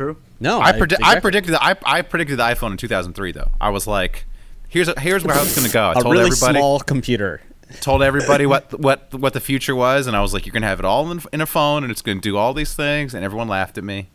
true. 0.00 0.16
No, 0.40 0.60
I, 0.60 0.72
predi- 0.72 0.98
I 1.02 1.20
predicted 1.20 1.54
the, 1.54 1.62
I, 1.62 1.76
I 1.84 2.02
predicted 2.02 2.38
the 2.38 2.42
iPhone 2.44 2.70
in 2.72 2.76
2003 2.76 3.32
though. 3.32 3.50
I 3.60 3.68
was 3.70 3.86
like, 3.86 4.24
here's 4.68 4.88
a, 4.88 4.98
here's 4.98 5.24
where 5.24 5.36
I 5.36 5.40
was 5.40 5.54
going 5.54 5.66
to 5.66 5.72
go. 5.72 5.82
I 5.84 5.92
a 5.92 5.94
told 6.02 6.12
really 6.12 6.26
everybody 6.26 6.58
small 6.58 6.80
computer. 6.80 7.42
told 7.80 8.02
everybody 8.02 8.46
what 8.46 8.78
what 8.80 9.12
what 9.14 9.32
the 9.34 9.40
future 9.40 9.74
was, 9.74 10.06
and 10.06 10.16
I 10.16 10.22
was 10.22 10.32
like, 10.34 10.46
you're 10.46 10.52
going 10.52 10.62
to 10.62 10.68
have 10.68 10.78
it 10.78 10.84
all 10.84 11.10
in, 11.10 11.20
in 11.32 11.40
a 11.40 11.46
phone, 11.46 11.82
and 11.84 11.90
it's 11.90 12.02
going 12.02 12.18
to 12.18 12.22
do 12.22 12.36
all 12.36 12.54
these 12.54 12.74
things, 12.74 13.14
and 13.14 13.24
everyone 13.24 13.48
laughed 13.48 13.76
at 13.78 13.84
me. 13.84 14.08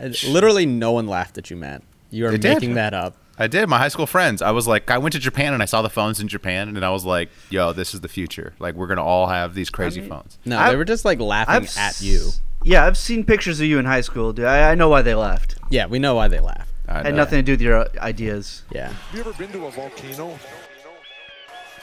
Uh, 0.00 0.10
Literally, 0.28 0.66
no 0.66 0.92
one 0.92 1.06
laughed 1.06 1.38
at 1.38 1.50
you, 1.50 1.56
Matt. 1.56 1.82
You 2.10 2.26
are 2.26 2.30
They 2.30 2.38
did. 2.38 2.54
making 2.54 2.74
that 2.74 2.94
up. 2.94 3.16
I 3.40 3.46
did. 3.46 3.68
My 3.68 3.78
high 3.78 3.88
school 3.88 4.06
friends. 4.06 4.42
I 4.42 4.50
was 4.50 4.66
like, 4.66 4.90
I 4.90 4.98
went 4.98 5.12
to 5.12 5.18
Japan 5.20 5.52
and 5.54 5.62
I 5.62 5.66
saw 5.66 5.80
the 5.82 5.88
phones 5.90 6.18
in 6.20 6.26
Japan, 6.26 6.68
and 6.68 6.84
I 6.84 6.90
was 6.90 7.04
like, 7.04 7.28
yo, 7.50 7.72
this 7.72 7.94
is 7.94 8.00
the 8.00 8.08
future. 8.08 8.52
Like, 8.58 8.74
we're 8.74 8.88
gonna 8.88 9.04
all 9.04 9.28
have 9.28 9.54
these 9.54 9.70
crazy 9.70 10.00
phones. 10.00 10.38
No, 10.44 10.58
I- 10.58 10.70
they 10.70 10.76
were 10.76 10.84
just 10.84 11.04
like 11.04 11.20
laughing 11.20 11.54
I've 11.54 11.62
at 11.76 11.90
s- 11.90 12.02
you. 12.02 12.30
Yeah, 12.64 12.84
I've 12.84 12.98
seen 12.98 13.24
pictures 13.24 13.60
of 13.60 13.66
you 13.66 13.78
in 13.78 13.84
high 13.84 14.00
school, 14.02 14.32
dude. 14.32 14.44
I, 14.46 14.72
I 14.72 14.74
know 14.74 14.88
why 14.88 15.02
they 15.02 15.14
laughed. 15.14 15.56
Yeah, 15.70 15.86
we 15.86 15.98
know 15.98 16.14
why 16.14 16.28
they 16.28 16.40
laughed. 16.40 16.70
I 16.88 17.02
Had 17.02 17.04
know. 17.06 17.16
nothing 17.16 17.38
to 17.38 17.42
do 17.42 17.52
with 17.52 17.60
your 17.60 17.76
uh, 17.76 17.88
ideas. 17.98 18.62
Yeah. 18.72 18.88
Have 18.88 19.14
you 19.14 19.20
ever 19.20 19.32
been 19.34 19.52
to 19.52 19.66
a 19.66 19.70
volcano 19.70 20.38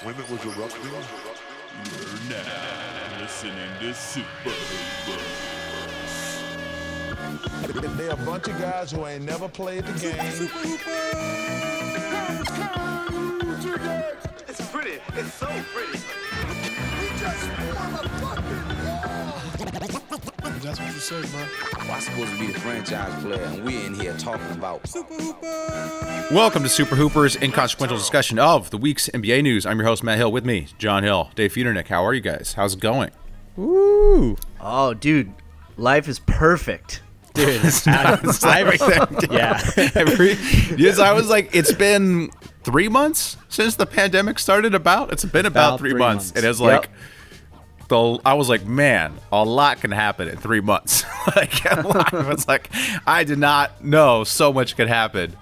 when 0.04 0.16
it 0.16 0.30
was 0.30 0.44
erupting? 0.46 0.92
You're 0.92 1.02
now 2.30 3.22
listening 3.22 3.54
to 3.82 3.94
Super 3.94 4.52
They're 7.98 8.12
a 8.12 8.16
bunch 8.18 8.48
of 8.48 8.60
guys 8.60 8.92
who 8.92 9.06
ain't 9.06 9.24
never 9.24 9.48
played 9.48 9.86
the 9.86 9.94
game. 10.00 10.16
It's 14.48 14.70
pretty. 14.72 15.00
It's 15.16 15.34
so 15.34 15.48
pretty. 15.74 16.00
That's 20.46 20.80
what 20.80 20.94
you 20.94 21.00
say, 21.00 21.22
bro. 21.32 21.44
I'm 21.92 22.02
supposed 22.02 22.32
to 22.34 22.40
be 22.40 22.48
the 22.48 22.60
franchise 22.60 23.24
player, 23.24 23.42
and 23.46 23.66
we're 23.66 23.84
in 23.84 23.96
here 23.96 24.16
talking 24.16 24.50
about 24.52 24.88
Welcome 26.32 26.62
to 26.62 26.70
Super 26.70 26.96
Hoopers 26.96 27.36
inconsequential 27.42 27.98
discussion 27.98 28.38
of 28.38 28.70
the 28.70 28.78
week's 28.78 29.10
NBA 29.10 29.42
news. 29.42 29.66
I'm 29.66 29.80
your 29.80 29.88
host 29.88 30.04
Matt 30.04 30.20
Hill. 30.20 30.32
With 30.32 30.46
me, 30.46 30.68
John 30.78 31.02
Hill, 31.04 31.32
Dave 31.34 31.52
Feudernick. 31.54 31.88
How 31.88 32.06
are 32.06 32.14
you 32.14 32.22
guys? 32.22 32.54
How's 32.54 32.76
it 32.76 32.80
going? 32.80 33.10
Woo, 33.56 34.38
Oh, 34.62 34.94
dude, 34.94 35.34
life 35.78 36.08
is 36.08 36.20
perfect. 36.20 37.02
dude. 37.34 37.62
I, 37.88 38.20
Everything. 38.60 39.32
yeah. 39.32 39.60
Every, 39.96 40.34
yes, 40.78 41.00
I 41.00 41.14
was 41.14 41.28
like, 41.28 41.56
it's 41.56 41.74
been 41.74 42.30
three 42.64 42.88
months 42.88 43.38
since 43.50 43.76
the 43.78 43.88
pandemic 43.88 44.38
started. 44.38 44.76
About 44.76 45.12
it's 45.12 45.26
been 45.26 45.48
about, 45.48 45.70
About 45.70 45.80
three, 45.80 45.90
three 45.92 46.00
months. 46.00 46.28
months. 46.34 46.38
It 46.40 46.48
is 46.48 46.62
like 46.62 46.90
the. 47.88 48.20
I 48.26 48.34
was 48.34 48.50
like, 48.50 48.66
man, 48.66 49.14
a 49.32 49.44
lot 49.44 49.82
can 49.82 49.92
happen 49.92 50.28
in 50.28 50.38
three 50.38 50.62
months. 50.62 51.04
like, 51.36 51.66
a 51.66 51.82
lot. 51.82 52.10
it's 52.32 52.48
like 52.48 52.70
I 53.06 53.24
did 53.24 53.40
not 53.40 53.84
know 53.84 54.24
so 54.24 54.52
much 54.52 54.76
could 54.76 54.88
happen 54.88 55.36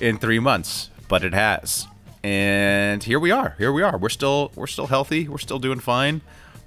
in 0.00 0.18
three 0.18 0.38
months, 0.38 0.90
but 1.08 1.24
it 1.24 1.34
has. 1.34 1.86
And 2.22 3.02
here 3.02 3.18
we 3.18 3.30
are. 3.30 3.54
Here 3.58 3.72
we 3.72 3.82
are. 3.82 3.96
We're 3.96 4.10
still 4.10 4.52
we're 4.54 4.66
still 4.66 4.88
healthy. 4.88 5.28
We're 5.28 5.38
still 5.38 5.58
doing 5.58 5.80
fine. 5.80 6.20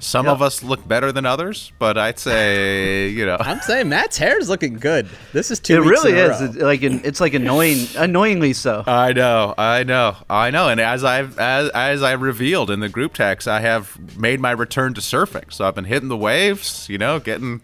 Some 0.03 0.25
Yep. 0.25 0.33
of 0.35 0.41
us 0.41 0.61
look 0.63 0.87
better 0.87 1.11
than 1.11 1.25
others, 1.25 1.71
but 1.79 1.97
I'd 1.97 2.19
say 2.19 3.07
you 3.09 3.25
know. 3.25 3.37
I'm 3.39 3.59
saying 3.61 3.89
Matt's 3.89 4.17
hair 4.17 4.37
is 4.37 4.49
looking 4.49 4.75
good. 4.75 5.07
This 5.31 5.49
is 5.51 5.59
two 5.59 5.75
It 5.75 5.79
weeks 5.85 6.03
really 6.03 6.11
in 6.11 6.17
a 6.17 6.33
is. 6.33 6.39
row. 6.41 6.45
It's 6.47 6.57
like 6.57 6.83
an, 6.83 7.01
it's 7.03 7.21
like 7.21 7.33
annoying, 7.33 7.87
annoyingly 7.97 8.53
so. 8.53 8.83
I 8.85 9.13
know, 9.13 9.53
I 9.57 9.83
know, 9.83 10.15
I 10.29 10.51
know. 10.51 10.69
And 10.69 10.79
as 10.81 11.03
I've 11.03 11.37
as 11.39 11.69
as 11.69 12.03
I 12.03 12.11
revealed 12.13 12.69
in 12.69 12.79
the 12.81 12.89
group 12.89 13.13
text, 13.13 13.47
I 13.47 13.61
have 13.61 13.97
made 14.17 14.39
my 14.39 14.51
return 14.51 14.93
to 14.95 15.01
surfing. 15.01 15.51
So 15.53 15.65
I've 15.67 15.75
been 15.75 15.85
hitting 15.85 16.09
the 16.09 16.17
waves, 16.17 16.87
you 16.89 16.97
know, 16.97 17.19
getting 17.19 17.61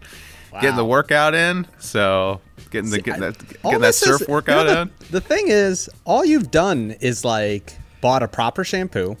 getting 0.60 0.76
the 0.76 0.84
workout 0.84 1.34
in. 1.34 1.66
So 1.78 2.40
getting 2.70 2.90
the 2.90 3.00
getting 3.00 3.20
that, 3.20 3.36
All 3.62 3.70
getting 3.72 3.80
that 3.82 3.88
this 3.88 4.02
is- 4.02 4.18
surf 4.18 4.28
workout 4.28 4.66
you 4.66 4.74
know, 4.74 4.82
in. 4.82 4.90
the, 5.00 5.04
the 5.12 5.20
thing 5.20 5.44
is, 5.48 5.88
all 6.04 6.24
you've 6.24 6.50
done 6.50 6.96
is 7.00 7.24
like 7.24 7.72
bought 8.00 8.22
a 8.22 8.28
proper 8.28 8.64
shampoo 8.64 9.16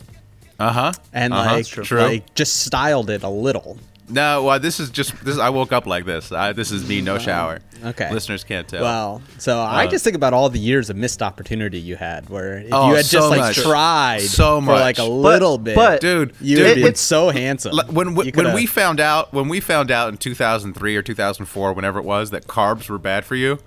Uh 0.60 0.72
huh. 0.72 0.92
and 1.12 1.32
Uh-huh. 1.32 1.52
like, 1.54 1.66
True. 1.66 1.98
like 2.00 2.34
just 2.34 2.56
styled 2.60 3.10
it 3.10 3.22
a 3.22 3.28
little. 3.28 3.78
No, 4.12 4.42
well, 4.42 4.58
this 4.58 4.80
is 4.80 4.90
just 4.90 5.14
this. 5.24 5.38
I 5.38 5.50
woke 5.50 5.70
up 5.72 5.86
like 5.86 6.04
this. 6.04 6.32
I, 6.32 6.52
this 6.52 6.72
is 6.72 6.88
me, 6.88 7.00
no 7.00 7.16
shower. 7.18 7.60
okay. 7.84 8.12
listeners 8.12 8.42
can't 8.42 8.66
tell. 8.66 8.82
Well, 8.82 9.22
so 9.38 9.60
I 9.60 9.86
Uh, 9.86 9.88
just 9.90 10.02
think 10.02 10.16
about 10.16 10.34
all 10.34 10.48
the 10.50 10.58
years 10.58 10.90
of 10.90 10.96
missed 10.96 11.22
opportunity 11.22 11.78
you 11.78 11.94
had, 11.94 12.28
where 12.28 12.58
if 12.58 12.72
Oh, 12.72 12.88
you 12.90 12.96
had 12.96 13.04
so 13.04 13.18
just 13.18 13.30
like 13.30 13.38
much. 13.40 13.56
tried 13.58 14.22
So 14.22 14.60
for 14.62 14.72
like 14.72 14.98
a 14.98 15.02
much. 15.02 15.10
little 15.10 15.58
bit, 15.58 15.76
but- 15.76 16.00
dude, 16.00 16.32
you 16.40 16.56
dude, 16.56 16.64
would 16.64 16.66
have 16.70 16.76
been 16.84 16.86
it- 16.94 16.98
so 16.98 17.30
handsome. 17.30 17.72
Like, 17.72 17.86
when 17.92 18.16
when 18.16 18.52
we 18.52 18.66
found 18.66 18.98
out 18.98 19.32
when 19.32 19.48
we 19.48 19.60
found 19.60 19.92
out 19.92 20.08
in 20.08 20.16
2003 20.16 20.96
or 20.96 21.02
2004 21.02 21.72
whenever 21.72 22.00
it 22.00 22.04
was 22.04 22.30
that 22.30 22.48
carbs 22.48 22.90
were 22.90 22.98
bad 22.98 23.24
for 23.24 23.36
you 23.36 23.60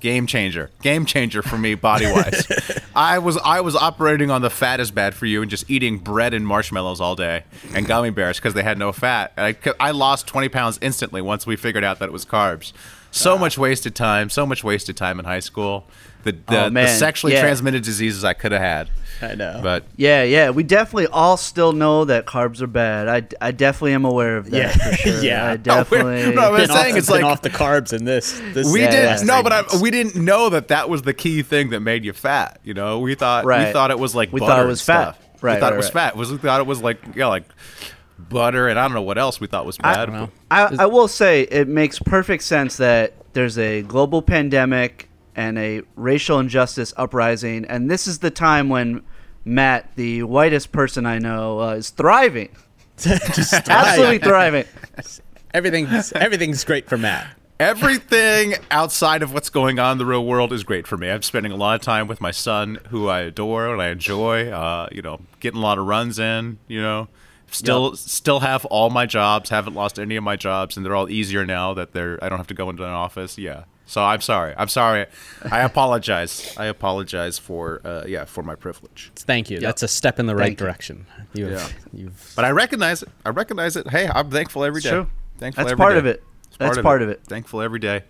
game 0.00 0.26
changer. 0.26 0.70
Game 0.82 1.04
changer 1.06 1.42
for 1.42 1.58
me 1.58 1.74
body 1.74 2.06
wise 2.06 2.46
i 2.94 3.18
was 3.18 3.36
i 3.38 3.60
was 3.60 3.76
operating 3.76 4.30
on 4.30 4.42
the 4.42 4.50
fat 4.50 4.80
is 4.80 4.90
bad 4.90 5.14
for 5.14 5.26
you 5.26 5.42
and 5.42 5.50
just 5.50 5.70
eating 5.70 5.98
bread 5.98 6.34
and 6.34 6.46
marshmallows 6.46 7.00
all 7.00 7.14
day 7.14 7.44
and 7.74 7.86
gummy 7.86 8.10
bears 8.10 8.38
because 8.38 8.54
they 8.54 8.62
had 8.62 8.78
no 8.78 8.92
fat. 8.92 9.32
And 9.36 9.46
I, 9.46 9.72
I 9.78 9.90
lost 9.92 10.26
20 10.26 10.48
pounds 10.48 10.78
instantly 10.82 11.20
once 11.20 11.46
we 11.46 11.56
figured 11.56 11.84
out 11.84 11.98
that 12.00 12.08
it 12.08 12.12
was 12.12 12.24
carbs 12.24 12.72
so 13.10 13.36
much 13.38 13.58
wasted 13.58 13.94
time 13.94 14.30
so 14.30 14.44
much 14.46 14.62
wasted 14.64 14.96
time 14.96 15.18
in 15.18 15.24
high 15.24 15.40
school 15.40 15.86
the, 16.22 16.32
the, 16.32 16.64
Oh, 16.66 16.70
the 16.70 16.86
sexually 16.86 17.32
Yeah. 17.34 17.40
transmitted 17.42 17.82
diseases 17.82 18.24
i 18.24 18.32
could 18.32 18.52
have 18.52 18.60
had 18.60 18.90
I 19.22 19.34
know, 19.34 19.60
but 19.62 19.84
Yeah, 19.96 20.22
yeah. 20.22 20.48
We 20.48 20.62
definitely 20.62 21.08
all 21.08 21.36
still 21.36 21.72
know 21.72 22.06
that 22.06 22.24
carbs 22.24 22.62
are 22.62 22.66
bad. 22.66 23.06
I, 23.06 23.48
I 23.48 23.50
definitely 23.50 23.92
am 23.92 24.06
aware 24.06 24.38
of 24.38 24.50
that 24.50 24.56
Yeah. 24.56 24.70
for 24.90 24.96
sure. 24.96 25.18
Yeah. 25.22 25.44
I 25.44 25.56
No, 25.66 25.84
we're- 25.90 26.00
definitely. 26.00 26.34
no, 26.34 26.54
I'm 26.54 26.66
saying 26.66 26.92
off, 26.94 26.98
it's 26.98 27.10
like- 27.10 27.24
off 27.24 27.42
the 27.42 27.50
carbs 27.50 27.92
in 27.92 28.06
this. 28.06 28.40
this 28.54 28.72
we 28.72 28.82
uh, 28.82 28.90
didn't 28.90 29.26
no 29.26 29.42
but 29.42 29.52
I, 29.52 29.62
we 29.82 29.90
didn't 29.90 30.16
know 30.16 30.48
that 30.48 30.68
that 30.68 30.88
was 30.88 31.02
the 31.02 31.12
key 31.12 31.42
thing 31.42 31.68
that 31.68 31.80
made 31.80 32.02
you 32.02 32.14
fat 32.14 32.60
you 32.64 32.72
know 32.72 32.98
we 33.00 33.14
thought 33.14 33.44
we 33.44 33.52
thought 33.72 33.90
it 33.90 33.98
was 33.98 34.14
like 34.14 34.32
We 34.32 34.40
butter 34.40 34.52
thought 34.52 34.58
it 34.58 34.62
and 34.62 34.68
was 34.70 34.80
fat. 34.80 35.02
stuff. 35.16 35.42
Right, 35.42 35.54
we 35.56 35.60
thought 35.60 35.66
right, 35.66 35.72
it 35.74 35.76
was 35.76 35.86
right. 35.86 35.92
fat 35.92 36.16
was 36.16 36.32
we 36.32 36.38
thought 36.38 36.60
it 36.62 36.66
was 36.66 36.80
like 36.80 36.98
yeah 37.14 37.26
like 37.26 37.44
butter 38.28 38.68
and 38.68 38.78
i 38.78 38.82
don't 38.82 38.94
know 38.94 39.02
what 39.02 39.18
else 39.18 39.40
we 39.40 39.46
thought 39.46 39.64
was 39.66 39.78
bad 39.78 40.06
don't 40.06 40.14
know. 40.14 40.30
I, 40.50 40.76
I 40.80 40.86
will 40.86 41.08
say 41.08 41.42
it 41.42 41.68
makes 41.68 41.98
perfect 41.98 42.42
sense 42.42 42.76
that 42.76 43.14
there's 43.32 43.56
a 43.58 43.82
global 43.82 44.22
pandemic 44.22 45.08
and 45.36 45.56
a 45.58 45.82
racial 45.96 46.38
injustice 46.40 46.92
uprising, 46.96 47.64
and 47.66 47.88
this 47.90 48.06
is 48.08 48.18
the 48.18 48.30
time 48.32 48.68
when 48.68 49.02
Matt, 49.44 49.94
the 49.96 50.24
whitest 50.24 50.72
person 50.72 51.06
I 51.06 51.18
know, 51.18 51.60
uh, 51.60 51.74
is 51.74 51.90
thriving. 51.90 52.48
Just 52.98 53.52
Absolutely 53.68 54.18
thriving. 54.18 54.64
everything's 55.54 56.12
everything's 56.12 56.64
great 56.64 56.88
for 56.88 56.98
Matt. 56.98 57.26
everything 57.58 58.54
outside 58.70 59.22
of 59.22 59.32
what's 59.32 59.50
going 59.50 59.78
on 59.78 59.92
in 59.92 59.98
the 59.98 60.06
real 60.06 60.24
world 60.26 60.52
is 60.52 60.64
great 60.64 60.86
for 60.86 60.96
me 60.96 61.08
i'm 61.10 61.22
spending 61.22 61.52
a 61.52 61.56
lot 61.56 61.74
of 61.74 61.82
time 61.82 62.06
with 62.08 62.20
my 62.20 62.30
son 62.30 62.78
who 62.88 63.08
i 63.08 63.20
adore 63.20 63.72
and 63.72 63.80
i 63.82 63.88
enjoy 63.88 64.48
uh, 64.50 64.88
you 64.92 65.02
know 65.02 65.20
getting 65.40 65.58
a 65.60 65.62
lot 65.62 65.78
of 65.78 65.86
runs 65.86 66.18
in 66.18 66.58
you 66.68 66.80
know 66.80 67.08
still 67.50 67.96
still 67.96 68.40
have 68.40 68.64
all 68.66 68.90
my 68.90 69.06
jobs 69.06 69.50
haven't 69.50 69.74
lost 69.74 69.98
any 69.98 70.16
of 70.16 70.24
my 70.24 70.36
jobs 70.36 70.76
and 70.76 70.84
they're 70.86 70.94
all 70.94 71.08
easier 71.10 71.44
now 71.44 71.74
that 71.74 71.92
they're 71.92 72.18
i 72.22 72.28
don't 72.28 72.38
have 72.38 72.46
to 72.46 72.54
go 72.54 72.70
into 72.70 72.82
an 72.84 72.90
office 72.90 73.36
yeah 73.38 73.64
so 73.86 74.02
i'm 74.02 74.20
sorry 74.20 74.54
i'm 74.56 74.68
sorry 74.68 75.06
i 75.50 75.60
apologize 75.70 76.54
i 76.56 76.66
apologize 76.66 77.38
for 77.38 77.80
uh, 77.84 78.04
yeah 78.06 78.24
for 78.24 78.42
my 78.42 78.54
privilege 78.54 79.10
Thank 79.16 79.50
you. 79.50 79.58
That's 79.60 79.82
a 79.82 79.88
step 79.88 80.18
in 80.18 80.26
the 80.26 80.34
right 80.36 80.46
Thank 80.46 80.60
you. 80.60 80.66
direction. 80.66 81.06
You've, 81.34 81.74
you've 81.92 82.32
but 82.36 82.44
i 82.44 82.50
recognize 82.50 83.02
it 83.02 83.08
i 83.24 83.30
recognize 83.30 83.76
it 83.76 83.88
hey 83.88 84.08
i'm 84.08 84.30
thankful 84.30 84.64
every 84.64 84.80
day 84.80 84.88
It's 84.88 84.90
day 84.90 85.02
true. 85.02 85.10
thankful 85.38 85.64
That's 85.64 85.72
every 85.72 85.82
part 85.82 85.92
day. 85.94 85.98
of 85.98 86.06
it. 86.06 86.24
It's 86.48 86.56
That's 86.58 86.78
part 86.82 87.00
of 87.02 87.08
it. 87.08 87.20
Thankful 87.24 87.62
every 87.62 87.78
day. 87.78 88.02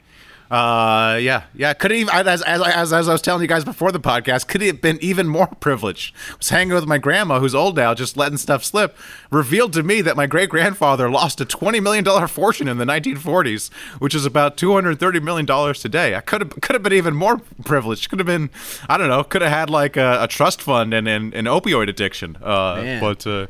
Uh, 0.50 1.16
yeah, 1.20 1.44
yeah. 1.54 1.72
Could 1.74 1.92
even 1.92 2.12
as, 2.12 2.42
as 2.42 2.60
as 2.60 2.92
as 2.92 3.08
I 3.08 3.12
was 3.12 3.22
telling 3.22 3.40
you 3.42 3.46
guys 3.46 3.64
before 3.64 3.92
the 3.92 4.00
podcast, 4.00 4.48
could 4.48 4.60
it 4.62 4.66
have 4.66 4.80
been 4.80 4.98
even 5.00 5.28
more 5.28 5.46
privileged? 5.60 6.12
I 6.32 6.36
was 6.38 6.48
hanging 6.48 6.74
with 6.74 6.86
my 6.86 6.98
grandma, 6.98 7.38
who's 7.38 7.54
old 7.54 7.76
now, 7.76 7.94
just 7.94 8.16
letting 8.16 8.36
stuff 8.36 8.64
slip. 8.64 8.96
Revealed 9.30 9.72
to 9.74 9.84
me 9.84 10.00
that 10.00 10.16
my 10.16 10.26
great 10.26 10.50
grandfather 10.50 11.08
lost 11.08 11.40
a 11.40 11.44
twenty 11.44 11.78
million 11.78 12.02
dollar 12.02 12.26
fortune 12.40 12.66
in 12.66 12.78
the 12.78 12.84
nineteen 12.84 13.14
forties, 13.16 13.68
which 14.00 14.12
is 14.14 14.26
about 14.26 14.56
two 14.56 14.72
hundred 14.72 14.98
thirty 14.98 15.20
million 15.20 15.46
dollars 15.46 15.78
today. 15.78 16.16
I 16.16 16.20
could 16.20 16.40
have 16.40 16.60
could 16.60 16.74
have 16.74 16.82
been 16.82 16.94
even 16.94 17.14
more 17.14 17.38
privileged. 17.64 18.10
Could 18.10 18.18
have 18.18 18.26
been, 18.26 18.50
I 18.88 18.96
don't 18.96 19.08
know, 19.08 19.22
could 19.22 19.42
have 19.42 19.52
had 19.52 19.70
like 19.70 19.96
a, 19.96 20.24
a 20.24 20.26
trust 20.26 20.62
fund 20.62 20.92
and 20.92 21.06
an, 21.06 21.32
an 21.32 21.44
opioid 21.44 21.88
addiction. 21.88 22.36
Uh, 22.42 22.76
Man. 22.82 23.00
but 23.00 23.24
uh, 23.24 23.46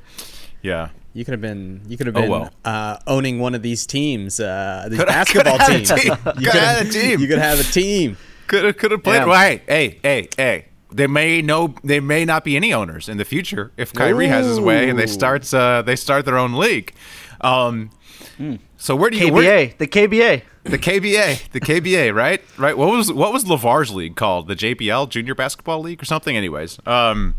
yeah. 0.60 0.90
You 1.12 1.24
could 1.24 1.32
have 1.32 1.40
been 1.40 1.82
you 1.88 1.96
could 1.96 2.06
have 2.06 2.16
Oh, 2.16 2.20
been 2.22 2.30
well. 2.30 2.50
uh, 2.64 2.96
owning 3.06 3.38
one 3.40 3.54
of 3.54 3.62
these 3.62 3.86
teams, 3.86 4.38
uh, 4.40 4.86
these 4.88 4.98
Coulda- 4.98 5.12
basketball 5.12 5.58
coulda 5.58 5.72
had 5.72 5.80
a 5.82 5.84
teams. 5.86 6.02
team. 6.02 6.12
You 6.38 6.50
Coulda 6.50 6.60
had 6.60 6.86
a 6.86 6.90
team. 6.90 7.20
You 7.20 7.26
could 7.28 7.38
have 7.38 7.60
a 7.60 7.64
team. 7.64 8.16
Could 8.46 8.64
have 8.64 8.76
could 8.76 8.90
have 8.92 9.02
played. 9.02 9.16
Yeah. 9.18 9.24
Well, 9.26 9.40
hey, 9.40 9.62
hey, 9.66 9.98
hey, 10.02 10.28
hey. 10.36 10.66
They 10.92 11.06
may 11.06 11.40
no, 11.40 11.74
they 11.84 12.00
may 12.00 12.24
not 12.24 12.42
be 12.44 12.56
any 12.56 12.72
owners 12.74 13.08
in 13.08 13.16
the 13.16 13.24
future 13.24 13.70
if 13.76 13.92
Kyrie 13.92 14.26
has 14.26 14.44
his 14.46 14.58
way 14.58 14.88
and 14.90 14.98
they 14.98 15.06
starts 15.06 15.54
uh, 15.54 15.82
they 15.82 15.94
start 15.96 16.24
their 16.24 16.36
own 16.38 16.54
league. 16.54 16.94
Um, 17.40 17.90
Hmm. 18.36 18.56
So 18.78 18.96
where 18.96 19.10
do 19.10 19.18
you 19.18 19.30
where, 19.32 19.66
KBA, 19.68 19.76
the 19.78 19.86
KBA. 19.86 20.42
the 20.64 20.78
KBA 20.78 21.50
the 21.52 21.60
KBA 21.60 22.14
right 22.24 22.42
right 22.58 22.76
what 22.76 22.88
was 22.88 23.12
what 23.12 23.32
was 23.34 23.46
Lavar's 23.46 23.92
league 23.94 24.16
called 24.16 24.48
the 24.48 24.56
JPL 24.56 25.08
Junior 25.10 25.34
Basketball 25.34 25.80
League 25.80 26.00
or 26.02 26.06
something? 26.06 26.34
Anyways, 26.36 26.78
um, 26.86 27.34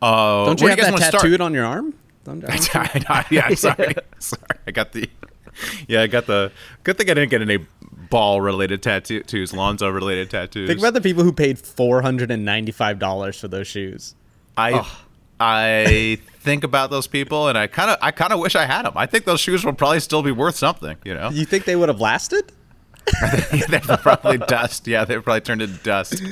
uh, 0.00 0.46
Don't 0.46 0.60
you 0.60 0.64
where 0.64 0.70
have 0.70 0.78
you 0.78 0.84
guys 0.84 0.86
that 0.86 0.92
wanna 0.92 1.10
tattooed 1.12 1.40
on 1.40 1.54
your 1.54 1.64
arm? 1.64 1.94
Don't- 2.24 2.42
yeah, 3.30 3.48
sorry, 3.54 3.94
sorry. 4.18 4.42
I 4.66 4.70
got 4.70 4.92
the, 4.92 5.08
yeah, 5.88 6.02
I 6.02 6.06
got 6.06 6.26
the. 6.26 6.52
Good 6.84 6.98
thing 6.98 7.10
I 7.10 7.14
didn't 7.14 7.30
get 7.30 7.42
any 7.42 7.58
ball 8.10 8.40
related 8.40 8.82
tattoos, 8.82 9.52
Lonzo 9.52 9.88
related 9.88 10.30
tattoos. 10.30 10.68
Think 10.68 10.78
about 10.80 10.94
the 10.94 11.00
people 11.00 11.24
who 11.24 11.32
paid 11.32 11.58
four 11.58 12.02
hundred 12.02 12.30
and 12.30 12.44
ninety-five 12.44 12.98
dollars 12.98 13.38
for 13.40 13.48
those 13.48 13.66
shoes. 13.66 14.14
I 14.56 14.86
I 15.40 16.18
think 16.40 16.62
about 16.62 16.90
those 16.90 17.06
people, 17.06 17.48
and 17.48 17.58
I 17.58 17.66
kind 17.66 17.90
of 17.90 17.98
I 18.00 18.10
kind 18.12 18.32
of 18.32 18.38
wish 18.38 18.54
I 18.54 18.66
had 18.66 18.82
them. 18.84 18.92
I 18.96 19.06
think 19.06 19.24
those 19.24 19.40
shoes 19.40 19.64
will 19.64 19.72
probably 19.72 20.00
still 20.00 20.22
be 20.22 20.30
worth 20.32 20.56
something. 20.56 20.96
You 21.04 21.14
know, 21.14 21.30
You 21.30 21.44
think 21.44 21.64
they 21.64 21.74
would 21.76 21.88
have 21.88 22.00
lasted? 22.00 22.52
they're 23.68 23.80
probably 23.80 24.38
dust. 24.38 24.86
Yeah, 24.86 25.04
they 25.04 25.18
probably 25.18 25.40
turned 25.40 25.60
into 25.62 25.82
dust. 25.82 26.22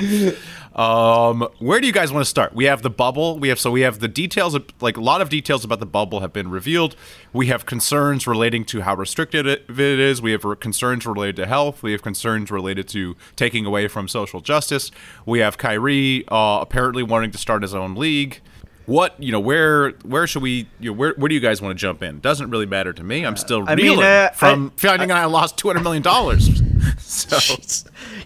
Um, 0.74 1.48
where 1.58 1.80
do 1.80 1.86
you 1.86 1.92
guys 1.92 2.12
want 2.12 2.24
to 2.24 2.28
start? 2.30 2.54
We 2.54 2.66
have 2.66 2.82
the 2.82 2.90
bubble. 2.90 3.38
We 3.38 3.48
have 3.48 3.58
so 3.58 3.70
we 3.70 3.80
have 3.80 3.98
the 3.98 4.08
details 4.08 4.54
of 4.54 4.66
like 4.80 4.96
a 4.96 5.00
lot 5.00 5.20
of 5.20 5.28
details 5.28 5.64
about 5.64 5.80
the 5.80 5.86
bubble 5.86 6.20
have 6.20 6.32
been 6.32 6.48
revealed. 6.48 6.94
We 7.32 7.48
have 7.48 7.66
concerns 7.66 8.26
relating 8.26 8.64
to 8.66 8.82
how 8.82 8.94
restricted 8.94 9.46
it, 9.46 9.64
is. 9.68 10.22
We 10.22 10.30
have 10.32 10.42
concerns 10.60 11.06
related 11.06 11.36
to 11.36 11.46
health. 11.46 11.82
We 11.82 11.92
have 11.92 12.02
concerns 12.02 12.50
related 12.52 12.86
to 12.88 13.16
taking 13.34 13.66
away 13.66 13.88
from 13.88 14.06
social 14.06 14.40
justice. 14.40 14.92
We 15.26 15.40
have 15.40 15.58
Kyrie 15.58 16.24
uh, 16.28 16.58
apparently 16.60 17.02
wanting 17.02 17.32
to 17.32 17.38
start 17.38 17.62
his 17.62 17.74
own 17.74 17.96
league. 17.96 18.40
What 18.86 19.20
you 19.22 19.30
know? 19.32 19.40
Where 19.40 19.90
where 20.04 20.26
should 20.26 20.42
we? 20.42 20.68
You 20.78 20.90
know, 20.90 20.92
where 20.92 21.14
where 21.16 21.28
do 21.28 21.34
you 21.34 21.40
guys 21.40 21.60
want 21.60 21.76
to 21.76 21.80
jump 21.80 22.02
in? 22.02 22.20
Doesn't 22.20 22.50
really 22.50 22.66
matter 22.66 22.92
to 22.92 23.04
me. 23.04 23.24
I'm 23.26 23.36
still 23.36 23.64
I 23.68 23.74
mean, 23.74 23.86
reeling 23.86 24.06
uh, 24.06 24.30
from 24.30 24.72
I- 24.76 24.80
finding 24.80 25.10
out 25.10 25.18
I 25.18 25.26
lost 25.26 25.56
two 25.58 25.68
hundred 25.68 25.82
million 25.82 26.02
dollars. 26.02 26.62
So 26.98 27.56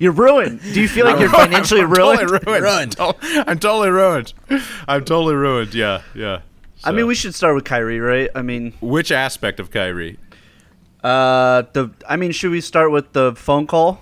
You're 0.01 0.13
ruined. 0.13 0.61
Do 0.61 0.81
you 0.81 0.89
feel 0.89 1.05
like 1.07 1.19
you're 1.21 1.29
I'm 1.29 1.35
financially 1.51 1.81
totally 1.83 2.25
ruined? 2.25 2.31
ruined. 2.47 2.63
Ruined. 2.65 2.97
I'm, 2.99 3.15
to- 3.15 3.45
I'm 3.51 3.59
totally 3.59 3.91
ruined. 3.91 4.33
I'm 4.89 5.05
totally 5.05 5.35
ruined. 5.35 5.75
Yeah, 5.75 6.03
yeah. 6.15 6.41
I 6.85 6.93
mean, 6.93 7.07
we 7.07 7.15
should 7.15 7.35
start 7.35 7.55
with 7.55 7.65
Kyrie, 7.65 8.01
right? 8.01 8.29
I 8.35 8.43
mean, 8.43 8.73
which 8.81 9.11
aspect 9.13 9.59
of 9.61 9.71
Kyrie? 9.71 10.19
uh, 11.03 11.63
the. 11.73 11.91
I 12.09 12.17
mean, 12.17 12.33
should 12.33 12.51
we 12.51 12.61
start 12.61 12.91
with 12.91 13.13
the 13.13 13.35
phone 13.35 13.67
call? 13.67 14.01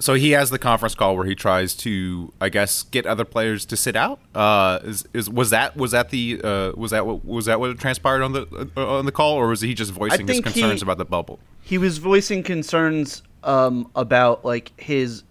So 0.00 0.14
he 0.14 0.32
has 0.32 0.50
the 0.50 0.58
conference 0.58 0.96
call 0.96 1.16
where 1.16 1.26
he 1.26 1.34
tries 1.36 1.74
to, 1.76 2.32
I 2.40 2.48
guess, 2.48 2.82
get 2.82 3.06
other 3.06 3.24
players 3.24 3.64
to 3.66 3.76
sit 3.76 3.94
out. 3.94 4.18
Uh, 4.34 4.80
is, 4.82 5.06
is 5.14 5.30
was 5.30 5.50
that 5.50 5.76
was 5.76 5.92
that 5.92 6.10
the 6.10 6.40
uh, 6.42 6.72
was 6.76 6.90
that 6.90 7.06
what 7.06 7.24
was 7.24 7.46
that 7.46 7.60
what 7.60 7.78
transpired 7.78 8.22
on 8.22 8.32
the 8.32 8.70
uh, 8.76 8.98
on 8.98 9.06
the 9.06 9.12
call, 9.12 9.34
or 9.34 9.48
was 9.48 9.60
he 9.60 9.74
just 9.74 9.92
voicing 9.92 10.26
his 10.26 10.36
think 10.40 10.46
he- 10.48 10.60
concerns 10.60 10.82
about 10.82 10.98
the 10.98 11.04
bubble? 11.04 11.38
He 11.60 11.78
was 11.78 11.98
voicing 11.98 12.42
concerns 12.42 13.22
um, 13.44 13.88
about 13.94 14.44
like 14.44 14.72
his 14.80 15.22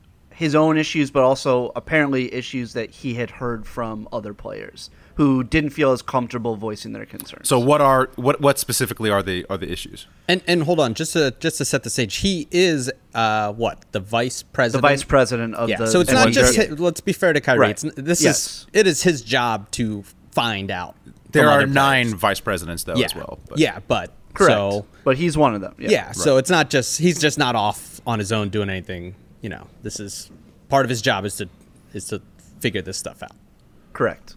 his 0.41 0.55
own 0.55 0.77
issues, 0.77 1.11
but 1.11 1.23
also 1.23 1.71
apparently 1.75 2.33
issues 2.33 2.73
that 2.73 2.89
he 2.89 3.13
had 3.13 3.29
heard 3.29 3.65
from 3.67 4.07
other 4.11 4.33
players 4.33 4.89
who 5.15 5.43
didn't 5.43 5.69
feel 5.69 5.91
as 5.91 6.01
comfortable 6.01 6.55
voicing 6.55 6.93
their 6.93 7.05
concerns. 7.05 7.47
So 7.47 7.59
what 7.59 7.79
are 7.79 8.09
what 8.15 8.41
what 8.41 8.57
specifically 8.57 9.09
are 9.11 9.21
the 9.21 9.45
are 9.49 9.57
the 9.57 9.71
issues? 9.71 10.07
And 10.27 10.41
and 10.47 10.63
hold 10.63 10.79
on, 10.79 10.93
just 10.95 11.13
to 11.13 11.33
just 11.39 11.57
to 11.59 11.65
set 11.65 11.83
the 11.83 11.89
stage, 11.89 12.17
he 12.17 12.47
is 12.51 12.91
uh 13.13 13.53
what 13.53 13.85
the 13.91 13.99
vice 13.99 14.41
president, 14.41 14.81
the 14.81 14.87
vice 14.87 15.03
president 15.03 15.55
of 15.55 15.69
Yeah, 15.69 15.77
the 15.77 15.87
so 15.87 15.99
it's 16.01 16.11
not 16.11 16.29
just. 16.31 16.55
hi- 16.57 16.67
let's 16.69 17.01
be 17.01 17.13
fair 17.13 17.33
to 17.33 17.39
Kyrie. 17.41 17.59
Right. 17.59 17.83
It's, 17.83 17.95
this 17.95 18.21
Yes. 18.23 18.37
is 18.47 18.67
it 18.73 18.87
is 18.87 19.03
his 19.03 19.21
job 19.21 19.69
to 19.71 20.03
find 20.31 20.71
out. 20.71 20.95
There 21.31 21.47
are 21.49 21.65
nine 21.67 22.15
vice 22.15 22.39
presidents 22.39 22.83
though 22.83 22.95
Yeah, 22.95 23.05
as 23.05 23.15
well. 23.15 23.39
but- 23.47 23.59
yeah, 23.59 23.79
but 23.87 24.13
correct, 24.33 24.51
So 24.53 24.85
but 25.03 25.17
he's 25.17 25.37
one 25.37 25.53
of 25.53 25.61
them. 25.61 25.75
Yeah, 25.77 25.89
yeah, 25.91 26.11
so 26.13 26.37
it's 26.37 26.49
not 26.49 26.69
just 26.71 26.97
he's 26.99 27.19
just 27.19 27.37
not 27.37 27.55
off 27.55 28.01
on 28.07 28.17
his 28.19 28.31
own 28.31 28.49
doing 28.49 28.69
anything. 28.69 29.15
You 29.41 29.49
know, 29.49 29.67
this 29.81 29.99
is 29.99 30.29
part 30.69 30.85
of 30.85 30.89
his 30.89 31.01
job 31.01 31.25
is 31.25 31.35
to 31.37 31.49
is 31.93 32.05
to 32.05 32.21
figure 32.59 32.81
this 32.81 32.97
stuff 32.97 33.23
out. 33.23 33.35
correct. 33.93 34.35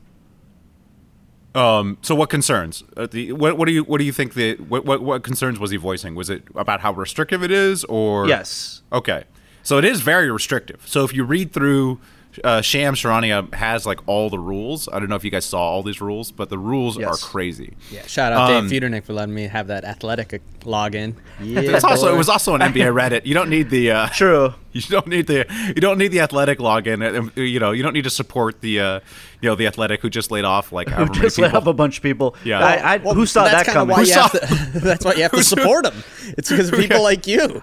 Um, 1.54 1.98
so 2.02 2.16
what 2.16 2.30
concerns? 2.30 2.82
Uh, 2.96 3.06
the, 3.06 3.32
what, 3.32 3.56
what 3.56 3.66
do 3.66 3.72
you 3.72 3.84
what 3.84 3.98
do 3.98 4.04
you 4.04 4.10
think 4.12 4.34
the 4.34 4.56
what, 4.56 4.84
what 4.84 5.02
what 5.02 5.22
concerns 5.22 5.60
was 5.60 5.70
he 5.70 5.76
voicing? 5.76 6.16
Was 6.16 6.28
it 6.28 6.42
about 6.56 6.80
how 6.80 6.92
restrictive 6.92 7.44
it 7.44 7.52
is, 7.52 7.84
or 7.84 8.26
Yes. 8.26 8.82
Okay, 8.92 9.24
so 9.62 9.78
it 9.78 9.84
is 9.84 10.00
very 10.00 10.30
restrictive. 10.32 10.82
So 10.86 11.04
if 11.04 11.14
you 11.14 11.22
read 11.22 11.52
through, 11.52 12.00
uh, 12.42 12.60
Shams 12.62 13.00
Charania 13.00 13.52
has 13.54 13.86
like 13.86 14.00
all 14.06 14.30
the 14.30 14.38
rules. 14.38 14.88
I 14.92 14.98
don't 14.98 15.08
know 15.08 15.16
if 15.16 15.24
you 15.24 15.30
guys 15.30 15.44
saw 15.44 15.60
all 15.60 15.82
these 15.82 16.00
rules, 16.00 16.32
but 16.32 16.48
the 16.50 16.58
rules 16.58 16.98
Yes. 16.98 17.08
are 17.08 17.26
crazy. 17.26 17.74
Yeah, 17.90 18.02
shout 18.06 18.32
out 18.32 18.50
Um, 18.50 18.68
Dave 18.68 18.82
Feudernick 18.82 19.04
for 19.04 19.12
letting 19.12 19.34
me 19.34 19.44
have 19.48 19.66
that 19.68 19.84
athletic 19.84 20.40
login. 20.62 21.14
Yeah, 21.40 21.60
It's 21.60 21.84
also 21.84 22.12
it 22.12 22.16
was 22.16 22.28
also 22.28 22.54
an 22.54 22.60
NBA 22.72 22.92
Reddit. 22.92 23.26
You 23.26 23.34
don't 23.34 23.50
need 23.50 23.70
the 23.70 23.90
uh, 23.92 24.06
True. 24.14 24.54
You 24.72 24.80
don't 24.82 25.06
need 25.06 25.26
the 25.28 25.46
you 25.68 25.80
don't 25.80 25.98
need 25.98 26.08
the 26.08 26.20
athletic 26.20 26.58
login. 26.58 27.06
and, 27.06 27.30
You 27.36 27.60
know 27.60 27.70
you 27.70 27.82
don't 27.82 27.92
need 27.92 28.04
to 28.04 28.10
support 28.10 28.60
the 28.60 28.80
uh, 28.80 29.00
you 29.40 29.48
know 29.48 29.54
the 29.54 29.66
athletic 29.66 30.00
who 30.02 30.10
just 30.10 30.30
laid 30.30 30.44
off 30.44 30.72
like 30.72 30.88
Who 30.88 31.06
just 31.10 31.38
let 31.38 31.48
people. 31.48 31.58
up 31.58 31.66
a 31.68 31.72
bunch 31.72 31.98
of 31.98 32.02
people. 32.02 32.34
Yeah. 32.44 32.58
I, 32.58 32.94
I, 32.94 32.96
Well, 32.96 33.14
who 33.14 33.26
saw 33.26 33.44
that's 33.44 33.66
that 33.66 33.72
coming? 33.72 33.92
Why 33.92 34.00
Who 34.02 34.06
you 34.08 34.12
saw- 34.14 34.28
have 34.28 34.72
to, 34.72 34.80
that's 34.80 35.04
why 35.04 35.12
you 35.14 35.22
have 35.22 35.32
to 35.32 35.44
support 35.44 35.84
them. 35.84 36.02
It's 36.36 36.50
because 36.50 36.72
of 36.72 36.78
people 36.78 37.02
like 37.02 37.26
you. 37.26 37.62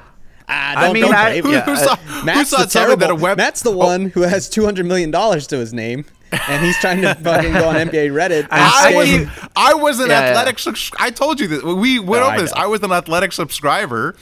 I 0.52 0.86
don't, 0.86 0.94
mean, 0.94 1.04
don't 1.04 1.16
I- 1.16 1.40
who, 1.40 1.52
yeah, 1.52 1.62
who 1.62 1.76
saw, 1.76 1.94
uh, 1.94 1.96
who 1.96 2.26
Matt's 2.26 2.50
saw 2.50 2.60
the 2.64 2.68
terrible. 2.68 2.98
that 2.98 3.10
a 3.10 3.16
web 3.16 3.38
Matt's 3.38 3.62
the 3.62 3.72
oh. 3.72 3.78
one 3.78 4.08
who 4.10 4.22
has 4.22 4.50
two 4.50 4.66
hundred 4.66 4.86
million 4.86 5.10
dollars 5.12 5.48
to 5.48 5.58
his 5.58 5.74
name, 5.74 6.06
and 6.32 6.64
he's 6.66 6.78
trying 6.80 7.02
to 7.02 7.16
fucking 7.24 7.54
go 7.54 7.70
on 7.70 7.76
NBA 7.76 8.12
Reddit. 8.12 8.44
And 8.44 8.48
I 8.52 8.94
was 8.96 9.50
I 9.56 9.74
was 9.74 10.00
an 10.00 10.10
Yeah, 10.10 10.20
yeah. 10.22 10.28
athletic. 10.30 10.60
subs- 10.60 10.92
I 11.00 11.10
told 11.12 11.40
you 11.40 11.48
that 11.48 11.64
we 11.64 12.00
went 12.00 12.24
No, 12.24 12.28
over 12.28 12.36
I 12.38 12.42
this. 12.42 12.54
I 12.54 12.66
was 12.68 12.82
an 12.84 12.92
athletic 12.92 13.32
subscriber. 13.32 14.16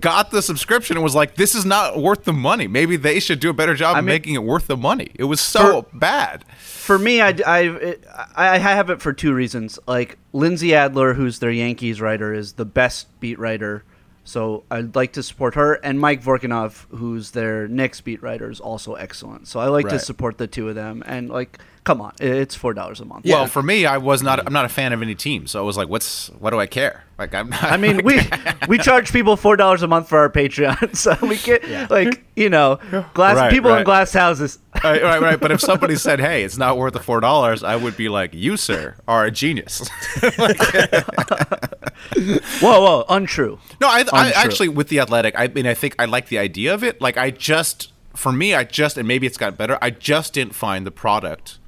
Got 0.00 0.32
the 0.32 0.42
subscription 0.42 0.96
and 0.96 1.04
was 1.04 1.14
like, 1.14 1.36
"This 1.36 1.54
is 1.54 1.64
not 1.64 1.96
worth 2.02 2.24
the 2.24 2.32
money. 2.32 2.66
Maybe 2.66 2.96
they 2.96 3.20
should 3.20 3.38
do 3.38 3.50
a 3.50 3.52
better 3.52 3.74
job 3.74 3.96
of 3.96 4.02
mean- 4.04 4.14
making 4.14 4.34
it 4.34 4.42
worth 4.42 4.66
the 4.66 4.76
money." 4.76 5.12
It 5.14 5.24
was 5.24 5.40
so 5.40 5.86
bad. 5.92 6.44
For 6.58 6.98
me, 6.98 7.20
I, 7.20 7.28
I, 7.46 7.96
I 8.34 8.48
I 8.56 8.58
have 8.58 8.90
it 8.90 9.00
for 9.00 9.12
two 9.12 9.32
reasons. 9.32 9.78
Like 9.86 10.18
Lindsey 10.32 10.74
Adler, 10.74 11.14
who's 11.14 11.38
their 11.38 11.52
Yankees 11.52 12.00
writer, 12.00 12.34
is 12.34 12.54
the 12.54 12.64
best 12.64 13.06
beat 13.20 13.38
writer, 13.38 13.84
so 14.26 14.64
I'd 14.72 14.96
like 14.96 15.12
to 15.12 15.22
support 15.22 15.54
her. 15.54 15.74
And 15.74 16.00
Mike 16.00 16.20
Vorkunov, 16.20 16.86
who's 16.90 17.30
their 17.30 17.68
Knicks 17.68 18.00
beat 18.00 18.22
writer, 18.22 18.50
is 18.50 18.58
also 18.58 18.94
excellent. 18.94 19.46
So 19.46 19.60
I 19.60 19.68
like 19.68 19.88
to 19.88 20.00
support 20.00 20.36
the 20.36 20.48
two 20.48 20.68
of 20.68 20.74
them. 20.74 21.04
And 21.06 21.30
like, 21.30 21.58
come 21.86 22.00
on, 22.00 22.12
it's 22.20 22.54
four 22.54 22.74
dollars 22.74 23.00
a 23.00 23.04
month. 23.06 23.24
Well, 23.24 23.46
for 23.46 23.62
me, 23.62 23.86
I 23.86 23.96
was 23.96 24.22
not. 24.22 24.44
I'm 24.46 24.52
not 24.52 24.64
a 24.66 24.68
fan 24.68 24.92
of 24.92 25.00
any 25.00 25.14
team, 25.14 25.46
so 25.46 25.60
I 25.60 25.62
was 25.62 25.76
like, 25.78 25.88
"What's? 25.88 26.28
What 26.40 26.50
do 26.50 26.60
I 26.60 26.66
care?" 26.66 27.04
Like, 27.16 27.34
I'm. 27.34 27.48
Not, 27.48 27.62
I 27.62 27.78
mean, 27.78 28.02
we 28.04 28.20
we 28.68 28.76
charge 28.76 29.12
people 29.12 29.36
four 29.36 29.56
dollars 29.56 29.82
a 29.82 29.86
month 29.86 30.08
for 30.08 30.18
our 30.18 30.28
Patreon, 30.28 30.94
so 31.04 31.16
we 31.26 31.38
get 31.38 31.90
like 31.90 32.24
you 32.34 32.50
know 32.50 32.78
glass 33.14 33.36
Right, 33.36 33.50
people 33.50 33.72
in 33.74 33.84
glass 33.84 34.12
houses. 34.12 34.58
right, 34.84 35.02
right, 35.02 35.22
right. 35.22 35.40
But 35.40 35.52
if 35.52 35.60
somebody 35.60 35.96
said, 35.96 36.20
"Hey, 36.20 36.42
it's 36.44 36.58
not 36.58 36.76
worth 36.76 36.92
the 36.92 37.00
four 37.00 37.20
dollars," 37.20 37.62
I 37.62 37.76
would 37.76 37.96
be 37.96 38.08
like, 38.10 38.34
"You, 38.34 38.58
sir, 38.58 38.96
are 39.08 39.24
a 39.24 39.30
genius." 39.30 39.88
Whoa, 42.60 42.80
whoa, 42.80 43.04
untrue. 43.08 43.58
No, 43.80 43.88
I, 43.88 44.04
I 44.12 44.30
actually 44.32 44.68
with 44.68 44.88
the 44.88 45.00
athletic. 45.00 45.34
I 45.38 45.46
mean, 45.48 45.66
I 45.66 45.74
think 45.74 45.94
I 45.98 46.04
like 46.04 46.28
the 46.28 46.38
idea 46.38 46.74
of 46.74 46.82
it. 46.82 47.00
Like, 47.00 47.16
I 47.16 47.30
just 47.30 47.92
for 48.14 48.32
me, 48.32 48.54
I 48.54 48.64
just 48.64 48.96
and 48.96 49.06
maybe 49.06 49.26
it's 49.26 49.36
got 49.36 49.56
better. 49.56 49.78
I 49.80 49.90
just 49.90 50.32
didn't 50.32 50.54
find 50.54 50.86
the 50.86 50.90
product. 50.90 51.58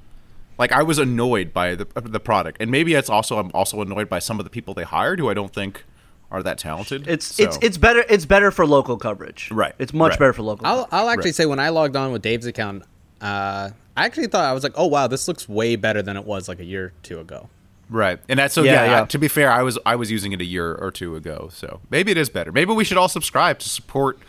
Like, 0.59 0.71
I 0.73 0.83
was 0.83 0.99
annoyed 0.99 1.53
by 1.53 1.73
the 1.75 1.87
the 2.03 2.19
product, 2.19 2.57
and 2.59 2.69
maybe 2.69 2.93
it's 2.93 3.09
also 3.09 3.39
I'm 3.39 3.49
also 3.53 3.81
annoyed 3.81 4.09
by 4.09 4.19
some 4.19 4.39
of 4.39 4.43
the 4.43 4.49
people 4.51 4.73
they 4.73 4.83
hired 4.83 5.17
who 5.19 5.29
I 5.29 5.33
don't 5.33 5.53
think 5.53 5.85
are 6.29 6.43
that 6.43 6.57
talented. 6.59 7.07
It's 7.07 7.25
So- 7.25 7.43
it's 7.45 7.57
it's 7.61 7.77
better 7.77 8.03
it's 8.09 8.25
better 8.25 8.51
for 8.51 8.65
local 8.67 8.97
coverage. 8.97 9.49
Right, 9.51 9.73
It's 9.79 9.93
much 9.93 10.11
right. 10.11 10.19
better 10.19 10.33
for 10.33 10.43
local. 10.43 10.67
I'll, 10.67 10.83
coverage. 10.85 10.89
I'll 10.93 11.09
actually 11.09 11.29
Right. 11.29 11.35
say 11.35 11.45
when 11.47 11.59
I 11.59 11.69
logged 11.69 11.95
on 11.95 12.11
with 12.11 12.21
Dave's 12.21 12.45
account, 12.45 12.83
uh, 13.21 13.69
I 13.97 14.05
actually 14.05 14.27
thought 14.27 14.43
I 14.45 14.53
was 14.53 14.61
like, 14.63 14.73
oh 14.75 14.85
wow, 14.85 15.07
this 15.07 15.27
looks 15.27 15.47
way 15.49 15.75
better 15.77 16.01
than 16.01 16.17
it 16.17 16.25
was 16.25 16.47
like 16.47 16.59
a 16.59 16.65
year 16.65 16.85
or 16.87 16.93
two 17.03 17.19
ago. 17.19 17.49
right, 17.89 18.19
and 18.29 18.37
that's 18.37 18.53
so 18.53 18.61
Yeah, 18.63 18.73
yeah, 18.83 18.91
yeah. 18.99 19.05
To 19.05 19.17
be 19.17 19.27
fair, 19.29 19.49
I 19.51 19.63
was 19.63 19.79
I 19.85 19.95
was 19.95 20.11
using 20.11 20.31
it 20.33 20.41
a 20.41 20.45
year 20.45 20.75
or 20.75 20.91
two 20.91 21.15
ago, 21.15 21.49
so 21.51 21.79
maybe 21.89 22.11
it 22.11 22.17
is 22.17 22.29
better. 22.29 22.51
Maybe 22.51 22.71
we 22.73 22.83
should 22.83 22.97
all 22.97 23.09
subscribe 23.09 23.57
to 23.59 23.69
support 23.69 24.19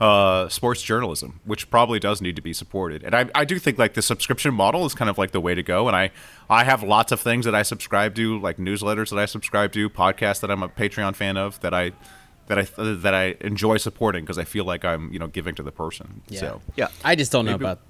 uh, 0.00 0.48
sports 0.48 0.82
journalism, 0.82 1.40
which 1.44 1.70
probably 1.70 1.98
does 2.00 2.20
need 2.20 2.36
to 2.36 2.42
be 2.42 2.52
supported. 2.52 3.02
And 3.04 3.14
I, 3.14 3.30
I 3.34 3.44
do 3.44 3.58
think 3.58 3.78
like 3.78 3.94
the 3.94 4.02
subscription 4.02 4.52
model 4.52 4.84
is 4.86 4.94
kind 4.94 5.08
of 5.08 5.18
like 5.18 5.30
the 5.30 5.40
way 5.40 5.54
to 5.54 5.62
go. 5.62 5.86
And 5.86 5.96
I, 5.96 6.10
I 6.50 6.64
have 6.64 6.82
lots 6.82 7.12
of 7.12 7.20
things 7.20 7.44
that 7.44 7.54
I 7.54 7.62
subscribe 7.62 8.14
to, 8.16 8.38
like 8.40 8.56
newsletters 8.56 9.10
that 9.10 9.18
I 9.18 9.26
subscribe 9.26 9.72
to, 9.72 9.88
podcasts 9.88 10.40
that 10.40 10.50
I'm 10.50 10.62
a 10.62 10.68
Patreon 10.68 11.14
fan 11.14 11.36
of 11.36 11.60
that 11.60 11.72
I, 11.72 11.92
that 12.48 12.58
I 12.58 12.66
that 12.96 13.14
I 13.14 13.36
enjoy 13.40 13.78
supporting 13.78 14.24
because 14.24 14.36
I 14.36 14.44
feel 14.44 14.64
like 14.64 14.84
I'm 14.84 15.10
you 15.12 15.18
know 15.18 15.28
giving 15.28 15.54
to 15.54 15.62
the 15.62 15.72
person. 15.72 16.22
So 16.30 16.60
Yeah. 16.76 16.88
I 17.04 17.14
just 17.14 17.32
don't 17.32 17.44
know 17.46 17.52
Maybe- 17.52 17.64
about 17.64 17.80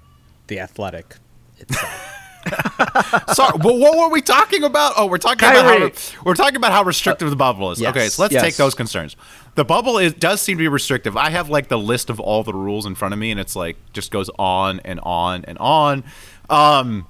the 0.47 0.59
athletic. 0.59 1.15
itself. 1.57 2.11
sorry, 3.33 3.57
well, 3.63 3.77
what 3.79 3.97
were 3.97 4.09
we 4.09 4.21
talking 4.21 4.63
about? 4.63 4.93
Oh, 4.97 5.07
we're 5.07 5.17
talking 5.17 5.49
about 5.49 5.65
how 5.65 6.23
we're 6.23 6.35
talking 6.35 6.55
about 6.57 6.71
how 6.71 6.83
restrictive 6.83 7.29
the 7.29 7.35
bubble 7.35 7.71
is. 7.71 7.81
yes, 7.81 7.89
okay, 7.89 8.07
so 8.07 8.21
let's 8.21 8.33
yes. 8.33 8.43
take 8.43 8.55
those 8.55 8.75
concerns. 8.75 9.15
The 9.55 9.65
bubble 9.65 9.97
is 9.97 10.13
does 10.13 10.41
seem 10.41 10.57
to 10.57 10.63
be 10.63 10.67
restrictive. 10.67 11.15
I 11.15 11.29
have 11.29 11.49
like 11.49 11.69
the 11.69 11.77
list 11.77 12.09
of 12.09 12.19
all 12.19 12.43
the 12.43 12.53
rules 12.53 12.85
in 12.85 12.93
front 12.95 13.13
of 13.13 13.19
me, 13.19 13.31
and 13.31 13.39
it's 13.39 13.55
like 13.55 13.77
just 13.93 14.11
goes 14.11 14.29
on 14.37 14.81
and 14.81 14.99
on 15.03 15.45
and 15.45 15.57
on. 15.59 16.03
Um, 16.49 17.07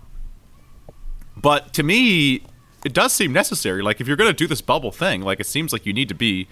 but 1.36 1.74
to 1.74 1.84
me, 1.84 2.44
it 2.84 2.94
does 2.94 3.14
seem 3.14 3.34
necessary. 3.34 3.82
Like 3.82 4.00
if 4.00 4.08
you're 4.08 4.16
going 4.18 4.30
to 4.30 4.34
do 4.36 4.48
this 4.48 4.62
bubble 4.62 4.92
thing, 4.92 5.22
like 5.22 5.40
it 5.40 5.48
seems 5.48 5.74
like 5.74 5.86
you 5.86 5.94
need 5.94 6.10
to 6.10 6.16
be. 6.16 6.48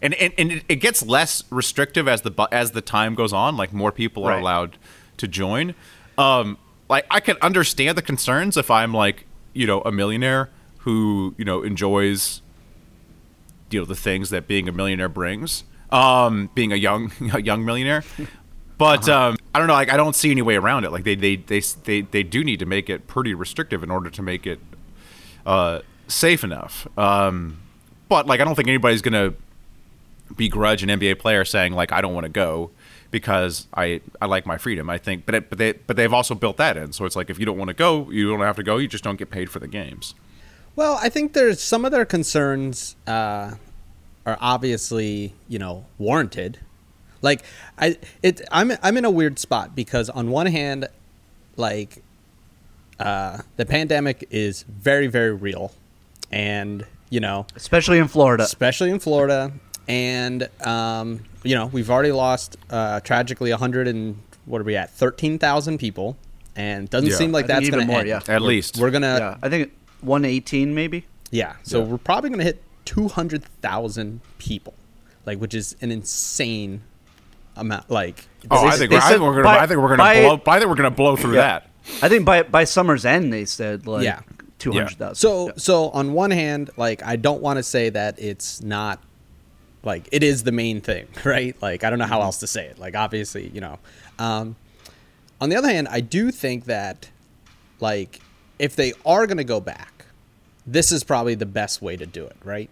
And, 0.00 0.14
and, 0.14 0.32
and 0.38 0.52
it- 0.52 0.64
it 0.68 0.76
gets 0.76 1.02
less 1.04 1.42
restrictive 1.50 2.06
as 2.06 2.22
the 2.22 2.30
bu- 2.30 2.46
as 2.52 2.70
the 2.72 2.80
time 2.80 3.14
goes 3.14 3.32
on. 3.32 3.56
Like 3.56 3.72
more 3.72 3.90
people 3.90 4.24
are 4.24 4.32
Right. 4.32 4.40
allowed 4.40 4.76
to 5.16 5.26
join. 5.26 5.74
Um, 6.16 6.58
like 6.88 7.06
I 7.10 7.20
can 7.20 7.36
understand 7.42 7.98
the 7.98 8.02
concerns 8.02 8.56
if 8.56 8.70
I'm 8.70 8.92
like 8.94 9.24
you 9.54 9.66
know 9.66 9.80
a 9.82 9.90
millionaire 9.90 10.50
who 10.78 11.34
you 11.38 11.44
know 11.44 11.62
enjoys 11.62 12.42
you 13.70 13.80
know 13.80 13.84
the 13.86 13.94
things 13.96 14.30
that 14.30 14.46
being 14.46 14.68
a 14.68 14.72
millionaire 14.72 15.08
brings. 15.08 15.64
um, 15.90 16.50
being 16.54 16.72
a 16.72 16.76
young 16.76 17.12
a 17.32 17.40
young 17.42 17.64
millionaire. 17.64 18.04
But 18.76 19.08
um, 19.08 19.36
I 19.54 19.58
don't 19.58 19.66
know. 19.68 19.74
Like 19.74 19.90
I 19.92 19.96
don't 19.96 20.14
see 20.14 20.30
any 20.30 20.42
way 20.42 20.56
around 20.56 20.84
it. 20.84 20.92
Like 20.92 21.04
they 21.04 21.14
they, 21.16 21.36
they 21.36 21.60
they 21.84 22.00
they 22.02 22.22
do 22.22 22.44
need 22.44 22.60
to 22.60 22.66
make 22.66 22.88
it 22.88 23.06
pretty 23.06 23.34
restrictive 23.34 23.82
in 23.82 23.90
order 23.90 24.08
to 24.10 24.22
make 24.22 24.46
it 24.46 24.60
uh, 25.46 25.80
safe 26.06 26.44
enough. 26.44 26.86
Um, 26.98 27.58
but 28.08 28.26
like 28.26 28.40
I 28.40 28.44
don't 28.44 28.54
think 28.54 28.68
anybody's 28.68 29.02
gonna 29.02 29.34
begrudge 30.36 30.82
an 30.82 30.90
NBA 30.90 31.18
player 31.18 31.44
saying 31.44 31.72
like 31.72 31.90
I 31.92 32.00
don't 32.00 32.14
want 32.14 32.24
to 32.24 32.30
go 32.30 32.70
because 33.10 33.66
I 33.74 34.00
I 34.20 34.26
like 34.26 34.46
my 34.46 34.58
freedom. 34.58 34.88
I 34.90 34.98
think, 34.98 35.26
but 35.26 35.34
it, 35.34 35.48
but 35.50 35.58
they 35.58 35.72
but 35.72 35.96
they've 35.96 36.12
also 36.12 36.34
built 36.34 36.56
that 36.58 36.76
in. 36.76 36.92
So 36.92 37.04
it's 37.04 37.16
like 37.16 37.30
if 37.30 37.38
you 37.40 37.46
don't 37.46 37.58
want 37.58 37.68
to 37.68 37.74
go, 37.74 38.10
you 38.10 38.30
don't 38.30 38.40
have 38.40 38.56
to 38.56 38.62
go. 38.62 38.76
You 38.76 38.86
just 38.88 39.02
don't 39.02 39.16
get 39.18 39.30
paid 39.30 39.50
for 39.50 39.58
the 39.58 39.68
games. 39.68 40.14
Well, 40.78 40.96
I 41.02 41.08
think 41.08 41.32
there's 41.32 41.60
some 41.60 41.84
of 41.84 41.90
their 41.90 42.04
concerns 42.04 42.94
uh, 43.04 43.54
are 44.24 44.38
obviously 44.40 45.34
you 45.48 45.58
know 45.58 45.86
warranted. 45.98 46.60
Like 47.20 47.42
I 47.76 47.98
it 48.22 48.42
I'm 48.52 48.70
I'm 48.80 48.96
in 48.96 49.04
a 49.04 49.10
weird 49.10 49.40
spot 49.40 49.74
because 49.74 50.08
on 50.08 50.30
one 50.30 50.46
hand, 50.46 50.86
like 51.56 52.00
uh, 53.00 53.38
the 53.56 53.66
pandemic 53.66 54.28
is 54.30 54.62
very 54.62 55.08
very 55.08 55.34
real, 55.34 55.72
and 56.30 56.86
you 57.10 57.18
know 57.18 57.44
especially 57.56 57.98
in 57.98 58.06
Florida. 58.06 58.44
especially 58.44 58.90
in 58.90 59.00
Florida. 59.00 59.50
And 59.88 60.48
um, 60.64 61.24
you 61.42 61.56
know, 61.56 61.66
we've 61.66 61.90
already 61.90 62.12
lost 62.12 62.56
uh, 62.70 63.00
tragically 63.00 63.50
100 63.50 63.88
and 63.88 64.22
what 64.46 64.60
are 64.60 64.64
we 64.64 64.76
at? 64.76 64.90
13,000 64.90 65.78
people, 65.78 66.16
and 66.54 66.88
doesn't 66.88 67.10
Yeah. 67.10 67.16
seem 67.16 67.32
like 67.32 67.46
I 67.46 67.48
that's 67.48 67.68
going 67.68 67.80
to 67.80 67.86
more, 67.86 67.98
end. 68.00 68.08
yeah. 68.08 68.18
At 68.18 68.28
We're- 68.28 68.40
least. 68.40 68.76
we're 68.76 68.92
gonna 68.92 69.16
yeah, 69.18 69.36
I 69.42 69.48
think 69.48 69.72
118 70.00 70.74
maybe. 70.74 71.04
yeah. 71.30 71.54
So 71.62 71.78
Yeah. 71.80 71.84
we're 71.86 71.98
probably 71.98 72.30
going 72.30 72.38
to 72.40 72.44
hit 72.44 72.62
200,000 72.84 74.20
people, 74.38 74.74
like 75.26 75.38
which 75.38 75.54
is 75.54 75.76
an 75.80 75.90
insane 75.90 76.82
amount. 77.56 77.90
Like 77.90 78.26
Oh, 78.50 78.62
They- 78.62 78.68
I 78.68 78.76
think 78.76 78.90
they 78.90 78.96
we're, 78.96 79.02
I 79.02 79.08
think 79.08 79.20
we're 79.22 79.42
gonna 79.42 79.48
I 79.48 79.66
think 79.66 79.80
we're 79.80 79.96
gonna 79.96 80.12
blow 80.22 80.52
I 80.52 80.58
think 80.58 80.68
we're 80.70 80.76
gonna 80.76 80.90
blow 80.90 81.16
through 81.16 81.34
Yeah. 81.34 81.40
that. 81.40 81.70
I 82.02 82.08
think 82.08 82.24
by 82.24 82.42
by 82.42 82.64
summer's 82.64 83.04
end 83.04 83.32
they 83.32 83.44
said 83.44 83.86
like 83.86 84.04
Yeah. 84.04 84.20
200,000. 84.58 85.14
So 85.16 85.46
Yeah. 85.46 85.52
so 85.56 85.90
on 85.90 86.12
one 86.12 86.30
hand, 86.30 86.70
like 86.76 87.02
I 87.04 87.16
don't 87.16 87.42
want 87.42 87.56
to 87.58 87.62
say 87.62 87.90
that 87.90 88.18
it's 88.18 88.62
not 88.62 89.02
like 89.82 90.08
it 90.12 90.22
is 90.22 90.44
the 90.44 90.52
main 90.52 90.80
thing, 90.80 91.06
right? 91.24 91.56
Like 91.60 91.84
I 91.84 91.90
don't 91.90 91.98
know 91.98 92.06
how 92.06 92.22
else 92.22 92.38
to 92.38 92.46
say 92.46 92.66
it. 92.66 92.78
Like 92.78 92.94
obviously, 92.96 93.48
you 93.48 93.60
know. 93.60 93.78
Um, 94.18 94.56
on 95.40 95.48
the 95.50 95.56
other 95.56 95.68
hand, 95.68 95.88
I 95.90 96.00
do 96.00 96.30
think 96.30 96.64
that 96.66 97.08
like 97.80 98.20
if 98.58 98.76
they 98.76 98.92
are 99.04 99.26
going 99.26 99.38
to 99.38 99.44
go 99.44 99.60
back, 99.60 100.06
this 100.66 100.92
is 100.92 101.04
probably 101.04 101.34
the 101.34 101.46
best 101.46 101.80
way 101.80 101.96
to 101.96 102.06
do 102.06 102.24
it, 102.24 102.36
right? 102.44 102.70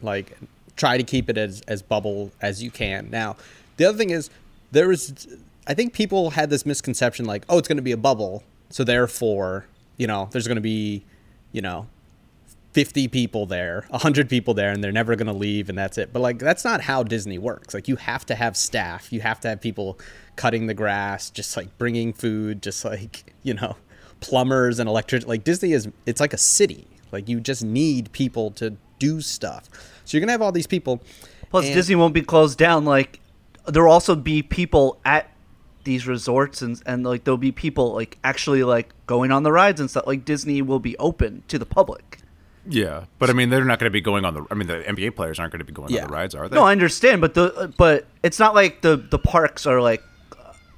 Like 0.00 0.36
try 0.76 0.96
to 0.96 1.02
keep 1.02 1.28
it 1.28 1.36
as 1.36 1.60
as 1.62 1.82
bubble 1.82 2.32
as 2.40 2.62
you 2.62 2.70
can. 2.70 3.10
Now, 3.10 3.36
the 3.76 3.84
other 3.84 3.98
thing 3.98 4.10
is 4.10 4.30
there 4.70 4.90
is 4.92 5.26
I 5.66 5.74
think 5.74 5.92
people 5.92 6.30
had 6.30 6.48
this 6.48 6.64
misconception 6.64 7.26
like, 7.26 7.44
oh, 7.48 7.58
it's 7.58 7.68
going 7.68 7.76
to 7.76 7.82
be 7.82 7.92
a 7.92 7.98
bubble, 7.98 8.42
so 8.70 8.84
therefore, 8.84 9.66
you 9.98 10.06
know, 10.06 10.28
there's 10.32 10.46
going 10.46 10.56
to 10.56 10.62
be, 10.62 11.04
you 11.52 11.60
know, 11.60 11.86
50 12.72 13.08
people 13.08 13.44
there, 13.44 13.84
100 13.90 14.30
people 14.30 14.54
there, 14.54 14.70
and 14.70 14.82
they're 14.82 14.92
never 14.92 15.14
going 15.14 15.26
to 15.26 15.32
leave, 15.32 15.68
and 15.68 15.76
that's 15.76 15.98
it. 15.98 16.10
But, 16.10 16.20
like, 16.20 16.38
that's 16.38 16.64
not 16.64 16.80
how 16.80 17.02
Disney 17.02 17.36
works. 17.36 17.74
Like, 17.74 17.86
you 17.86 17.96
have 17.96 18.24
to 18.26 18.34
have 18.34 18.56
staff, 18.56 19.12
you 19.12 19.20
have 19.20 19.40
to 19.40 19.48
have 19.48 19.60
people 19.60 19.98
cutting 20.36 20.68
the 20.68 20.74
grass, 20.74 21.28
just 21.28 21.54
like 21.54 21.76
bringing 21.76 22.14
food, 22.14 22.62
just 22.62 22.82
like, 22.84 23.34
you 23.42 23.52
know, 23.52 23.76
plumbers 24.20 24.78
and 24.78 24.88
electric. 24.88 25.26
Like, 25.26 25.44
Disney 25.44 25.72
is, 25.72 25.88
it's 26.06 26.20
like 26.20 26.32
a 26.32 26.38
city. 26.38 26.86
Like, 27.12 27.28
you 27.28 27.40
just 27.40 27.64
need 27.64 28.12
people 28.12 28.50
to 28.52 28.76
do 28.98 29.20
stuff. 29.20 29.68
So, 30.04 30.16
you're 30.16 30.20
going 30.20 30.28
to 30.28 30.32
have 30.32 30.42
all 30.42 30.52
these 30.52 30.66
people. 30.66 31.00
Plus, 31.50 31.66
and- 31.66 31.74
Disney 31.74 31.94
won't 31.96 32.14
be 32.14 32.22
closed 32.22 32.58
down. 32.58 32.84
Like, 32.84 33.20
there 33.66 33.84
will 33.84 33.92
also 33.92 34.14
be 34.14 34.42
people 34.42 34.98
at 35.04 35.30
these 35.84 36.06
resorts, 36.06 36.60
and 36.60 36.82
and 36.84 37.04
like 37.04 37.24
there'll 37.24 37.38
be 37.38 37.52
people 37.52 37.94
like 37.94 38.18
actually 38.22 38.62
like 38.62 38.92
going 39.06 39.30
on 39.32 39.42
the 39.42 39.52
rides 39.52 39.80
and 39.80 39.88
stuff. 39.88 40.06
Like 40.06 40.24
Disney 40.24 40.60
will 40.60 40.80
be 40.80 40.96
open 40.98 41.44
to 41.48 41.58
the 41.58 41.64
public. 41.64 42.18
Yeah, 42.68 43.04
but 43.18 43.30
I 43.30 43.32
mean, 43.32 43.48
they're 43.48 43.64
not 43.64 43.78
going 43.78 43.86
to 43.88 43.92
be 43.92 44.02
going 44.02 44.26
on 44.26 44.34
the. 44.34 44.44
I 44.50 44.54
mean, 44.54 44.68
the 44.68 44.80
NBA 44.86 45.16
players 45.16 45.38
aren't 45.38 45.52
going 45.52 45.60
to 45.60 45.64
be 45.64 45.72
going 45.72 45.90
Yeah. 45.90 46.02
on 46.02 46.08
the 46.08 46.12
rides, 46.12 46.34
are 46.34 46.46
they? 46.48 46.56
No, 46.56 46.64
I 46.64 46.72
understand, 46.72 47.22
but 47.22 47.32
the 47.32 47.72
but 47.78 48.06
it's 48.22 48.38
not 48.38 48.54
like 48.54 48.82
the 48.82 48.96
the 48.96 49.18
parks 49.18 49.64
are 49.64 49.80
like 49.80 50.02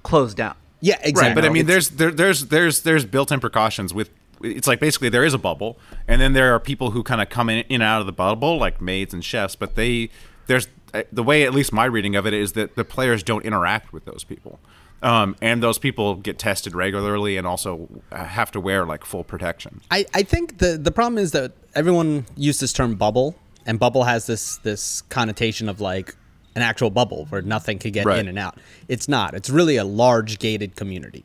closed 0.05 0.37
down. 0.37 0.55
Yeah, 0.81 0.99
exactly. 1.03 1.29
Right, 1.29 1.35
but 1.35 1.45
I 1.45 1.49
mean, 1.49 1.67
there's 1.67 1.91
there, 1.91 2.11
there's 2.11 2.47
there's 2.47 2.83
there's 2.83 3.05
built-in 3.05 3.41
precautions 3.41 3.93
with. 3.93 4.11
It's 4.43 4.67
like 4.67 4.81
basically 4.81 5.11
there 5.11 5.25
is 5.25 5.35
a 5.35 5.39
bubble, 5.39 5.79
and 6.09 6.19
then 6.19 6.33
there 6.33 6.55
are 6.55 6.59
people 6.59 6.93
who 6.93 7.03
kind 7.03 7.21
of 7.21 7.29
come 7.29 7.51
in, 7.51 7.59
in 7.69 7.75
and 7.75 7.83
out 7.83 8.01
of 8.01 8.07
the 8.07 8.13
bubble, 8.13 8.57
like 8.59 8.81
maids 8.81 9.13
and 9.13 9.23
chefs. 9.23 9.55
But 9.55 9.75
they 9.75 10.09
there's 10.47 10.67
uh, 10.95 11.03
the 11.13 11.23
way, 11.23 11.45
at 11.45 11.53
least 11.53 11.73
my 11.73 11.85
reading 11.85 12.17
of 12.17 12.27
it, 12.27 12.33
is 12.33 12.53
that 12.53 12.75
the 12.75 12.85
players 12.85 13.23
don't 13.23 13.45
interact 13.45 13.93
with 13.93 14.07
those 14.07 14.25
people, 14.25 14.59
um, 15.03 15.37
and 15.43 15.63
those 15.63 15.79
people 15.79 16.15
get 16.15 16.39
tested 16.39 16.75
regularly 16.75 17.37
and 17.37 17.47
also 17.47 17.89
uh, 18.11 18.25
have 18.25 18.51
to 18.53 18.61
wear 18.61 18.87
like 18.87 19.05
full 19.05 19.25
protection. 19.25 19.83
I, 19.91 20.07
I 20.15 20.23
think 20.23 20.59
the 20.59 20.79
the 20.79 20.91
problem 20.91 21.19
is 21.19 21.33
that 21.33 21.53
everyone 21.75 22.25
used 22.37 22.61
this 22.61 22.73
term 22.73 22.95
bubble, 22.95 23.35
and 23.67 23.79
bubble 23.79 24.05
has 24.05 24.27
this 24.27 24.57
this 24.59 25.03
connotation 25.03 25.69
of 25.69 25.81
like 25.81 26.17
an 26.57 26.63
actual 26.63 26.91
bubble 26.91 27.27
where 27.31 27.43
nothing 27.43 27.79
could 27.79 27.93
get 27.93 28.05
Right. 28.07 28.19
in 28.19 28.29
and 28.29 28.39
out. 28.39 28.59
It's 28.89 29.09
not. 29.09 29.35
It's 29.35 29.49
really 29.51 29.77
a 29.77 29.85
large 29.85 30.39
gated 30.39 30.77
community. 30.77 31.25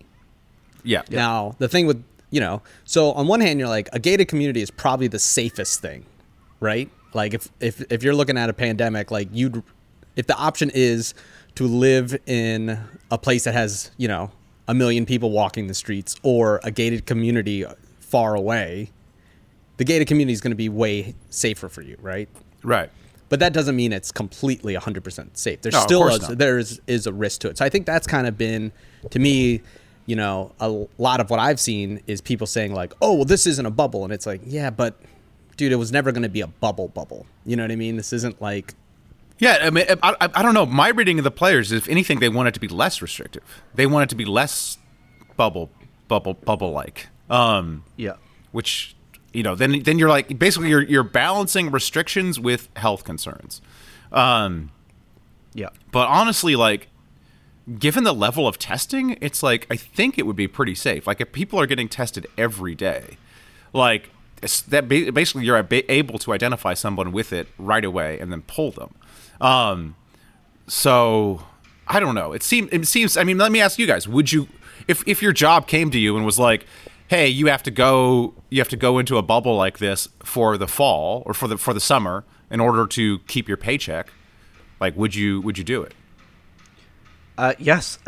Yeah. 0.84 1.02
Now 1.10 1.56
the 1.60 1.68
thing 1.68 1.88
with 1.88 2.04
you 2.32 2.40
know, 2.42 2.62
so 2.84 3.12
on 3.14 3.28
one 3.28 3.40
hand 3.42 3.60
you're 3.60 3.70
like 3.70 3.88
a 3.94 4.00
gated 4.00 4.28
community 4.28 4.62
is 4.62 4.70
probably 4.70 5.08
the 5.08 5.20
safest 5.20 5.82
thing, 5.82 6.06
right? 6.60 6.90
Like 7.14 7.34
if 7.34 7.50
if 7.60 7.82
if 7.92 8.04
you're 8.04 8.14
looking 8.16 8.38
at 8.38 8.50
a 8.50 8.54
pandemic, 8.54 9.10
like 9.12 9.30
you'd 9.32 9.64
if 10.16 10.28
the 10.28 10.36
option 10.36 10.70
is 10.74 11.14
to 11.56 11.66
live 11.68 12.18
in 12.26 12.78
a 13.10 13.18
place 13.18 13.46
that 13.46 13.54
has 13.54 13.90
you 13.98 14.08
know 14.08 14.32
a 14.68 14.74
million 14.74 15.06
people 15.06 15.32
walking 15.32 15.68
the 15.68 15.74
streets 15.74 16.16
or 16.24 16.60
a 16.64 16.72
gated 16.72 17.06
community 17.06 17.66
far 18.00 18.36
away, 18.36 18.92
the 19.78 19.84
gated 19.84 20.08
community 20.08 20.34
is 20.34 20.42
going 20.42 20.52
to 20.52 20.56
be 20.56 20.70
way 20.70 21.14
safer 21.30 21.70
for 21.70 21.82
you, 21.82 21.98
right? 22.02 22.28
Right. 22.64 22.90
But 23.30 23.40
that 23.40 23.54
doesn't 23.54 23.76
mean 23.76 23.92
it's 23.92 24.12
completely 24.12 24.76
100% 24.76 25.36
safe. 25.36 25.62
There's 25.62 25.74
No, 25.74 25.82
still 25.82 26.02
course 26.02 26.18
a, 26.20 26.30
not. 26.30 26.38
there 26.38 26.60
is, 26.60 26.80
is 26.86 27.08
a 27.08 27.14
risk 27.14 27.42
to 27.42 27.50
it. 27.50 27.58
So 27.58 27.66
I 27.66 27.70
think 27.70 27.86
that's 27.86 28.06
kind 28.06 28.28
of 28.28 28.38
been 28.38 28.72
to 29.10 29.18
me, 29.20 29.62
you 30.06 30.16
know, 30.16 30.52
a 30.60 30.86
lot 31.00 31.20
of 31.20 31.30
what 31.32 31.40
I've 31.40 31.60
seen 31.60 32.02
is 32.06 32.22
people 32.22 32.46
saying 32.46 32.74
like, 32.74 32.94
"Oh, 33.02 33.14
well 33.16 33.26
this 33.26 33.48
isn't 33.48 33.66
a 33.66 33.72
bubble." 33.72 34.04
And 34.04 34.14
it's 34.14 34.26
like, 34.28 34.42
"Yeah, 34.46 34.70
but 34.70 34.96
dude, 35.58 35.72
it 35.72 35.78
was 35.78 35.92
never 35.92 36.12
going 36.12 36.22
to 36.24 36.30
be 36.30 36.42
a 36.42 36.48
bubble 36.48 36.88
bubble." 36.90 37.26
You 37.46 37.56
know 37.56 37.64
what 37.64 37.72
I 37.72 37.76
mean? 37.76 37.98
This 37.98 38.14
isn't 38.14 38.40
like 38.42 38.76
Yeah, 39.40 39.58
I 39.64 39.70
mean, 39.72 39.86
I, 40.04 40.16
I, 40.22 40.30
I 40.36 40.42
don't 40.44 40.54
know. 40.54 40.66
My 40.68 40.90
reading 40.90 41.18
of 41.18 41.24
the 41.24 41.32
players, 41.32 41.72
if 41.72 41.90
anything, 41.90 42.20
they 42.20 42.30
want 42.30 42.48
it 42.48 42.54
to 42.54 42.60
be 42.60 42.68
less 42.68 43.02
restrictive. 43.02 43.44
They 43.74 43.88
want 43.88 44.04
it 44.04 44.10
to 44.10 44.16
be 44.16 44.26
less 44.26 44.78
bubble, 45.36 45.72
bubble, 46.08 46.36
bubble 46.36 46.72
like. 46.72 47.08
Um, 47.30 47.84
Yeah. 47.98 48.14
which 48.52 48.95
you 49.36 49.44
know, 49.44 49.56
then 49.56 49.84
then 49.84 50.00
you're 50.00 50.10
like 50.10 50.40
basically 50.40 50.70
you're 50.70 50.84
you're 50.84 51.04
balancing 51.04 51.70
restrictions 51.72 52.40
with 52.40 52.70
health 52.76 53.04
concerns. 53.04 53.62
Um, 54.12 54.72
Yeah. 55.54 55.70
but 55.92 56.08
honestly, 56.08 56.56
like, 56.56 56.88
given 57.80 58.04
the 58.04 58.14
level 58.14 58.48
of 58.48 58.58
testing, 58.60 59.18
it's 59.22 59.42
like 59.44 59.68
I 59.70 59.76
think 59.76 60.18
it 60.18 60.26
would 60.26 60.36
be 60.36 60.48
pretty 60.48 60.76
safe. 60.76 61.06
Like, 61.08 61.20
if 61.22 61.32
people 61.32 61.60
are 61.60 61.66
getting 61.68 61.90
tested 61.90 62.28
every 62.38 62.76
day, 62.76 63.18
like 63.74 64.10
that 64.70 64.88
basically 64.88 65.44
you're 65.46 65.66
able 65.90 66.20
to 66.20 66.32
identify 66.34 66.74
someone 66.76 67.12
with 67.12 67.34
it 67.34 67.48
right 67.58 67.84
away 67.84 68.20
and 68.20 68.32
then 68.32 68.44
pull 68.44 68.72
them. 68.72 68.94
Um, 69.42 69.96
so 70.68 71.44
I 71.88 72.00
don't 72.00 72.16
know. 72.16 72.32
It 72.34 72.44
seems. 72.44 72.70
It 72.72 72.88
seems. 72.88 73.18
I 73.18 73.24
mean, 73.24 73.38
let 73.38 73.52
me 73.52 73.62
ask 73.62 73.80
you 73.80 73.88
guys: 73.88 74.08
Would 74.08 74.32
you, 74.32 74.48
if 74.88 75.04
if 75.08 75.22
your 75.22 75.34
job 75.34 75.68
came 75.68 75.90
to 75.92 76.00
you 76.00 76.16
and 76.18 76.26
was 76.26 76.40
like, 76.40 76.66
"Hey, 77.08 77.28
you 77.28 77.48
have 77.48 77.64
to 77.64 77.72
go. 77.72 78.34
You 78.50 78.60
have 78.62 78.70
to 78.70 78.78
go 78.78 79.00
into 79.00 79.18
a 79.18 79.22
bubble 79.22 79.56
like 79.56 79.78
this 79.80 80.08
for 80.24 80.58
the 80.58 80.68
fall 80.68 81.24
or 81.26 81.34
for 81.34 81.48
the 81.48 81.58
for 81.58 81.74
the 81.74 81.80
summer 81.80 82.24
in 82.50 82.60
order 82.60 82.86
to 82.88 83.20
keep 83.28 83.48
your 83.48 83.58
paycheck," 83.58 84.12
like, 84.80 84.96
would 84.96 85.16
you 85.16 85.42
would 85.42 85.58
you 85.58 85.64
do 85.64 85.82
it? 85.84 85.94
Uh, 87.38 87.54
yes. 87.60 88.00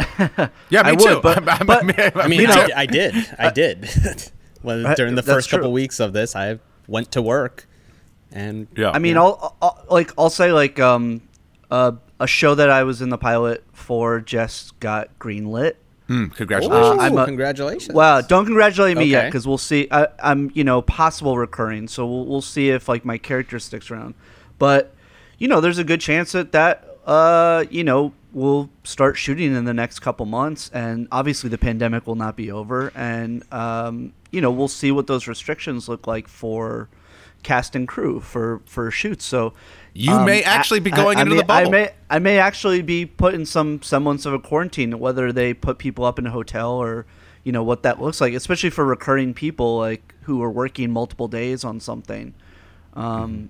Yeah, 0.69 0.83
me 0.83 0.91
I 0.91 0.95
too. 0.95 1.15
would, 1.15 1.21
but, 1.21 1.47
I- 1.49 1.57
I- 1.59 1.63
but 1.63 2.15
I 2.17 2.27
mean, 2.27 2.41
You 2.41 2.47
know- 2.47 2.53
I, 2.75 2.81
I 2.81 2.85
did. 2.85 3.13
I 3.37 3.49
did. 3.51 3.89
well, 4.63 4.87
Uh, 4.87 4.95
during 4.95 5.15
the 5.15 5.23
first 5.23 5.49
couple 5.49 5.65
true. 5.67 5.71
weeks 5.73 5.99
of 5.99 6.13
this, 6.13 6.35
I 6.35 6.59
went 6.87 7.11
to 7.11 7.21
work 7.21 7.67
and 8.31 8.67
Yeah. 8.77 8.91
I 8.91 8.99
mean, 8.99 9.17
I'll, 9.17 9.55
I'll 9.61 9.85
like 9.89 10.11
I'll 10.17 10.29
say 10.29 10.51
like 10.53 10.79
um 10.79 11.21
uh, 11.69 11.91
a 12.19 12.27
show 12.27 12.55
that 12.55 12.69
I 12.69 12.83
was 12.83 13.01
in 13.01 13.09
the 13.09 13.17
pilot 13.17 13.63
for 13.73 14.21
just 14.21 14.79
got 14.79 15.17
greenlit. 15.19 15.73
Hmm, 16.07 16.27
congratulations. 16.27 17.01
I'm 17.01 17.17
a- 17.17 17.25
congratulations. 17.25 17.93
Well, 17.93 18.21
don't 18.21 18.45
congratulate 18.45 18.97
me 18.97 19.05
yet 19.05 19.25
because 19.25 19.47
we'll 19.47 19.57
see. 19.57 19.87
I, 19.91 20.07
I'm 20.23 20.51
you 20.53 20.63
know 20.63 20.81
possible 20.81 21.37
recurring, 21.37 21.87
so 21.87 22.05
we'll, 22.07 22.25
we'll 22.25 22.41
see 22.41 22.69
if 22.69 22.87
like 22.87 23.03
my 23.05 23.17
character 23.17 23.59
sticks 23.59 23.91
around. 23.91 24.15
But 24.57 24.93
you 25.37 25.47
know, 25.47 25.59
there's 25.61 25.77
a 25.77 25.83
good 25.83 26.01
chance 26.01 26.31
that 26.31 26.51
that 26.53 26.83
uh 27.05 27.65
you 27.69 27.83
know 27.83 28.13
we'll 28.33 28.69
start 28.83 29.17
shooting 29.17 29.53
in 29.55 29.65
the 29.65 29.73
next 29.73 29.99
couple 29.99 30.25
months, 30.25 30.69
and 30.73 31.07
obviously 31.11 31.49
the 31.49 31.57
pandemic 31.57 32.07
will 32.07 32.15
not 32.15 32.35
be 32.37 32.51
over, 32.51 32.91
and 32.95 33.43
um 33.53 34.13
you 34.31 34.39
know 34.41 34.51
we'll 34.51 34.67
see 34.67 34.91
what 34.91 35.07
those 35.07 35.27
restrictions 35.27 35.89
look 35.89 36.07
like 36.07 36.27
for 36.27 36.87
cast 37.47 37.77
and 37.77 37.87
crew 37.87 38.19
for 38.19 38.61
for 38.65 38.91
shoots. 38.91 39.23
So 39.23 39.53
You 39.93 40.11
um, 40.11 40.25
may 40.25 40.43
actually 40.43 40.81
be 40.81 40.91
going 40.91 41.17
I, 41.17 41.21
into 41.21 41.31
may, 41.31 41.37
the 41.37 41.45
bubble. 41.45 41.69
I 41.69 41.71
may 41.71 41.91
I 42.09 42.19
may 42.19 42.39
actually 42.39 42.81
be 42.81 43.05
put 43.05 43.33
in 43.33 43.45
some 43.45 43.81
semblance 43.81 44.25
of 44.25 44.33
a 44.33 44.39
quarantine, 44.39 44.99
whether 44.99 45.31
they 45.31 45.53
put 45.53 45.77
people 45.77 46.03
up 46.03 46.19
in 46.19 46.27
a 46.27 46.31
hotel 46.31 46.71
or 46.71 47.05
you 47.45 47.53
know 47.53 47.63
what 47.63 47.83
that 47.83 48.01
looks 48.01 48.19
like, 48.19 48.33
especially 48.33 48.69
for 48.69 48.83
recurring 48.83 49.33
people 49.33 49.77
like 49.77 50.13
who 50.23 50.43
are 50.43 50.51
working 50.51 50.91
multiple 50.91 51.29
days 51.29 51.63
on 51.63 51.79
something. 51.79 52.33
Um, 52.93 53.49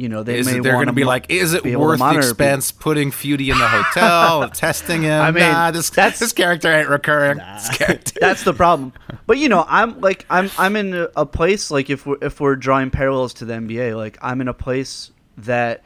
you 0.00 0.08
know, 0.08 0.22
they 0.22 0.38
Is 0.38 0.46
may 0.46 0.58
it, 0.58 0.62
they're 0.62 0.72
going 0.72 0.86
to 0.86 0.92
be 0.92 1.02
mo- 1.04 1.08
like, 1.08 1.26
is 1.28 1.52
it 1.52 1.62
be 1.62 1.72
able 1.72 1.82
to 1.82 1.86
worth 1.88 1.98
the 1.98 2.04
monitor 2.04 2.20
people. 2.22 2.30
expense 2.30 2.72
putting 2.72 3.10
Feudy 3.10 3.50
in 3.52 3.58
the 3.58 3.68
hotel, 3.68 4.48
testing 4.54 5.02
him? 5.02 5.20
I 5.20 5.30
mean, 5.30 5.42
nah, 5.42 5.70
this 5.70 5.90
that's- 5.90 6.18
this 6.18 6.32
character 6.32 6.72
ain't 6.72 6.88
recurring. 6.88 7.38
This 7.38 7.68
character- 7.76 8.18
That's 8.20 8.42
the 8.44 8.54
problem. 8.54 8.92
But 9.26 9.38
you 9.38 9.48
know, 9.48 9.64
I'm 9.68 10.00
like 10.00 10.26
I'm 10.28 10.50
I'm 10.58 10.74
in 10.74 10.94
a- 10.94 11.08
a 11.16 11.24
place 11.26 11.70
like 11.70 11.88
if 11.90 12.04
we're 12.06 12.16
if 12.22 12.40
we're 12.40 12.56
drawing 12.56 12.90
parallels 12.90 13.34
to 13.34 13.44
the 13.44 13.54
NBA, 13.54 13.96
like 13.96 14.18
I'm 14.22 14.40
in 14.40 14.48
a 14.48 14.54
place 14.54 15.12
that 15.36 15.84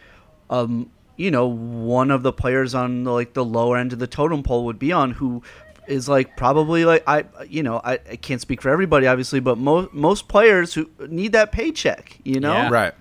um 0.49 0.91
you 1.17 1.31
know, 1.31 1.47
one 1.47 2.11
of 2.11 2.23
the 2.23 2.33
players 2.33 2.75
on 2.75 3.05
the, 3.05 3.11
like 3.13 3.35
the 3.35 3.45
lower 3.45 3.77
end 3.77 3.93
of 3.93 3.99
the 3.99 4.07
totem 4.07 4.43
pole 4.43 4.65
would 4.65 4.79
be 4.79 4.93
on 4.93 5.11
who 5.13 5.43
is 5.87 6.09
like 6.09 6.37
probably 6.37 6.85
like 6.87 7.05
I 7.07 7.25
you 7.49 7.63
know, 7.63 7.81
I, 7.85 7.99
I 8.11 8.17
can't 8.17 8.41
speak 8.41 8.63
for 8.63 8.71
everybody 8.71 9.07
obviously, 9.07 9.41
but 9.41 9.59
most 9.59 9.93
most 9.93 10.29
players 10.29 10.73
who 10.73 10.89
need 11.09 11.33
that 11.33 11.53
paycheck, 11.53 12.19
you 12.25 12.41
know? 12.41 12.53
Yeah. 12.55 12.71
right. 12.71 12.95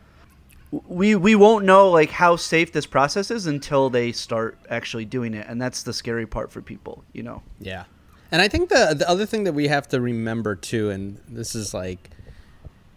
We 0.87 1.15
we 1.15 1.35
won't 1.35 1.65
know 1.65 1.89
like 1.91 2.09
how 2.09 2.35
safe 2.35 2.71
this 2.71 2.85
process 2.85 3.29
is 3.29 3.45
until 3.45 3.89
they 3.89 4.11
start 4.11 4.57
actually 4.69 5.05
doing 5.05 5.33
it 5.33 5.45
and 5.47 5.61
that's 5.61 5.83
the 5.83 5.93
scary 5.93 6.25
part 6.25 6.51
for 6.51 6.61
people 6.61 7.03
you 7.13 7.21
know 7.23 7.41
Yeah. 7.59 7.83
And 8.31 8.41
I 8.41 8.47
think 8.47 8.69
the 8.69 8.95
the 8.97 9.07
other 9.07 9.27
thing 9.27 9.43
that 9.43 9.53
we 9.53 9.67
have 9.67 9.87
to 9.89 10.01
remember 10.01 10.55
too, 10.55 10.89
and 10.89 11.19
this 11.29 11.53
is 11.53 11.71
like, 11.71 12.09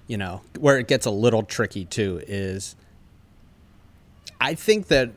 you 0.06 0.16
know, 0.16 0.40
where 0.58 0.78
it 0.78 0.88
gets 0.88 1.04
a 1.04 1.10
little 1.10 1.42
tricky 1.42 1.84
too, 1.84 2.22
is 2.26 2.74
I 4.40 4.54
think 4.54 4.86
that 4.88 5.10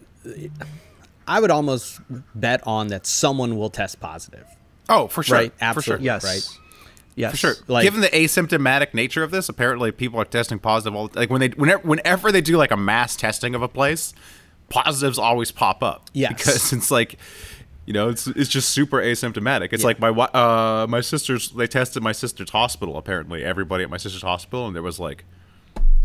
I 1.25 1.39
would 1.39 1.51
almost 1.51 2.01
bet 2.35 2.59
on 2.67 2.87
that 2.87 3.05
someone 3.05 3.55
will 3.57 3.69
test 3.69 4.01
positive. 4.01 4.45
Oh, 4.89 5.07
for 5.07 5.23
sure. 5.23 5.37
Right, 5.37 5.53
For 5.73 5.81
sure. 5.81 5.97
yes 6.01 6.25
Right. 6.25 6.59
Yes 7.19 7.31
For 7.31 7.37
sure. 7.37 7.55
Like- 7.67 7.83
Given 7.83 8.01
the 8.01 8.07
asymptomatic 8.09 8.93
nature 8.93 9.21
of 9.23 9.31
this, 9.31 9.49
apparently 9.49 9.91
people 9.91 10.19
are 10.19 10.25
testing 10.25 10.57
positive. 10.59 10.95
All, 10.95 11.11
like 11.13 11.29
when 11.29 11.41
they 11.41 11.49
whenever 11.49 11.87
whenever 11.87 12.31
they 12.31 12.41
do 12.41 12.57
like 12.57 12.71
a 12.71 12.77
mass 12.77 13.15
testing 13.15 13.53
of 13.55 13.61
a 13.61 13.67
place, 13.67 14.13
positives 14.69 15.19
always 15.19 15.51
pop 15.51 15.83
up. 15.83 16.09
Yes. 16.13 16.33
because 16.33 16.73
it's 16.77 16.89
like. 16.91 17.17
You 17.85 17.93
know, 17.93 18.09
it's 18.09 18.27
it's 18.27 18.49
just 18.51 18.69
super 18.69 18.97
asymptomatic. 18.97 19.69
It's 19.73 19.81
Yeah. 19.81 19.87
like 19.87 19.99
my 19.99 20.09
uh 20.09 20.85
my 20.87 21.01
sister's 21.01 21.49
they 21.49 21.65
tested 21.65 22.03
my 22.03 22.11
sister's 22.11 22.51
hospital. 22.51 22.97
Apparently, 22.97 23.43
everybody 23.43 23.83
at 23.83 23.89
my 23.89 23.97
sister's 23.97 24.21
hospital, 24.21 24.67
and 24.67 24.75
there 24.75 24.83
was 24.83 24.99
like 24.99 25.25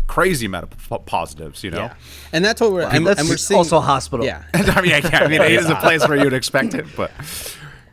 crazy 0.07 0.47
amount 0.47 0.63
of 0.73 0.89
po- 0.89 0.97
positives. 0.99 1.63
You 1.63 1.69
know, 1.69 1.77
Yeah. 1.77 1.93
And 2.33 2.43
that's 2.43 2.59
what 2.59 2.71
we're 2.71 2.81
and, 2.89 3.05
that's 3.05 3.19
and 3.19 3.29
we're 3.29 3.37
seeing 3.37 3.59
also 3.59 3.79
hospital 3.81 4.25
Yeah. 4.25 4.41
I 4.55 4.81
mean, 4.81 4.89
yeah, 4.89 5.09
I 5.13 5.27
mean, 5.27 5.41
it 5.41 5.51
is 5.51 5.69
a 5.69 5.75
place 5.85 6.07
where 6.07 6.17
you'd 6.17 6.33
expect 6.33 6.73
it, 6.73 6.87
but 6.97 7.11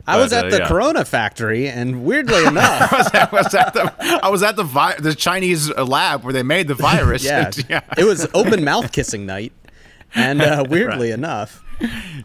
I 0.05 0.17
was 0.17 0.33
at 0.33 0.45
uh, 0.45 0.49
the 0.49 0.57
yeah. 0.59 0.67
Corona 0.67 1.05
factory 1.05 1.67
and 1.67 2.03
weirdly 2.03 2.45
enough, 2.47 2.91
I 2.91 2.97
was 2.97 3.13
at, 3.13 3.31
was 3.31 3.53
at 3.55 3.73
the 3.73 4.19
I 4.23 4.29
was 4.29 4.43
at 4.43 4.55
the 4.55 4.63
vi- 4.63 4.97
the 4.99 5.15
Chinese 5.15 5.73
lab 5.75 6.23
where 6.23 6.33
they 6.33 6.43
made 6.43 6.67
the 6.67 6.75
virus. 6.89 7.23
yeah, 7.23 7.45
and- 7.45 7.65
yeah, 7.69 7.81
it 7.97 8.03
was 8.03 8.27
open 8.33 8.63
mouth 8.63 8.91
kissing 8.91 9.25
night. 9.25 9.53
And 10.15 10.41
uh, 10.41 10.65
weirdly 10.69 11.09
enough, 11.11 11.63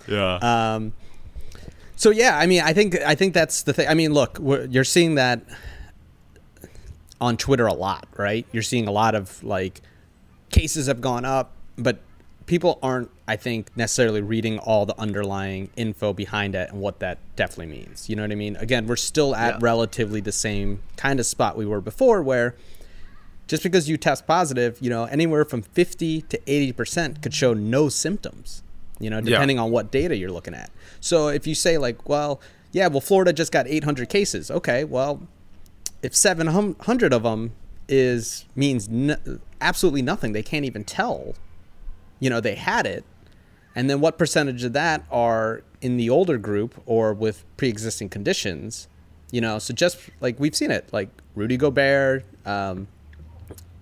yeah. 0.06 0.35
Um, 0.75 0.92
so 1.97 2.11
yeah, 2.11 2.37
I 2.37 2.47
mean, 2.47 2.62
I 2.62 2.73
think 2.75 2.97
I 3.00 3.14
think 3.14 3.32
that's 3.32 3.62
the 3.62 3.73
thing. 3.73 3.88
I 3.88 3.94
mean, 3.94 4.12
look, 4.12 4.38
you're 4.68 4.85
seeing 4.85 5.14
that 5.14 5.40
on 7.20 7.37
Twitter 7.37 7.66
a 7.66 7.73
lot, 7.75 8.06
right? 8.16 8.47
You're 8.52 8.62
seeing 8.62 8.87
a 8.87 8.92
lot 8.92 9.14
of 9.14 9.42
like 9.42 9.80
cases 10.50 10.87
have 10.87 11.00
gone 11.00 11.25
up, 11.25 11.52
but 11.76 11.99
people 12.47 12.78
aren't, 12.82 13.11
I 13.28 13.37
think, 13.37 13.68
necessarily 13.76 14.20
reading 14.23 14.58
all 14.58 14.87
the 14.87 14.99
underlying 14.99 15.68
info 15.76 16.12
behind 16.12 16.54
it 16.54 16.70
and 16.70 16.80
what 16.80 16.99
that 17.00 17.18
definitely 17.37 17.66
means. 17.66 18.08
You 18.08 18.16
know 18.16 18.23
what 18.23 18.32
I 18.32 18.37
mean? 18.37 18.56
Again, 18.56 18.87
we're 18.87 18.97
still 18.97 19.37
at 19.37 19.54
Yeah. 19.54 19.58
relatively 19.61 20.20
the 20.20 20.32
same 20.32 20.80
kind 20.97 21.20
of 21.20 21.26
spot 21.26 21.56
we 21.56 21.66
were 21.66 21.80
before, 21.82 22.22
where 22.22 22.57
just 23.46 23.62
because 23.62 23.88
you 23.88 23.96
test 23.98 24.26
positive, 24.26 24.79
you 24.81 24.90
know, 24.90 25.05
anywhere 25.05 25.44
from 25.44 25.62
50 25.62 26.22
to 26.22 26.40
80% 26.46 27.22
could 27.22 27.35
show 27.35 27.53
no 27.55 27.88
symptoms, 27.88 28.62
you 28.98 29.11
know, 29.11 29.20
depending 29.20 29.59
on 29.59 29.70
what 29.70 29.90
data 29.90 30.16
you're 30.16 30.33
looking 30.33 30.55
at. 30.55 30.70
So 31.00 31.29
if 31.29 31.46
you 31.46 31.55
say, 31.55 31.79
like, 31.79 32.09
well, 32.09 32.40
yeah, 32.72 32.88
well, 32.88 33.00
Florida 33.00 33.33
just 33.33 33.53
got 33.53 33.66
800 33.68 34.09
cases. 34.09 34.50
Okay, 34.50 34.85
well, 34.85 35.22
if 36.03 36.14
700 36.16 37.12
of 37.12 37.22
them 37.24 37.53
is 37.88 38.44
means 38.57 38.88
n- 38.88 39.40
absolutely 39.61 40.03
nothing, 40.03 40.33
they 40.33 40.42
can't 40.42 40.64
even 40.64 40.85
tell, 40.85 41.35
you 42.20 42.29
know, 42.31 42.40
they 42.40 42.55
had 42.55 42.87
it. 42.87 43.05
And 43.79 43.88
then 43.88 44.01
what 44.01 44.19
percentage 44.19 44.64
of 44.64 44.73
that 44.73 45.05
are 45.11 45.62
in 45.81 45.97
the 45.99 46.11
older 46.11 46.37
group 46.37 46.75
or 46.85 47.14
with 47.14 47.45
pre 47.57 47.69
existing 47.69 48.09
conditions? 48.09 48.88
You 49.31 49.41
know, 49.41 49.59
so 49.59 49.73
just 49.73 49.99
like 50.21 50.41
we've 50.41 50.57
seen 50.57 50.71
it, 50.71 50.88
like 50.93 51.11
Rudy 51.37 51.57
Gobert, 51.57 52.25
um, 52.47 52.88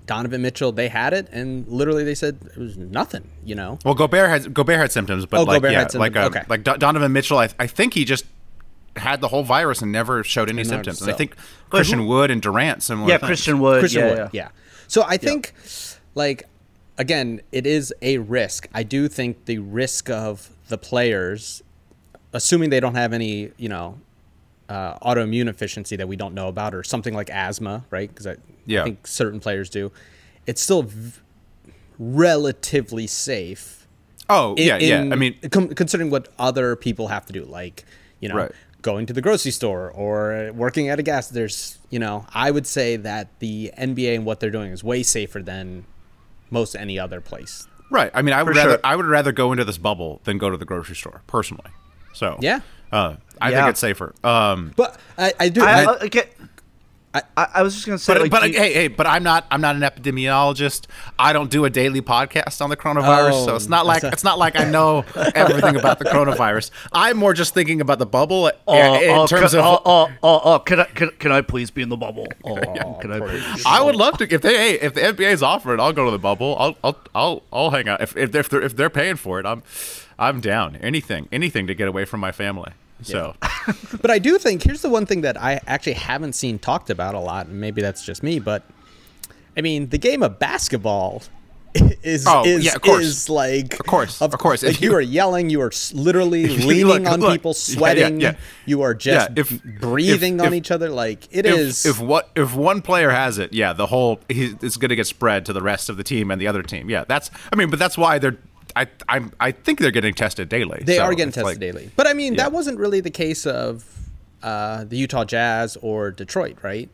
Donovan 0.07 0.43
Mitchell, 0.43 0.71
they 0.71 0.89
had 0.89 1.13
it, 1.15 1.29
and 1.33 1.67
literally 1.67 2.05
they 2.05 2.15
said 2.15 2.37
it 2.55 2.59
was 2.59 2.77
nothing. 2.77 3.29
You 3.45 3.55
know, 3.55 3.79
well, 3.85 3.95
Gobert 3.95 4.29
had 4.29 4.53
Gobert 4.53 4.77
had 4.79 4.93
symptoms, 4.93 5.25
but 5.25 5.39
Oh, 5.41 5.43
like 5.45 5.57
Gobert 5.63 5.73
yeah, 5.73 5.79
had 5.81 5.91
symptoms. 5.93 6.15
like 6.15 6.25
uh, 6.25 6.27
Okay. 6.39 6.43
like 6.49 6.63
Do- 6.63 6.77
Donovan 6.77 7.13
Mitchell, 7.13 7.39
I, 7.39 7.49
I 7.59 7.67
think 7.67 7.95
he 7.95 8.05
just 8.05 8.27
had 8.97 9.21
the 9.21 9.29
whole 9.29 9.43
virus 9.45 9.83
and 9.83 9.93
never 9.93 10.23
showed 10.25 10.49
any 10.49 10.61
And 10.61 10.69
symptoms. 10.69 11.01
And 11.03 11.11
I 11.11 11.15
think 11.15 11.37
Christian 11.71 12.07
Wood 12.07 12.31
and 12.31 12.41
Durant 12.43 12.83
similar. 12.83 13.09
yeah 13.09 13.19
things. 13.19 13.27
christian 13.29 13.59
wood 13.61 13.81
Christian 13.81 14.03
yeah, 14.05 14.09
Wood, 14.11 14.19
yeah. 14.19 14.29
yeah. 14.33 14.49
So 14.89 15.05
I 15.07 15.17
think, 15.17 15.53
like, 16.15 16.45
again, 16.99 17.41
it 17.53 17.67
is 17.67 17.93
a 18.03 18.19
risk. 18.19 18.69
I 18.75 18.83
do 18.83 19.09
think 19.09 19.45
the 19.47 19.59
risk 19.59 20.09
of 20.11 20.51
the 20.69 20.79
players, 20.79 21.63
assuming 22.33 22.71
they 22.71 22.81
don't 22.81 22.95
have 22.95 23.13
any, 23.13 23.53
you 23.57 23.69
know, 23.69 23.99
uh, 24.69 24.99
autoimmune 24.99 25.49
efficiency 25.49 25.95
that 25.97 26.09
we 26.09 26.17
don't 26.17 26.35
know 26.35 26.49
about, 26.49 26.75
or 26.75 26.83
something 26.83 27.15
like 27.15 27.31
asthma, 27.31 27.85
right? 27.91 28.09
Because 28.09 28.27
I, 28.27 28.37
Yeah. 28.67 28.81
I 28.81 28.85
think 28.85 29.07
certain 29.07 29.39
players 29.41 29.71
do. 29.71 29.93
It's 30.47 30.61
still 30.61 30.83
v- 30.83 31.13
relatively 31.99 33.07
safe. 33.07 33.87
Oh 34.29 34.55
in- 34.55 34.67
yeah, 34.67 34.79
yeah. 34.79 35.03
in- 35.03 35.13
I 35.13 35.17
mean, 35.17 35.37
com- 35.51 35.69
considering 35.69 36.11
what 36.11 36.29
other 36.39 36.77
people 36.77 37.09
have 37.09 37.27
to 37.27 37.33
do, 37.33 37.45
like 37.45 37.85
you 38.21 38.29
know, 38.31 38.35
Right. 38.37 38.53
going 38.83 39.05
to 39.07 39.13
the 39.13 39.21
grocery 39.21 39.51
store 39.53 39.91
or 39.91 40.51
working 40.55 40.89
at 40.89 40.99
a 40.99 41.03
gas. 41.03 41.29
There's, 41.29 41.79
you 41.91 41.99
know, 41.99 42.25
I 42.33 42.51
would 42.51 42.67
say 42.67 42.97
that 42.97 43.29
the 43.41 43.71
NBA 43.77 44.15
and 44.15 44.25
what 44.25 44.41
they're 44.41 44.51
doing 44.51 44.73
is 44.73 44.83
way 44.83 45.03
safer 45.03 45.43
than 45.43 45.85
most 46.51 46.75
any 46.75 46.99
other 46.99 47.21
place. 47.21 47.67
right. 47.91 48.11
I 48.15 48.23
mean, 48.23 48.35
I 48.35 48.43
would 48.43 48.57
rather 48.57 48.71
sure. 48.73 48.81
I 48.85 48.97
would 48.97 49.07
rather 49.07 49.33
go 49.33 49.53
into 49.53 49.65
this 49.65 49.79
bubble 49.79 50.21
than 50.25 50.39
go 50.39 50.51
to 50.51 50.57
the 50.57 50.65
grocery 50.65 50.97
store 50.97 51.23
personally. 51.27 51.71
So 52.13 52.37
Yeah. 52.41 52.61
uh, 52.93 53.17
I 53.41 53.51
Yeah. 53.51 53.57
think 53.59 53.71
it's 53.71 53.81
safer. 53.81 54.15
Um, 54.25 54.73
But 54.77 54.99
I, 55.19 55.33
I 55.39 55.49
do. 55.49 55.63
I, 55.65 55.67
I- 55.73 55.85
I, 55.85 55.99
okay, 56.07 56.31
I, 57.37 57.47
I 57.55 57.63
was 57.63 57.75
just 57.75 57.87
gonna 57.87 57.99
say, 57.99 58.15
But 58.15 58.23
like, 58.23 58.31
but 58.31 58.53
you- 58.53 58.59
hey 58.59 58.73
hey, 58.73 58.89
but 58.89 59.07
I'm 59.07 59.23
not 59.23 59.47
I'm 59.51 59.61
not 59.61 59.77
an 59.77 59.83
epidemiologist. 59.83 60.87
I 61.19 61.33
don't 61.33 61.51
do 61.51 61.65
a 61.65 61.71
daily 61.71 62.01
podcast 62.03 62.61
on 62.61 62.71
the 62.71 62.77
coronavirus, 62.77 63.45
so 63.45 63.53
Oh, 63.53 63.57
it's 63.57 63.69
not 63.69 63.87
like 63.87 64.03
a- 64.03 64.09
it's 64.09 64.25
not 64.25 64.39
like 64.39 64.59
I 64.59 64.65
know 64.65 65.05
everything 65.35 65.77
about 65.77 65.99
the 65.99 66.05
coronavirus. 66.07 66.71
I'm 66.93 67.17
more 67.17 67.35
just 67.35 67.55
thinking 67.55 67.81
about 67.81 67.99
the 67.99 68.07
bubble 68.07 68.51
Oh, 68.67 68.73
uh, 68.75 69.01
in 69.01 69.11
oh, 69.11 69.27
terms 69.27 69.51
can, 69.53 69.61
of. 69.61 69.65
oh, 69.67 69.83
oh, 69.85 70.11
oh, 70.23 70.41
oh, 70.55 70.59
can 70.61 70.81
I 70.81 70.85
can, 70.85 71.11
can 71.19 71.33
I 71.33 71.41
please 71.43 71.71
be 71.71 71.83
in 71.83 71.89
the 71.89 71.97
bubble? 71.97 72.27
Oh, 72.45 72.55
can 73.01 73.13
I 73.13 73.19
please? 73.21 73.31
be 73.43 73.51
in 73.51 73.57
the 73.59 73.63
I 73.67 73.81
would 73.83 73.97
love 73.97 74.19
to 74.19 74.33
if 74.35 74.43
they 74.43 74.57
hey 74.57 74.73
if 74.81 74.95
the 74.95 75.01
NBA's 75.01 75.43
offering, 75.43 75.81
I'll 75.81 75.93
go 75.93 76.05
to 76.07 76.11
the 76.11 76.19
bubble. 76.19 76.57
I'll 76.59 76.77
I'll 76.83 76.99
I'll, 77.15 77.43
I'll 77.53 77.71
hang 77.71 77.89
out 77.89 78.01
if 78.01 78.17
if 78.17 78.33
they're, 78.33 78.41
if 78.41 78.49
they're 78.49 78.63
if 78.63 78.77
they're 78.77 78.91
paying 78.91 79.17
for 79.17 79.39
it. 79.41 79.47
I'm 79.47 79.63
I'm 80.19 80.41
down. 80.41 80.77
Anything 80.77 81.29
anything 81.31 81.67
to 81.67 81.75
get 81.75 81.89
away 81.89 82.05
from 82.05 82.21
my 82.21 82.33
family. 82.33 82.73
So 83.03 83.35
but 84.01 84.11
I 84.11 84.19
do 84.19 84.39
think 84.39 84.63
here's 84.63 84.83
the 84.83 84.89
one 84.91 85.07
thing 85.07 85.21
that 85.23 85.41
I 85.41 85.61
actually 85.67 85.95
haven't 85.95 86.33
seen 86.35 86.59
talked 86.59 86.91
about 86.91 87.15
a 87.15 87.21
lot, 87.21 87.47
and 87.47 87.61
maybe 87.61 87.83
that's 87.83 88.05
just 88.05 88.23
me, 88.23 88.39
but 88.39 88.63
I 89.57 89.61
mean, 89.61 89.89
the 89.89 89.99
game 89.99 90.23
of 90.23 90.39
basketball 90.39 91.23
is 92.03 92.25
Oh, 92.27 92.45
is, 92.47 92.65
yeah, 92.65 92.75
of 92.75 92.81
course. 92.81 93.05
is 93.05 93.29
like 93.29 93.79
Of 93.79 93.87
course, 93.87 94.23
of 94.23 94.31
course. 94.39 94.63
like 94.63 94.73
If 94.77 94.81
you, 94.81 94.91
you- 94.91 94.97
are 94.97 95.01
yelling 95.03 95.51
you 95.51 95.61
are 95.61 95.71
literally 95.93 96.47
leaning 96.49 96.87
look, 96.87 97.07
on 97.07 97.21
look. 97.21 97.33
people 97.33 97.51
Yeah, 97.51 97.69
yeah, 97.69 97.77
sweating 97.77 98.21
yeah. 98.21 98.37
you 98.65 98.81
are 98.83 98.95
just 98.95 99.31
if- 99.37 99.63
breathing 99.63 100.37
if- 100.37 100.41
on 100.47 100.49
if- 100.49 100.55
each 100.55 100.71
other 100.71 100.89
like 100.89 101.29
it 101.31 101.45
is. 101.45 101.85
if 101.85 102.01
what 102.01 102.31
if 102.35 102.55
one 102.55 102.81
player 102.81 103.11
has 103.11 103.39
it, 103.39 103.53
yeah, 103.53 103.75
the 103.75 103.87
whole 103.87 104.21
he, 104.29 104.55
it's 104.63 104.79
going 104.79 104.89
to 104.89 104.97
get 104.97 105.07
spread 105.07 105.45
to 105.47 105.53
the 105.53 105.63
rest 105.63 105.91
of 105.91 105.99
the 105.99 106.05
team 106.05 106.31
and 106.31 106.41
the 106.41 106.47
other 106.47 106.63
team. 106.63 106.89
Yeah, 106.89 107.05
that's 107.07 107.31
I 107.53 107.57
mean, 107.57 107.69
but 107.69 107.79
that's 107.79 107.99
why 107.99 108.19
they're 108.19 108.39
I 108.77 108.87
I 109.09 109.21
I 109.41 109.51
think 109.53 109.81
they're 109.81 109.91
getting 109.91 110.15
tested 110.15 110.49
daily. 110.49 110.83
They 110.85 110.97
So 110.99 111.03
are 111.05 111.15
getting 111.15 111.33
tested 111.33 111.45
like- 111.45 111.59
daily. 111.59 111.91
But 111.97 112.07
I 112.07 112.13
mean, 112.13 112.35
Yeah. 112.35 112.45
that 112.45 112.53
wasn't 112.53 112.79
really 112.79 113.01
the 113.01 113.11
case 113.11 113.47
of 113.47 113.85
uh, 114.43 114.85
the 114.85 114.97
Utah 114.97 115.25
Jazz 115.25 115.77
or 115.83 116.11
Detroit, 116.13 116.59
right? 116.63 116.89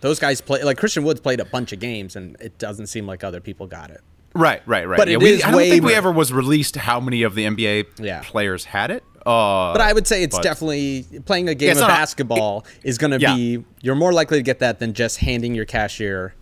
Those 0.00 0.18
guys 0.18 0.40
play 0.40 0.62
like 0.62 0.76
Christian 0.78 1.04
Woods 1.04 1.20
played 1.20 1.40
a 1.40 1.44
bunch 1.44 1.72
of 1.72 1.78
games, 1.78 2.16
and 2.16 2.36
it 2.40 2.58
doesn't 2.58 2.88
seem 2.88 3.06
like 3.06 3.22
other 3.22 3.40
people 3.40 3.66
got 3.66 3.90
it. 3.90 4.00
Right, 4.34 4.62
right, 4.66 4.86
right. 4.88 4.96
But 4.96 5.08
yeah, 5.08 5.14
it 5.14 5.20
we, 5.22 5.28
is 5.30 5.44
I 5.44 5.50
don't 5.50 5.60
think 5.60 5.84
we 5.84 5.94
ever 5.94 6.12
was 6.12 6.32
released 6.32 6.76
how 6.76 7.00
many 7.00 7.22
of 7.22 7.34
the 7.34 7.44
NBA 7.46 7.86
Yeah. 7.98 8.22
players 8.24 8.64
had 8.66 8.90
it. 8.90 9.02
Uh, 9.26 9.72
But 9.72 9.80
I 9.80 9.92
would 9.92 10.06
say 10.06 10.22
it's 10.22 10.36
but- 10.36 10.42
definitely 10.42 11.04
playing 11.26 11.48
a 11.48 11.54
game 11.54 11.72
of 11.76 11.86
basketball 11.86 12.64
is 12.82 12.96
going 12.96 13.10
to 13.10 13.20
yeah. 13.20 13.34
be 13.34 13.64
you're 13.82 13.94
more 13.96 14.12
likely 14.12 14.38
to 14.38 14.42
get 14.42 14.60
that 14.60 14.78
than 14.78 14.94
just 14.94 15.18
handing 15.18 15.54
your 15.54 15.64
cashier 15.66 16.34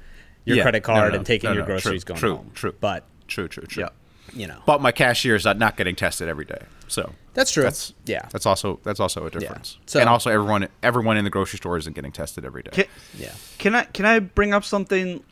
your 0.44 0.58
Yeah. 0.58 0.62
credit 0.62 0.82
card 0.84 1.12
no, 1.12 1.16
and 1.18 1.26
taking 1.26 1.50
no, 1.50 1.56
your 1.56 1.64
groceries 1.66 2.04
true, 2.04 2.14
going 2.14 2.20
true, 2.20 2.36
home. 2.36 2.50
true. 2.54 2.74
But 2.80 3.04
True, 3.26 3.48
true, 3.48 3.64
true. 3.64 3.82
Yeah. 3.82 3.88
You 4.32 4.46
know, 4.46 4.60
But 4.66 4.80
my 4.80 4.92
cashier 4.92 5.34
is 5.34 5.44
not 5.44 5.58
not 5.58 5.76
getting 5.76 5.96
tested 5.96 6.28
every 6.28 6.44
day. 6.44 6.62
So 6.88 7.12
that's 7.34 7.50
true. 7.50 7.62
that's 7.62 7.94
yeah, 8.06 8.26
That's 8.30 8.46
also 8.46 8.80
that's 8.82 9.00
also 9.00 9.26
a 9.26 9.30
difference. 9.30 9.78
So- 9.86 10.00
and 10.00 10.08
also 10.08 10.30
everyone 10.30 10.68
everyone 10.82 11.16
in 11.16 11.24
the 11.24 11.30
grocery 11.30 11.58
store 11.58 11.76
isn't 11.76 11.94
getting 11.94 12.12
tested 12.12 12.44
every 12.44 12.62
day. 12.62 12.70
Can, 12.72 12.86
yeah. 13.16 13.32
can 13.58 13.74
I 13.74 13.84
can 13.84 14.04
I 14.04 14.18
bring 14.20 14.54
up 14.54 14.64
something? 14.64 15.22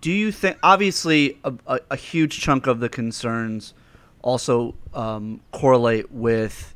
Do 0.00 0.12
you 0.12 0.30
think 0.30 0.58
obviously 0.62 1.38
a, 1.44 1.54
a, 1.66 1.80
a 1.92 1.96
huge 1.96 2.40
chunk 2.40 2.66
of 2.66 2.80
the 2.80 2.88
concerns 2.88 3.74
also 4.22 4.74
um, 4.94 5.40
correlate 5.52 6.10
with 6.12 6.74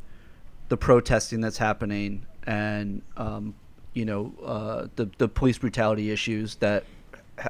the 0.68 0.76
protesting 0.76 1.40
that's 1.40 1.58
happening 1.58 2.24
and 2.44 3.02
um, 3.16 3.54
you 3.92 4.04
know 4.04 4.32
uh, 4.44 4.86
the 4.96 5.10
the 5.18 5.28
police 5.28 5.58
brutality 5.58 6.10
issues 6.10 6.56
that 6.56 6.84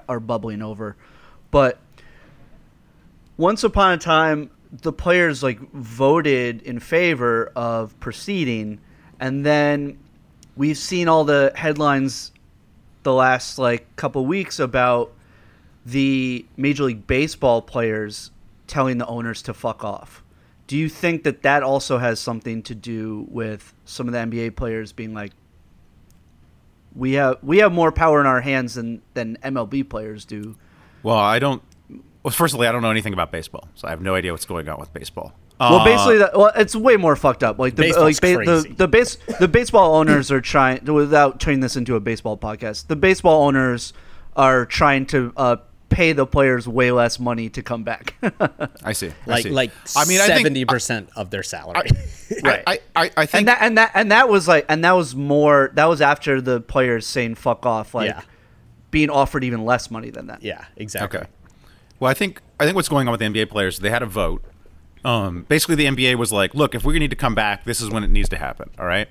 are 0.08 0.20
bubbling 0.20 0.62
over, 0.62 0.96
but 1.50 1.78
once 3.40 3.64
upon 3.64 3.92
a 3.92 3.96
time 3.96 4.50
the 4.70 4.92
players 4.92 5.42
like 5.42 5.58
voted 5.72 6.60
in 6.60 6.78
favor 6.78 7.50
of 7.56 7.98
proceeding 7.98 8.78
and 9.18 9.46
then 9.46 9.98
we've 10.56 10.76
seen 10.76 11.08
all 11.08 11.24
the 11.24 11.50
headlines 11.54 12.32
the 13.02 13.12
last 13.14 13.58
like 13.58 13.96
couple 13.96 14.26
weeks 14.26 14.58
about 14.58 15.10
the 15.86 16.44
major 16.58 16.84
league 16.84 17.06
baseball 17.06 17.62
players 17.62 18.30
telling 18.66 18.98
the 18.98 19.06
owners 19.06 19.40
to 19.40 19.54
fuck 19.54 19.82
off 19.82 20.22
do 20.66 20.76
you 20.76 20.90
think 20.90 21.24
that 21.24 21.42
that 21.42 21.62
also 21.62 21.96
has 21.96 22.20
something 22.20 22.62
to 22.62 22.74
do 22.74 23.26
with 23.30 23.72
some 23.86 24.06
of 24.06 24.12
the 24.12 24.18
NBA 24.18 24.54
players 24.54 24.92
being 24.92 25.14
like 25.14 25.32
we 26.94 27.14
have 27.14 27.38
we 27.42 27.58
have 27.58 27.72
more 27.72 27.90
power 27.90 28.20
in 28.20 28.26
our 28.26 28.42
hands 28.42 28.74
than 28.74 29.00
than 29.14 29.38
MLB 29.42 29.88
players 29.88 30.26
do 30.26 30.56
Well, 31.02 31.16
I 31.16 31.38
don't. 31.38 31.62
Well, 32.22 32.32
firstly, 32.32 32.66
I 32.66 32.72
don't 32.72 32.82
know 32.82 32.90
anything 32.90 33.12
about 33.14 33.32
baseball, 33.32 33.68
so 33.74 33.88
I 33.88 33.90
have 33.90 34.02
no 34.02 34.14
idea 34.14 34.32
what's 34.32 34.44
going 34.44 34.68
on 34.68 34.78
with 34.78 34.92
baseball. 34.92 35.32
Well, 35.58 35.76
Uh, 35.76 35.84
basically, 35.84 36.18
that, 36.18 36.36
well, 36.36 36.52
it's 36.54 36.74
way 36.76 36.96
more 36.96 37.16
fucked 37.16 37.42
up. 37.42 37.58
Like 37.58 37.76
the 37.76 37.82
Baseball's 37.82 38.04
like 38.04 38.20
ba- 38.20 38.38
the 38.44 38.60
crazy. 38.62 38.72
the 38.74 38.88
base 38.88 39.16
the 39.38 39.48
baseball 39.48 39.94
owners 39.94 40.30
are 40.30 40.40
trying 40.40 40.84
without 40.84 41.40
turning 41.40 41.60
this 41.60 41.76
into 41.76 41.94
a 41.96 42.00
baseball 42.00 42.36
podcast. 42.36 42.86
The 42.88 42.96
baseball 42.96 43.46
owners 43.46 43.92
are 44.36 44.64
trying 44.66 45.06
to 45.06 45.32
uh, 45.36 45.56
pay 45.90 46.12
the 46.12 46.26
players 46.26 46.66
way 46.68 46.92
less 46.92 47.18
money 47.20 47.48
to 47.50 47.62
come 47.62 47.84
back. 47.84 48.14
I 48.84 48.92
see. 48.92 49.08
I 49.08 49.12
Like 49.26 49.42
see. 49.44 49.50
like 49.50 49.70
I 49.96 50.04
mean, 50.06 50.20
I 50.20 50.26
think- 50.26 50.38
seventy 50.40 50.64
percent 50.66 51.08
of 51.16 51.30
their 51.30 51.42
salary. 51.42 51.90
I, 52.44 52.62
I, 52.66 52.78
I, 52.96 53.10
I 53.16 53.26
think 53.26 53.40
and 53.40 53.48
that 53.48 53.58
and 53.62 53.78
that 53.78 53.90
and 53.94 54.12
that 54.12 54.28
was 54.28 54.46
like 54.48 54.64
and 54.68 54.84
that 54.84 54.92
was 54.92 55.14
more 55.14 55.70
that 55.74 55.86
was 55.86 56.00
after 56.00 56.40
the 56.40 56.60
players 56.60 57.06
saying 57.06 57.34
fuck 57.36 57.64
off, 57.66 57.94
like 57.94 58.08
Yeah. 58.10 58.20
being 58.90 59.10
offered 59.10 59.44
even 59.44 59.64
less 59.66 59.90
money 59.90 60.10
than 60.10 60.26
that. 60.28 60.42
yeah, 60.42 60.64
exactly. 60.76 61.20
Okay. 61.20 61.28
Well, 62.00 62.10
I 62.10 62.14
think 62.14 62.40
I 62.58 62.64
think 62.64 62.74
what's 62.74 62.88
going 62.88 63.06
on 63.06 63.12
with 63.12 63.20
the 63.20 63.26
NBA 63.26 63.50
players, 63.50 63.78
they 63.78 63.90
had 63.90 64.02
a 64.02 64.06
vote. 64.06 64.42
Um, 65.04 65.44
basically, 65.48 65.76
the 65.76 65.86
NBA 65.86 66.16
was 66.16 66.32
like, 66.32 66.54
"Look, 66.54 66.74
if 66.74 66.84
we 66.84 66.98
need 66.98 67.10
to 67.10 67.16
come 67.16 67.34
back, 67.34 67.64
this 67.64 67.80
is 67.80 67.90
when 67.90 68.02
it 68.02 68.10
needs 68.10 68.28
to 68.30 68.38
happen." 68.38 68.70
All 68.78 68.86
right. 68.86 69.08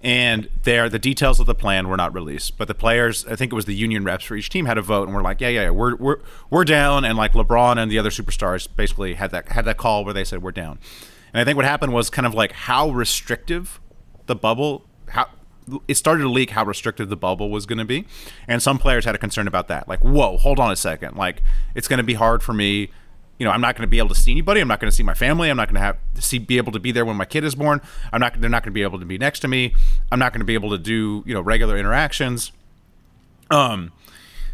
And 0.00 0.48
there, 0.62 0.88
the 0.88 1.00
details 1.00 1.40
of 1.40 1.46
the 1.46 1.54
plan 1.56 1.88
were 1.88 1.96
not 1.96 2.14
released, 2.14 2.56
but 2.56 2.68
the 2.68 2.74
players, 2.74 3.26
I 3.26 3.34
think 3.34 3.52
it 3.52 3.56
was 3.56 3.64
the 3.64 3.74
union 3.74 4.04
reps 4.04 4.24
for 4.24 4.36
each 4.36 4.48
team, 4.48 4.66
had 4.66 4.78
a 4.78 4.82
vote, 4.82 5.08
and 5.08 5.14
we're 5.14 5.22
like, 5.22 5.40
"Yeah, 5.40 5.48
yeah, 5.48 5.62
yeah 5.64 5.70
we're 5.70 5.96
we're 5.96 6.18
we're 6.50 6.64
down." 6.64 7.04
And 7.04 7.18
like 7.18 7.32
LeBron 7.32 7.76
and 7.76 7.90
the 7.90 7.98
other 7.98 8.10
superstars 8.10 8.68
basically 8.74 9.14
had 9.14 9.32
that 9.32 9.48
had 9.50 9.64
that 9.64 9.76
call 9.76 10.04
where 10.04 10.14
they 10.14 10.24
said 10.24 10.42
we're 10.42 10.52
down. 10.52 10.78
And 11.32 11.40
I 11.40 11.44
think 11.44 11.56
what 11.56 11.64
happened 11.64 11.92
was 11.92 12.08
kind 12.08 12.26
of 12.26 12.34
like 12.34 12.52
how 12.52 12.90
restrictive 12.90 13.80
the 14.26 14.36
bubble 14.36 14.84
how 15.08 15.26
it 15.86 15.96
started 15.96 16.22
to 16.22 16.28
leak 16.28 16.50
how 16.50 16.64
restrictive 16.64 17.08
the 17.08 17.16
bubble 17.16 17.50
was 17.50 17.66
going 17.66 17.78
to 17.78 17.84
be 17.84 18.06
and 18.46 18.62
some 18.62 18.78
players 18.78 19.04
had 19.04 19.14
a 19.14 19.18
concern 19.18 19.46
about 19.46 19.68
that. 19.68 19.88
Like 19.88 20.00
whoa 20.00 20.36
hold 20.36 20.58
on 20.58 20.70
a 20.70 20.76
second. 20.76 21.16
Like 21.16 21.42
it's 21.74 21.88
going 21.88 21.98
to 21.98 22.04
be 22.04 22.14
hard 22.14 22.42
for 22.42 22.52
me 22.52 22.90
you 23.38 23.44
know 23.44 23.52
i'm 23.52 23.60
not 23.60 23.76
going 23.76 23.86
to 23.86 23.90
be 23.90 23.98
able 23.98 24.08
to 24.08 24.16
see 24.16 24.32
anybody 24.32 24.60
i'm 24.60 24.66
not 24.66 24.80
going 24.80 24.90
to 24.90 24.96
see 24.96 25.04
my 25.04 25.14
family 25.14 25.48
i'm 25.48 25.56
not 25.56 25.68
going 25.68 25.76
to 25.76 25.80
have 25.80 25.96
to 26.18 26.26
see 26.26 26.38
be 26.38 26.56
able 26.56 26.72
to 26.72 26.80
be 26.80 26.92
there 26.92 27.04
when 27.04 27.16
my 27.16 27.24
kid 27.24 27.44
is 27.44 27.54
born. 27.54 27.80
I'm 28.12 28.20
not 28.20 28.40
they're 28.40 28.50
not 28.50 28.62
going 28.62 28.72
to 28.72 28.74
be 28.74 28.82
able 28.82 28.98
to 28.98 29.06
be 29.06 29.18
next 29.18 29.40
to 29.40 29.48
me. 29.48 29.74
I'm 30.12 30.18
not 30.18 30.32
going 30.32 30.40
to 30.40 30.46
be 30.46 30.54
able 30.54 30.70
to 30.70 30.78
do 30.78 31.22
you 31.26 31.34
know 31.34 31.40
regular 31.40 31.78
interactions. 31.78 32.52
Um 33.50 33.92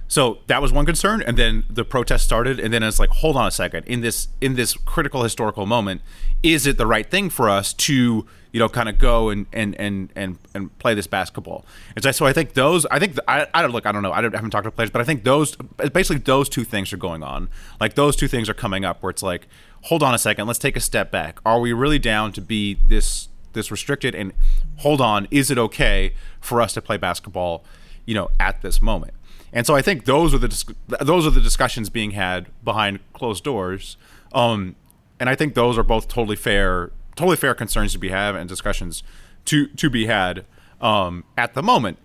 so 0.07 0.39
that 0.47 0.61
was 0.61 0.73
one 0.73 0.85
concern 0.85 1.23
and 1.23 1.37
then 1.37 1.65
the 1.71 1.85
protest 1.85 2.25
started 2.25 2.61
and 2.61 2.73
then 2.73 2.83
it's 2.83 2.99
like 2.99 3.11
hold 3.11 3.37
on 3.37 3.47
a 3.47 3.51
second. 3.51 3.87
In 3.87 4.03
this 4.03 4.29
in 4.41 4.55
this 4.55 4.75
critical 4.75 5.23
historical 5.23 5.67
moment 5.67 6.03
is 6.43 6.67
it 6.67 6.77
the 6.77 6.87
right 6.87 7.11
thing 7.11 7.31
for 7.31 7.49
us 7.49 7.73
to 7.73 8.27
you 8.55 8.61
know 8.61 8.69
kind 8.69 8.89
of 8.89 8.99
go 9.01 9.31
and 9.31 9.47
and 9.53 9.75
and 9.81 10.13
and, 10.15 10.39
and 10.55 10.79
play 10.79 10.95
this 10.95 11.09
basketball. 11.09 11.67
And 11.97 12.15
so, 12.15 12.25
i 12.25 12.33
think 12.33 12.53
those 12.53 12.87
i 12.87 13.01
think 13.01 13.17
the, 13.17 13.29
I, 13.29 13.49
I 13.53 13.63
don't 13.63 13.73
look 13.73 13.85
i 13.85 13.91
don't 13.91 14.05
know 14.05 14.13
i, 14.13 14.21
don't, 14.21 14.33
I 14.33 14.39
haven't 14.39 14.53
talked 14.53 14.65
to 14.65 14.71
players 14.71 14.91
but 14.91 15.01
i 15.01 15.05
think 15.05 15.25
those 15.25 15.57
basically 15.93 16.19
those 16.19 16.49
two 16.49 16.63
things 16.63 16.93
are 16.93 16.97
going 16.97 17.25
on. 17.25 17.49
Like 17.81 17.95
those 17.95 18.15
two 18.15 18.29
things 18.29 18.49
are 18.49 18.55
coming 18.55 18.85
up 18.85 19.03
where 19.03 19.11
it's 19.11 19.25
like 19.25 19.49
hold 19.83 20.05
on 20.05 20.15
a 20.15 20.19
second 20.19 20.47
let's 20.47 20.61
take 20.61 20.77
a 20.77 20.81
step 20.81 21.11
back. 21.11 21.41
Are 21.45 21.59
we 21.59 21.73
really 21.73 21.99
down 21.99 22.31
to 22.33 22.41
be 22.41 22.79
this 22.89 23.29
this 23.55 23.73
restricted? 23.73 24.15
And 24.15 24.33
hold 24.77 25.01
on 25.01 25.27
is 25.33 25.51
it 25.51 25.59
okay 25.59 26.15
for 26.41 26.61
us 26.61 26.73
to 26.75 26.81
play 26.81 26.97
basketball 26.97 27.65
you 28.07 28.15
know 28.15 28.31
at 28.39 28.63
this 28.63 28.81
moment? 28.81 29.15
And 29.53 29.67
so 29.67 29.75
I 29.75 29.83
think 29.83 30.05
those 30.05 30.33
are 30.33 30.39
the 30.39 30.75
those 31.01 31.27
are 31.27 31.31
the 31.31 31.41
discussions 31.41 31.91
being 31.91 32.13
had 32.13 32.47
behind 32.65 33.01
closed 33.15 33.43
doors. 33.43 33.97
Um, 34.33 34.77
and 35.19 35.29
I 35.29 35.35
think 35.35 35.55
those 35.55 35.77
are 35.77 35.83
both 35.83 36.07
totally 36.07 36.37
fair, 36.37 36.93
totally 37.17 37.37
fair 37.37 37.55
concerns 37.55 37.93
to 37.93 37.99
be 37.99 38.09
had 38.09 38.35
and 38.37 38.49
discussions 38.49 39.03
to 39.47 39.67
to 39.69 39.91
be 39.91 40.07
had 40.07 40.47
um, 40.81 41.25
at 41.37 41.55
the 41.55 41.63
moment. 41.63 41.99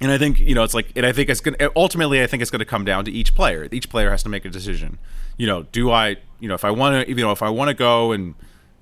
And 0.00 0.10
I 0.10 0.18
think 0.18 0.40
you 0.40 0.54
know 0.54 0.64
it's 0.64 0.74
like, 0.74 0.90
and 0.96 1.06
I 1.06 1.12
think 1.12 1.28
it's 1.28 1.40
gonna 1.40 1.56
ultimately. 1.76 2.22
I 2.22 2.26
think 2.26 2.42
it's 2.42 2.50
going 2.50 2.60
to 2.60 2.64
come 2.64 2.84
down 2.84 3.04
to 3.04 3.10
each 3.10 3.34
player. 3.34 3.68
Each 3.70 3.88
player 3.88 4.10
has 4.10 4.22
to 4.24 4.28
make 4.28 4.44
a 4.44 4.50
decision. 4.50 4.98
You 5.36 5.46
know, 5.46 5.62
do 5.64 5.90
I, 5.90 6.16
you 6.40 6.48
know, 6.48 6.54
if 6.54 6.64
I 6.64 6.70
want 6.70 7.06
to, 7.06 7.08
you 7.08 7.16
know, 7.16 7.30
if 7.30 7.42
I 7.42 7.50
want 7.50 7.68
to 7.68 7.74
go 7.74 8.12
and 8.12 8.34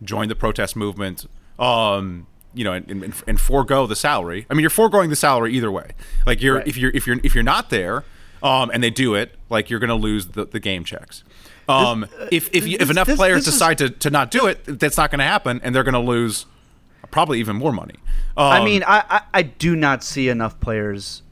join 0.02 0.28
the 0.28 0.34
protest 0.34 0.76
movement, 0.76 1.26
um, 1.58 2.26
you 2.54 2.64
know, 2.64 2.72
and, 2.72 2.90
and, 2.90 3.14
and 3.26 3.40
forego 3.40 3.86
the 3.86 3.96
salary. 3.96 4.46
I 4.50 4.54
mean, 4.54 4.62
you're 4.62 4.70
foregoing 4.70 5.10
the 5.10 5.16
salary 5.16 5.52
either 5.54 5.70
way. 5.70 5.90
Like 6.26 6.42
you're 6.42 6.60
if 6.60 6.76
you're 6.76 6.90
if 6.92 7.06
you're 7.06 7.18
if 7.22 7.34
you're 7.34 7.44
not 7.44 7.70
there, 7.70 8.04
um, 8.42 8.70
and 8.72 8.82
they 8.82 8.90
do 8.90 9.14
it, 9.14 9.34
like 9.48 9.70
you're 9.70 9.80
going 9.80 9.88
to 9.88 9.94
lose 9.94 10.28
the, 10.28 10.46
the 10.46 10.60
game 10.60 10.84
checks. 10.84 11.22
Um, 11.70 12.06
if 12.30 12.50
if 12.52 12.66
you, 12.66 12.76
if 12.80 12.90
enough 12.90 13.06
this- 13.06 13.16
players 13.16 13.44
this 13.44 13.54
is- 13.54 13.54
decide 13.54 13.78
to, 13.78 13.90
to 13.90 14.10
not 14.10 14.30
do 14.30 14.46
it, 14.46 14.64
that's 14.64 14.96
not 14.96 15.10
going 15.10 15.20
to 15.20 15.24
happen, 15.24 15.60
and 15.62 15.74
they're 15.74 15.84
going 15.84 15.94
to 15.94 16.00
lose 16.00 16.46
probably 17.10 17.40
even 17.40 17.56
more 17.56 17.72
money. 17.72 17.94
Um, 18.36 18.52
I 18.52 18.64
mean, 18.64 18.82
I, 18.86 19.04
I 19.08 19.22
I 19.34 19.42
do 19.42 19.74
not 19.76 20.02
see 20.04 20.28
enough 20.28 20.60
players 20.60 21.22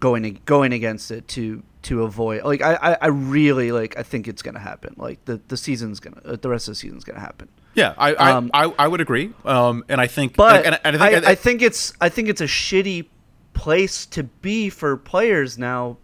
going 0.00 0.40
going 0.44 0.72
against 0.72 1.10
it 1.10 1.26
to 1.28 1.62
to 1.82 2.02
avoid 2.02 2.42
like 2.44 2.62
I, 2.62 2.74
I, 2.74 2.96
I 3.02 3.06
really 3.08 3.72
like 3.72 3.98
I 3.98 4.02
think 4.02 4.26
it's 4.28 4.42
gonna 4.42 4.58
happen. 4.58 4.94
Like 4.96 5.24
the 5.24 5.40
the 5.48 5.56
season's 5.56 6.00
gonna 6.00 6.20
uh, 6.24 6.36
the 6.40 6.48
rest 6.48 6.68
of 6.68 6.72
the 6.72 6.76
season's 6.76 7.04
gonna 7.04 7.20
happen. 7.20 7.48
Yeah, 7.74 7.94
I 7.98 8.14
I, 8.14 8.32
um, 8.32 8.50
I, 8.54 8.64
I 8.78 8.88
would 8.88 9.00
agree, 9.00 9.32
um, 9.44 9.84
and 9.88 10.00
I 10.00 10.06
think, 10.06 10.36
but 10.36 10.64
and, 10.64 10.78
and 10.84 10.96
I, 10.96 11.06
I 11.06 11.10
think, 11.10 11.26
I, 11.26 11.34
think 11.34 11.62
it's 11.62 11.92
I 12.00 12.08
think 12.08 12.28
it's 12.28 12.40
a 12.40 12.46
shitty 12.46 13.06
place 13.52 14.06
to 14.06 14.22
be 14.24 14.68
for 14.70 14.96
players 14.96 15.58
now 15.58 15.96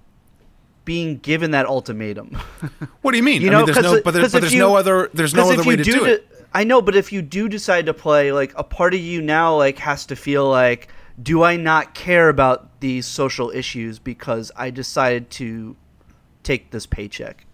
being 0.91 1.19
given 1.19 1.53
that 1.53 1.67
ultimatum 1.67 2.27
what 3.03 3.13
do 3.13 3.17
you 3.17 3.23
mean? 3.23 3.41
you 3.43 3.47
I 3.49 3.53
know 3.53 3.57
mean, 3.59 3.67
there's 3.67 3.85
no, 3.85 4.03
but, 4.03 4.11
there, 4.13 4.23
but 4.29 4.33
there's 4.41 4.53
you- 4.53 4.59
no 4.59 4.75
other, 4.75 5.09
there's 5.15 5.33
no 5.35 5.49
other 5.53 5.63
way 5.63 5.77
to 5.77 5.85
do 5.85 6.01
de- 6.05 6.15
it. 6.15 6.27
I 6.53 6.65
know, 6.65 6.83
but 6.83 6.97
if 6.97 7.13
you 7.13 7.23
do 7.23 7.49
decide 7.49 7.87
to 7.87 7.95
play, 7.95 8.33
like 8.33 8.53
a 8.57 8.65
part 8.65 8.93
of 8.93 8.99
you 8.99 9.23
now, 9.23 9.55
like 9.57 9.79
has 9.79 10.05
to 10.07 10.17
feel 10.17 10.49
like, 10.51 10.89
do 11.23 11.45
I 11.45 11.55
not 11.57 11.95
care 11.95 12.29
about 12.29 12.81
these 12.81 13.07
social 13.07 13.51
issues 13.51 14.01
because 14.01 14.51
I 14.57 14.71
decided 14.71 15.31
to 15.39 15.77
take 16.43 16.73
this 16.73 16.87
paycheck? 16.87 17.47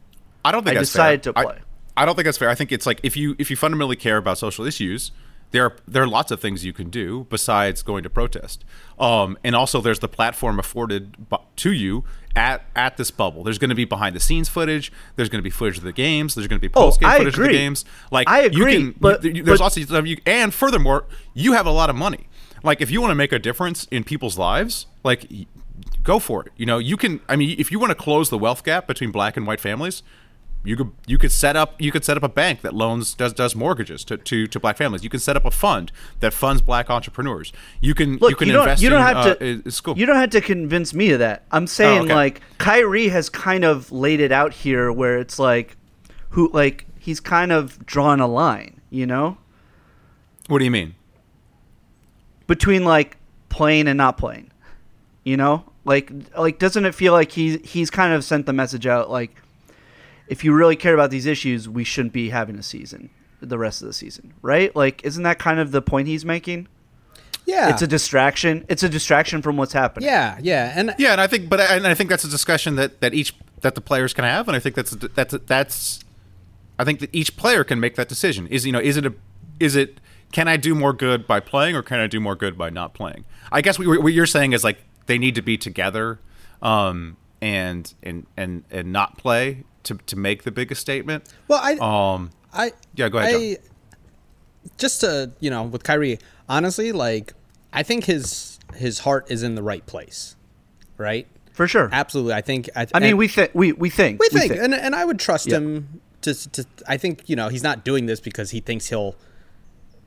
I 0.43 0.51
don't 0.51 0.65
think 0.65 0.77
I 0.77 0.81
that's 0.81 0.91
decided 0.93 1.25
fair. 1.25 1.33
to 1.35 1.39
I- 1.39 1.45
play. 1.45 1.59
I, 1.99 2.07
don't 2.07 2.15
think 2.15 2.25
that's 2.25 2.39
fair. 2.39 2.49
I 2.49 2.55
think 2.55 2.73
it's 2.73 2.87
like 2.87 3.01
if 3.03 3.19
you 3.19 3.37
if 3.39 3.51
you 3.51 3.57
fundamentally 3.57 3.97
care 3.97 4.17
about 4.17 4.39
social 4.39 4.65
issues, 4.65 5.13
there 5.53 5.65
are 5.65 5.77
there 5.87 6.03
are 6.03 6.09
lots 6.09 6.31
of 6.31 6.41
things 6.41 6.65
you 6.65 6.73
can 6.73 6.91
do 6.91 7.27
besides 7.31 7.83
going 7.83 8.03
to 8.03 8.11
protest. 8.11 8.65
Um, 8.99 9.39
and 9.45 9.55
also 9.55 9.81
there's 9.81 9.99
the 10.01 10.09
platform 10.09 10.59
afforded 10.59 11.29
bu- 11.29 11.37
to 11.57 11.73
you 11.73 12.05
at 12.35 12.65
at 12.75 12.97
this 12.97 13.11
bubble. 13.11 13.43
There's 13.45 13.59
going 13.59 13.71
to 13.71 13.75
be 13.77 13.85
behind 13.85 14.15
the 14.17 14.21
scenes 14.21 14.49
footage. 14.49 14.93
There's 15.17 15.29
going 15.29 15.39
to 15.41 15.45
be 15.45 15.51
footage 15.51 15.79
of 15.79 15.85
the 15.85 15.93
games. 15.93 16.35
There's 16.35 16.47
going 16.49 16.61
to 16.61 16.69
be 16.69 16.73
Oh, 16.75 16.85
post 16.87 17.01
game 17.01 17.09
I 17.09 17.19
footage 17.19 17.39
of 17.39 17.45
the 17.45 17.53
games. 17.53 17.85
Like 18.11 18.29
I 18.29 18.43
you 18.43 18.47
agree, 18.49 18.73
can, 18.77 18.95
but- 19.01 19.25
you- 19.25 19.43
there's 19.43 19.61
but- 19.61 19.91
of 19.91 20.07
you 20.07 20.19
and 20.27 20.53
furthermore, 20.53 21.05
you 21.35 21.53
have 21.53 21.67
a 21.67 21.71
lot 21.71 21.91
of 21.91 21.97
money. 21.97 22.29
Like 22.63 22.81
if 22.81 22.91
you 22.91 23.01
want 23.01 23.11
to 23.13 23.15
make 23.17 23.33
a 23.33 23.39
difference 23.39 23.85
in 23.91 24.03
people's 24.05 24.37
lives, 24.39 24.87
like 25.05 25.27
go 26.03 26.19
for 26.19 26.45
it. 26.45 26.53
You 26.57 26.67
know, 26.67 26.79
you 26.79 26.97
can. 26.97 27.21
I 27.29 27.37
mean, 27.37 27.55
if 27.59 27.71
you 27.71 27.79
want 27.79 27.91
to 27.91 27.95
close 27.95 28.31
the 28.31 28.39
wealth 28.39 28.65
gap 28.65 28.87
between 28.87 29.11
black 29.13 29.37
and 29.37 29.47
white 29.47 29.61
families, 29.61 30.03
you 30.67 30.77
could 30.77 30.91
you 31.07 31.17
could 31.19 31.33
set 31.33 31.57
up 31.57 31.81
you 31.81 31.93
could 31.93 32.05
set 32.05 32.17
up 32.17 32.23
a 32.23 32.29
bank 32.29 32.61
that 32.63 32.75
loans 32.75 33.15
does 33.15 33.33
does 33.33 33.55
mortgages 33.55 34.05
to, 34.05 34.17
to, 34.17 34.47
to 34.47 34.61
black 34.61 34.77
families. 34.77 35.05
You 35.05 35.11
can 35.11 35.21
set 35.21 35.37
up 35.37 35.45
a 35.45 35.51
fund 35.51 35.93
that 36.21 36.33
funds 36.33 36.61
black 36.63 36.91
entrepreneurs. 36.91 37.53
You 37.81 37.95
can 37.95 38.17
Look, 38.17 38.31
you 38.31 38.37
can 38.37 38.49
don't, 38.49 38.61
invest 38.61 38.83
you 38.83 38.91
don't 38.91 39.01
in, 39.01 39.07
have 39.07 39.17
uh, 39.17 39.35
to. 39.37 39.71
school. 39.71 39.97
You 39.97 40.07
don't 40.07 40.17
have 40.17 40.31
to 40.31 40.41
convince 40.41 40.93
me 40.93 41.11
of 41.13 41.21
that. 41.21 41.45
I'm 41.53 41.67
saying 41.67 42.01
Oh, 42.01 42.05
okay. 42.05 42.15
like 42.15 42.41
Kyrie 42.59 43.09
has 43.09 43.29
kind 43.29 43.65
of 43.65 43.93
laid 43.93 44.21
it 44.21 44.33
out 44.33 44.53
here, 44.53 44.91
where 44.93 45.19
it's 45.19 45.39
like, 45.39 45.77
who 46.31 46.51
like 46.53 46.85
he's 46.99 47.21
kind 47.21 47.53
of 47.53 47.85
drawn 47.87 48.21
a 48.21 48.27
line, 48.27 48.81
you 48.91 49.07
know, 49.07 49.39
what 50.49 50.59
do 50.59 50.65
you 50.65 50.71
mean? 50.71 50.95
between 52.47 52.85
like 52.85 53.17
playing 53.49 53.89
and 53.89 53.97
not 53.99 54.17
playing. 54.19 54.51
You 55.25 55.37
know, 55.37 55.65
Like 55.85 56.13
like 56.39 56.59
doesn't 56.59 56.85
it 56.87 56.95
feel 56.95 57.13
like 57.13 57.33
he 57.33 57.59
he's 57.59 57.91
kind 57.91 58.13
of 58.13 58.23
sent 58.25 58.47
the 58.47 58.53
message 58.53 58.87
out 58.87 59.11
like 59.11 59.35
if 60.29 60.45
you 60.45 60.53
really 60.53 60.77
care 60.77 60.95
about 60.95 61.11
these 61.11 61.27
issues, 61.27 61.69
we 61.69 61.85
shouldn't 61.85 62.13
be 62.13 62.31
having 62.31 62.57
a 62.59 62.63
season 62.63 63.11
the 63.41 63.59
rest 63.59 63.83
of 63.83 63.89
the 63.89 63.95
season, 63.95 64.33
right? 64.43 64.75
Like 64.75 65.05
isn't 65.05 65.23
that 65.23 65.39
kind 65.39 65.61
of 65.61 65.71
the 65.73 65.83
point 65.83 66.09
he's 66.09 66.25
making? 66.25 66.69
Yeah, 67.45 67.71
It's 67.71 67.83
a 67.83 67.87
distraction. 67.87 68.65
It's 68.69 68.83
a 68.83 68.89
distraction 68.89 69.41
from 69.41 69.57
what's 69.57 69.73
happening. 69.73 70.09
yeah, 70.09 70.37
yeah, 70.43 70.73
and 70.75 70.95
Yeah, 70.99 71.13
and 71.13 71.21
I 71.21 71.29
think, 71.29 71.49
but 71.49 71.61
and 71.61 71.87
I 71.87 71.95
think 71.95 72.11
that's 72.11 72.25
a 72.25 72.29
discussion 72.29 72.75
that 72.75 73.01
that 73.01 73.15
each 73.15 73.35
that 73.61 73.77
the 73.77 73.81
players 73.81 74.13
can 74.13 74.25
have, 74.25 74.49
and 74.49 74.57
I 74.57 74.61
think 74.61 74.75
that's 74.75 74.91
that's 74.91 75.35
that's. 75.47 76.01
I 76.79 76.85
think 76.85 77.01
that 77.01 77.09
each 77.13 77.37
player 77.37 77.63
can 77.65 77.79
make 77.81 77.95
that 77.95 78.09
decision. 78.09 78.49
Is 78.49 78.67
you 78.67 78.73
know, 78.73 78.81
is 78.81 78.97
it 78.97 79.07
a, 79.07 79.15
is 79.61 79.77
it 79.77 80.01
can 80.33 80.49
I 80.49 80.57
do 80.57 80.75
more 80.75 80.93
good 80.93 81.27
by 81.27 81.39
playing 81.39 81.77
or 81.77 81.83
can 81.83 82.01
I 82.01 82.09
do 82.09 82.19
more 82.21 82.35
good 82.35 82.59
by 82.59 82.69
not 82.69 82.95
playing? 82.95 83.25
I 83.53 83.61
guess 83.61 83.79
what 83.79 84.03
what 84.03 84.13
you're 84.13 84.27
saying 84.27 84.53
is 84.53 84.65
like 84.65 84.79
they 85.07 85.17
need 85.17 85.37
to 85.37 85.43
be 85.43 85.57
together, 85.57 86.19
um, 86.63 87.17
and 87.41 87.95
and 88.03 88.27
and 88.37 88.65
and 88.73 88.93
not 88.93 89.19
play 89.19 89.63
to 89.87 89.95
to 90.07 90.17
make 90.17 90.43
the 90.45 90.51
biggest 90.53 90.81
statement. 90.81 91.25
well, 91.49 91.61
I 91.63 91.73
Um, 91.81 92.31
I 92.53 92.73
Yeah, 92.95 93.09
go 93.09 93.19
ahead, 93.19 93.35
I, 93.35 93.57
just 94.79 95.01
to 95.01 95.33
you 95.41 95.51
know, 95.51 95.63
with 95.65 95.83
Kyrie, 95.85 96.19
honestly, 96.49 96.93
like 96.93 97.33
I 97.73 97.83
think 97.83 98.05
his 98.05 98.59
his 98.75 99.01
heart 99.01 99.27
is 99.31 99.43
in 99.43 99.55
the 99.55 99.63
right 99.63 99.85
place, 99.87 100.37
right? 100.99 101.27
For 101.53 101.67
sure. 101.67 101.89
Absolutely, 101.91 102.35
I 102.35 102.43
think. 102.43 102.69
I, 102.77 102.87
I 102.93 102.99
mean, 103.01 103.11
and- 103.11 103.19
we 103.19 103.29
think 103.29 103.51
we 103.55 103.73
we 103.73 103.89
think 103.91 104.21
we 104.21 104.29
think, 104.29 104.53
and 104.53 104.75
and 104.75 104.95
I 104.95 105.05
would 105.05 105.19
trust 105.19 105.47
Yeah. 105.49 105.57
him 105.59 106.01
to 106.23 106.35
to. 106.53 106.67
I 106.87 106.97
think 106.99 107.29
you 107.31 107.37
know 107.37 107.49
he's 107.49 107.63
not 107.63 107.85
doing 107.85 108.07
this 108.07 108.21
because 108.21 108.51
he 108.51 108.61
thinks 108.61 108.89
he'll 108.89 109.15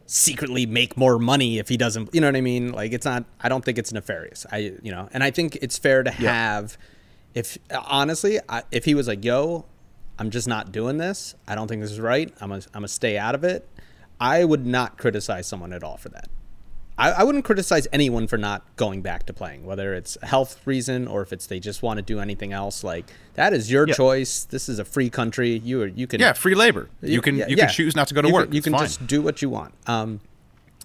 secretly 0.05 0.65
make 0.65 0.97
more 0.97 1.19
money 1.19 1.57
if 1.59 1.69
he 1.69 1.77
doesn't. 1.77 2.13
You 2.13 2.21
know 2.21 2.27
what 2.27 2.35
I 2.35 2.41
mean? 2.41 2.71
Like 2.71 2.91
it's 2.93 3.05
not. 3.05 3.25
I 3.41 3.49
don't 3.49 3.63
think 3.65 3.77
it's 3.77 3.91
nefarious. 3.93 4.45
I 4.51 4.73
you 4.83 4.91
know, 4.91 5.09
and 5.13 5.23
I 5.23 5.31
think 5.31 5.57
it's 5.61 5.77
fair 5.77 6.03
to 6.03 6.11
have. 6.11 6.77
If 7.33 7.57
honestly, 7.87 8.39
I, 8.49 8.63
if 8.71 8.85
he 8.85 8.95
was 8.95 9.07
like, 9.07 9.23
"Yo, 9.23 9.65
I'm 10.17 10.29
just 10.31 10.47
not 10.47 10.71
doing 10.71 10.97
this. 10.97 11.35
I 11.47 11.55
don't 11.55 11.67
think 11.67 11.81
this 11.81 11.91
is 11.91 11.99
right. 11.99 12.33
I'm 12.41 12.49
gonna, 12.49 12.61
I'm 12.73 12.81
gonna 12.81 12.87
stay 12.87 13.17
out 13.17 13.35
of 13.35 13.43
it." 13.43 13.67
I 14.21 14.43
would 14.43 14.65
not 14.65 14.97
criticize 14.97 15.47
someone 15.47 15.71
at 15.71 15.81
all 15.83 15.95
for 15.95 16.09
that. 16.09 16.27
I, 16.97 17.11
I 17.11 17.23
wouldn't 17.23 17.45
criticize 17.45 17.87
anyone 17.93 18.27
for 18.27 18.37
not 18.37 18.65
going 18.75 19.01
back 19.01 19.25
to 19.27 19.33
playing, 19.33 19.65
whether 19.65 19.93
it's 19.93 20.17
a 20.21 20.25
health 20.25 20.59
reason 20.67 21.07
or 21.07 21.21
if 21.21 21.31
it's 21.31 21.45
they 21.45 21.61
just 21.61 21.81
want 21.81 21.99
to 21.99 22.01
do 22.01 22.19
anything 22.19 22.51
else. 22.51 22.83
Like 22.83 23.09
that 23.35 23.53
is 23.53 23.71
your 23.71 23.87
Yeah. 23.87 23.93
choice. 23.93 24.43
This 24.43 24.67
is 24.67 24.77
a 24.79 24.83
free 24.83 25.09
country. 25.09 25.51
You 25.59 25.83
are, 25.83 25.87
you 25.87 26.05
can 26.07 26.19
yeah, 26.19 26.33
free 26.33 26.55
labor. 26.55 26.89
You 27.01 27.21
can 27.21 27.37
yeah, 27.37 27.47
you 27.47 27.55
yeah. 27.55 27.67
can 27.67 27.73
choose 27.73 27.95
not 27.95 28.09
to 28.09 28.13
go 28.13 28.21
to 28.21 28.27
You 28.27 28.33
work. 28.33 28.45
Can, 28.47 28.53
you 28.55 28.57
It's 28.57 28.65
can 28.65 28.73
fine. 28.73 28.81
just 28.83 29.07
do 29.07 29.21
what 29.21 29.41
you 29.41 29.49
want. 29.49 29.73
Um, 29.87 30.19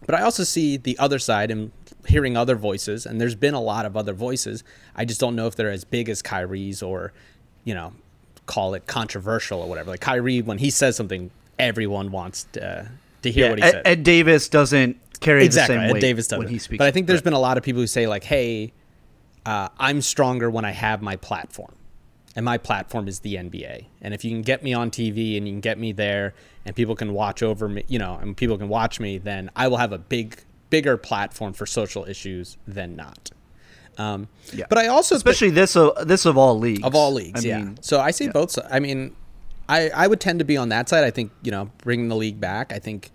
but 0.07 0.15
I 0.15 0.21
also 0.23 0.45
see 0.45 0.77
the 0.77 0.97
other 0.99 1.19
side 1.19 1.51
and 1.51 1.73
hearing 2.07 2.37
other 2.37 2.55
voices, 2.57 3.07
and 3.07 3.21
there's 3.21 3.35
been 3.35 3.55
a 3.55 3.61
lot 3.61 3.87
of 3.87 3.97
other 3.97 4.13
voices. 4.13 4.65
I 4.95 5.05
just 5.05 5.21
don't 5.21 5.35
know 5.37 5.47
if 5.47 5.57
they're 5.57 5.71
as 5.71 5.85
big 5.85 6.09
as 6.09 6.23
Kyrie's 6.23 6.83
or, 6.83 7.13
you 7.65 7.75
know, 7.75 7.93
call 8.47 8.75
it 8.75 8.87
controversial 8.87 9.61
or 9.61 9.69
whatever. 9.69 9.91
Like 9.91 10.01
Kyrie, 10.01 10.43
when 10.43 10.59
he 10.59 10.71
says 10.71 10.97
something, 10.97 11.31
everyone 11.59 12.11
wants 12.11 12.45
to, 12.53 12.91
to 13.23 13.31
hear 13.31 13.45
Yeah, 13.45 13.51
what 13.51 13.59
he 13.59 13.65
Ed, 13.65 13.71
says 13.71 13.83
Ed 13.85 14.03
Davis 14.03 14.49
doesn't 14.49 14.97
carry 15.21 15.45
exactly. 15.45 15.77
the 15.77 15.81
same 15.83 15.91
Ed 15.91 15.93
weight 15.95 16.01
Davis 16.01 16.29
does 16.29 16.39
when 16.39 16.49
he 16.49 16.59
speaks. 16.59 16.79
But 16.79 16.87
I 16.87 16.91
think 16.91 17.07
there's 17.07 17.19
Right. 17.21 17.25
been 17.25 17.33
a 17.33 17.39
lot 17.41 17.57
of 17.57 17.63
people 17.63 17.81
who 17.81 17.87
say 17.87 18.07
like, 18.07 18.25
"Hey, 18.25 18.73
uh, 19.47 19.69
I'm 19.79 20.01
stronger 20.03 20.51
when 20.51 20.65
I 20.65 20.73
have 20.73 21.01
my 21.03 21.17
platform, 21.17 21.73
and 22.37 22.45
my 22.45 22.59
platform 22.59 23.09
is 23.09 23.21
the 23.21 23.37
NBA. 23.37 23.87
And 24.03 24.13
if 24.15 24.25
you 24.25 24.31
can 24.31 24.43
get 24.43 24.63
me 24.63 24.73
on 24.75 24.91
TV 24.91 25.37
and 25.37 25.47
you 25.47 25.53
can 25.55 25.61
get 25.61 25.79
me 25.79 25.93
there, 25.93 26.35
and 26.67 26.75
people 26.75 26.97
can 26.97 27.13
watch 27.15 27.43
over 27.43 27.69
me, 27.69 27.85
you 27.89 27.99
know, 27.99 28.19
and 28.21 28.37
people 28.37 28.59
can 28.59 28.69
watch 28.69 28.99
me, 29.01 29.19
then 29.19 29.51
I 29.55 29.69
will 29.69 29.77
have 29.79 29.93
a 29.93 29.99
big, 29.99 30.39
bigger 30.71 30.97
platform 30.97 31.53
for 31.53 31.67
social 31.67 32.05
issues 32.05 32.57
than 32.67 32.97
not." 32.97 33.31
Um, 33.97 34.29
Yeah. 34.53 34.67
But 34.69 34.79
I 34.79 34.89
also 34.89 35.15
especially 35.15 35.51
this 35.51 35.77
of 35.77 36.07
this 36.07 36.27
of 36.27 36.37
all 36.37 36.59
leagues 36.59 36.83
of 36.83 36.95
all 36.95 37.13
leagues. 37.13 37.45
I 37.45 37.49
yeah. 37.49 37.59
mean, 37.59 37.79
so 37.81 38.01
I 38.01 38.11
see 38.11 38.29
both. 38.29 38.51
si- 38.51 38.61
I 38.71 38.81
mean, 38.81 39.15
I 39.69 39.91
I 39.91 40.07
would 40.07 40.21
tend 40.21 40.41
to 40.41 40.45
be 40.45 40.57
on 40.57 40.69
that 40.71 40.89
side. 40.89 41.05
I 41.05 41.11
think 41.11 41.31
you 41.43 41.51
know 41.51 41.71
bringing 41.79 42.09
the 42.09 42.17
league 42.17 42.41
back. 42.41 42.73
I 42.73 42.79
think. 42.79 43.11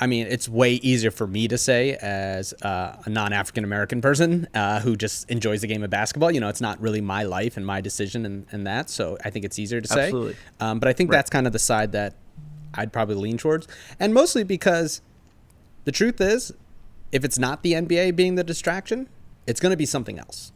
I 0.00 0.08
mean, 0.08 0.26
it's 0.26 0.48
way 0.48 0.72
easier 0.74 1.12
for 1.12 1.24
me 1.26 1.46
to 1.46 1.56
say 1.56 1.94
as 2.02 2.52
uh, 2.62 2.96
a 3.04 3.08
non-African 3.08 3.62
American 3.62 4.00
person 4.02 4.48
uh, 4.52 4.80
who 4.80 4.96
just 4.96 5.30
enjoys 5.30 5.60
the 5.60 5.68
game 5.68 5.84
of 5.84 5.88
basketball. 5.88 6.32
You 6.32 6.40
know, 6.40 6.48
it's 6.48 6.60
not 6.60 6.80
really 6.80 7.00
my 7.00 7.22
life 7.22 7.56
and 7.56 7.64
my 7.64 7.80
decision 7.80 8.26
and, 8.26 8.44
and 8.50 8.66
that. 8.66 8.90
So 8.90 9.16
I 9.24 9.30
think 9.30 9.44
it's 9.44 9.56
easier 9.56 9.80
to 9.80 9.88
say. 9.88 10.06
Absolutely. 10.06 10.36
Um, 10.58 10.80
but 10.80 10.88
I 10.88 10.92
think 10.94 11.12
that's 11.12 11.30
kind 11.30 11.46
of 11.46 11.52
the 11.52 11.60
side 11.60 11.92
that 11.92 12.14
I'd 12.74 12.92
probably 12.92 13.14
lean 13.14 13.38
towards, 13.38 13.68
and 14.00 14.12
mostly 14.12 14.42
because 14.42 15.00
the 15.84 15.92
truth 15.92 16.20
is, 16.20 16.52
if 17.12 17.24
it's 17.24 17.38
not 17.38 17.62
the 17.62 17.72
NBA 17.74 18.16
being 18.16 18.34
the 18.34 18.44
distraction, 18.44 19.08
it's 19.46 19.60
going 19.60 19.70
to 19.70 19.76
be 19.76 19.86
something 19.86 20.18
else. 20.18 20.52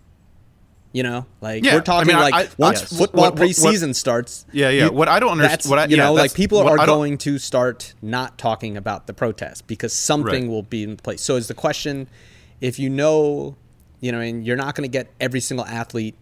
You 0.93 1.03
know, 1.03 1.27
like 1.43 1.65
Yeah, 1.65 1.75
we're 1.75 1.81
I 1.81 1.85
talking 1.85 2.09
mean, 2.09 2.17
like 2.17 2.35
I- 2.35 2.49
once 2.57 2.81
yes. 2.81 2.99
football 2.99 3.25
What- 3.25 3.35
what- 3.35 3.41
what- 3.41 3.49
preseason 3.51 3.95
starts. 3.95 4.47
Yeah, 4.53 4.71
yeah. 4.71 4.89
What 4.89 5.07
I 5.07 5.21
don't 5.21 5.33
understand, 5.33 5.69
what 5.71 5.79
I- 5.79 5.85
you 5.85 5.97
yeah, 5.99 6.05
know, 6.07 6.15
like 6.15 6.33
people 6.33 6.59
are 6.67 6.79
going 6.87 7.19
to 7.19 7.39
start 7.39 7.93
not 8.01 8.39
talking 8.39 8.77
about 8.77 9.07
the 9.07 9.13
protest 9.13 9.67
because 9.67 9.93
something 9.93 10.45
Right. 10.45 10.51
will 10.51 10.63
be 10.63 10.83
in 10.83 10.97
place. 10.97 11.21
So 11.21 11.37
is 11.37 11.47
the 11.47 11.55
question, 11.55 12.09
if 12.63 12.79
you 12.79 12.89
know, 12.89 13.57
you 14.01 14.13
know, 14.13 14.21
and 14.21 14.47
you're 14.47 14.57
not 14.57 14.75
going 14.75 14.89
to 14.91 14.93
get 14.93 15.09
every 15.21 15.41
single 15.41 15.67
athlete 15.67 16.15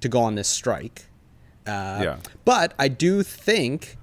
to 0.00 0.08
go 0.08 0.20
on 0.20 0.34
this 0.34 0.48
strike. 0.48 1.06
Uh, 1.66 2.00
Yeah. 2.02 2.16
But 2.44 2.74
I 2.78 2.88
do 2.88 3.22
think 3.22 3.96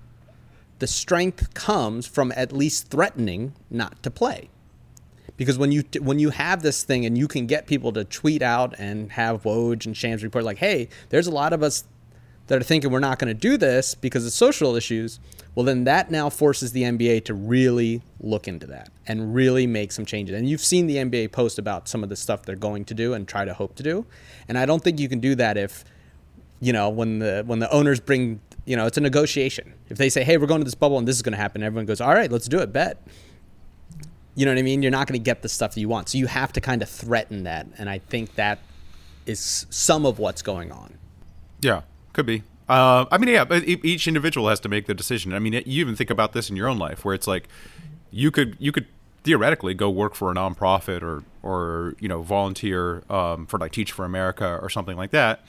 the 0.80 0.88
strength 0.88 1.54
comes 1.54 2.06
from 2.08 2.32
at 2.38 2.54
least 2.54 2.88
threatening 2.88 3.54
not 3.70 4.02
to 4.04 4.10
play 4.12 4.50
because 5.38 5.58
when 5.58 5.72
you 5.72 5.84
when 6.00 6.20
you 6.20 6.30
have 6.30 6.62
this 6.62 6.84
thing 6.84 7.06
and 7.06 7.18
you 7.18 7.28
can 7.28 7.46
get 7.46 7.68
people 7.68 7.92
to 7.94 8.04
tweet 8.04 8.42
out 8.42 8.76
and 8.78 9.12
have 9.14 9.44
Woj 9.44 9.86
and 9.86 9.96
Shams 9.96 10.24
report 10.24 10.46
like, 10.46 10.58
hey, 10.58 10.90
there's 11.10 11.28
a 11.28 11.32
lot 11.32 11.54
of 11.54 11.64
us 11.64 11.84
that 12.48 12.60
are 12.60 12.64
thinking 12.64 12.92
we're 12.92 13.00
not 13.00 13.18
going 13.18 13.28
to 13.28 13.40
do 13.40 13.58
this 13.58 13.96
because 13.96 14.26
of 14.26 14.32
social 14.32 14.76
issues. 14.76 15.20
Well, 15.56 15.66
then 15.66 15.86
that 15.86 16.12
now 16.12 16.30
forces 16.30 16.74
the 16.74 16.84
NBA 16.84 17.26
to 17.26 17.34
really 17.34 18.02
look 18.20 18.48
into 18.48 18.68
that 18.68 18.90
and 19.08 19.34
really 19.34 19.66
make 19.66 19.92
some 19.92 20.06
changes. 20.06 20.38
And 20.38 20.48
you've 20.48 20.62
seen 20.62 20.86
the 20.86 20.98
NBA 20.98 21.32
post 21.32 21.58
about 21.58 21.88
some 21.88 22.04
of 22.04 22.10
the 22.10 22.16
stuff 22.16 22.44
they're 22.44 22.56
going 22.56 22.86
to 22.86 22.94
do 22.94 23.14
and 23.14 23.28
try 23.28 23.46
to 23.46 23.54
hope 23.54 23.76
to 23.76 23.84
do. 23.84 24.06
And 24.48 24.58
I 24.58 24.66
don't 24.66 24.84
think 24.84 25.00
you 25.00 25.10
can 25.10 25.20
do 25.20 25.34
that 25.36 25.58
if 25.58 25.84
you 26.60 26.72
know 26.72 26.90
when 26.90 27.20
the 27.20 27.44
when 27.46 27.60
the 27.60 27.72
owners 27.72 28.00
bring 28.00 28.40
you 28.66 28.76
know 28.76 28.86
it's 28.86 28.98
a 28.98 29.02
negotiation. 29.02 29.74
If 29.90 29.98
they 29.98 30.10
say, 30.10 30.24
hey, 30.24 30.38
we're 30.38 30.48
going 30.48 30.62
to 30.62 30.66
this 30.66 30.76
bubble 30.76 30.98
and 30.98 31.08
this 31.08 31.16
is 31.16 31.22
going 31.22 31.34
to 31.34 31.38
happen, 31.38 31.64
everyone 31.64 31.86
goes, 31.86 32.02
all 32.02 32.14
right, 32.14 32.32
let's 32.32 32.48
do 32.48 32.60
it, 32.60 32.72
bet. 32.72 33.02
You 34.36 34.46
know 34.46 34.52
what 34.52 34.60
I 34.60 34.64
mean? 34.64 34.82
You're 34.82 34.92
not 34.92 35.08
going 35.08 35.20
to 35.20 35.24
get 35.24 35.42
the 35.42 35.50
stuff 35.50 35.74
that 35.74 35.80
you 35.80 35.90
want. 35.90 36.10
So 36.10 36.18
you 36.18 36.28
have 36.28 36.52
to 36.54 36.62
kind 36.62 36.82
of 36.82 36.90
threaten 36.90 37.44
that. 37.44 37.68
And 37.78 37.90
I 37.90 38.00
think 38.00 38.36
that 38.36 38.60
is 39.26 39.66
some 39.70 40.06
of 40.06 40.20
what's 40.20 40.42
going 40.42 40.72
on. 40.72 40.98
Yeah, 41.62 41.82
could 42.14 42.26
be. 42.26 42.44
Uh, 42.68 43.06
I 43.12 43.18
mean, 43.18 43.30
yeah, 43.30 43.46
each 43.64 44.08
individual 44.08 44.50
has 44.50 44.60
to 44.62 44.70
make 44.70 44.88
the 44.88 44.94
decision. 44.94 45.34
I 45.34 45.40
mean, 45.40 45.54
you 45.54 45.82
even 45.82 45.96
think 45.96 46.10
about 46.10 46.34
this 46.34 46.50
in 46.50 46.56
your 46.56 46.68
own 46.68 46.80
life, 46.80 47.06
where 47.06 47.14
it's 47.14 47.28
like 47.28 47.48
you 48.12 48.32
could 48.32 48.56
you 48.60 48.72
could 48.72 48.88
theoretically 49.24 49.74
go 49.74 49.90
work 49.90 50.16
for 50.16 50.32
a 50.32 50.36
nonprofit 50.36 51.02
or 51.02 51.24
or 51.44 51.96
you 52.00 52.08
know 52.08 52.22
volunteer 52.22 53.04
um, 53.10 53.46
for 53.46 53.60
like 53.60 53.72
Teach 53.72 53.92
for 53.92 54.04
America 54.04 54.60
or 54.62 54.70
something 54.70 54.98
like 54.98 55.12
that. 55.12 55.44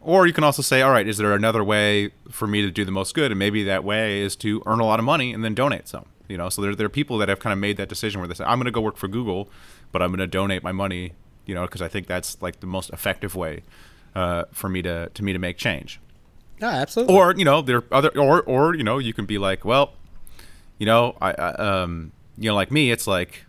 Or 0.00 0.26
you 0.26 0.34
can 0.34 0.44
also 0.44 0.60
say, 0.60 0.82
all 0.82 0.90
right, 0.90 1.08
is 1.08 1.16
there 1.16 1.32
another 1.32 1.64
way 1.64 2.10
for 2.30 2.46
me 2.46 2.60
to 2.60 2.70
do 2.70 2.84
the 2.84 2.92
most 2.92 3.14
good? 3.14 3.32
And 3.32 3.38
maybe 3.38 3.64
that 3.64 3.84
way 3.84 4.20
is 4.20 4.36
to 4.36 4.62
earn 4.66 4.78
a 4.78 4.84
lot 4.84 4.98
of 4.98 5.04
money 5.04 5.32
and 5.32 5.42
then 5.42 5.54
donate 5.54 5.88
some. 5.88 6.04
You 6.28 6.38
know, 6.38 6.48
so 6.48 6.62
there, 6.62 6.74
there 6.74 6.86
are 6.86 6.90
people 6.90 7.18
that 7.18 7.28
have 7.28 7.38
kind 7.38 7.52
of 7.52 7.58
made 7.58 7.76
that 7.76 7.88
decision 7.88 8.20
where 8.20 8.28
they 8.28 8.34
say, 8.34 8.44
I'm 8.44 8.58
going 8.58 8.64
to 8.64 8.70
go 8.70 8.80
work 8.80 8.96
for 8.96 9.08
Google, 9.08 9.50
but 9.92 10.02
I'm 10.02 10.08
going 10.08 10.20
to 10.20 10.26
donate 10.26 10.62
my 10.62 10.72
money, 10.72 11.12
you 11.44 11.54
know, 11.54 11.62
because 11.62 11.82
I 11.82 11.88
think 11.88 12.06
that's 12.06 12.40
like 12.40 12.60
the 12.60 12.66
most 12.66 12.90
effective 12.90 13.34
way 13.34 13.62
uh, 14.14 14.44
for 14.52 14.68
me 14.68 14.82
to 14.82 15.10
to 15.10 15.22
me 15.22 15.32
to 15.32 15.38
make 15.38 15.58
change. 15.58 16.00
Yeah, 16.60 16.70
absolutely. 16.70 17.14
Or 17.14 17.34
you 17.34 17.44
know, 17.44 17.62
there 17.62 17.78
are 17.78 17.84
other 17.90 18.08
or 18.18 18.42
or 18.42 18.74
you 18.74 18.84
know, 18.84 18.98
you 18.98 19.12
can 19.12 19.26
be 19.26 19.38
like, 19.38 19.64
well, 19.64 19.92
you 20.78 20.86
know, 20.86 21.16
I, 21.20 21.32
I 21.32 21.50
um, 21.54 22.12
you 22.38 22.48
know, 22.48 22.54
like 22.54 22.70
me, 22.70 22.90
it's 22.90 23.06
like 23.06 23.44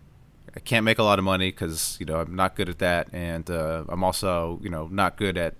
I 0.54 0.60
can't 0.60 0.84
make 0.84 0.98
a 0.98 1.02
lot 1.02 1.18
of 1.18 1.24
money 1.24 1.50
because 1.50 1.96
you 2.00 2.06
know 2.06 2.20
I'm 2.20 2.34
not 2.34 2.56
good 2.56 2.68
at 2.68 2.78
that, 2.78 3.08
and 3.12 3.48
uh, 3.50 3.84
I'm 3.88 4.02
also 4.02 4.58
you 4.62 4.70
know 4.70 4.88
not 4.90 5.16
good 5.16 5.36
at 5.36 5.54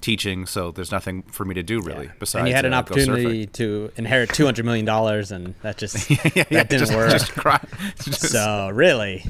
teaching, 0.00 0.46
so 0.46 0.70
there's 0.70 0.90
nothing 0.92 1.22
for 1.24 1.44
me 1.44 1.54
to 1.54 1.62
do 1.62 1.80
really. 1.80 2.10
Besides, 2.18 2.40
and 2.40 2.48
you 2.48 2.54
had 2.54 2.64
an 2.64 2.72
uh, 2.74 2.78
opportunity 2.78 3.46
to 3.46 3.90
inherit 3.96 4.30
two 4.32 4.44
hundred 4.44 4.64
million 4.64 4.84
dollars, 4.84 5.30
and 5.32 5.54
that 5.62 5.76
just 5.78 6.08
yeah, 6.10 6.16
yeah, 6.34 6.44
that 6.50 6.68
didn't 6.70 6.86
just, 6.88 6.94
work. 6.94 7.10
Just 7.10 7.32
cry. 7.32 7.60
Just- 8.02 8.28
so 8.30 8.70
really, 8.72 9.24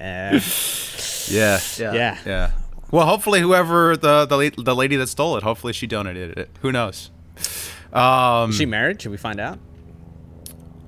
uh, 0.00 0.40
yeah, 1.28 1.58
Yeah. 1.78 1.94
yeah. 1.94 2.18
yeah. 2.26 2.50
Well, 2.90 3.06
hopefully, 3.06 3.40
whoever 3.40 3.96
the 3.96 4.26
the, 4.26 4.52
the 4.62 4.74
lady 4.76 4.96
that 4.96 5.06
stole 5.08 5.36
it, 5.36 5.42
hopefully 5.42 5.72
she 5.72 5.86
donated 5.86 6.36
it. 6.38 6.50
Who 6.60 6.70
knows? 6.72 7.10
Um, 7.92 8.50
Is 8.50 8.56
she 8.56 8.66
married? 8.66 9.00
Should 9.00 9.10
we 9.12 9.16
find 9.16 9.40
out? 9.40 9.58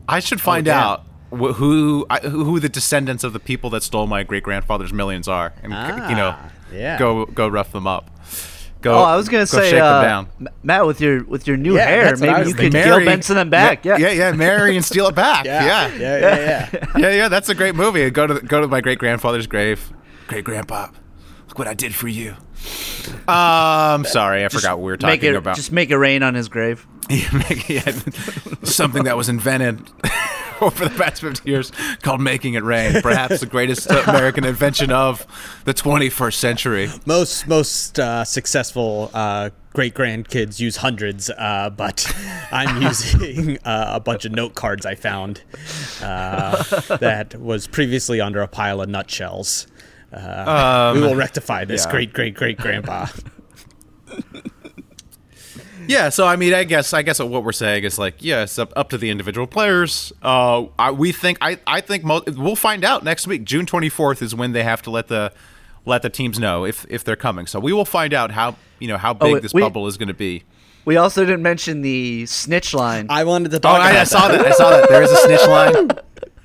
I 0.09 0.21
should 0.21 0.41
find 0.41 0.67
damn. 0.67 0.79
out 0.79 1.05
wh- 1.31 1.55
who 1.55 2.07
who 2.23 2.61
the 2.61 2.69
descendants 2.69 3.25
of 3.25 3.33
the 3.33 3.41
people 3.41 3.71
that 3.71 3.83
stole 3.83 4.07
my 4.07 4.23
great 4.23 4.43
grandfather's 4.43 4.93
millions 4.93 5.29
are, 5.29 5.55
and 5.63 5.73
c- 5.73 6.11
you 6.11 6.17
know, 6.17 6.35
Ah, 6.37 6.51
yeah. 6.73 6.99
go 6.99 7.25
go 7.27 7.49
rough 7.49 7.73
them 7.73 7.87
up. 7.87 8.11
Go. 8.85 8.93
Oh, 8.93 9.03
I 9.03 9.17
was 9.17 9.31
gonna 9.31 9.47
say, 9.47 9.71
shake 9.71 9.81
uh, 9.81 10.03
them 10.03 10.29
down. 10.39 10.49
Matt, 10.63 10.87
with 10.87 11.01
your 11.01 11.25
with 11.25 11.47
your 11.47 11.57
new 11.57 11.75
Yeah, 11.75 11.87
hair, 11.87 12.05
that's 12.05 12.21
what 12.21 12.29
I 12.29 12.33
maybe 12.41 12.49
you 12.51 12.55
could 12.55 12.73
thinking. 12.73 12.83
Gail 12.83 13.03
Benson 13.03 13.35
them 13.35 13.49
back. 13.49 13.83
Yeah, 13.83 13.97
yeah, 13.97 14.11
yeah, 14.11 14.33
marry 14.33 14.77
and 14.77 14.85
steal 14.85 15.07
it 15.07 15.15
back. 15.15 15.47
yeah, 15.47 15.65
yeah, 15.65 15.97
yeah, 15.97 16.19
yeah. 16.19 16.69
yeah. 16.71 16.87
yeah, 16.99 17.11
yeah. 17.11 17.29
That's 17.29 17.49
a 17.49 17.55
great 17.55 17.75
movie. 17.75 18.11
Go 18.11 18.27
to 18.27 18.35
the, 18.35 18.41
go 18.43 18.61
to 18.61 18.69
my 18.69 18.83
great 18.83 18.99
grandfather's 18.99 19.47
grave. 19.47 19.91
Great 20.27 20.45
grandpa, 20.45 20.89
Look 21.49 21.59
what 21.59 21.67
I 21.67 21.73
did 21.73 21.95
for 21.95 22.09
you. 22.09 22.35
Um, 23.27 24.05
sorry, 24.05 24.45
I 24.45 24.49
forgot 24.51 24.77
what 24.79 24.85
we 24.85 24.93
were 24.93 24.97
talking 24.99 25.13
make 25.15 25.23
it 25.23 25.35
about. 25.35 25.57
just 25.57 25.73
make 25.73 25.89
it 25.89 25.97
rain 25.97 26.23
on 26.23 26.35
his 26.35 26.51
grave. 26.51 26.87
Yeah, 27.69 27.93
something 28.63 29.05
that 29.05 29.17
was 29.17 29.29
invented 29.29 29.79
over 30.61 30.89
the 30.89 30.95
past 30.97 31.21
50 31.21 31.49
years 31.49 31.73
called 32.03 32.21
making 32.21 32.55
it 32.55 32.63
rain. 32.63 33.01
Perhaps 33.03 33.41
the 33.41 33.47
greatest 33.47 33.91
American 33.91 34.45
invention 34.45 34.91
of 34.91 35.27
the 35.65 35.75
21st 35.75 36.35
century. 36.35 36.91
Most 37.07 37.47
most 37.47 37.99
uh, 37.99 38.25
successful 38.25 39.11
uh, 39.15 39.51
great 39.73 39.95
grandkids 39.95 40.61
use 40.61 40.77
hundreds, 40.77 41.31
uh, 41.31 41.71
but 41.71 42.13
I'm 42.53 42.83
using 42.83 43.59
uh, 43.65 43.93
a 43.95 44.01
bunch 44.01 44.25
of 44.25 44.33
note 44.33 44.55
cards 44.55 44.87
I 44.87 44.95
found 44.95 45.43
uh, 46.03 46.63
that 46.97 47.35
was 47.39 47.67
previously 47.67 48.21
under 48.21 48.41
a 48.41 48.49
pile 48.49 48.81
of 48.81 48.89
nutshells. 48.89 49.67
Uh, 50.13 50.93
we 50.95 51.01
will 51.01 51.17
rectify 51.17 51.65
this, 51.65 51.85
yeah. 51.85 51.91
great 51.91 52.13
great 52.13 52.35
great 52.35 52.59
grandpa. 52.59 53.07
Yeah, 55.89 56.09
so 56.09 56.27
I 56.27 56.37
mean, 56.37 56.55
I 56.55 56.65
guess 56.65 56.93
I 56.93 57.03
guess 57.03 57.19
what 57.19 57.45
we're 57.45 57.53
saying 57.53 57.85
is 57.85 57.99
like, 57.99 58.17
yeah, 58.21 58.43
it's 58.43 58.59
up, 58.59 58.73
up 58.77 58.89
to 58.91 58.99
the 58.99 59.11
individual 59.11 59.47
players. 59.47 60.13
Uh, 60.23 60.67
I, 60.79 60.91
we 60.91 61.13
think 61.13 61.39
I 61.41 61.59
I 61.67 61.81
think 61.81 62.05
mo- 62.05 62.23
we'll 62.27 62.57
find 62.57 62.85
out 62.85 63.05
next 63.05 63.27
week. 63.27 63.45
June 63.45 63.67
twenty 63.67 63.89
fourth 63.89 64.23
is 64.23 64.35
when 64.35 64.53
they 64.53 64.63
have 64.63 64.83
to 64.83 64.91
let 64.91 65.09
the 65.09 65.33
let 65.85 66.03
the 66.03 66.11
teams 66.11 66.39
know 66.39 66.65
if 66.65 66.87
if 66.89 67.05
they're 67.05 67.17
coming. 67.17 67.47
So 67.47 67.61
we 67.61 67.73
will 67.73 67.85
find 67.85 68.15
out 68.15 68.31
how 68.31 68.57
you 68.79 68.89
know 68.89 68.97
how 68.99 69.13
big 69.15 69.33
wait, 69.35 69.43
this 69.43 69.53
we- 69.55 69.61
bubble 69.63 69.87
is 69.87 69.97
going 69.97 70.09
to 70.09 70.15
be. 70.15 70.45
We 70.87 70.97
also 70.99 71.25
didn't 71.25 71.43
mention 71.43 71.81
the 71.81 72.27
snitch 72.27 72.75
line. 72.75 73.07
I 73.09 73.25
wanted 73.25 73.51
to 73.53 73.57
Oh, 73.57 73.61
talk 73.61 73.81
I, 73.81 73.91
about 73.93 74.01
I 74.01 74.05
saw 74.05 74.29
that. 74.29 74.45
I 74.47 74.51
saw 74.51 74.69
that. 74.71 74.89
There 74.91 75.03
is 75.03 75.11
a 75.11 75.17
snitch 75.17 75.47
line. 75.47 75.91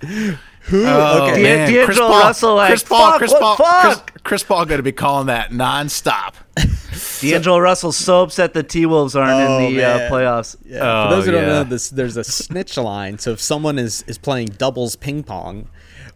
Who? 0.62 0.86
Oh, 0.86 1.30
Okay. 1.32 1.44
man. 1.44 1.58
D'Angelo 1.72 1.86
Chris 1.86 1.98
Paul, 2.00 2.20
Russell, 2.20 2.56
like, 2.56 2.68
Chris 2.70 2.84
Paul, 2.84 3.10
fuck, 3.12 3.18
Chris 3.18 3.34
Paul. 3.34 3.56
Chris, 3.58 4.02
Chris 4.24 4.44
Paul 4.44 4.66
going 4.66 4.78
to 4.80 4.84
be 4.84 4.92
calling 4.94 5.28
that 5.28 5.50
nonstop. 5.52 6.36
D'Angelo 7.22 7.60
Russell's 7.60 7.98
so 7.98 8.22
upset 8.24 8.54
the 8.54 8.64
T 8.64 8.86
Wolves 8.86 9.16
aren't 9.16 9.32
Oh, 9.32 9.60
in 9.68 9.76
the 9.76 9.84
uh, 9.84 10.10
playoffs. 10.10 10.56
Yeah. 10.66 10.80
Oh, 10.82 11.10
For 11.10 11.16
those 11.16 11.26
who 11.26 11.32
don't 11.32 11.46
know, 11.48 11.64
this 11.64 11.90
there's 11.90 12.18
a 12.18 12.24
snitch 12.24 12.78
line. 12.78 13.18
So 13.20 13.32
if 13.32 13.42
someone 13.42 13.78
is 13.80 14.04
is 14.08 14.18
playing 14.18 14.48
doubles 14.58 14.96
ping 14.96 15.24
pong, 15.24 15.68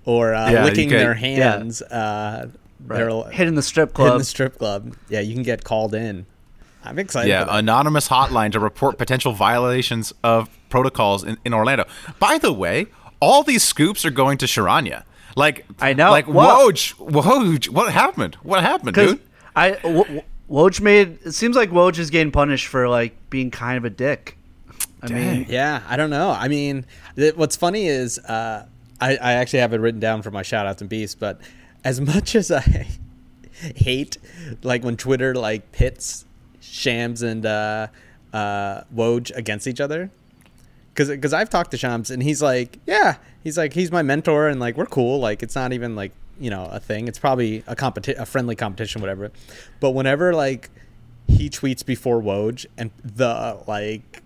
or 0.06 0.34
uh, 0.34 0.50
Yeah, 0.52 0.64
licking 0.66 0.90
could- 0.90 1.00
their 1.00 1.14
hands, 1.16 1.82
uh, 1.82 2.50
they're 2.80 3.24
Hitting 3.32 3.56
the 3.56 3.62
strip 3.62 3.90
hitting 3.92 4.06
club. 4.10 4.20
the 4.20 4.26
strip 4.26 4.58
club. 4.58 4.96
Yeah, 5.10 5.22
you 5.22 5.34
can 5.34 5.44
get 5.44 5.64
called 5.64 5.94
in. 5.96 6.26
I'm 6.86 7.00
excited. 7.00 7.30
Yeah, 7.30 7.46
anonymous 7.50 8.10
hotline 8.10 8.52
to 8.52 8.60
report 8.60 8.98
potential 8.98 9.32
violations 9.32 10.12
of 10.22 10.50
protocols 10.70 11.24
in, 11.24 11.38
in 11.46 11.54
Orlando. 11.54 11.86
By 12.20 12.38
the 12.38 12.52
way, 12.52 12.88
all 13.22 13.42
these 13.44 13.64
scoops 13.64 14.04
are 14.04 14.10
going 14.12 14.38
to 14.40 14.46
Charania. 14.48 15.04
Like 15.38 15.66
I 15.80 15.94
know. 15.94 16.12
Like 16.12 16.28
What? 16.28 16.94
whoa, 16.98 17.06
Woj, 17.10 17.70
what 17.70 17.94
happened? 17.94 18.36
What 18.44 18.62
happened, 18.64 18.94
Because 18.96 19.14
dude? 19.14 19.22
I 19.56 19.72
w- 19.72 20.22
Woj 20.54 20.82
made 20.82 21.18
it 21.26 21.32
seems 21.32 21.56
like 21.56 21.72
Woj 21.72 21.98
is 21.98 22.12
getting 22.12 22.32
punished 22.32 22.68
for 22.68 22.88
like 22.88 23.16
being 23.32 23.50
kind 23.50 23.76
of 23.76 23.86
a 23.86 23.90
dick. 23.90 24.38
I 25.02 25.08
mean, 25.08 25.48
Yeah, 25.50 25.82
I 25.90 25.98
don't 25.98 26.12
know. 26.12 26.30
I 26.30 26.48
mean, 26.48 26.86
th- 27.16 27.36
what's 27.36 27.56
funny 27.56 27.88
is 27.88 28.20
uh, 28.20 28.68
I, 29.02 29.18
I 29.18 29.34
actually 29.34 29.60
have 29.60 29.74
it 29.74 29.78
written 29.78 30.00
down 30.00 30.22
for 30.22 30.30
my 30.30 30.44
shout 30.44 30.68
outs 30.68 30.80
and 30.80 30.90
beasts, 30.90 31.16
but 31.16 31.42
as 31.84 32.00
much 32.00 32.36
as 32.36 32.52
I 32.52 32.88
hate 33.76 34.18
like 34.62 34.84
when 34.84 34.96
Twitter 34.96 35.34
like 35.34 35.72
pits 35.72 36.26
Shams 36.62 37.24
and 37.24 37.48
uh, 37.48 37.88
uh, 38.32 38.82
Woj 38.96 39.36
against 39.36 39.66
each 39.66 39.82
other, 39.82 40.12
because 40.94 41.34
I've 41.34 41.50
talked 41.50 41.72
to 41.72 41.78
Shams 41.78 42.12
and 42.12 42.22
he's 42.22 42.44
like, 42.44 42.78
yeah, 42.86 43.16
he's 43.44 43.58
like 43.58 43.74
he's 43.74 43.92
my 43.92 44.04
mentor 44.04 44.48
and 44.50 44.60
like 44.60 44.78
we're 44.78 44.86
cool. 44.86 45.20
Like 45.20 45.42
it's 45.42 45.56
not 45.56 45.74
even 45.74 45.96
like 45.96 46.12
you 46.44 46.50
know 46.50 46.66
a 46.72 46.80
thing. 46.80 47.08
It's 47.08 47.20
probably 47.20 47.64
a 47.68 47.76
competi- 47.76 48.18
a 48.18 48.26
friendly 48.26 48.56
competition, 48.56 49.02
whatever. 49.02 49.32
But 49.80 49.92
whenever 49.92 50.34
like 50.34 50.70
he 51.28 51.50
tweets 51.50 51.86
before 51.86 52.22
Woj 52.22 52.66
and 52.78 52.92
the 53.04 53.60
like 53.68 54.22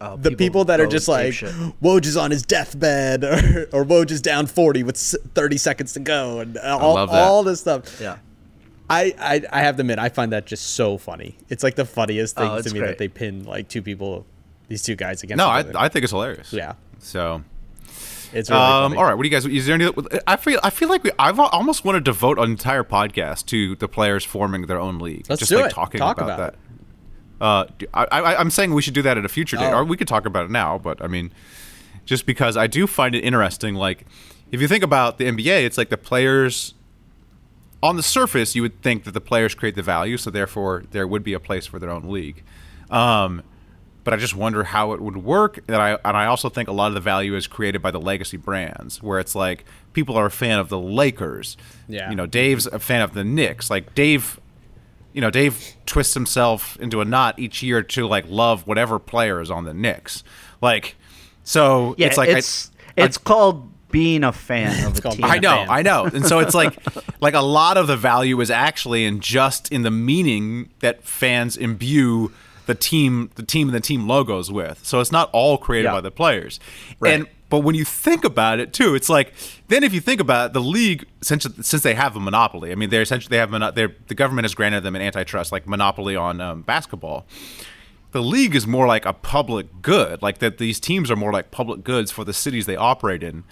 oh, 0.00 0.16
the 0.16 0.32
people, 0.32 0.64
that 0.66 0.80
are 0.80 0.86
just 0.86 1.08
like. 1.08 1.34
Woj 1.34 2.04
is 2.06 2.16
on 2.16 2.30
his 2.32 2.42
deathbed 2.42 3.24
or, 3.72 3.80
or 3.80 3.84
Woj 3.84 4.10
is 4.10 4.20
down 4.20 4.46
40 4.46 4.82
with 4.82 4.96
30 4.98 5.56
seconds 5.56 5.92
to 5.94 6.00
go 6.00 6.40
and 6.40 6.58
all, 6.58 6.98
all 7.08 7.42
this 7.44 7.60
stuff. 7.60 8.00
yeah. 8.00 8.18
I, 8.88 9.14
I 9.18 9.42
I 9.58 9.60
have 9.62 9.74
to 9.76 9.80
admit 9.80 9.98
I 9.98 10.08
find 10.10 10.30
that 10.32 10.46
just 10.46 10.74
so 10.74 10.96
funny. 10.96 11.36
It's 11.48 11.64
like 11.64 11.74
the 11.74 11.84
funniest 11.84 12.38
oh, 12.38 12.42
thing 12.42 12.50
Oh, 12.50 12.62
to 12.62 12.72
me 12.72 12.78
great. 12.78 12.88
that 12.90 12.98
they 12.98 13.08
pin 13.08 13.44
like 13.44 13.68
two 13.68 13.82
people 13.82 14.24
these 14.68 14.82
two 14.82 14.94
guys 14.96 15.22
against 15.24 15.38
No, 15.38 15.48
I. 15.48 15.64
I 15.74 15.88
think 15.88 16.04
it's 16.04 16.12
hilarious. 16.12 16.52
yeah. 16.52 16.74
So, 17.00 17.42
It's 18.36 18.50
really 18.50 18.62
um, 18.62 18.96
all 18.98 19.04
right. 19.04 19.14
What 19.14 19.22
do 19.22 19.28
you 19.28 19.34
guys? 19.34 19.46
Is 19.46 19.66
there 19.66 19.74
any? 19.74 19.90
I 20.26 20.36
feel. 20.36 20.60
I 20.62 20.70
feel 20.70 20.88
like 20.88 21.02
we. 21.04 21.10
I've 21.18 21.38
almost 21.40 21.84
want 21.84 21.96
to 21.96 22.00
devote 22.00 22.38
an 22.38 22.50
entire 22.50 22.84
podcast 22.84 23.46
to 23.46 23.74
the 23.76 23.88
players 23.88 24.24
forming 24.24 24.66
their 24.66 24.78
own 24.78 24.98
league. 24.98 25.26
Let's 25.28 25.40
just 25.40 25.50
do 25.50 25.56
like 25.56 25.66
it. 25.66 25.70
talking 25.74 25.98
Talk 25.98 26.18
about, 26.20 26.38
about 26.38 26.54
that. 26.54 26.58
Uh, 27.38 27.66
I, 27.94 28.04
I, 28.20 28.40
I'm 28.40 28.50
saying 28.50 28.72
we 28.74 28.82
should 28.82 28.94
do 28.94 29.02
that 29.02 29.18
at 29.18 29.24
a 29.24 29.28
future 29.28 29.56
date, 29.56 29.72
Oh. 29.72 29.78
or 29.78 29.84
we 29.84 29.96
could 29.96 30.08
talk 30.08 30.26
about 30.26 30.44
it 30.46 30.50
now. 30.50 30.78
But 30.78 31.02
I 31.02 31.06
mean, 31.06 31.32
just 32.04 32.26
because 32.26 32.56
I 32.56 32.66
do 32.66 32.86
find 32.86 33.14
it 33.14 33.24
interesting. 33.24 33.74
Like, 33.74 34.06
if 34.52 34.60
you 34.60 34.68
think 34.68 34.84
about 34.84 35.18
the 35.18 35.24
NBA, 35.24 35.64
it's 35.64 35.78
like 35.78 35.88
the 35.90 35.98
players. 35.98 36.74
On 37.82 37.96
the 37.96 38.02
surface, 38.02 38.54
you 38.56 38.62
would 38.62 38.80
think 38.82 39.04
that 39.04 39.12
the 39.12 39.20
players 39.20 39.54
create 39.54 39.74
the 39.76 39.82
value, 39.82 40.16
so 40.16 40.30
therefore 40.30 40.84
there 40.90 41.06
would 41.06 41.22
be 41.22 41.34
a 41.34 41.38
place 41.40 41.66
for 41.66 41.78
their 41.78 41.90
own 41.90 42.08
league. 42.10 42.42
Um, 42.90 43.42
but 44.06 44.14
I 44.14 44.16
just 44.16 44.34
wonder 44.34 44.64
how 44.64 44.92
it 44.92 45.02
would 45.02 45.18
work. 45.18 45.58
And 45.68 45.76
I 45.76 45.98
and 46.04 46.16
I 46.16 46.24
also 46.26 46.48
think 46.48 46.68
a 46.68 46.72
lot 46.72 46.86
of 46.88 46.94
the 46.94 47.00
value 47.00 47.34
is 47.36 47.46
created 47.46 47.82
by 47.82 47.90
the 47.90 48.00
legacy 48.00 48.38
brands, 48.38 49.02
where 49.02 49.18
it's 49.18 49.34
like 49.34 49.66
people 49.92 50.16
are 50.16 50.24
a 50.26 50.30
fan 50.30 50.58
of 50.58 50.70
the 50.70 50.78
Lakers. 50.78 51.58
Yeah. 51.88 52.08
You 52.08 52.16
know, 52.16 52.24
Dave's 52.24 52.66
a 52.66 52.78
fan 52.78 53.02
of 53.02 53.12
the 53.12 53.24
Knicks. 53.24 53.68
Like 53.68 53.94
Dave, 53.94 54.40
you 55.12 55.20
know, 55.20 55.28
Dave 55.30 55.74
twists 55.84 56.14
himself 56.14 56.78
into 56.80 57.00
a 57.02 57.04
knot 57.04 57.38
each 57.38 57.62
year 57.62 57.82
to 57.82 58.06
like 58.06 58.24
love 58.28 58.66
whatever 58.66 58.98
player 58.98 59.40
is 59.42 59.50
on 59.50 59.64
the 59.64 59.74
Knicks. 59.74 60.24
Like, 60.62 60.96
so 61.44 61.94
Yeah, 61.98 62.06
it's 62.06 62.16
like 62.16 62.30
I- 62.30 62.38
it's 62.38 62.70
it's 62.96 63.18
called 63.18 63.70
being 63.90 64.24
a 64.24 64.32
fan 64.32 64.84
of 64.86 64.98
a 64.98 65.00
team. 65.00 65.16
being 65.18 65.24
I 65.24 65.36
a 65.36 65.40
know. 65.40 65.66
I 65.68 65.82
know. 65.82 66.04
And 66.06 66.24
so 66.26 66.40
it's 66.40 66.54
like 66.54 66.78
like 67.20 67.34
a 67.34 67.40
lot 67.40 67.76
of 67.76 67.86
the 67.86 67.96
value 67.96 68.40
is 68.40 68.50
actually 68.50 69.04
in 69.04 69.20
just 69.20 69.70
in 69.72 69.82
the 69.82 69.90
meaning 69.90 70.70
that 70.80 71.02
fans 71.04 71.56
imbue 71.56 72.32
the 72.66 72.74
team 72.74 73.30
the 73.36 73.42
team 73.42 73.68
and 73.68 73.74
the 73.74 73.80
team 73.80 74.06
logos 74.06 74.50
with. 74.52 74.84
So 74.84 75.00
it's 75.00 75.12
not 75.12 75.30
all 75.32 75.56
created 75.58 75.88
Yeah. 75.88 75.94
by 75.94 76.00
the 76.02 76.10
players. 76.10 76.60
Right. 77.00 77.14
And 77.14 77.26
but 77.48 77.60
when 77.60 77.76
you 77.76 77.84
think 77.84 78.24
about 78.24 78.58
it 78.58 78.72
too, 78.72 78.94
it's 78.94 79.08
like 79.08 79.32
then 79.68 79.84
if 79.84 79.94
you 79.94 80.00
think 80.00 80.20
about 80.20 80.46
it, 80.50 80.52
the 80.52 80.60
league 80.60 81.06
since 81.22 81.46
since 81.62 81.82
they 81.82 81.94
have 81.94 82.16
a 82.16 82.20
monopoly. 82.20 82.72
I 82.72 82.74
mean, 82.74 82.90
they're 82.90 83.02
essentially 83.02 83.30
they 83.30 83.38
have 83.38 83.50
mono- 83.50 83.70
they're, 83.70 83.94
the 84.08 84.14
government 84.14 84.44
has 84.44 84.54
granted 84.54 84.82
them 84.82 84.96
an 84.96 85.02
antitrust 85.02 85.52
like 85.52 85.66
monopoly 85.66 86.16
on 86.16 86.40
um, 86.40 86.62
basketball 86.62 87.24
the 88.12 88.22
league 88.22 88.54
is 88.54 88.66
more 88.66 88.86
like 88.86 89.04
a 89.04 89.12
public 89.12 89.82
good, 89.82 90.22
like 90.22 90.38
that 90.38 90.56
these 90.56 90.80
teams 90.80 91.10
are 91.10 91.16
more 91.16 91.32
like 91.32 91.50
public 91.50 91.84
goods 91.84 92.10
for 92.10 92.24
the 92.24 92.32
cities 92.32 92.64
they 92.64 92.76
operate 92.76 93.22
in, 93.22 93.44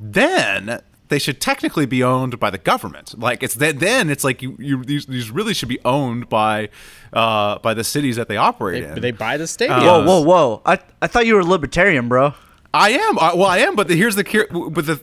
then 0.00 0.80
they 1.08 1.18
should 1.18 1.40
technically 1.40 1.86
be 1.86 2.02
owned 2.02 2.38
by 2.38 2.50
the 2.50 2.58
government. 2.58 3.18
Like 3.18 3.42
it's 3.42 3.54
then 3.54 3.78
then 3.78 4.10
it's 4.10 4.24
like 4.24 4.42
you, 4.42 4.56
you 4.58 4.84
these, 4.84 5.06
these 5.06 5.30
really 5.30 5.54
should 5.54 5.68
be 5.68 5.78
owned 5.84 6.28
by 6.28 6.68
uh, 7.12 7.58
by 7.60 7.74
the 7.74 7.84
cities 7.84 8.16
that 8.16 8.28
they 8.28 8.36
operate 8.36 8.84
They, 8.84 8.90
in. 8.92 9.00
they 9.00 9.10
buy 9.12 9.36
the 9.36 9.46
stadium. 9.46 9.80
Whoa, 9.80 10.04
whoa, 10.04 10.20
whoa! 10.22 10.62
I 10.66 10.78
I 11.02 11.06
thought 11.06 11.26
you 11.26 11.34
were 11.34 11.40
a 11.40 11.44
libertarian, 11.44 12.08
bro. 12.08 12.34
I 12.74 12.90
am. 12.90 13.18
I, 13.18 13.34
well, 13.34 13.46
I 13.46 13.58
am. 13.58 13.74
But 13.76 13.88
the, 13.88 13.96
here's 13.96 14.14
the 14.14 14.24
cur- 14.24 14.46
but 14.50 14.86
the 14.86 15.00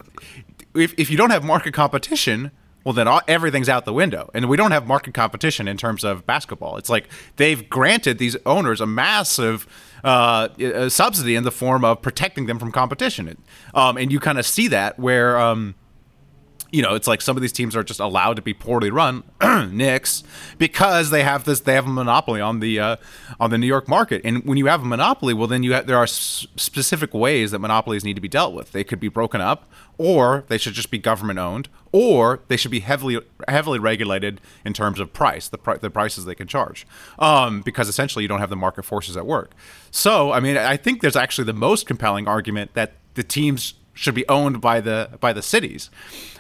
if 0.76 0.94
if 0.98 1.10
you 1.10 1.18
don't 1.18 1.32
have 1.32 1.44
market 1.44 1.74
competition, 1.74 2.52
well 2.84 2.94
then 2.94 3.08
all, 3.08 3.22
everything's 3.28 3.68
out 3.70 3.86
the 3.86 3.94
window. 3.94 4.30
And 4.36 4.48
we 4.48 4.58
don't 4.58 4.72
have 4.72 4.86
market 4.86 5.14
competition 5.16 5.68
in 5.68 5.76
terms 5.78 6.04
of 6.04 6.26
basketball. 6.28 6.78
It's 6.78 6.90
like 6.90 7.10
they've 7.38 7.68
granted 7.68 8.20
these 8.20 8.38
owners 8.46 8.80
a 8.82 8.86
massive 8.86 9.66
uh, 10.04 10.50
uh, 10.64 10.90
subsidy 10.90 11.36
in 11.36 11.44
the 11.44 11.52
form 11.52 11.84
of 11.84 12.04
protecting 12.04 12.46
them 12.46 12.60
from 12.60 12.72
competition. 12.72 13.36
Um, 13.74 13.98
and 13.98 14.12
you 14.12 14.20
kind 14.20 14.38
of 14.38 14.46
see 14.46 14.68
that 14.68 15.00
where. 15.00 15.40
Um, 15.40 15.74
you 16.76 16.82
know, 16.82 16.94
it's 16.94 17.08
like 17.08 17.22
some 17.22 17.38
of 17.38 17.42
these 17.42 17.54
teams 17.54 17.74
are 17.74 17.84
just 17.86 18.02
allowed 18.02 18.36
to 18.36 18.42
be 18.42 18.54
poorly 18.54 18.92
run, 18.92 19.24
Knicks, 19.72 20.26
because 20.58 21.10
they 21.10 21.24
have 21.24 21.46
this, 21.46 21.62
they 21.62 21.74
have 21.74 21.86
a 21.88 21.90
monopoly 21.90 22.42
on 22.42 22.60
the 22.60 22.78
uh, 22.82 22.96
on 23.40 23.50
the 23.50 23.58
New 23.58 23.66
York 23.66 23.88
market. 23.88 24.22
And 24.26 24.44
when 24.44 24.58
you 24.58 24.66
have 24.66 24.82
a 24.82 24.86
monopoly, 24.86 25.34
well, 25.34 25.48
then 25.48 25.64
you 25.64 25.72
have, 25.72 25.88
there 25.88 25.96
are 25.96 26.04
s- 26.04 26.46
specific 26.58 27.14
ways 27.14 27.52
that 27.52 27.60
monopolies 27.60 28.04
need 28.04 28.16
to 28.16 28.22
be 28.22 28.28
dealt 28.28 28.54
with. 28.54 28.74
They 28.74 28.84
could 28.84 29.00
be 29.00 29.08
broken 29.08 29.40
up, 29.40 29.72
or 29.98 30.44
they 30.50 30.58
should 30.58 30.74
just 30.74 30.92
be 30.92 30.98
government 30.98 31.40
owned, 31.40 31.70
or 31.94 32.42
they 32.50 32.58
should 32.58 32.72
be 32.72 32.82
heavily 32.82 33.22
heavily 33.48 33.80
regulated 33.80 34.42
in 34.66 34.74
terms 34.74 35.00
of 35.00 35.14
price, 35.14 35.48
the 35.48 35.58
pri- 35.58 35.78
the 35.78 35.90
prices 35.90 36.26
they 36.26 36.36
can 36.36 36.46
charge, 36.46 36.86
um, 37.20 37.62
because 37.62 37.88
essentially 37.88 38.24
you 38.24 38.28
don't 38.28 38.42
have 38.42 38.50
the 38.50 38.56
market 38.58 38.84
forces 38.84 39.16
at 39.16 39.26
work. 39.26 39.54
So, 39.92 40.34
I 40.34 40.42
mean, 40.42 40.58
I 40.58 40.76
think 40.76 41.00
there's 41.00 41.16
actually 41.16 41.46
the 41.46 41.54
most 41.54 41.88
compelling 41.88 42.28
argument 42.28 42.74
that 42.74 42.96
the 43.14 43.24
teams 43.24 43.76
should 43.98 44.14
be 44.14 44.28
owned 44.28 44.60
by 44.62 44.82
the 44.82 45.10
by 45.22 45.32
the 45.34 45.42
cities 45.42 45.90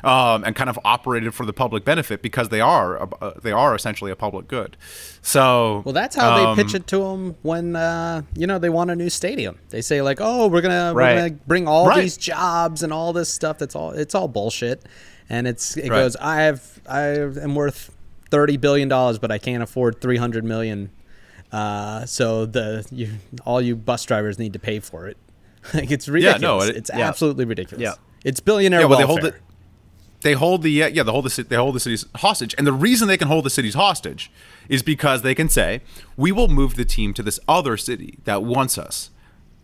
um, 0.03 0.43
and 0.43 0.55
kind 0.55 0.69
of 0.69 0.77
operated 0.83 1.33
for 1.33 1.45
the 1.45 1.53
public 1.53 1.85
benefit 1.85 2.21
because 2.21 2.49
they 2.49 2.59
are 2.61 2.97
a- 2.97 3.09
uh, 3.21 3.33
they 3.41 3.51
are 3.53 3.73
essentially 3.73 4.11
a 4.11 4.15
public 4.15 4.47
good. 4.47 4.75
So 5.21 5.81
Well, 5.85 5.93
that's 5.93 6.15
how 6.17 6.33
um, 6.35 6.55
they 6.57 6.63
pitch 6.63 6.75
it 6.75 6.85
to 6.87 6.97
them 6.99 7.35
when 7.41 7.75
uh, 7.75 8.21
you 8.35 8.45
know 8.45 8.59
they 8.59 8.69
want 8.69 8.91
a 8.91 8.95
new 8.95 9.09
stadium. 9.09 9.57
They 9.69 9.81
say 9.81 10.01
like, 10.01 10.17
"Oh, 10.21 10.47
we're 10.47 10.61
gonna 10.61 10.93
Right. 10.93 11.15
we're 11.15 11.29
gonna 11.29 11.39
bring 11.47 11.67
all 11.67 11.87
Right. 11.87 12.01
these 12.01 12.17
jobs 12.17 12.83
and 12.83 12.91
all 12.93 13.13
this 13.13 13.33
stuff." 13.33 13.57
That's 13.57 13.75
all. 13.75 13.91
It's 13.91 14.13
all 14.13 14.27
bullshit, 14.27 14.83
and 15.29 15.47
it's 15.47 15.77
it 15.77 15.89
Right. 15.89 16.01
goes. 16.01 16.15
I 16.17 16.41
have 16.41 16.61
I 16.87 17.01
am 17.07 17.55
worth 17.55 17.91
thirty 18.31 18.57
billion 18.57 18.89
dollars, 18.89 19.17
but 19.17 19.31
I 19.31 19.37
can't 19.37 19.63
afford 19.63 20.01
three 20.01 20.17
hundred 20.17 20.43
million. 20.43 20.89
Uh, 21.51 22.05
so 22.05 22.45
the 22.45 22.85
you, 22.91 23.09
all 23.45 23.61
you 23.61 23.75
bus 23.77 24.03
drivers 24.03 24.37
need 24.37 24.51
to 24.53 24.59
pay 24.59 24.79
for 24.79 25.07
it. 25.07 25.15
like 25.74 25.91
it's 25.91 26.07
ridiculous. 26.07 26.41
no, 26.41 26.61
it- 26.61 26.76
it's 26.76 26.91
yeah. 26.93 27.07
absolutely 27.07 27.45
ridiculous. 27.45 27.82
Yeah. 27.84 27.93
It's 28.24 28.39
billionaire 28.39 28.82
Yeah, 28.82 28.86
well, 28.88 28.97
they 28.99 29.05
welfare. 29.05 29.22
hold 29.24 29.34
it. 29.36 29.41
They 30.22 30.34
hold 30.34 30.63
the 30.63 30.70
yeah, 30.72 30.88
yeah 30.88 31.03
they 31.03 31.11
hold 31.11 31.26
the 31.30 31.43
they 31.43 31.55
hold 31.55 31.76
the 31.76 31.80
cities 31.80 32.05
hostage, 32.16 32.55
and 32.57 32.66
the 32.66 32.74
reason 32.74 33.07
they 33.07 33.18
can 33.18 33.28
hold 33.28 33.45
the 33.45 33.49
cities 33.51 33.76
hostage 33.76 34.32
is 34.70 34.82
because 34.82 35.22
they 35.22 35.36
can 35.36 35.49
say 35.49 35.82
we 36.18 36.32
will 36.32 36.47
move 36.47 36.76
the 36.76 36.86
team 36.86 37.13
to 37.13 37.22
this 37.22 37.39
other 37.47 37.78
city 37.78 38.18
that 38.24 38.41
wants 38.43 38.78
us. 38.80 39.11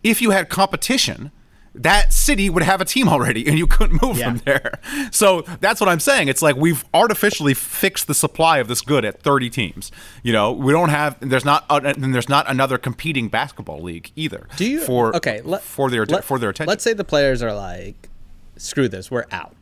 If 0.04 0.22
you 0.22 0.30
had 0.30 0.48
competition, 0.48 1.32
that 1.74 2.12
city 2.12 2.50
would 2.50 2.62
have 2.62 2.80
a 2.80 2.84
team 2.84 3.08
already, 3.08 3.46
and 3.48 3.58
you 3.58 3.66
couldn't 3.66 4.02
move 4.02 4.18
Yeah. 4.18 4.28
from 4.30 4.38
there. 4.44 4.78
So 5.10 5.42
that's 5.60 5.80
what 5.80 5.88
I'm 5.88 6.00
saying. 6.00 6.28
It's 6.28 6.42
like 6.42 6.54
we've 6.56 6.84
artificially 6.92 7.54
fixed 7.54 8.06
the 8.06 8.14
supply 8.14 8.58
of 8.58 8.68
this 8.68 8.82
good 8.82 9.04
at 9.04 9.22
30 9.22 9.48
teams. 9.50 9.90
You 10.22 10.32
know, 10.34 10.52
we 10.52 10.72
don't 10.72 10.90
have. 10.90 11.16
There's 11.20 11.44
not. 11.44 11.64
uh, 11.70 11.80
And 11.84 12.14
there's 12.14 12.28
not 12.28 12.48
another 12.50 12.76
competing 12.78 13.28
basketball 13.28 13.80
league 13.80 14.10
either. 14.16 14.46
Do 14.56 14.66
you 14.66 14.80
for 14.82 15.16
okay? 15.16 15.40
Let, 15.42 15.62
for 15.62 15.88
their 15.90 16.04
let- 16.04 16.24
for 16.24 16.38
their 16.38 16.50
attention? 16.50 16.68
Let's 16.68 16.84
say 16.84 16.92
the 16.92 17.04
players 17.04 17.42
are 17.42 17.54
like, 17.54 18.08
"Screw 18.56 18.88
this, 18.88 19.10
we're 19.10 19.26
out." 19.32 19.54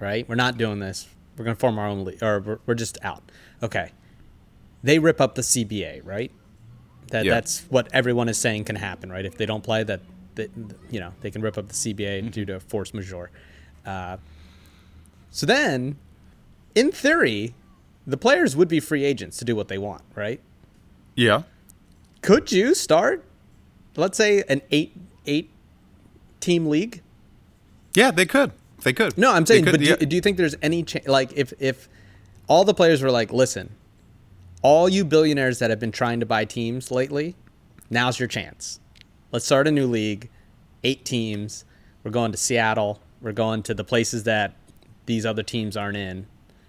Right? 0.00 0.28
We're 0.28 0.34
not 0.34 0.56
doing 0.58 0.78
this. 0.80 1.08
We're 1.36 1.44
gonna 1.44 1.54
form 1.56 1.78
our 1.78 1.86
own 1.86 2.04
league, 2.04 2.22
or 2.22 2.40
we're, 2.40 2.58
we're 2.66 2.74
just 2.74 2.96
out. 3.02 3.22
Okay. 3.62 3.90
They 4.82 4.98
rip 4.98 5.20
up 5.20 5.34
the 5.34 5.42
CBA, 5.42 6.00
right? 6.04 6.30
That 7.10 7.24
Yeah. 7.24 7.34
that's 7.34 7.64
what 7.68 7.88
everyone 7.92 8.28
is 8.28 8.38
saying 8.38 8.64
can 8.64 8.76
happen, 8.76 9.10
right? 9.10 9.24
If 9.24 9.36
they 9.36 9.46
don't 9.46 9.62
play, 9.62 9.82
that, 9.84 10.00
that 10.36 10.50
you 10.90 11.00
know 11.00 11.12
they 11.20 11.30
can 11.30 11.42
rip 11.42 11.56
up 11.58 11.68
the 11.68 11.74
CBA 11.74 12.20
Mm-hmm. 12.20 12.28
due 12.28 12.44
to 12.46 12.60
force 12.60 12.92
majeure. 12.94 13.30
Uh, 13.86 14.16
so 15.30 15.46
then, 15.46 15.96
in 16.74 16.90
theory, 16.92 17.54
the 18.06 18.16
players 18.16 18.56
would 18.56 18.68
be 18.68 18.80
free 18.80 19.04
agents 19.04 19.36
to 19.38 19.44
do 19.44 19.54
what 19.56 19.68
they 19.68 19.78
want, 19.78 20.02
right? 20.14 20.40
yeah. 21.16 21.42
could 22.22 22.50
you 22.50 22.74
start 22.74 23.24
let's 23.96 24.16
say 24.18 24.42
an 24.48 24.60
eight 24.72 24.92
eight 25.26 25.48
team 26.40 26.66
league 26.66 27.00
Yeah, 27.94 28.10
they 28.10 28.26
could. 28.26 28.50
They 28.82 28.92
could. 28.92 29.16
no 29.16 29.30
i'm 29.32 29.46
saying 29.46 29.64
could, 29.64 29.70
but 29.72 29.80
yeah. 29.80 29.96
do, 29.96 30.06
do 30.06 30.16
you 30.16 30.20
think 30.22 30.36
there's 30.36 30.56
any 30.60 30.82
chance 30.82 31.06
like 31.06 31.32
if 31.34 31.52
if 31.60 31.88
all 32.48 32.64
the 32.64 32.74
players 32.74 33.00
were 33.02 33.10
like 33.10 33.32
listen 33.32 33.70
all 34.62 34.88
you 34.88 35.04
billionaires 35.04 35.58
that 35.60 35.70
have 35.70 35.78
been 35.80 35.92
trying 35.92 36.18
to 36.20 36.26
buy 36.26 36.44
teams 36.44 36.90
lately 36.90 37.34
now's 37.90 38.18
your 38.18 38.28
chance 38.28 38.80
let's 39.34 39.44
start 39.44 39.66
a 39.66 39.70
new 39.70 39.86
league 39.86 40.30
eight 40.84 41.04
teams 41.04 41.64
we're 42.02 42.10
going 42.10 42.30
to 42.32 42.38
seattle 42.38 43.00
we're 43.20 43.32
going 43.32 43.62
to 43.62 43.74
the 43.74 43.84
places 43.84 44.22
that 44.24 44.54
these 45.06 45.26
other 45.26 45.42
teams 45.42 45.76
aren't 45.76 45.96
in 45.96 46.26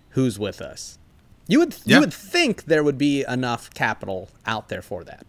who's 0.09 0.37
with 0.39 0.61
us 0.61 0.97
you 1.47 1.59
would 1.59 1.75
Yeah. 1.85 1.95
you 1.97 1.99
would 2.01 2.13
think 2.13 2.65
there 2.65 2.83
would 2.83 2.97
be 2.97 3.23
enough 3.27 3.69
capital 3.73 4.29
out 4.45 4.67
there 4.69 4.81
for 4.81 5.03
that 5.05 5.25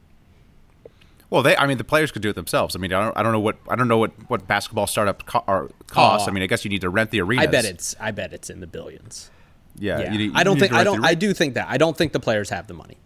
Well, 1.29 1.43
they. 1.43 1.57
I 1.57 1.67
mean, 1.67 1.77
the 1.77 1.85
players 1.85 2.13
could 2.13 2.23
do 2.23 2.31
it 2.31 2.37
themselves. 2.37 2.77
I 2.77 2.79
mean, 2.79 2.93
I 2.93 3.03
don't. 3.03 3.17
I 3.19 3.23
don't 3.25 3.33
know 3.33 3.41
what. 3.41 3.57
I 3.69 3.75
don't 3.75 3.89
know 3.89 3.99
what 3.99 4.13
what 4.31 4.47
basketball 4.47 4.87
startup 4.87 5.27
co- 5.27 5.43
are 5.49 5.69
costs. 5.89 6.29
Oh. 6.29 6.31
I 6.31 6.33
mean, 6.33 6.45
I 6.45 6.47
guess 6.47 6.65
you 6.65 6.71
need 6.71 6.83
to 6.83 6.89
rent 6.89 7.11
the 7.11 7.21
arena. 7.21 7.43
I 7.43 7.47
bet 7.49 7.65
it's 7.65 7.97
I 7.99 8.13
bet 8.13 8.33
it's 8.33 8.49
in 8.49 8.61
the 8.61 8.67
billions. 8.69 9.29
Yeah. 9.77 9.99
Yeah. 9.99 10.13
you 10.13 10.19
need- 10.19 10.33
I 10.37 10.45
don't 10.45 10.59
think 10.61 10.73
I 10.73 10.85
don't 10.85 11.05
I 11.05 11.15
do 11.15 11.35
think 11.35 11.55
that. 11.55 11.67
I 11.69 11.79
don't 11.79 11.97
think 11.99 12.13
the 12.13 12.21
players 12.21 12.51
have 12.51 12.69
the 12.69 12.75
money. 12.75 12.97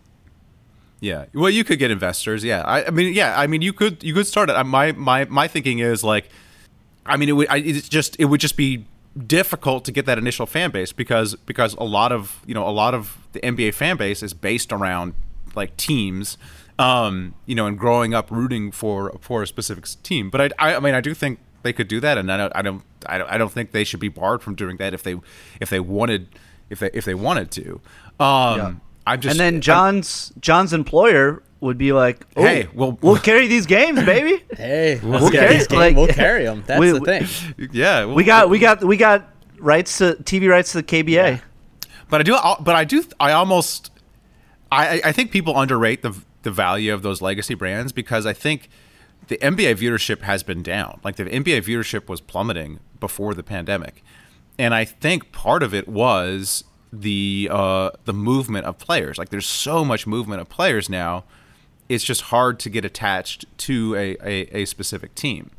Yeah. 1.00 1.26
Well, 1.34 1.50
you 1.50 1.64
could 1.64 1.78
get 1.78 1.90
investors. 1.90 2.44
Yeah. 2.44 2.62
I, 2.62 2.86
I 2.86 2.90
mean, 2.90 3.14
yeah. 3.14 3.38
I 3.38 3.46
mean, 3.46 3.62
you 3.62 3.72
could. 3.72 4.02
You 4.04 4.14
could 4.14 4.26
start 4.26 4.50
it. 4.50 4.64
My 4.64 4.92
my 4.92 5.24
my 5.24 5.48
thinking 5.48 5.78
is 5.78 6.04
like, 6.04 6.28
I 7.06 7.16
mean, 7.16 7.28
it 7.28 7.32
would. 7.32 7.48
I, 7.48 7.56
it's 7.58 7.88
just. 7.88 8.16
It 8.18 8.26
would 8.26 8.40
just 8.40 8.56
be 8.56 8.86
difficult 9.26 9.84
to 9.84 9.92
get 9.92 10.06
that 10.06 10.18
initial 10.18 10.46
fan 10.46 10.70
base 10.70 10.92
because 10.92 11.34
because 11.34 11.74
a 11.74 11.84
lot 11.84 12.12
of 12.12 12.40
you 12.46 12.54
know 12.54 12.66
a 12.66 12.70
lot 12.70 12.94
of 12.94 13.18
the 13.32 13.40
NBA 13.40 13.74
fan 13.74 13.96
base 13.96 14.22
is 14.22 14.34
based 14.34 14.72
around 14.72 15.14
like 15.54 15.76
teams. 15.76 16.38
Um, 16.78 17.34
you 17.44 17.54
know, 17.54 17.66
and 17.66 17.78
growing 17.78 18.14
up 18.14 18.30
rooting 18.30 18.70
for 18.70 19.14
for 19.20 19.42
a 19.42 19.46
specific 19.46 19.84
team, 20.02 20.30
but 20.30 20.40
I, 20.40 20.70
I, 20.70 20.76
I 20.76 20.80
mean, 20.80 20.94
I 20.94 21.02
do 21.02 21.12
think 21.12 21.38
they 21.62 21.74
could 21.74 21.88
do 21.88 22.00
that, 22.00 22.16
and 22.16 22.32
I 22.32 22.38
don't, 22.38 22.52
I 22.56 22.62
don't, 22.62 22.82
I 23.04 23.18
don't, 23.18 23.30
I 23.30 23.36
don't 23.36 23.52
think 23.52 23.72
they 23.72 23.84
should 23.84 24.00
be 24.00 24.08
barred 24.08 24.42
from 24.42 24.54
doing 24.54 24.78
that 24.78 24.94
if 24.94 25.02
they, 25.02 25.16
if 25.60 25.68
they 25.68 25.80
wanted, 25.80 26.28
if 26.70 26.78
they, 26.78 26.88
if 26.94 27.04
they 27.04 27.12
wanted 27.14 27.50
to. 27.50 27.82
Um, 28.18 28.56
Yeah. 28.56 28.72
I'm 29.06 29.20
just, 29.20 29.32
and 29.34 29.40
then 29.40 29.54
I'm- 29.54 29.60
John's 29.60 30.32
John's 30.40 30.72
employer 30.72 31.42
would 31.60 31.76
be 31.78 31.92
like, 31.92 32.26
oh, 32.36 32.42
Hey, 32.42 32.68
well- 32.74 32.98
we'll 33.02 33.16
carry 33.30 33.46
these 33.46 33.66
games, 33.66 34.02
baby. 34.04 34.42
Hey, 34.56 34.98
We'll 35.02 35.20
let's 35.20 35.30
carry- 35.30 35.54
these 35.56 35.66
games. 35.66 35.78
like- 35.78 35.96
we'll 35.96 36.06
carry 36.08 36.44
them. 36.44 36.64
That's 36.66 36.80
We- 36.80 36.92
the 36.92 37.00
thing. 37.00 37.68
yeah, 37.72 38.06
we 38.06 38.24
got 38.24 38.48
we 38.50 38.58
got 38.58 38.82
we 38.84 38.96
got 38.96 39.28
rights 39.58 39.98
to 39.98 40.14
TV 40.22 40.48
rights 40.48 40.72
to 40.72 40.78
the 40.78 40.82
KBA. 40.84 41.40
But 42.08 42.20
I 42.20 42.24
do, 42.24 42.36
but 42.60 42.74
I 42.74 42.84
do, 42.84 43.04
I 43.20 43.30
almost, 43.32 43.92
I, 44.72 45.00
I 45.04 45.12
think 45.12 45.30
people 45.30 45.56
underrate 45.58 46.02
the 46.02 46.12
the 46.42 46.50
value 46.50 46.92
of 46.94 47.02
those 47.02 47.20
legacy 47.22 47.54
brands 47.54 47.92
because 47.92 48.24
I 48.26 48.32
think 48.32 48.68
the 49.28 49.36
NBA 49.38 49.76
viewership 49.76 50.22
has 50.22 50.42
been 50.42 50.62
down. 50.62 50.98
Like 51.04 51.16
the 51.16 51.24
NBA 51.24 51.62
viewership 51.62 52.08
was 52.08 52.20
plummeting 52.20 52.80
before 52.98 53.34
the 53.34 53.42
pandemic, 53.44 54.02
and 54.58 54.74
I 54.74 54.84
think 54.84 55.30
part 55.32 55.62
of 55.62 55.72
it 55.74 55.86
was 55.86 56.64
the 56.92 57.48
uh, 57.50 57.90
the 58.04 58.12
movement 58.12 58.66
of 58.66 58.78
players. 58.78 59.18
Like 59.18 59.30
there's 59.30 59.46
so 59.46 59.84
much 59.84 60.06
movement 60.06 60.40
of 60.40 60.48
players 60.48 60.88
now, 60.88 61.24
it's 61.88 62.04
just 62.04 62.22
hard 62.22 62.58
to 62.60 62.70
get 62.70 62.84
attached 62.84 63.44
to 63.58 63.94
a 63.94 64.16
a, 64.22 64.62
a 64.62 64.64
specific 64.64 65.14
team. 65.14 65.50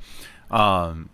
Um, 0.49 1.09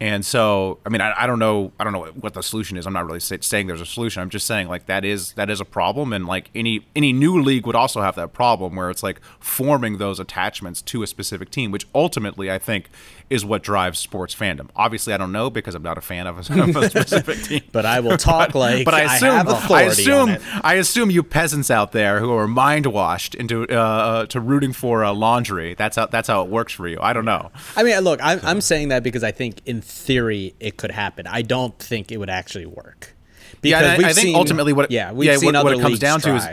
and 0.00 0.24
so, 0.24 0.78
I 0.86 0.88
mean, 0.88 1.02
I, 1.02 1.12
I 1.14 1.26
don't 1.26 1.38
know, 1.38 1.72
I 1.78 1.84
don't 1.84 1.92
know 1.92 2.06
what 2.20 2.32
the 2.32 2.42
solution 2.42 2.78
is. 2.78 2.86
I'm 2.86 2.94
not 2.94 3.04
really 3.06 3.20
say, 3.20 3.38
saying 3.42 3.66
there's 3.66 3.82
a 3.82 3.86
solution. 3.86 4.22
I'm 4.22 4.30
just 4.30 4.46
saying 4.46 4.68
like 4.68 4.86
that 4.86 5.04
is 5.04 5.34
that 5.34 5.50
is 5.50 5.60
a 5.60 5.64
problem, 5.66 6.14
and 6.14 6.26
like 6.26 6.50
any 6.54 6.86
any 6.96 7.12
new 7.12 7.40
league 7.40 7.66
would 7.66 7.76
also 7.76 8.00
have 8.00 8.16
that 8.16 8.32
problem 8.32 8.76
where 8.76 8.88
it's 8.88 9.02
like 9.02 9.20
forming 9.38 9.98
those 9.98 10.18
attachments 10.18 10.80
to 10.82 11.02
a 11.02 11.06
specific 11.06 11.50
team, 11.50 11.70
which 11.70 11.86
ultimately 11.94 12.50
I 12.50 12.58
think 12.58 12.88
is 13.30 13.44
what 13.44 13.62
drives 13.62 13.98
sports 13.98 14.34
fandom. 14.34 14.68
Obviously, 14.74 15.14
I 15.14 15.16
don't 15.16 15.32
know 15.32 15.50
because 15.50 15.76
I'm 15.76 15.82
not 15.82 15.96
a 15.96 16.00
fan 16.00 16.26
of 16.26 16.50
a, 16.50 16.62
of 16.62 16.76
a 16.76 16.90
specific 16.90 17.42
team. 17.44 17.62
But 17.70 17.86
I 17.86 18.00
will 18.00 18.16
talk 18.16 18.54
like 18.54 18.84
But 18.84 18.94
I 18.94 19.16
assume 19.16 19.30
have 19.30 19.70
I, 19.70 19.82
assume. 19.82 20.36
I 20.62 20.74
assume 20.74 21.10
you 21.10 21.22
peasants 21.22 21.70
out 21.70 21.92
there 21.92 22.18
who 22.20 22.32
are 22.32 22.48
mind 22.48 22.86
washed 22.86 23.34
into 23.36 23.64
uh, 23.70 23.74
uh, 23.74 24.26
to 24.26 24.40
rooting 24.40 24.72
for 24.72 25.04
uh, 25.04 25.12
laundry. 25.12 25.74
That's 25.74 25.96
how 25.96 26.06
that's 26.06 26.26
how 26.28 26.42
it 26.42 26.48
works 26.50 26.72
for 26.72 26.88
you. 26.88 26.98
I 27.00 27.12
don't 27.12 27.24
know. 27.24 27.50
I 27.76 27.82
mean, 27.82 27.98
look, 28.00 28.18
I'm, 28.22 28.40
I'm 28.42 28.60
saying 28.60 28.88
that 28.88 29.02
because 29.02 29.22
I 29.22 29.30
think 29.30 29.60
in 29.64 29.80
theory 29.90 30.54
it 30.60 30.76
could 30.76 30.90
happen. 30.90 31.26
I 31.26 31.42
don't 31.42 31.78
think 31.78 32.10
it 32.12 32.16
would 32.18 32.30
actually 32.30 32.66
work. 32.66 33.14
Yeah, 33.62 33.96
I- 34.00 34.08
I 34.08 34.12
think 34.12 34.36
ultimately 34.36 34.72
what 34.72 34.86
it- 34.86 34.90
yeah 34.92 35.12
we've 35.12 35.28
yeah, 35.28 35.36
seen 35.36 35.52
what- 35.54 35.64
what 35.64 35.72
it 35.74 35.80
comes 35.80 35.98
down 35.98 36.20
to 36.22 36.34
is- 36.36 36.46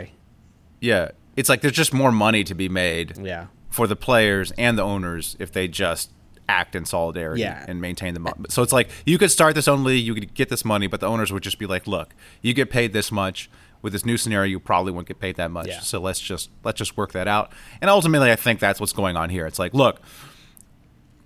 Yeah, 0.80 1.10
it's 1.36 1.48
like 1.48 1.60
there's 1.60 1.74
just 1.74 1.92
more 1.94 2.12
money 2.12 2.44
to 2.44 2.54
be 2.54 2.68
made. 2.68 3.16
Yeah. 3.22 3.46
For 3.70 3.86
the 3.86 3.96
players 3.96 4.52
and 4.58 4.76
the 4.78 4.82
owners 4.82 5.36
if 5.38 5.52
they 5.52 5.68
just 5.68 6.10
act 6.48 6.74
in 6.74 6.84
solidarity 6.84 7.42
Yeah. 7.42 7.64
and 7.68 7.80
maintain 7.80 8.14
the 8.14 8.20
money. 8.20 8.36
So 8.48 8.62
it's 8.62 8.72
like 8.72 8.88
you 9.04 9.18
could 9.18 9.30
start 9.30 9.54
this 9.54 9.68
own 9.68 9.84
league, 9.84 10.04
you 10.04 10.14
could 10.14 10.34
get 10.34 10.48
this 10.48 10.64
money, 10.64 10.86
but 10.86 11.00
the 11.00 11.06
owners 11.06 11.30
would 11.32 11.42
just 11.42 11.58
be 11.58 11.66
like, 11.66 11.86
"Look, 11.86 12.14
you 12.42 12.54
get 12.54 12.70
paid 12.70 12.92
this 12.92 13.12
much. 13.12 13.50
With 13.80 13.92
this 13.92 14.04
new 14.04 14.16
scenario, 14.16 14.50
you 14.50 14.58
probably 14.58 14.90
won't 14.90 15.06
get 15.06 15.20
paid 15.20 15.36
that 15.36 15.52
much. 15.52 15.68
Yeah. 15.68 15.78
So 15.80 16.00
let's 16.00 16.18
just 16.18 16.50
let's 16.64 16.78
just 16.78 16.96
work 16.96 17.12
that 17.12 17.28
out." 17.28 17.52
And 17.80 17.88
ultimately, 17.90 18.32
I 18.32 18.36
think 18.36 18.58
that's 18.60 18.80
what's 18.80 18.92
going 18.92 19.16
on 19.16 19.30
here. 19.30 19.46
It's 19.46 19.58
like, 19.60 19.72
look, 19.74 20.00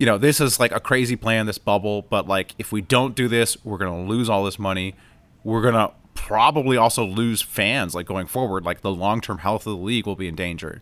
you 0.03 0.07
know, 0.07 0.19
this 0.19 0.41
is 0.41 0.59
like 0.59 0.73
a 0.73 0.81
crazy 0.81 1.15
plan, 1.15 1.47
this 1.47 1.59
bubble, 1.59 2.03
but 2.03 2.27
like 2.27 2.57
if 2.59 2.73
we 2.73 2.81
don't 2.81 3.15
do 3.15 3.29
this, 3.29 3.57
we're 3.65 3.79
gonna 3.79 4.03
lose 4.03 4.29
all 4.29 4.43
this 4.43 4.59
money. 4.59 4.97
We're 5.45 5.63
gonna 5.63 5.93
probably 6.15 6.77
also 6.77 7.05
lose 7.05 7.41
fans 7.41 7.95
like 7.95 8.05
going 8.05 8.27
forward. 8.27 8.65
Like 8.65 8.81
the 8.81 8.91
long 8.91 9.21
term 9.21 9.39
health 9.39 9.65
of 9.65 9.79
the 9.79 9.79
league 9.85 10.05
will 10.05 10.17
be 10.17 10.27
endangered. 10.27 10.81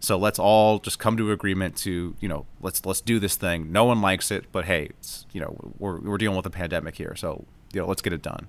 So 0.00 0.18
let's 0.18 0.38
all 0.38 0.80
just 0.80 0.98
come 0.98 1.16
to 1.16 1.32
agreement 1.32 1.76
to, 1.78 2.14
you 2.20 2.28
know, 2.28 2.44
let's 2.60 2.84
let's 2.84 3.00
do 3.00 3.18
this 3.18 3.36
thing. 3.36 3.72
No 3.72 3.86
one 3.86 4.02
likes 4.02 4.30
it, 4.30 4.44
but 4.52 4.66
hey, 4.66 4.90
it's 4.98 5.24
you 5.32 5.40
know, 5.40 5.56
we're 5.78 6.00
we're 6.00 6.18
dealing 6.18 6.36
with 6.36 6.44
a 6.44 6.50
pandemic 6.50 6.94
here, 6.94 7.16
so 7.16 7.46
you 7.72 7.80
know, 7.80 7.86
let's 7.86 8.02
get 8.02 8.12
it 8.12 8.20
done. 8.20 8.48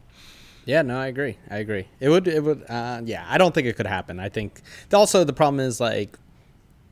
Yeah, 0.65 0.82
no, 0.82 0.99
I 0.99 1.07
agree. 1.07 1.38
I 1.49 1.59
agree. 1.59 1.88
It 2.01 2.09
would. 2.09 2.28
It 2.28 2.43
would. 2.43 2.65
Uh, 2.67 3.03
yeah, 3.05 3.26
I 3.30 3.38
don't 3.38 3.55
think 3.55 3.67
it 3.67 3.78
could 3.78 3.88
happen. 3.88 4.20
I 4.20 4.28
think 4.28 4.59
also 4.91 5.24
the 5.24 5.32
problem 5.32 5.61
is 5.61 5.80
like 5.80 6.20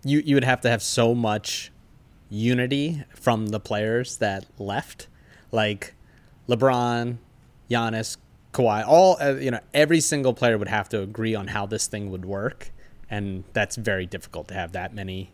you 0.06 0.24
you 0.26 0.36
would 0.38 0.46
have 0.46 0.62
to 0.62 0.70
have 0.70 0.82
so 0.82 1.14
much 1.14 1.74
unity 2.30 3.04
from 3.16 3.48
the 3.48 3.60
players 3.60 4.18
that 4.18 4.46
left, 4.58 5.08
like 5.52 5.94
LeBron, 6.48 7.18
Giannis, 7.70 8.18
Kawhi. 8.54 8.84
All 8.88 9.18
uh, 9.22 9.36
you 9.36 9.52
know, 9.52 9.60
every 9.74 10.00
single 10.00 10.34
player 10.34 10.58
would 10.58 10.68
have 10.68 10.90
to 10.90 11.02
agree 11.02 11.36
on 11.36 11.48
how 11.48 11.66
this 11.66 11.88
thing 11.88 12.10
would 12.12 12.26
work, 12.26 12.72
and 13.10 13.44
that's 13.54 13.76
very 13.76 14.06
difficult 14.06 14.48
to 14.50 14.54
have 14.54 14.72
that 14.74 14.94
many 14.94 15.32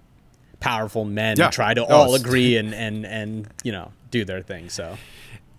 powerful 0.60 1.04
men 1.06 1.38
Yeah. 1.38 1.50
try 1.50 1.74
to 1.74 1.82
No, 1.82 1.88
all 1.88 2.16
agree 2.16 2.58
and 2.62 2.74
and 2.74 3.06
and 3.06 3.48
you 3.64 3.72
know 3.72 3.92
do 4.12 4.24
their 4.26 4.42
thing. 4.42 4.70
So 4.70 4.98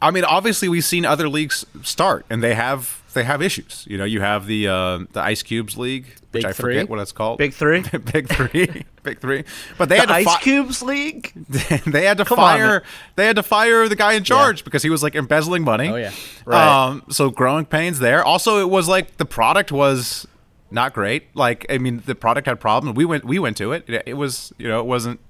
I 0.05 0.11
mean, 0.11 0.25
obviously, 0.25 0.69
we've 0.69 0.85
seen 0.85 1.05
other 1.05 1.29
leagues 1.29 1.65
start, 1.83 2.27
and 2.31 2.43
they 2.43 2.55
have 2.55 3.03
they 3.15 3.25
have 3.25 3.41
issues. 3.43 3.85
You 3.89 3.97
know, 3.99 4.05
you 4.05 4.21
have 4.21 4.47
the 4.47 4.69
uh, 4.69 4.99
the 5.13 5.21
Ice 5.21 5.43
Cubes 5.43 5.77
League, 5.79 6.07
which 6.33 6.43
Big 6.43 6.45
I 6.47 6.53
Three? 6.53 6.75
forget 6.75 6.89
what 6.89 6.99
it's 7.01 7.13
called. 7.13 7.39
Big 7.39 7.53
Three? 7.55 7.81
Big 8.13 8.29
Three, 8.29 8.85
Big 9.03 9.21
Three. 9.21 9.45
But 9.79 9.89
they 9.89 9.97
The 9.97 10.01
had 10.03 10.09
to 10.09 10.15
Ice 10.15 10.25
fi- 10.27 10.41
Cubes 10.41 10.83
League. 10.83 11.33
they 11.87 12.05
had 12.05 12.19
to 12.19 12.25
Come 12.25 12.37
fire 12.37 12.67
man. 12.67 12.83
they 13.17 13.27
had 13.27 13.37
to 13.37 13.43
fire 13.43 13.89
the 13.89 13.97
guy 13.97 14.13
in 14.15 14.25
charge 14.25 14.65
because 14.65 14.83
he 14.83 14.91
was 14.91 15.03
like 15.03 15.15
embezzling 15.15 15.63
money. 15.65 15.89
Oh, 15.89 15.97
yeah. 15.97 16.13
Right. 16.45 16.87
Um, 16.87 17.05
so 17.09 17.31
growing 17.31 17.65
pains 17.67 17.99
there. 17.99 18.25
Also, 18.25 18.61
it 18.61 18.69
was 18.69 18.89
like 18.89 19.17
the 19.17 19.25
product 19.27 19.73
was 19.73 20.27
not 20.71 20.93
great. 20.93 21.35
Like 21.37 21.67
I 21.71 21.79
mean, 21.79 22.03
the 22.05 22.15
product 22.15 22.47
had 22.47 22.61
problems. 22.61 22.97
We 22.97 23.05
went 23.05 23.25
we 23.25 23.39
went 23.39 23.57
to 23.59 23.73
it. 23.73 23.85
It, 23.89 24.03
it 24.07 24.15
was 24.15 24.53
you 24.59 24.69
know 24.69 24.81
it 24.81 24.87
wasn't 24.87 25.21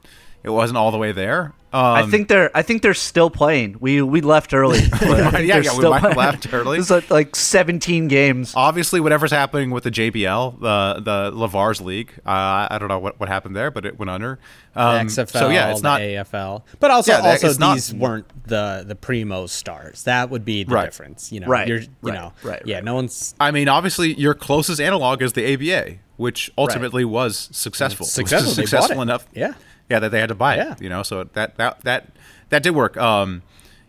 it 0.42 0.50
wasn't 0.50 0.78
all 0.78 0.90
the 0.90 0.98
way 0.98 1.12
there. 1.12 1.52
Um, 1.74 1.82
I 1.96 2.02
think 2.06 2.28
they're 2.28 2.50
I 2.56 2.62
think 2.62 2.82
they're 2.82 2.94
still 2.94 3.30
playing. 3.30 3.76
We 3.80 4.00
we 4.00 4.20
left 4.20 4.54
early. 4.54 4.80
but 4.90 5.02
I 5.02 5.30
think 5.30 5.48
Yeah, 5.48 5.54
they're 5.54 5.62
yeah, 5.64 5.70
we 5.72 5.76
still 5.78 5.90
might 5.90 6.02
have 6.02 6.16
left 6.16 6.52
early. 6.54 6.78
This 6.78 6.86
is 6.86 6.90
like, 6.90 7.10
like 7.10 7.34
17 7.36 8.06
games. 8.08 8.52
obviously 8.56 9.00
whatever's 9.00 9.32
happening 9.32 9.70
with 9.70 9.82
the 9.84 9.90
JBL, 9.90 10.60
the 10.60 11.00
the 11.02 11.32
LaVar's 11.36 11.80
league. 11.80 12.12
Uh, 12.24 12.68
I 12.70 12.76
don't 12.78 12.88
know 12.88 12.98
what, 13.00 13.18
what 13.18 13.28
happened 13.28 13.56
there, 13.56 13.70
but 13.72 13.84
it 13.84 13.98
went 13.98 14.08
under. 14.10 14.38
Um, 14.76 15.06
XFL, 15.08 15.30
so 15.30 15.48
yeah, 15.50 15.70
it's 15.72 15.82
not. 15.82 16.00
AFL, 16.00 16.62
but 16.80 16.90
also 16.90 17.12
Yeah, 17.12 17.20
also 17.30 17.48
it's 17.48 17.58
not- 17.58 17.74
these 17.74 17.92
weren't 17.92 18.26
the 18.46 18.84
the 18.86 18.94
primo 18.94 19.46
stars. 19.46 20.04
That 20.04 20.30
would 20.30 20.44
be 20.44 20.62
the 20.64 20.72
Right. 20.74 20.84
difference. 20.84 21.32
You 21.32 21.40
know, 21.40 21.46
Right, 21.48 21.66
You're, 21.66 21.78
you 21.80 21.88
right, 22.02 22.14
know, 22.14 22.32
right, 22.44 22.62
yeah. 22.64 22.76
right. 22.76 22.84
No 22.84 22.94
one's 22.94 23.34
I 23.40 23.50
mean, 23.50 23.68
obviously, 23.68 24.14
your 24.14 24.34
closest 24.34 24.80
analog 24.80 25.22
is 25.22 25.32
the 25.32 25.44
ABA, 25.52 25.98
which 26.18 26.50
ultimately 26.56 27.04
was 27.04 27.48
successful. 27.52 28.04
It 28.04 28.06
was 28.06 28.12
Successful. 28.12 28.50
They 28.52 28.62
successful 28.62 28.98
it. 29.00 29.02
enough. 29.02 29.26
Yeah. 29.34 29.54
Yeah, 29.90 29.98
that 29.98 30.10
they 30.10 30.20
had 30.20 30.28
to 30.28 30.34
buy 30.34 30.56
Yeah. 30.56 30.72
it. 30.72 30.82
You 30.82 30.88
know, 30.88 31.02
so 31.02 31.24
that 31.24 31.56
that 31.56 31.80
that 31.82 32.08
that 32.50 32.62
did 32.62 32.70
work. 32.70 32.96
Um, 32.96 33.42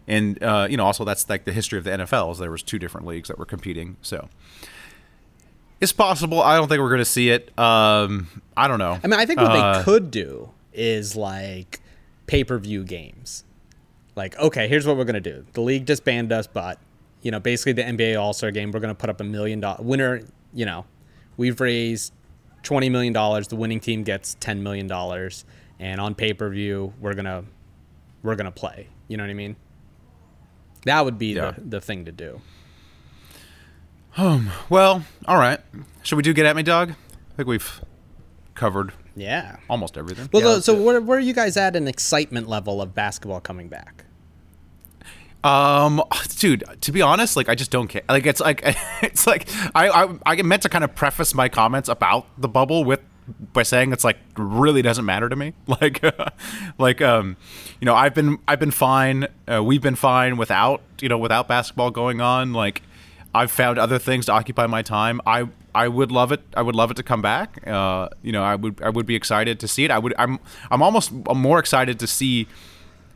and 0.07 0.41
uh, 0.43 0.67
you 0.69 0.77
know, 0.77 0.85
also 0.85 1.03
that's 1.05 1.27
like 1.29 1.45
the 1.45 1.51
history 1.53 1.77
of 1.79 1.83
the 1.83 1.91
NFL. 1.91 2.31
Is 2.33 2.37
there 2.39 2.51
was 2.51 2.61
two 2.63 2.77
different 2.79 3.07
leagues 3.07 3.27
that 3.27 3.37
were 3.39 3.45
competing, 3.45 3.97
so. 4.01 4.29
It's 5.81 5.91
possible. 5.91 6.41
I 6.41 6.55
don't 6.55 6.69
think 6.69 6.79
we're 6.79 6.89
going 6.89 6.99
to 6.99 7.05
see 7.05 7.29
it. 7.29 7.51
Um, 7.59 8.41
I 8.55 8.67
don't 8.69 8.79
know. 8.79 8.97
I 9.03 9.07
mean, 9.07 9.19
I 9.19 9.25
think 9.25 9.41
what 9.41 9.51
Uh, 9.51 9.77
they 9.77 9.83
could 9.83 10.09
do 10.09 10.51
is 10.73 11.15
like 11.17 11.81
pay 12.27 12.43
per 12.45 12.57
view 12.57 12.83
games. 12.83 13.43
Like, 14.15 14.39
okay, 14.39 14.69
here's 14.69 14.87
what 14.87 14.95
we're 14.95 15.03
gonna 15.03 15.19
do. 15.19 15.45
The 15.51 15.61
league 15.61 15.85
disbanded 15.85 16.31
us, 16.31 16.47
but 16.47 16.79
you 17.21 17.29
know, 17.31 17.39
basically 17.41 17.73
the 17.73 17.83
NBA 17.83 18.19
All 18.19 18.31
Star 18.33 18.51
Game, 18.51 18.71
we're 18.71 18.79
gonna 18.79 18.95
put 18.95 19.09
up 19.09 19.19
a 19.19 19.25
million 19.25 19.59
dollar 19.59 19.83
winner. 19.83 20.21
You 20.53 20.65
know, 20.65 20.85
we've 21.35 21.59
raised 21.59 22.13
twenty 22.63 22.87
million 22.89 23.11
dollars. 23.11 23.49
The 23.49 23.57
winning 23.57 23.81
team 23.81 24.03
gets 24.03 24.37
ten 24.39 24.63
million 24.63 24.87
dollars, 24.87 25.43
and 25.80 25.99
on 26.01 26.15
pay 26.15 26.34
per 26.34 26.49
view, 26.49 26.93
we're 26.99 27.13
gonna 27.13 27.43
we're 28.23 28.36
gonna 28.36 28.51
play. 28.51 28.88
You 29.07 29.17
know 29.17 29.23
what 29.23 29.30
I 29.30 29.34
mean? 29.36 29.55
That 30.86 31.03
would 31.05 31.17
be 31.17 31.34
Yeah. 31.34 31.51
the, 31.51 31.61
the 31.61 31.82
thing 31.82 32.05
to 32.05 32.11
do. 32.11 32.41
Um. 34.17 34.49
Well, 34.69 35.03
all 35.28 35.38
right. 35.38 35.59
Should 36.03 36.15
we 36.15 36.23
do 36.23 36.34
get 36.34 36.45
at 36.45 36.55
me, 36.55 36.63
dog? 36.63 36.91
I 36.91 37.36
think 37.36 37.47
we've 37.49 37.82
covered 38.53 38.93
Yeah. 39.15 39.57
almost 39.69 39.97
everything. 39.97 40.30
Well, 40.32 40.41
Yeah, 40.41 40.47
so- 40.47 40.53
let's 40.53 40.65
so 40.65 40.76
do 40.76 40.82
it. 40.82 40.86
where, 40.86 41.01
where 41.01 41.17
are 41.17 41.21
you 41.21 41.34
guys 41.34 41.57
at 41.57 41.76
in 41.76 41.88
excitement 41.88 42.47
level 42.47 42.82
of 42.82 42.95
basketball 42.95 43.41
coming 43.41 43.67
back? 43.67 44.05
Um, 45.43 46.01
dude, 46.39 46.63
to 46.82 46.91
be 46.91 47.01
honest, 47.01 47.36
like 47.36 47.49
I 47.49 47.55
just 47.55 47.69
don't 47.71 47.88
care. 47.88 48.01
Like 48.09 48.26
it's 48.26 48.39
like 48.41 48.61
it's 49.03 49.28
like 49.28 49.47
I 49.76 49.89
I 49.89 50.17
I 50.26 50.41
meant 50.41 50.61
to 50.63 50.69
kind 50.69 50.84
of 50.84 50.95
preface 50.95 51.36
my 51.36 51.49
comments 51.49 51.89
about 51.89 52.26
the 52.39 52.47
bubble 52.47 52.84
with 52.84 53.01
by 53.53 53.63
saying 53.63 53.91
it's 53.91 54.03
like 54.03 54.17
really 54.38 54.82
doesn't 54.82 55.05
matter 55.05 55.30
to 55.30 55.36
me. 55.36 55.53
Like 55.67 56.03
like 56.78 57.01
um, 57.01 57.38
you 57.80 57.86
know, 57.86 57.95
I've 57.95 58.13
been 58.13 58.39
I've 58.47 58.59
been 58.59 58.71
fine. 58.71 59.28
Uh, 59.47 59.63
we've 59.63 59.82
been 59.82 59.95
fine 59.95 60.38
without 60.38 60.82
you 61.01 61.09
know 61.09 61.17
without 61.17 61.47
basketball 61.47 61.91
going 61.91 62.21
on. 62.21 62.53
Like 62.53 62.82
I've 63.34 63.51
found 63.51 63.78
other 63.78 63.99
things 63.99 64.28
to 64.28 64.32
occupy 64.32 64.67
my 64.67 64.82
time. 64.82 65.19
I 65.26 65.49
I 65.73 65.89
would 65.89 66.11
love 66.11 66.32
it. 66.32 66.41
I 66.55 66.61
would 66.61 66.76
love 66.76 66.91
it 66.91 66.97
to 66.97 67.03
come 67.03 67.21
back. 67.21 67.67
Uh, 67.67 68.09
you 68.21 68.32
know, 68.32 68.43
I 68.43 68.55
would 68.55 68.82
I 68.82 68.89
would 68.89 69.05
be 69.05 69.15
excited 69.15 69.59
to 69.59 69.67
see 69.67 69.84
it. 69.84 69.91
I 69.91 69.99
would 69.99 70.13
I'm 70.17 70.39
I'm 70.71 70.82
almost 70.82 71.11
more 71.11 71.59
excited 71.59 71.99
to 71.99 72.07
see 72.07 72.47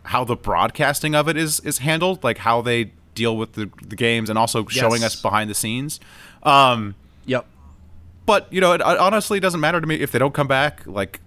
how 0.04 0.24
the 0.24 0.36
broadcasting 0.36 1.16
of 1.16 1.30
it 1.30 1.38
is 1.38 1.60
is 1.62 1.78
handled, 1.80 2.24
like 2.24 2.40
how 2.40 2.62
they 2.62 2.92
deal 3.16 3.38
with 3.38 3.54
the, 3.54 3.70
the 3.86 3.96
games, 3.96 4.30
and 4.30 4.38
also 4.40 4.66
showing 4.68 5.04
us 5.04 5.22
behind 5.22 5.50
the 5.50 5.56
scenes. 5.56 6.00
Um, 6.44 6.96
Yep. 7.26 7.46
But 8.30 8.54
you 8.54 8.62
know, 8.62 8.74
it, 8.74 8.82
it 8.82 8.86
honestly 8.86 9.40
doesn't 9.40 9.60
matter 9.60 9.82
to 9.82 9.88
me 9.88 9.96
if 9.96 10.12
they 10.12 10.20
don't 10.20 10.36
come 10.36 10.48
back. 10.48 10.86
Like 10.86 11.20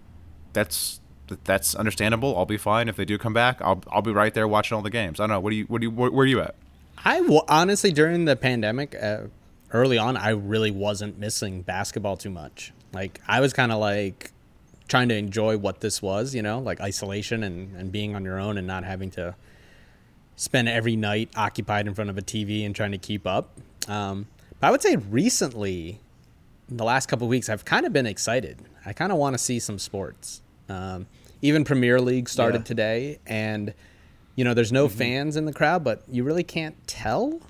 that's 0.53 1.01
that's 1.43 1.75
understandable. 1.75 2.37
I'll 2.37 2.47
be 2.47 2.57
fine 2.57 2.89
if 2.89 2.95
they 2.95 3.05
do 3.05 3.19
come 3.19 3.33
back. 3.33 3.61
I'll 3.61 3.83
I'll 3.91 4.03
be 4.03 4.13
right 4.13 4.33
there 4.33 4.47
watching 4.47 4.77
all 4.77 4.83
the 4.83 4.91
games. 4.91 5.19
I 5.19 5.25
don't 5.25 5.31
know. 5.31 5.41
What 5.41 5.51
do 5.51 5.57
you 5.57 5.65
what 5.65 5.81
do 5.81 5.89
you 5.89 5.91
where, 5.91 6.13
where 6.13 6.23
are 6.23 6.29
you 6.29 6.41
at? 6.41 6.55
I 7.05 7.19
w- 7.19 7.43
honestly 7.49 7.91
during 7.91 8.25
the 8.27 8.37
pandemic, 8.37 8.95
uh, 8.95 9.23
early 9.73 9.99
on, 9.99 10.17
I 10.17 10.29
really 10.31 10.71
wasn't 10.71 11.19
missing 11.19 11.63
basketball 11.63 12.17
too 12.17 12.31
much. 12.31 12.73
Like 12.93 13.21
I 13.27 13.41
was 13.41 13.53
kind 13.53 13.73
of 13.73 13.81
like 13.81 14.31
trying 14.87 15.09
to 15.09 15.17
enjoy 15.17 15.59
what 15.59 15.81
this 15.81 16.01
was, 16.01 16.37
you 16.37 16.43
know, 16.43 16.61
like 16.61 16.81
isolation 16.81 17.43
and, 17.43 17.75
and 17.75 17.91
being 17.91 18.15
on 18.15 18.25
your 18.25 18.39
own 18.39 18.59
and 18.59 18.67
not 18.67 18.85
having 18.85 19.11
to 19.13 19.35
spend 20.37 20.69
every 20.69 20.95
night 20.95 21.31
occupied 21.35 21.89
in 21.89 21.95
front 21.95 22.11
of 22.11 22.17
a 22.17 22.23
TV 22.23 22.65
and 22.65 22.77
trying 22.77 22.93
to 22.93 22.99
keep 22.99 23.27
up. 23.27 23.59
Um, 23.89 24.29
but 24.61 24.69
I 24.69 24.71
would 24.71 24.83
say 24.83 24.95
recently, 24.95 25.99
the 26.69 26.85
last 26.85 27.07
couple 27.09 27.29
weeks, 27.29 27.49
I've 27.49 27.65
kind 27.65 27.85
of 27.87 27.93
been 27.93 28.07
excited. 28.07 28.59
I 28.87 28.93
kind 28.93 29.13
of 29.13 29.19
want 29.19 29.35
to 29.35 29.39
see 29.39 29.59
some 29.59 29.79
sports. 29.79 30.43
Um, 30.69 31.07
even 31.43 31.65
Premier 31.65 32.01
League 32.01 32.29
started 32.29 32.59
Yeah. 32.61 32.65
today, 32.65 33.19
and 33.27 33.75
you 34.37 34.45
know, 34.45 34.55
there's 34.55 34.73
no 34.73 34.89
fans 34.89 35.37
in 35.37 35.45
the 35.45 35.53
crowd, 35.53 35.85
but 35.85 36.03
you 36.09 36.25
really 36.25 36.45
can't 36.45 36.75
tell. 36.87 37.41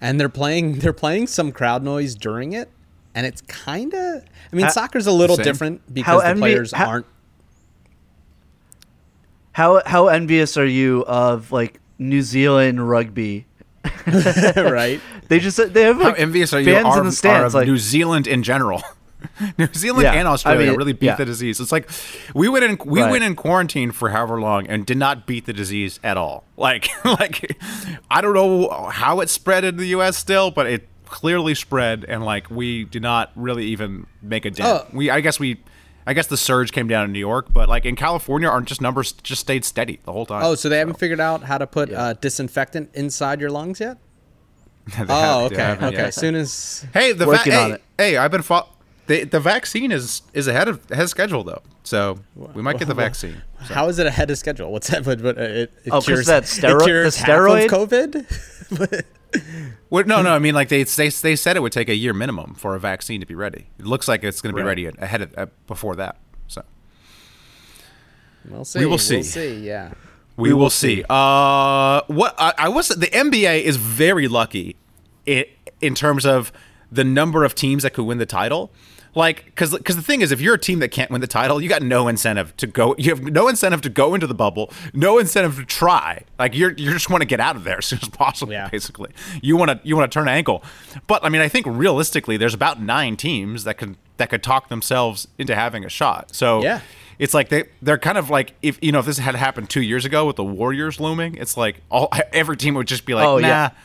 And 0.00 0.20
they're 0.20 0.28
playing, 0.28 0.74
they're 0.80 0.92
playing 0.92 1.26
some 1.28 1.52
crowd 1.52 1.82
noise 1.82 2.14
during 2.14 2.52
it, 2.52 2.68
and 3.14 3.26
it's 3.26 3.40
kind 3.42 3.94
of. 3.94 4.22
I 4.52 4.56
mean, 4.56 4.66
Ha- 4.66 4.72
soccer's 4.72 5.06
a 5.06 5.12
little 5.12 5.36
Same. 5.36 5.44
different 5.44 5.94
because 5.94 6.22
the 6.22 6.28
envi- 6.28 6.38
players 6.38 6.72
how- 6.72 6.88
aren't. 6.88 7.06
How 9.52 9.82
how 9.86 10.08
envious 10.08 10.56
are 10.58 10.66
you 10.66 11.02
of 11.06 11.50
like 11.50 11.80
New 11.98 12.20
Zealand 12.22 12.86
rugby? 12.88 13.46
right. 14.56 15.00
They 15.28 15.38
just 15.38 15.56
they 15.72 15.82
have 15.82 15.96
How 15.96 16.04
like, 16.10 16.20
envious 16.20 16.52
are 16.52 16.60
you 16.60 16.72
fans 16.74 16.86
are, 16.86 16.98
in 16.98 17.04
the 17.04 17.08
are 17.08 17.12
stands 17.12 17.54
of 17.54 17.54
like 17.54 17.66
New 17.66 17.78
Zealand 17.78 18.26
in 18.26 18.42
general? 18.42 18.82
New 19.58 19.68
Zealand 19.74 20.04
Yeah, 20.04 20.12
and 20.12 20.28
I 20.28 20.32
Australia 20.32 20.68
mean, 20.68 20.76
really 20.76 20.92
beat 20.92 21.06
yeah. 21.06 21.16
the 21.16 21.24
disease. 21.24 21.60
It's 21.60 21.72
like 21.72 21.88
we 22.34 22.48
went 22.48 22.64
in 22.64 22.78
we 22.84 23.00
Right. 23.00 23.10
went 23.10 23.24
in 23.24 23.34
quarantine 23.34 23.90
for 23.90 24.10
however 24.10 24.40
long 24.40 24.66
and 24.66 24.86
did 24.86 24.98
not 24.98 25.26
beat 25.26 25.46
the 25.46 25.52
disease 25.52 25.98
at 26.04 26.16
all. 26.16 26.44
Like 26.56 26.88
like 27.04 27.58
I 28.10 28.20
don't 28.20 28.34
know 28.34 28.88
how 28.90 29.20
it 29.20 29.28
spread 29.28 29.64
in 29.64 29.76
the 29.76 29.86
US 29.88 30.16
still, 30.16 30.50
but 30.50 30.66
it 30.66 30.88
clearly 31.06 31.54
spread 31.54 32.04
and 32.08 32.24
like 32.24 32.50
we 32.50 32.84
did 32.84 33.02
not 33.02 33.30
really 33.36 33.66
even 33.66 34.06
make 34.22 34.44
a 34.44 34.50
dent. 34.50 34.68
Oh. 34.68 34.86
We 34.92 35.10
I 35.10 35.20
guess 35.20 35.38
we 35.38 35.58
I 36.06 36.12
guess 36.14 36.28
the 36.28 36.36
surge 36.36 36.70
came 36.72 36.86
down 36.86 37.04
in 37.06 37.12
New 37.12 37.18
York, 37.18 37.52
but 37.52 37.68
like 37.68 37.84
in 37.84 37.96
California, 37.96 38.48
our 38.48 38.60
just 38.60 38.80
numbers 38.80 39.12
just 39.12 39.40
stayed 39.40 39.64
steady 39.64 39.98
the 40.04 40.12
whole 40.12 40.24
time. 40.26 40.44
Oh, 40.44 40.54
so 40.54 40.68
they 40.68 40.78
haven't 40.78 40.98
figured 40.98 41.20
out 41.20 41.42
how 41.44 41.58
to 41.58 41.66
put 41.66 41.92
uh, 41.92 42.12
disinfectant 42.14 42.90
inside 42.94 43.40
your 43.40 43.50
lungs 43.50 43.80
yet? 43.80 43.98
Oh, 44.88 44.92
haven't- 44.94 45.52
okay, 45.52 45.62
haven't 45.62 45.84
okay. 45.88 45.96
yet. 45.96 46.06
As 46.08 46.14
soon 46.14 46.34
as 46.36 46.86
Hey, 46.94 47.12
the 47.12 47.26
va- 47.26 47.38
hey, 47.38 47.76
hey, 47.98 48.16
I've 48.18 48.30
been 48.30 48.42
fo- 48.42 48.68
the 49.08 49.24
the 49.24 49.40
vaccine 49.40 49.90
is 49.90 50.22
is 50.32 50.46
ahead 50.46 50.68
of 50.68 50.88
ahead 50.92 51.02
of 51.04 51.10
schedule 51.10 51.42
though, 51.42 51.62
so 51.82 52.20
we 52.36 52.62
might 52.62 52.78
get 52.78 52.86
the 52.86 52.94
vaccine. 52.94 53.42
So. 53.66 53.74
How 53.74 53.88
is 53.88 53.98
it 53.98 54.06
ahead 54.06 54.30
of 54.30 54.38
schedule? 54.38 54.70
What's 54.70 54.88
that? 54.90 55.04
But, 55.04 55.20
but 55.22 55.38
uh, 55.38 55.42
it, 55.42 55.72
it 55.84 55.90
Oh, 55.90 55.90
'cause 55.94 56.04
cures 56.06 56.26
that 56.26 56.44
stero- 56.44 56.80
it 56.82 56.84
cures 56.84 57.16
the 57.16 57.24
half 57.24 57.30
of 57.40 57.46
steroid? 57.46 57.68
COVID. 58.70 59.04
What, 59.88 60.06
no, 60.08 60.20
no, 60.20 60.30
I 60.30 60.38
mean 60.40 60.54
like 60.54 60.68
they, 60.68 60.82
they 60.82 61.08
they 61.08 61.36
said 61.36 61.56
it 61.56 61.60
would 61.60 61.72
take 61.72 61.88
a 61.88 61.94
year 61.94 62.12
minimum 62.12 62.54
for 62.54 62.74
a 62.74 62.80
vaccine 62.80 63.20
to 63.20 63.26
be 63.26 63.34
ready. 63.34 63.66
It 63.78 63.86
looks 63.86 64.08
like 64.08 64.24
it's 64.24 64.40
going 64.40 64.52
to 64.52 64.56
be 64.56 64.62
Right. 64.62 64.68
ready 64.68 64.86
ahead 64.86 65.22
of 65.22 65.34
uh, 65.38 65.46
before 65.66 65.94
that. 65.96 66.16
So 66.48 66.62
we'll 68.48 68.64
see. 68.64 68.84
will 68.84 68.98
see. 68.98 69.16
We'll 69.16 69.24
see. 69.24 69.54
Yeah. 69.60 69.92
we, 70.36 70.52
will 70.52 70.70
see. 70.70 71.04
Uh, 71.08 72.02
what 72.08 72.34
I, 72.38 72.52
I 72.58 72.68
was 72.68 72.88
the 72.88 73.06
NBA 73.06 73.62
is 73.62 73.76
very 73.76 74.28
lucky, 74.28 74.76
in, 75.24 75.44
in 75.80 75.94
terms 75.94 76.26
of 76.26 76.52
the 76.90 77.04
number 77.04 77.44
of 77.44 77.54
teams 77.54 77.82
that 77.82 77.92
could 77.92 78.04
win 78.04 78.18
the 78.18 78.26
title. 78.26 78.70
Like, 79.16 79.46
because 79.46 79.72
because 79.72 79.96
the 79.96 80.02
thing 80.02 80.20
is, 80.20 80.30
if 80.30 80.42
you're 80.42 80.54
a 80.54 80.58
team 80.58 80.78
that 80.80 80.90
can't 80.90 81.10
win 81.10 81.22
the 81.22 81.26
title, 81.26 81.60
you 81.60 81.70
got 81.70 81.82
no 81.82 82.06
incentive 82.06 82.54
to 82.58 82.66
go. 82.66 82.94
You 82.98 83.10
have 83.14 83.22
no 83.22 83.48
incentive 83.48 83.80
to 83.80 83.88
go 83.88 84.14
into 84.14 84.26
the 84.26 84.34
bubble, 84.34 84.70
no 84.92 85.18
incentive 85.18 85.56
to 85.56 85.64
try. 85.64 86.22
Like, 86.38 86.54
you're 86.54 86.72
you 86.72 86.92
just 86.92 87.08
want 87.08 87.22
to 87.22 87.26
get 87.26 87.40
out 87.40 87.56
of 87.56 87.64
there 87.64 87.78
as 87.78 87.86
soon 87.86 87.98
as 88.02 88.10
possible. 88.10 88.52
Yeah. 88.52 88.68
Basically, 88.68 89.10
you 89.40 89.56
want 89.56 89.70
to 89.70 89.80
you 89.82 89.96
want 89.96 90.12
to 90.12 90.14
turn 90.14 90.28
an 90.28 90.34
ankle. 90.34 90.62
But 91.06 91.24
I 91.24 91.30
mean, 91.30 91.40
I 91.40 91.48
think 91.48 91.66
realistically, 91.66 92.36
there's 92.36 92.54
about 92.54 92.80
nine 92.80 93.16
teams 93.16 93.64
that 93.64 93.78
could 93.78 93.96
that 94.18 94.28
could 94.28 94.42
talk 94.42 94.68
themselves 94.68 95.26
into 95.38 95.54
having 95.54 95.82
a 95.84 95.88
shot. 95.88 96.34
So 96.34 96.62
Yeah. 96.62 96.80
It's 97.18 97.32
like 97.34 97.48
they 97.48 97.64
they're 97.82 97.98
kind 97.98 98.18
of 98.18 98.30
like 98.30 98.54
if 98.62 98.78
you 98.82 98.92
know 98.92 98.98
if 99.00 99.06
this 99.06 99.18
had 99.18 99.34
happened 99.34 99.70
two 99.70 99.82
years 99.82 100.04
ago 100.04 100.26
with 100.26 100.36
the 100.36 100.44
Warriors 100.44 101.00
looming, 101.00 101.34
it's 101.36 101.56
like 101.56 101.80
all 101.90 102.08
every 102.32 102.56
team 102.56 102.74
would 102.74 102.86
just 102.86 103.06
be 103.06 103.14
like, 103.14 103.26
Oh, 103.26 103.38
nah. 103.38 103.48
yeah. 103.48 103.70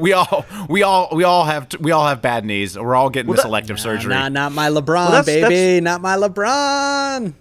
We 0.00 0.12
all, 0.12 0.46
we 0.68 0.84
all, 0.84 1.08
we 1.12 1.24
all 1.24 1.44
have, 1.44 1.68
we 1.80 1.90
all 1.90 2.06
have 2.06 2.22
bad 2.22 2.44
knees. 2.44 2.78
We're 2.78 2.94
all 2.94 3.10
getting 3.10 3.26
Well, 3.26 3.34
this 3.34 3.42
that- 3.42 3.48
elective 3.48 3.80
surgery. 3.80 4.14
Nah, 4.14 4.28
not 4.28 4.52
my 4.52 4.68
LeBron, 4.68 5.06
that's- 5.10 5.26
baby. 5.26 5.40
that's- 5.40 5.82
Not 5.82 6.00
my 6.00 6.16
LeBron. 6.16 7.34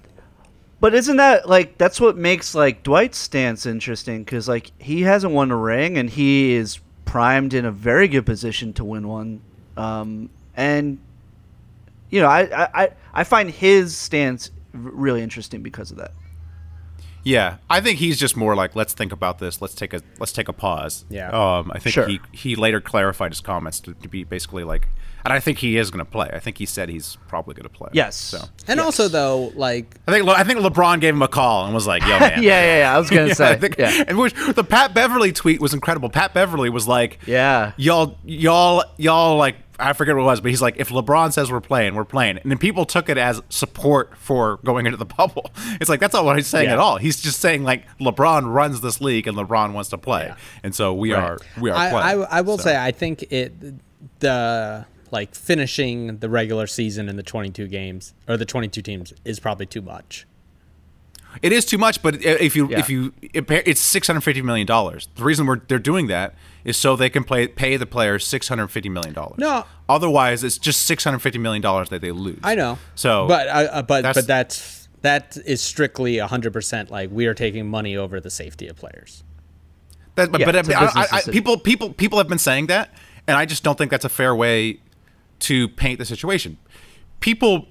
But 0.80 0.96
isn't 0.96 1.18
that 1.18 1.48
like 1.48 1.78
that's 1.78 2.02
what 2.02 2.18
makes 2.18 2.56
like 2.56 2.82
Dwight's 2.82 3.20
stance 3.20 3.68
interesting? 3.68 4.24
Because 4.24 4.48
like 4.48 4.72
he 4.80 5.04
hasn't 5.04 5.34
won 5.34 5.52
a 5.52 5.56
ring 5.56 5.98
and 6.00 6.10
he 6.10 6.54
is 6.54 6.80
primed 7.06 7.54
in 7.54 7.66
a 7.66 7.72
very 7.72 8.08
good 8.08 8.26
position 8.26 8.74
to 8.74 8.84
win 8.84 9.08
one. 9.08 9.42
Um, 9.78 10.32
and 10.58 10.98
you 12.10 12.22
know, 12.22 12.28
I, 12.28 12.42
I 12.64 12.70
I- 12.84 12.92
I 13.14 13.24
find 13.26 13.52
his 13.52 13.96
stance 13.96 14.50
r- 14.50 14.61
really 14.74 15.22
interesting 15.22 15.62
because 15.62 15.92
of 15.92 15.98
that. 15.98 16.12
Yeah, 17.24 17.58
I 17.70 17.82
think 17.82 18.00
he's 18.00 18.20
just 18.20 18.36
more 18.36 18.56
like, 18.56 18.76
let's 18.76 18.94
think 18.94 19.12
about 19.12 19.38
this. 19.38 19.62
Let's 19.62 19.76
take 19.76 19.94
a 19.94 20.02
let's 20.20 20.32
take 20.32 20.48
a 20.48 20.54
pause. 20.54 21.06
Yeah. 21.08 21.30
Um, 21.30 21.72
I 21.72 21.78
think 21.78 21.94
Sure. 21.94 22.08
he 22.08 22.20
he 22.32 22.56
later 22.56 22.82
clarified 22.82 23.32
his 23.32 23.42
comments 23.42 23.80
to, 23.82 23.94
to 23.94 24.10
be 24.10 24.24
basically 24.24 24.64
like, 24.64 24.88
and 25.24 25.32
I 25.32 25.40
think 25.40 25.60
he 25.60 25.78
is 25.78 25.92
going 25.92 26.04
to 26.04 26.10
play. 26.12 26.32
I 26.34 26.40
think 26.40 26.58
he 26.58 26.66
said 26.66 26.90
he's 26.90 27.18
probably 27.28 27.54
going 27.54 27.70
to 27.70 27.70
play. 27.70 27.90
Yes. 27.94 28.16
So 28.16 28.40
And 28.68 28.80
also 28.80 29.08
though, 29.08 29.52
like 29.54 29.98
I 30.08 30.12
think 30.14 30.26
Le- 30.26 30.34
I 30.34 30.44
think 30.44 30.62
LeBron 30.62 31.00
gave 31.00 31.14
him 31.14 31.22
a 31.22 31.28
call 31.28 31.66
and 31.66 31.76
was 31.76 31.86
like, 31.86 32.02
"Yo, 32.02 32.18
man." 32.18 32.22
yeah, 32.42 32.60
yeah, 32.66 32.78
yeah. 32.80 32.96
I 32.96 32.98
was 32.98 33.12
gonna 33.12 33.28
Yeah, 33.28 33.34
say. 33.34 33.52
I 33.52 33.56
think- 33.56 33.78
yeah. 33.78 34.04
And 34.08 34.18
which 34.18 34.34
the 34.56 34.64
Pat 34.64 34.96
Beverley 34.96 35.32
tweet 35.32 35.62
was 35.62 35.76
incredible. 35.76 36.10
Pat 36.10 36.34
Beverley 36.34 36.72
was 36.72 36.88
like, 36.88 37.20
Yeah. 37.28 37.74
y'all, 37.78 38.18
y'all, 38.26 38.84
y'all, 38.98 39.38
like, 39.38 39.58
I 39.82 39.94
forget 39.94 40.16
what 40.16 40.22
it 40.22 40.26
was, 40.26 40.42
but 40.42 40.50
he's 40.52 40.62
like, 40.62 40.76
if 40.78 40.90
LeBron 40.90 41.34
says 41.34 41.52
we're 41.52 41.60
playing, 41.62 41.96
we're 41.96 42.06
playing. 42.06 42.38
And 42.38 42.52
then 42.52 42.58
people 42.58 42.86
took 42.86 43.10
it 43.10 43.18
as 43.18 43.42
support 43.50 44.16
for 44.18 44.58
going 44.64 44.86
into 44.86 44.98
the 44.98 45.06
bubble. 45.18 45.52
It's 45.80 45.90
like, 45.90 46.00
that's 46.00 46.14
not 46.14 46.24
what 46.26 46.36
he's 46.38 46.48
saying 46.48 46.68
Yeah. 46.68 46.74
at 46.74 46.80
all. 46.80 46.98
He's 46.98 47.20
just 47.22 47.40
saying, 47.40 47.64
like, 47.64 47.86
LeBron 48.00 48.54
runs 48.54 48.82
this 48.82 49.02
league 49.02 49.28
and 49.28 49.36
LeBron 49.38 49.74
wants 49.74 49.90
to 49.90 49.98
play. 49.98 50.26
Yeah. 50.28 50.36
And 50.64 50.76
so 50.76 50.94
we 50.94 51.14
Right. 51.14 51.24
are, 51.24 51.38
we 51.60 51.70
are 51.70 51.76
I, 51.76 51.90
playing. 51.90 52.24
I, 52.30 52.38
I 52.38 52.42
will 52.42 52.58
So- 52.58 52.66
say 52.66 52.78
I 52.78 52.92
think 52.92 53.24
it 53.32 53.54
the 54.20 54.86
like 55.12 55.36
finishing 55.36 56.18
the 56.20 56.30
regular 56.30 56.66
season 56.68 57.10
in 57.10 57.18
the 57.18 57.24
22 57.24 57.68
games 57.68 58.14
or 58.30 58.38
the 58.38 58.46
22 58.46 58.82
teams 58.82 59.14
is 59.26 59.40
probably 59.40 59.66
too 59.66 59.82
much. 59.82 60.26
It 61.42 61.52
is 61.54 61.66
too 61.66 61.78
much, 61.78 62.02
but 62.02 62.22
if 62.24 62.56
you 62.56 62.68
Yeah. 62.70 62.80
if 62.80 62.90
you 62.90 63.14
it's 63.34 63.80
six 63.82 64.08
hundred 64.08 64.22
fifty 64.22 64.42
million 64.42 64.68
dollars. 64.68 65.08
The 65.16 65.24
reason 65.24 65.46
we're 65.46 65.60
they're 65.68 65.80
doing 65.80 66.08
that 66.08 66.36
is 66.64 66.78
so 66.78 66.96
they 66.96 67.10
can 67.10 67.24
play 67.24 67.48
pay 67.48 67.78
the 67.78 67.86
players 67.86 68.26
six 68.26 68.48
hundred 68.48 68.68
fifty 68.68 68.90
million 68.90 69.14
dollars. 69.14 69.38
No. 69.38 69.66
otherwise 69.90 70.44
it's 70.44 70.58
just 70.58 70.84
six 70.84 71.04
hundred 71.04 71.20
fifty 71.20 71.40
million 71.40 71.62
dollars 71.62 71.90
that 71.90 72.02
they 72.02 72.12
lose. 72.12 72.40
I 72.44 72.56
know. 72.56 72.78
So, 72.96 73.28
but 73.28 73.48
uh, 73.48 73.82
but 73.84 74.02
that's- 74.02 74.16
but 74.16 74.28
that's 74.28 74.88
that 75.02 75.36
is 75.48 75.62
strictly 75.62 76.18
100% 76.18 76.92
like 76.92 77.10
we 77.12 77.26
are 77.26 77.34
taking 77.34 77.68
money 77.68 77.98
over 77.98 78.20
the 78.20 78.30
safety 78.30 78.68
of 78.68 78.76
players. 78.78 79.24
That, 80.14 80.32
but 80.32 80.40
Yeah, 80.42 80.52
but 80.52 80.76
I- 80.76 80.86
I- 80.86 81.08
I- 81.14 81.22
people 81.32 81.58
people 81.58 81.92
people 81.92 82.18
have 82.20 82.28
been 82.28 82.38
saying 82.38 82.68
that, 82.68 82.94
and 83.26 83.36
I 83.36 83.46
just 83.46 83.64
don't 83.64 83.78
think 83.78 83.90
that's 83.90 84.06
a 84.06 84.10
fair 84.10 84.36
way 84.36 84.80
to 85.40 85.68
paint 85.70 85.98
the 85.98 86.06
situation. 86.06 86.58
People 87.20 87.68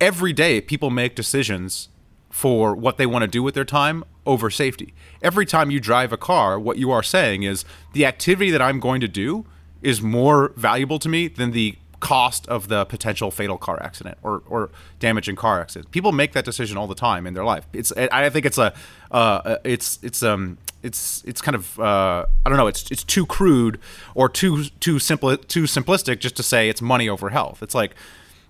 every 0.00 0.32
day, 0.32 0.60
people 0.60 0.90
make 0.90 1.14
decisions 1.14 1.88
for 2.36 2.74
what 2.74 2.98
they 2.98 3.06
want 3.06 3.22
to 3.22 3.26
do 3.26 3.42
with 3.42 3.54
their 3.54 3.64
time 3.64 4.04
over 4.26 4.50
safety. 4.50 4.92
Every 5.22 5.46
time 5.46 5.70
you 5.70 5.80
drive 5.80 6.12
a 6.12 6.18
car, 6.18 6.60
what 6.60 6.76
you 6.76 6.90
are 6.90 7.02
saying 7.02 7.44
is 7.44 7.64
the 7.94 8.04
activity 8.04 8.50
that 8.50 8.60
I'm 8.60 8.78
going 8.78 9.00
to 9.00 9.08
do 9.08 9.46
is 9.80 10.02
more 10.02 10.52
valuable 10.54 10.98
to 10.98 11.08
me 11.08 11.28
than 11.28 11.52
the 11.52 11.76
cost 11.98 12.46
of 12.48 12.68
the 12.68 12.84
potential 12.84 13.30
fatal 13.30 13.56
car 13.56 13.82
accident 13.82 14.18
or, 14.22 14.42
or 14.50 14.68
damaging 15.00 15.34
car 15.34 15.62
accident. 15.62 15.90
People 15.92 16.12
make 16.12 16.34
that 16.34 16.44
decision 16.44 16.76
all 16.76 16.86
the 16.86 16.94
time 16.94 17.26
in 17.26 17.32
their 17.32 17.42
life. 17.42 17.66
It's 17.72 17.90
I 17.96 18.28
think 18.28 18.44
it's 18.44 18.58
a 18.58 18.74
uh, 19.10 19.56
it's 19.64 19.98
it's 20.02 20.22
um 20.22 20.58
it's 20.82 21.24
it's 21.24 21.40
kind 21.40 21.54
of 21.54 21.80
uh, 21.80 22.26
I 22.44 22.50
don't 22.50 22.58
know 22.58 22.66
it's 22.66 22.90
it's 22.90 23.02
too 23.02 23.24
crude 23.24 23.80
or 24.14 24.28
too 24.28 24.64
too 24.78 24.98
simple 24.98 25.38
too 25.38 25.62
simplistic 25.62 26.18
just 26.18 26.36
to 26.36 26.42
say 26.42 26.68
it's 26.68 26.82
money 26.82 27.08
over 27.08 27.30
health. 27.30 27.62
It's 27.62 27.74
like 27.74 27.94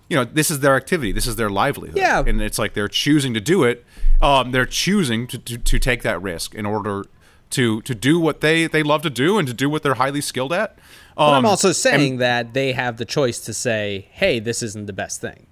you 0.09 0.15
know 0.15 0.23
this 0.23 0.49
is 0.51 0.59
their 0.61 0.75
activity 0.75 1.11
this 1.11 1.27
is 1.27 1.35
their 1.35 1.49
livelihood 1.49 1.97
Yeah. 1.97 2.23
and 2.25 2.41
it's 2.41 2.57
like 2.59 2.73
they're 2.73 2.87
choosing 2.87 3.33
to 3.33 3.41
do 3.41 3.63
it 3.63 3.85
um, 4.21 4.51
they're 4.51 4.65
choosing 4.65 5.27
to, 5.27 5.37
to, 5.37 5.57
to 5.57 5.79
take 5.79 6.01
that 6.03 6.21
risk 6.21 6.55
in 6.55 6.65
order 6.65 7.03
to 7.51 7.81
to 7.83 7.93
do 7.95 8.19
what 8.19 8.41
they 8.41 8.67
they 8.67 8.83
love 8.83 9.01
to 9.03 9.09
do 9.09 9.37
and 9.37 9.47
to 9.47 9.53
do 9.53 9.69
what 9.69 9.83
they're 9.83 9.93
highly 9.95 10.21
skilled 10.21 10.51
at 10.53 10.77
But 11.15 11.29
I'm 11.31 11.37
Um, 11.39 11.45
also 11.45 11.71
saying 11.71 12.13
and- 12.13 12.21
that 12.21 12.53
they 12.53 12.73
have 12.73 12.97
the 12.97 13.05
choice 13.05 13.39
to 13.41 13.53
say, 13.53 14.07
"Hey, 14.11 14.39
this 14.39 14.61
isn't 14.61 14.85
the 14.85 14.93
best 14.93 15.19
thing." 15.21 15.47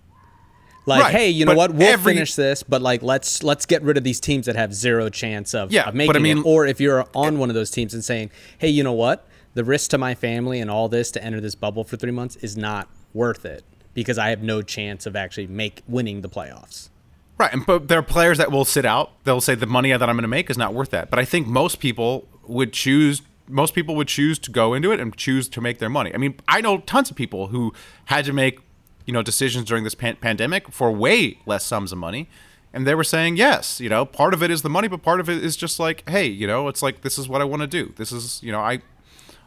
Like, 0.87 1.01
Right, 1.05 1.11
hey, 1.15 1.29
you 1.29 1.45
know 1.45 1.55
what? 1.55 1.73
We'll 1.73 1.87
every- 1.87 2.13
finish 2.13 2.35
this, 2.35 2.61
but 2.61 2.79
like, 2.81 3.01
let's 3.01 3.41
let's 3.41 3.65
get 3.65 3.81
rid 3.81 3.97
of 3.97 4.03
these 4.03 4.19
teams 4.19 4.45
that 4.45 4.55
have 4.55 4.71
zero 4.73 5.09
chance 5.09 5.55
of, 5.55 5.71
Yeah, 5.71 5.87
of 5.89 5.95
making 5.95 6.15
I 6.15 6.19
mean- 6.19 6.37
it. 6.39 6.45
Or 6.45 6.67
if 6.67 6.79
you're 6.79 7.05
on 7.15 7.39
one 7.39 7.49
of 7.49 7.55
those 7.55 7.71
teams 7.71 7.93
and 7.95 8.03
saying, 8.05 8.29
"Hey, 8.59 8.69
you 8.69 8.83
know 8.83 8.93
what? 8.93 9.27
The 9.55 9.63
risk 9.63 9.89
to 9.91 9.97
my 9.97 10.13
family 10.13 10.59
and 10.59 10.69
all 10.69 10.87
this 10.89 11.09
to 11.11 11.23
enter 11.23 11.41
this 11.41 11.55
bubble 11.55 11.83
for 11.83 11.97
three 11.97 12.11
months 12.11 12.35
is 12.37 12.55
not 12.55 12.87
worth 13.13 13.45
it 13.45 13.63
because 13.95 14.19
I 14.19 14.29
have 14.29 14.43
no 14.43 14.61
chance 14.61 15.07
of 15.07 15.15
actually 15.15 15.47
make 15.47 15.81
winning 15.87 16.21
the 16.21 16.29
playoffs." 16.29 16.89
Right, 17.37 17.51
and 17.51 17.65
but 17.65 17.89
there 17.89 17.99
are 17.99 18.03
players 18.03 18.37
that 18.37 18.49
will 18.51 18.63
sit 18.63 18.85
out. 18.85 19.11
They'll 19.25 19.41
say 19.41 19.55
the 19.55 19.65
money 19.65 19.91
that 19.91 20.01
I'm 20.01 20.15
going 20.15 20.21
to 20.21 20.27
make 20.27 20.49
is 20.49 20.57
not 20.57 20.73
worth 20.73 20.91
that. 20.91 21.09
But 21.09 21.19
I 21.19 21.25
think 21.25 21.47
most 21.47 21.79
people 21.79 22.27
would 22.47 22.71
choose. 22.71 23.21
Most 23.47 23.75
people 23.75 23.95
would 23.95 24.07
choose 24.07 24.39
to 24.39 24.51
go 24.51 24.73
into 24.73 24.91
it 24.91 24.99
and 24.99 25.15
choose 25.15 25.49
to 25.49 25.61
make 25.61 25.79
their 25.79 25.89
money. 25.89 26.13
I 26.13 26.17
mean, 26.17 26.35
I 26.47 26.61
know 26.61 26.79
tons 26.79 27.11
of 27.11 27.17
people 27.17 27.47
who 27.47 27.73
had 28.05 28.25
to 28.25 28.33
make, 28.33 28.59
you 29.05 29.13
know, 29.13 29.21
decisions 29.21 29.65
during 29.65 29.83
this 29.83 29.95
pan- 29.95 30.15
pandemic 30.15 30.71
for 30.71 30.91
way 30.91 31.37
less 31.45 31.65
sums 31.65 31.91
of 31.91 31.97
money, 31.97 32.29
and 32.73 32.87
they 32.87 32.95
were 32.95 33.03
saying 33.03 33.35
yes. 33.35 33.81
You 33.81 33.89
know, 33.89 34.05
part 34.05 34.33
of 34.33 34.41
it 34.41 34.49
is 34.49 34.61
the 34.61 34.69
money, 34.69 34.87
but 34.87 35.03
part 35.03 35.19
of 35.19 35.29
it 35.29 35.43
is 35.43 35.57
just 35.57 35.77
like, 35.77 36.07
hey, 36.09 36.25
you 36.25 36.47
know, 36.47 36.69
it's 36.69 36.81
like 36.81 37.01
this 37.01 37.19
is 37.19 37.27
what 37.27 37.41
I 37.41 37.43
want 37.43 37.61
to 37.61 37.67
do. 37.67 37.93
This 37.97 38.13
is, 38.13 38.41
you 38.41 38.51
know, 38.51 38.61
I, 38.61 38.79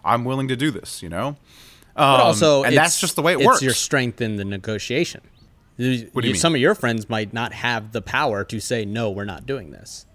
I'm 0.04 0.26
willing 0.26 0.46
to 0.48 0.56
do 0.56 0.70
this. 0.70 1.02
You 1.02 1.08
know, 1.08 1.36
But 1.98 2.14
Um, 2.14 2.20
also, 2.28 2.62
and 2.62 2.76
that's 2.76 3.00
just 3.00 3.16
the 3.16 3.22
way 3.22 3.32
it 3.32 3.38
it's 3.38 3.46
works. 3.46 3.60
your 3.62 3.74
strength 3.74 4.20
in 4.20 4.36
the 4.36 4.44
negotiation. 4.44 5.20
You- 5.76 6.08
What 6.12 6.22
do 6.22 6.28
you 6.28 6.34
mean? 6.34 6.40
Some 6.40 6.54
of 6.54 6.60
your 6.60 6.74
friends 6.74 7.08
might 7.10 7.32
not 7.34 7.52
have 7.52 7.92
the 7.92 8.00
power 8.00 8.44
to 8.44 8.60
say, 8.60 8.84
"No, 8.84 9.10
we're 9.10 9.24
not 9.24 9.46
doing 9.46 9.70
this." 9.72 10.06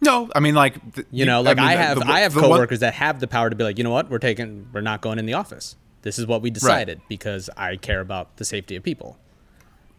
no, 0.00 0.28
I 0.34 0.40
mean, 0.40 0.54
like 0.54 0.94
th- 0.94 1.06
You 1.10 1.24
know, 1.24 1.40
like 1.40 1.56
mean, 1.56 1.66
I 1.66 1.72
have 1.76 1.98
the- 1.98 2.06
I 2.06 2.20
have 2.20 2.34
the 2.34 2.40
one- 2.42 2.50
coworkers 2.50 2.80
that 2.80 2.94
have 2.94 3.20
the 3.20 3.26
power 3.26 3.48
to 3.50 3.56
be 3.56 3.64
like, 3.64 3.78
you 3.78 3.84
know 3.84 3.90
what, 3.90 4.10
we're 4.10 4.18
taking 4.18 4.68
we're 4.72 4.82
not 4.82 5.00
going 5.00 5.18
in 5.18 5.26
the 5.26 5.32
office. 5.34 5.76
This 6.02 6.18
is 6.18 6.26
what 6.26 6.42
we 6.42 6.50
decided 6.50 7.00
because 7.08 7.48
I 7.56 7.76
care 7.76 8.00
about 8.00 8.36
the 8.36 8.44
safety 8.44 8.76
of 8.76 8.82
people. 8.82 9.16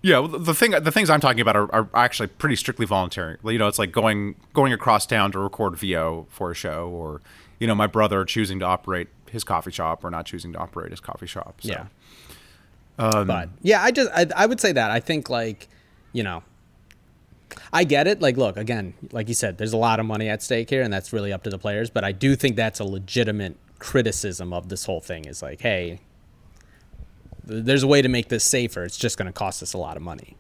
Yeah, 0.04 0.20
well, 0.20 0.38
the 0.40 0.54
thing, 0.54 0.72
the 0.72 0.92
things 0.92 1.10
I'm 1.10 1.20
talking 1.22 1.40
about 1.42 1.56
are, 1.56 1.74
are 1.74 1.90
actually 1.96 2.28
pretty 2.28 2.56
strictly 2.56 2.86
voluntary. 2.86 3.38
You 3.44 3.58
know, 3.58 3.68
it's 3.68 3.80
like 3.80 3.92
going 3.92 4.36
going 4.54 4.72
across 4.72 5.08
town 5.08 5.32
to 5.32 5.40
record 5.40 5.76
VO 5.78 6.28
for 6.30 6.52
a 6.52 6.54
show, 6.54 6.88
or 6.88 7.22
you 7.60 7.66
know, 7.66 7.74
my 7.74 7.88
brother 7.88 8.24
choosing 8.26 8.60
to 8.60 8.66
operate 8.66 9.08
his 9.32 9.44
coffee 9.44 9.72
shop 9.72 10.04
or 10.04 10.10
not 10.10 10.26
choosing 10.26 10.54
to 10.54 10.60
operate 10.60 10.92
his 10.92 11.00
coffee 11.00 11.28
shop. 11.28 11.62
So. 11.62 11.70
Yeah. 11.70 11.86
Um, 12.98 13.28
but 13.28 13.50
yeah, 13.62 13.84
I 13.84 13.92
just 13.92 14.10
I, 14.14 14.28
I 14.36 14.46
would 14.46 14.62
say 14.62 14.72
that 14.72 14.92
I 14.92 15.00
think 15.00 15.30
like, 15.30 15.68
you 16.14 16.24
know, 16.24 16.44
I 17.74 17.84
get 17.84 18.08
it. 18.08 18.22
Like, 18.22 18.38
look 18.38 18.58
again, 18.58 18.94
like 19.12 19.28
you 19.28 19.34
said, 19.34 19.58
there's 19.58 19.74
a 19.74 19.78
lot 19.78 20.00
of 20.00 20.06
money 20.06 20.30
at 20.30 20.42
stake 20.42 20.70
here, 20.70 20.82
and 20.82 20.94
that's 20.94 21.12
really 21.12 21.34
up 21.34 21.44
to 21.44 21.50
the 21.50 21.58
players. 21.58 21.90
But 21.90 22.04
I 22.04 22.12
do 22.12 22.36
think 22.36 22.56
that's 22.56 22.80
a 22.80 22.86
legitimate 22.86 23.58
criticism 23.80 24.54
of 24.54 24.70
this 24.70 24.86
whole 24.86 25.02
thing. 25.02 25.26
Is 25.26 25.42
like, 25.42 25.62
hey, 25.62 26.00
th- 27.48 27.66
there's 27.66 27.84
a 27.84 27.88
way 27.88 28.02
to 28.02 28.08
make 28.08 28.30
this 28.30 28.44
safer. 28.44 28.84
It's 28.84 28.98
just 28.98 29.18
going 29.18 29.28
to 29.28 29.34
cost 29.34 29.62
us 29.62 29.74
a 29.74 29.78
lot 29.78 29.98
of 29.98 30.04
money. 30.04 30.38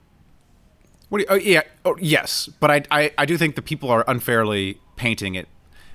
What 1.10 1.20
do 1.20 1.24
you, 1.24 1.28
oh, 1.30 1.36
yeah, 1.36 1.62
oh, 1.84 1.96
yes, 2.00 2.50
but 2.60 2.72
I, 2.72 2.84
I 2.90 3.12
I 3.18 3.26
do 3.26 3.38
think 3.38 3.56
the 3.56 3.62
people 3.62 3.90
are 3.92 4.04
unfairly 4.08 4.80
painting 4.96 5.36
it 5.36 5.48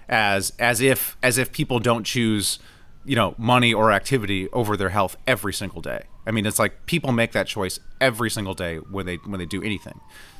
as 0.08 0.52
as 0.58 0.80
if 0.80 1.16
as 1.22 1.38
if 1.38 1.52
people 1.52 1.78
don't 1.78 2.04
choose 2.04 2.58
you 3.10 3.16
know 3.16 3.34
money 3.36 3.74
or 3.74 3.90
activity 3.90 4.48
over 4.52 4.76
their 4.76 4.90
health 4.90 5.16
every 5.26 5.52
single 5.52 5.82
day. 5.82 6.02
I 6.28 6.30
mean, 6.30 6.46
it's 6.46 6.60
like 6.60 6.86
people 6.86 7.10
make 7.10 7.32
that 7.32 7.48
choice 7.48 7.80
every 8.00 8.30
single 8.30 8.54
day 8.54 8.76
when 8.76 9.04
they 9.04 9.16
when 9.16 9.40
they 9.40 9.46
do 9.46 9.60
anything. 9.64 9.98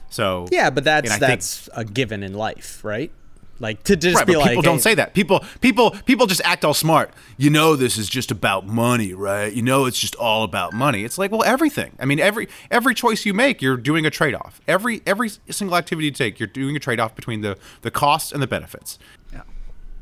So 0.09 0.47
Yeah, 0.53 0.71
but 0.71 0.85
that's 0.85 1.11
I 1.11 1.19
think- 1.19 1.29
that's 1.31 1.69
a 1.75 1.85
given 1.85 2.23
in 2.23 2.33
life, 2.35 2.85
right? 2.85 3.11
Like 3.59 3.83
to 3.85 3.97
just 3.97 4.17
right, 4.17 4.27
be 4.27 4.33
but 4.35 4.39
like, 4.39 4.49
people 4.51 4.63
don't 4.63 4.79
say 4.81 4.95
that. 4.95 5.13
People, 5.13 5.45
people, 5.61 5.91
people 6.07 6.27
just 6.27 6.41
act 6.47 6.65
all 6.65 6.73
smart. 6.73 7.11
You 7.37 7.51
know, 7.51 7.77
this 7.77 7.99
is 7.99 8.09
just 8.09 8.31
about 8.31 8.67
money, 8.67 9.13
right? 9.13 9.53
You 9.53 9.61
know, 9.61 9.85
it's 9.85 9.99
just 9.99 10.15
all 10.15 10.45
about 10.45 10.73
money. 10.73 11.05
It's 11.05 11.19
like, 11.19 11.31
well, 11.31 11.45
everything. 11.45 11.93
I 11.99 12.07
mean, 12.07 12.21
every 12.21 12.49
every 12.71 12.95
choice 12.95 13.27
you 13.27 13.35
make, 13.35 13.61
you're 13.61 13.77
doing 13.77 14.07
a 14.07 14.11
trade 14.11 14.35
off. 14.35 14.63
Every 14.67 15.03
every 15.07 15.29
single 15.51 15.77
activity 15.77 16.07
you 16.07 16.13
take, 16.13 16.41
you're 16.41 16.47
doing 16.47 16.75
a 16.75 16.79
trade 16.79 17.01
off 17.01 17.15
between 17.15 17.43
the 17.43 17.59
the 17.83 17.91
costs 17.91 18.33
and 18.33 18.41
the 18.41 18.47
benefits. 18.47 18.99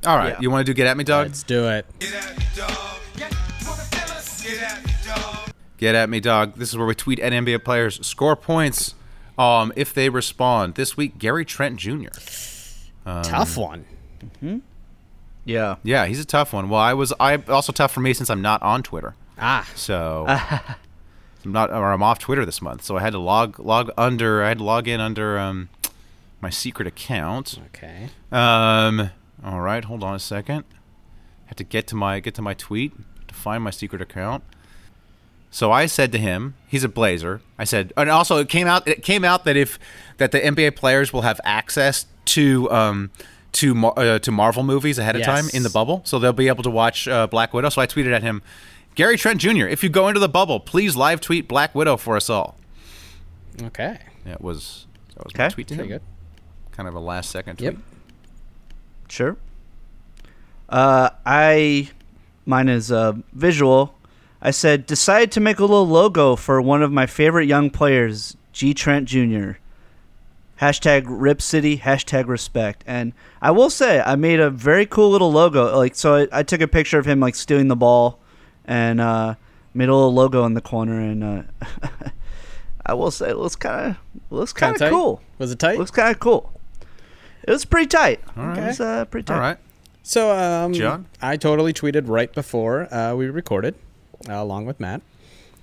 Yeah. 0.03 0.11
All 0.11 0.16
right, 0.16 0.30
Yeah. 0.34 0.40
you 0.40 0.51
want 0.51 0.66
to 0.66 0.72
do 0.72 0.74
get 0.76 0.86
at 0.86 0.96
me, 0.96 1.05
Dog"? 1.05 1.26
Let's 1.28 1.42
do 1.42 1.68
it. 1.68 1.86
Get 1.99 2.14
at 2.14 2.38
me, 2.38 2.44
dog. 2.57 2.70
Get 3.16 3.32
at 4.62 4.84
me, 4.84 4.92
dog. 5.07 5.51
Get 5.78 5.94
at 5.94 6.09
me 6.11 6.20
dog. 6.20 6.55
This 6.57 6.68
is 6.70 6.76
where 6.76 6.86
we 6.86 6.94
tweet 6.94 7.18
at 7.20 7.32
NBA 7.32 7.64
players, 7.64 8.05
score 8.07 8.34
points 8.36 8.94
um, 9.38 9.72
if 9.76 9.92
they 9.94 10.09
respond. 10.09 10.74
This 10.74 10.96
week, 10.96 11.18
Gary 11.18 11.44
Trent 11.44 11.76
Jr. 11.76 12.09
Tough 13.05 13.57
one. 13.57 13.84
Hmm. 14.40 14.59
Yeah. 15.44 15.76
Yeah, 15.82 16.07
he's 16.07 16.20
a 16.20 16.24
tough 16.24 16.53
one. 16.53 16.68
Well, 16.68 16.80
I 16.80 16.94
was 16.94 17.12
I 17.18 17.36
also 17.49 17.72
tough 17.72 17.92
for 17.92 18.01
me 18.01 18.12
since 18.12 18.28
I'm 18.28 18.42
not 18.42 18.62
on 18.62 18.82
Twitter. 18.82 19.14
Ah, 19.38 19.66
So 19.74 20.26
I'm 21.44 21.53
not 21.53 21.70
or 21.70 21.92
I'm 21.92 22.03
off 22.03 22.18
Twitter 22.18 22.44
this 22.44 22.61
month. 22.61 22.82
So 22.82 22.96
I 22.96 23.01
had 23.01 23.12
to 23.12 23.18
log 23.18 23.59
log 23.59 23.90
under 23.96 24.42
I 24.44 24.49
had 24.49 24.59
to 24.59 24.64
log 24.64 24.88
in 24.88 25.01
under 25.01 25.38
um, 25.38 25.68
my 26.40 26.51
secret 26.51 26.86
account. 26.88 27.59
okay. 27.68 28.09
Um 28.32 29.11
all 29.49 29.61
right, 29.61 29.84
hold 29.84 30.05
on 30.05 30.14
a 30.14 30.18
second. 30.18 30.64
have 31.46 31.57
to 31.57 31.64
get 31.64 31.86
to 31.88 31.94
my 31.96 32.20
get 32.20 32.34
to 32.34 32.42
my 32.42 32.55
tweet 32.55 32.92
to 33.28 33.34
find 33.34 33.62
my 33.64 33.70
secret 33.70 34.03
account. 34.03 34.44
So 35.51 35.72
I 35.72 35.86
said 35.86 36.12
to 36.12 36.18
him, 36.18 36.55
he's 36.66 36.84
a 36.84 36.88
Blazer. 36.90 37.40
I 37.59 37.64
said, 37.64 37.92
and 37.96 38.11
also 38.11 38.36
it 38.36 38.49
came 38.51 38.66
out 38.66 38.86
it 38.86 39.03
came 39.03 39.24
out 39.24 39.44
that 39.44 39.57
if 39.57 39.78
that 40.18 40.30
the 40.32 40.40
NBA 40.40 40.76
players 40.76 41.12
will 41.12 41.22
have 41.22 41.40
access 41.44 42.05
to 42.26 42.70
um 42.70 43.11
to 43.53 43.74
Mar- 43.74 43.94
uh, 43.96 44.18
to 44.18 44.30
Marvel 44.30 44.62
movies 44.62 44.99
ahead 44.99 45.16
of 45.16 45.22
time 45.22 45.46
in 45.55 45.62
the 45.62 45.70
bubble, 45.70 46.03
so 46.05 46.18
they'll 46.18 46.34
be 46.34 46.49
able 46.49 46.62
to 46.64 46.70
watch 46.70 47.09
uh, 47.09 47.26
Black 47.26 47.55
Widow. 47.55 47.70
So 47.70 47.80
I 47.80 47.86
tweeted 47.86 48.12
at 48.12 48.22
him, 48.22 48.42
Gary 48.94 49.16
Trent 49.16 49.40
Jr. 49.40 49.66
If 49.66 49.82
you 49.82 49.88
go 49.88 50.07
into 50.09 50.20
the 50.20 50.28
bubble, 50.28 50.61
please 50.61 50.96
live 50.96 51.22
tweet 51.22 51.49
Black 51.49 51.74
Widow 51.74 51.96
for 51.96 52.14
us 52.16 52.28
all. 52.28 52.59
Okay. 53.62 53.99
That 54.26 54.42
was 54.42 54.86
that 55.14 55.24
was 55.24 55.34
my 55.34 55.44
Okay. 55.46 55.55
tweet 55.55 55.68
to 55.68 55.74
Pretty 55.76 55.90
him. 55.92 55.99
good. 55.99 56.03
kind 56.72 56.88
of 56.88 56.94
a 56.94 57.01
last 57.01 57.30
second 57.30 57.59
Yep. 57.61 57.76
Sure. 59.09 59.36
Uh, 60.68 61.11
I 61.24 61.90
mine 62.46 62.68
is 62.68 62.92
uh, 62.92 63.14
visual. 63.32 63.94
I 64.40 64.50
said 64.50 64.86
decided 64.86 65.32
to 65.32 65.40
make 65.40 65.59
a 65.59 65.62
little 65.62 65.86
logo 65.86 66.36
for 66.36 66.61
one 66.61 66.82
of 66.82 66.92
my 66.92 67.06
favorite 67.06 67.46
young 67.46 67.70
players, 67.70 68.36
G 68.52 68.74
Trent 68.74 69.09
Jr. 69.09 69.52
Hashtag 70.61 71.04
Rip 71.06 71.40
City. 71.40 71.78
Hashtag 71.78 72.26
Respect. 72.26 72.84
And 72.86 73.12
I 73.40 73.50
will 73.50 73.70
say 73.70 74.00
I 74.00 74.16
made 74.16 74.40
a 74.40 74.50
very 74.50 74.86
cool 74.86 75.11
little 75.11 75.32
logo. 75.32 75.76
Like 75.76 75.94
so, 75.94 76.14
I, 76.14 76.28
I 76.32 76.42
took 76.42 76.61
a 76.61 76.68
picture 76.68 76.98
of 76.98 77.06
him 77.06 77.20
like 77.20 77.34
stealing 77.34 77.68
the 77.68 77.76
ball, 77.76 78.18
and 78.64 79.00
uh, 79.00 79.34
made 79.74 79.88
a 79.88 79.94
little 79.94 80.12
logo 80.14 80.44
in 80.44 80.54
the 80.54 80.61
corner. 80.61 81.00
And 81.00 81.24
uh, 81.24 81.42
I 82.86 82.94
will 82.94 83.11
say 83.11 83.30
it 83.30 83.36
looks 83.36 83.56
kind 83.56 83.90
of 83.90 83.96
looks 84.30 84.52
kind 84.52 84.76
Kinda 84.76 84.90
cool. 84.90 85.22
Was 85.38 85.52
it 85.52 85.59
tight? 85.59 85.78
Looks 85.78 85.90
kind 85.90 86.11
of 86.11 86.20
cool. 86.20 86.52
It 87.47 87.51
was 87.51 87.64
pretty 87.64 87.86
tight. 87.86 88.20
right. 88.36 88.59
It 88.59 88.66
was 88.66 88.80
uh, 88.80 89.05
pretty 89.07 89.24
tight. 89.26 89.34
All 89.34 89.41
right. 89.41 89.59
So, 90.03 90.32
um, 90.32 90.72
John? 90.72 91.07
I 91.20 91.36
totally 91.36 91.72
tweeted 91.72 92.05
right 92.07 92.32
before 92.32 92.93
uh, 92.93 93.14
we 93.14 93.26
recorded, 93.28 93.74
uh, 94.28 94.34
along 94.34 94.66
with 94.66 94.80
Matt. 94.80 95.03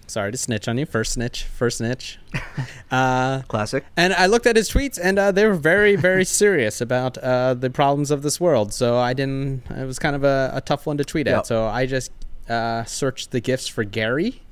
Sorry 0.08 0.32
to 0.32 0.38
snitch 0.38 0.68
on 0.68 0.78
you. 0.78 0.86
First 0.86 1.14
snitch. 1.14 1.46
First 1.46 1.80
snitch. 1.80 2.20
uh, 2.92 3.42
Classic. 3.48 3.84
and 3.98 4.14
I 4.14 4.28
looked 4.28 4.46
at 4.46 4.56
his 4.56 4.70
tweets, 4.70 5.00
and 5.02 5.18
uh, 5.18 5.32
they 5.32 5.48
were 5.48 5.56
very, 5.56 5.96
very 5.96 6.24
serious 6.44 6.80
about 6.80 7.18
uh, 7.18 7.56
the 7.56 7.72
problems 7.72 8.12
of 8.12 8.22
this 8.22 8.40
world. 8.40 8.72
So 8.72 8.98
I 8.98 9.14
didn't. 9.14 9.64
It 9.72 9.86
was 9.86 9.98
kind 9.98 10.16
of 10.16 10.24
a, 10.24 10.52
a 10.54 10.62
tough 10.62 10.86
one 10.86 10.98
to 11.00 11.04
tweet 11.06 11.26
Yep. 11.26 11.38
at. 11.40 11.48
So 11.48 11.66
I 11.66 11.88
just 11.88 12.12
uh, 12.48 12.84
searched 12.84 13.32
the 13.32 13.40
gifts 13.42 13.68
for 13.68 13.84
Gary, 13.84 14.44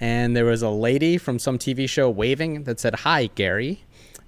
and 0.00 0.34
there 0.34 0.46
was 0.46 0.62
a 0.62 0.70
lady 0.70 1.18
from 1.18 1.38
some 1.38 1.58
TV 1.58 1.86
show 1.86 2.08
waving 2.08 2.62
that 2.64 2.80
said 2.80 2.94
"Hi, 3.00 3.26
Gary," 3.34 3.84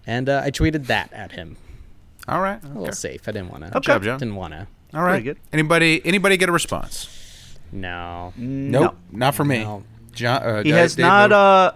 and 0.07 0.29
uh, 0.29 0.43
I 0.45 0.51
tweeted 0.51 0.87
that 0.89 1.11
at 1.15 1.33
him. 1.33 1.57
All 2.31 2.41
right. 2.41 2.63
A 2.63 2.67
Okay. 2.67 2.79
little 2.79 2.95
safe. 2.95 3.29
I 3.29 3.33
didn't 3.33 3.51
want 3.51 3.65
to. 3.65 3.71
Good 3.71 3.83
job, 3.83 4.03
John. 4.03 4.19
Didn't 4.19 4.37
want 4.37 4.55
to. 4.55 4.67
All 4.95 5.03
right. 5.03 5.23
Good. 5.23 5.39
Anybody 5.53 6.01
anybody 6.05 6.37
get 6.37 6.49
a 6.49 6.53
response? 6.53 7.57
No. 7.73 8.33
Nope. 8.37 8.97
Not 9.13 9.35
for 9.35 9.45
me. 9.45 9.63
No. 9.65 9.85
John, 10.13 10.43
uh, 10.43 10.57
He 10.59 10.71
Dave- 10.71 10.75
has 10.75 10.95
Dave 10.97 11.07
not 11.07 11.31
Miller? 11.31 11.41
uh 11.41 11.73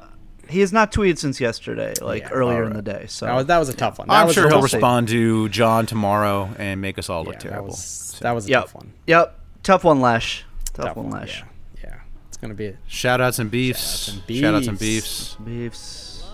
he 0.49 0.61
has 0.61 0.73
not 0.75 0.93
tweeted 0.93 1.17
since 1.19 1.41
yesterday, 1.41 1.95
like 2.03 2.25
Yeah, 2.25 2.29
earlier 2.31 2.65
in 2.65 2.75
the 2.75 2.83
day. 2.83 3.07
So 3.09 3.25
That 3.27 3.33
was, 3.35 3.47
that 3.47 3.59
was 3.59 3.69
a 3.71 3.73
tough 3.75 3.99
one. 3.99 4.09
That 4.09 4.15
I'm 4.15 4.27
was 4.27 4.35
sure 4.35 4.45
a 4.45 4.49
he'll 4.49 4.59
tough- 4.59 4.73
respond 4.75 5.09
to 5.09 5.49
John 5.49 5.87
tomorrow 5.87 6.51
and 6.59 6.81
make 6.83 6.99
us 6.99 7.09
all 7.09 7.25
look 7.25 7.35
Yeah, 7.37 7.41
that 7.41 7.49
terrible. 7.51 7.69
was, 7.69 8.19
that 8.21 8.33
was 8.33 8.47
a 8.47 8.51
yep. 8.51 8.61
tough 8.65 8.75
one. 8.75 8.93
Yep. 9.07 9.39
Tough 9.63 9.85
one, 9.85 10.01
Lash. 10.03 10.45
Tough, 10.75 10.87
Tough 10.89 10.97
one, 10.97 11.09
one. 11.11 11.21
Lash. 11.21 11.43
Yeah. 11.83 11.85
yeah. 11.85 11.95
It's 12.29 12.37
gonna 12.37 12.53
be. 12.55 12.77
Shout 12.87 13.21
outs 13.23 13.39
and 13.39 13.51
beefs. 13.51 14.05
Shout-outs 14.11 14.29
and 14.29 14.37
Shout 14.39 14.55
outs 14.55 14.67
and 14.67 14.79
beefs. 14.79 15.37
beefs. 15.37 15.45
Beefs. 15.45 16.25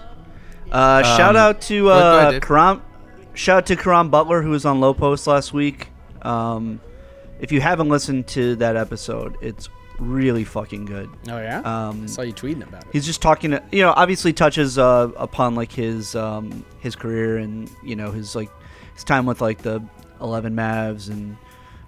Uh, 0.73 1.03
shout 1.17 1.37
out 1.37 1.61
to 1.63 1.83
go 1.85 1.89
ahead, 1.91 2.03
uh, 2.27 2.31
Dave. 2.33 2.43
Caron. 2.43 2.81
Shout 3.35 3.59
out 3.59 3.67
to 3.67 3.77
Caron 3.77 4.09
Butler 4.11 4.43
who 4.43 4.51
was 4.51 4.65
on 4.65 4.81
Lowe 4.81 4.95
Post 4.95 5.27
last 5.27 5.53
week. 5.53 5.89
Um, 6.23 6.81
if 7.41 7.53
you 7.53 7.61
haven't 7.61 7.89
listened 7.89 8.27
to 8.29 8.57
that 8.57 8.77
episode, 8.77 9.37
it's 9.41 9.69
really 9.99 10.45
fucking 10.45 10.85
good. 10.85 11.09
Oh 11.29 11.39
yeah. 11.39 11.61
Um, 11.61 12.05
I 12.05 12.07
saw 12.07 12.23
you 12.23 12.33
tweeting 12.33 12.67
about 12.67 12.85
it. 12.85 12.89
he's 12.93 13.07
just 13.07 13.23
talking 13.23 13.53
to, 13.53 13.63
you 13.71 13.83
know 13.83 13.93
obviously 13.97 14.33
touches 14.33 14.79
uh, 14.79 15.11
upon 15.17 15.55
like 15.55 15.73
his 15.73 16.15
um, 16.15 16.65
his 16.81 16.97
career 16.97 17.39
and 17.39 17.71
you 17.83 17.97
know 17.97 18.11
his 18.11 18.35
like 18.35 18.51
his 18.95 19.05
time 19.05 19.27
with 19.27 19.41
like 19.41 19.59
the 19.59 19.83
11 20.21 20.55
Mavs 20.55 21.09
and 21.09 21.37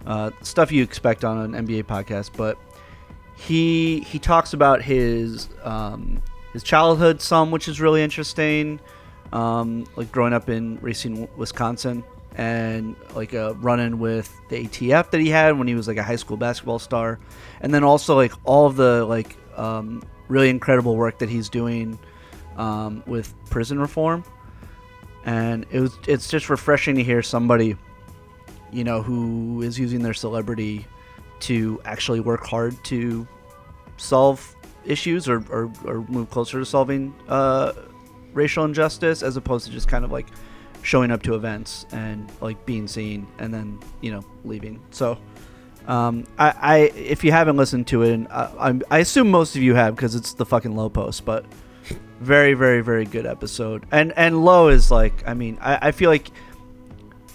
uh, 0.07 0.31
stuff 0.43 0.73
you 0.73 0.83
expect 0.83 1.25
on 1.25 1.55
an 1.55 1.67
NBA 1.67 1.85
podcast 1.85 2.31
but 2.37 2.59
he 3.37 4.01
he 4.01 4.19
talks 4.19 4.53
about 4.53 4.83
his 4.83 5.49
um, 5.65 6.23
his 6.53 6.63
childhood 6.63 7.21
some 7.21 7.51
which 7.51 7.67
is 7.69 7.81
really 7.81 8.03
interesting 8.03 8.79
um, 9.33 9.87
like 9.97 10.13
growing 10.13 10.33
up 10.33 10.49
in 10.49 10.79
Racine 10.81 11.29
Wisconsin 11.37 12.05
and 12.37 12.97
like 13.15 13.35
a 13.35 13.55
run-in 13.55 13.99
with 13.99 14.35
the 14.49 14.67
ATF 14.67 15.11
that 15.11 15.21
he 15.21 15.29
had 15.29 15.59
when 15.59 15.69
he 15.69 15.75
was 15.75 15.87
like 15.87 15.99
a 15.99 16.03
high 16.03 16.17
school 16.17 16.37
basketball 16.37 16.79
star. 16.79 17.19
And 17.61 17.73
then 17.73 17.85
also 17.85 18.15
like 18.17 18.33
all 18.45 18.67
of 18.67 18.77
the 18.77 19.05
like 19.05 19.37
um, 19.57 20.03
really 20.29 20.49
incredible 20.49 20.97
work 20.97 21.19
that 21.19 21.29
he's 21.29 21.49
doing 21.49 21.99
um, 22.57 23.03
with 23.07 23.35
prison 23.51 23.79
reform. 23.79 24.25
And 25.25 25.67
it 25.71 25.81
was 25.81 25.99
it's 26.09 26.29
just 26.29 26.51
refreshing 26.51 26.97
to 26.97 27.05
hear 27.05 27.23
somebody 27.23 27.77
you 28.73 28.85
know 28.85 29.03
who 29.03 29.63
is 29.63 29.79
using 29.79 30.03
their 30.03 30.15
celebrity 30.15 30.87
to 31.41 31.81
actually 31.85 32.21
work 32.21 32.45
hard 32.45 32.83
to 32.85 33.27
solve 33.99 34.57
issues 34.85 35.29
or, 35.29 35.45
or, 35.51 35.71
or 35.85 36.05
move 36.09 36.31
closer 36.31 36.59
to 36.59 36.65
solving 36.65 37.15
uh, 37.29 37.73
racial 38.33 38.65
injustice 38.65 39.23
as 39.23 39.37
opposed 39.37 39.67
to 39.67 39.73
just 39.73 39.89
kind 39.89 40.05
of 40.05 40.13
like 40.13 40.27
showing 40.83 41.11
up 41.11 41.23
to 41.23 41.35
events 41.35 41.87
and 41.93 42.31
like 42.41 42.65
being 42.67 42.89
seen 42.89 43.27
and 43.39 43.53
then 43.53 43.79
you 44.01 44.11
know 44.11 44.23
leaving. 44.45 44.81
So 44.91 45.19
um, 45.87 46.25
I, 46.39 46.55
I 46.61 46.77
if 46.97 47.25
you 47.25 47.33
haven't 47.33 47.57
listened 47.57 47.87
to 47.89 48.03
it 48.03 48.13
and 48.13 48.29
I, 48.29 48.79
I 48.91 48.99
assume 48.99 49.31
most 49.31 49.57
of 49.57 49.63
you 49.63 49.75
have 49.75 49.97
because 49.97 50.15
it's 50.15 50.35
the 50.35 50.47
fucking 50.47 50.75
Lowe 50.75 50.91
Post 50.91 51.25
but 51.25 51.45
very 52.21 52.55
very 52.55 52.81
very 52.83 53.05
good 53.05 53.27
episode. 53.27 53.87
And 53.91 54.13
and 54.17 54.45
low 54.45 54.69
is 54.69 54.91
like 54.91 55.27
i 55.27 55.35
mean 55.35 55.59
i, 55.61 55.89
I 55.89 55.93
feel 55.93 56.11
like 56.11 56.31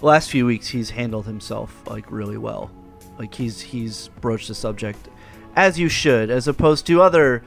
last 0.01 0.29
few 0.29 0.45
weeks 0.45 0.67
he's 0.67 0.89
handled 0.89 1.25
himself 1.25 1.81
like 1.87 2.11
really 2.11 2.37
well. 2.37 2.71
Like 3.17 3.33
he's 3.33 3.61
he's 3.61 4.09
broached 4.21 4.47
the 4.47 4.55
subject 4.55 5.09
as 5.55 5.79
you 5.79 5.89
should 5.89 6.29
as 6.29 6.47
opposed 6.47 6.85
to 6.87 7.01
other 7.01 7.43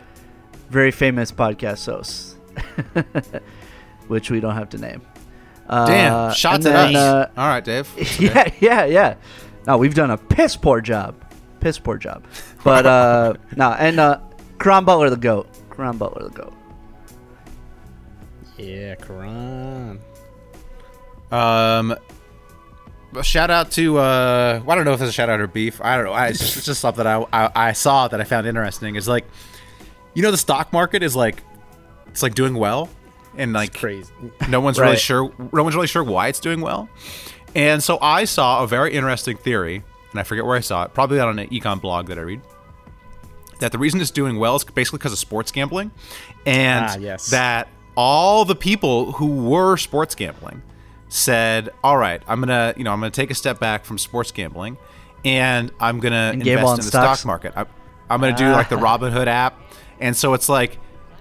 very 0.68 0.90
famous 0.90 1.30
podcast 1.30 1.86
hosts 1.86 2.29
which 4.08 4.30
we 4.30 4.40
don't 4.40 4.54
have 4.54 4.68
to 4.70 4.78
name 4.78 5.02
uh, 5.70 5.86
Damn. 5.86 6.32
Shots 6.34 6.66
and 6.66 6.74
at 6.74 6.86
then, 6.86 6.96
us. 6.96 7.02
uh, 7.02 7.30
all 7.36 7.48
right, 7.48 7.64
Dave. 7.64 7.88
yeah, 8.20 8.52
yeah, 8.60 8.84
yeah. 8.86 9.14
No, 9.68 9.78
we've 9.78 9.94
done 9.94 10.10
a 10.10 10.18
piss 10.18 10.56
poor 10.56 10.80
job. 10.80 11.14
Piss 11.60 11.78
poor 11.78 11.96
job. 11.96 12.24
But 12.64 12.86
uh 12.86 13.34
no, 13.56 13.70
and 13.72 14.00
uh 14.00 14.18
Caron 14.58 14.84
Butler 14.84 15.10
the 15.10 15.16
GOAT. 15.16 15.48
Caron 15.70 15.96
Butler 15.96 16.28
the 16.28 16.34
GOAT. 16.34 16.54
yeah, 18.58 18.96
Caron. 18.96 20.00
Um, 21.30 21.96
a 23.14 23.22
shout 23.22 23.50
out 23.50 23.70
to 23.72 23.98
uh, 23.98 24.60
well, 24.64 24.72
I 24.72 24.74
don't 24.74 24.84
know 24.84 24.94
if 24.94 25.00
it's 25.00 25.10
a 25.10 25.12
shout 25.12 25.28
out 25.28 25.40
or 25.40 25.46
beef. 25.46 25.80
I 25.80 25.96
don't 25.96 26.06
know. 26.06 26.12
I, 26.12 26.28
it's, 26.28 26.40
just, 26.40 26.56
it's 26.56 26.66
just 26.66 26.80
something 26.80 27.06
I, 27.06 27.24
I 27.32 27.50
I 27.54 27.72
saw 27.72 28.08
that 28.08 28.20
I 28.20 28.24
found 28.24 28.48
interesting. 28.48 28.96
Is 28.96 29.06
like, 29.06 29.24
you 30.14 30.22
know, 30.22 30.32
the 30.32 30.36
stock 30.36 30.72
market 30.72 31.04
is 31.04 31.14
like, 31.14 31.44
it's 32.10 32.22
like 32.22 32.34
doing 32.34 32.54
well, 32.54 32.88
and 33.36 33.52
like 33.52 33.74
Crazy. 33.74 34.12
no 34.48 34.60
one's 34.60 34.78
really 34.78 34.96
sure. 34.96 35.32
No 35.52 35.62
one's 35.62 35.74
really 35.74 35.86
sure 35.86 36.04
why 36.04 36.28
it's 36.28 36.40
doing 36.40 36.60
well. 36.60 36.88
And 37.54 37.82
so 37.82 37.98
I 38.00 38.24
saw 38.26 38.62
a 38.62 38.66
very 38.66 38.92
interesting 38.92 39.36
theory, 39.36 39.82
and 40.12 40.20
I 40.20 40.22
forget 40.22 40.44
where 40.44 40.56
I 40.56 40.60
saw 40.60 40.84
it. 40.84 40.94
Probably 40.94 41.18
on 41.20 41.38
an 41.38 41.48
econ 41.48 41.80
blog 41.80 42.06
that 42.08 42.18
I 42.18 42.22
read. 42.22 42.40
That 43.58 43.72
the 43.72 43.78
reason 43.78 44.00
it's 44.00 44.10
doing 44.10 44.38
well 44.38 44.56
is 44.56 44.64
basically 44.64 44.98
because 44.98 45.12
of 45.12 45.18
sports 45.18 45.52
gambling, 45.52 45.90
and 46.46 46.86
Ah, 46.88 46.96
yes. 46.98 47.30
that 47.30 47.68
all 47.96 48.44
the 48.44 48.54
people 48.54 49.12
who 49.12 49.26
were 49.48 49.76
sports 49.76 50.14
gambling 50.14 50.62
said, 51.08 51.68
"All 51.84 51.96
right, 51.98 52.22
I'm 52.26 52.40
gonna, 52.40 52.72
you 52.76 52.84
know, 52.84 52.92
I'm 52.92 53.00
gonna 53.00 53.10
take 53.10 53.30
a 53.30 53.34
step 53.34 53.58
back 53.58 53.84
from 53.84 53.98
sports 53.98 54.30
gambling, 54.32 54.78
and 55.24 55.70
I'm 55.80 55.98
gonna 56.00 56.30
And 56.32 56.46
invest 56.46 56.70
in 56.70 56.76
the 56.76 56.82
stocks? 56.84 57.20
stock 57.20 57.26
market. 57.26 57.52
I, 57.56 57.66
I'm 58.08 58.20
gonna 58.20 58.36
do 58.36 58.50
like 58.52 58.68
the 58.70 58.76
Robinhood 58.76 59.26
app, 59.26 59.60
and 60.00 60.16
so 60.16 60.32
it's 60.34 60.48
like, 60.48 60.78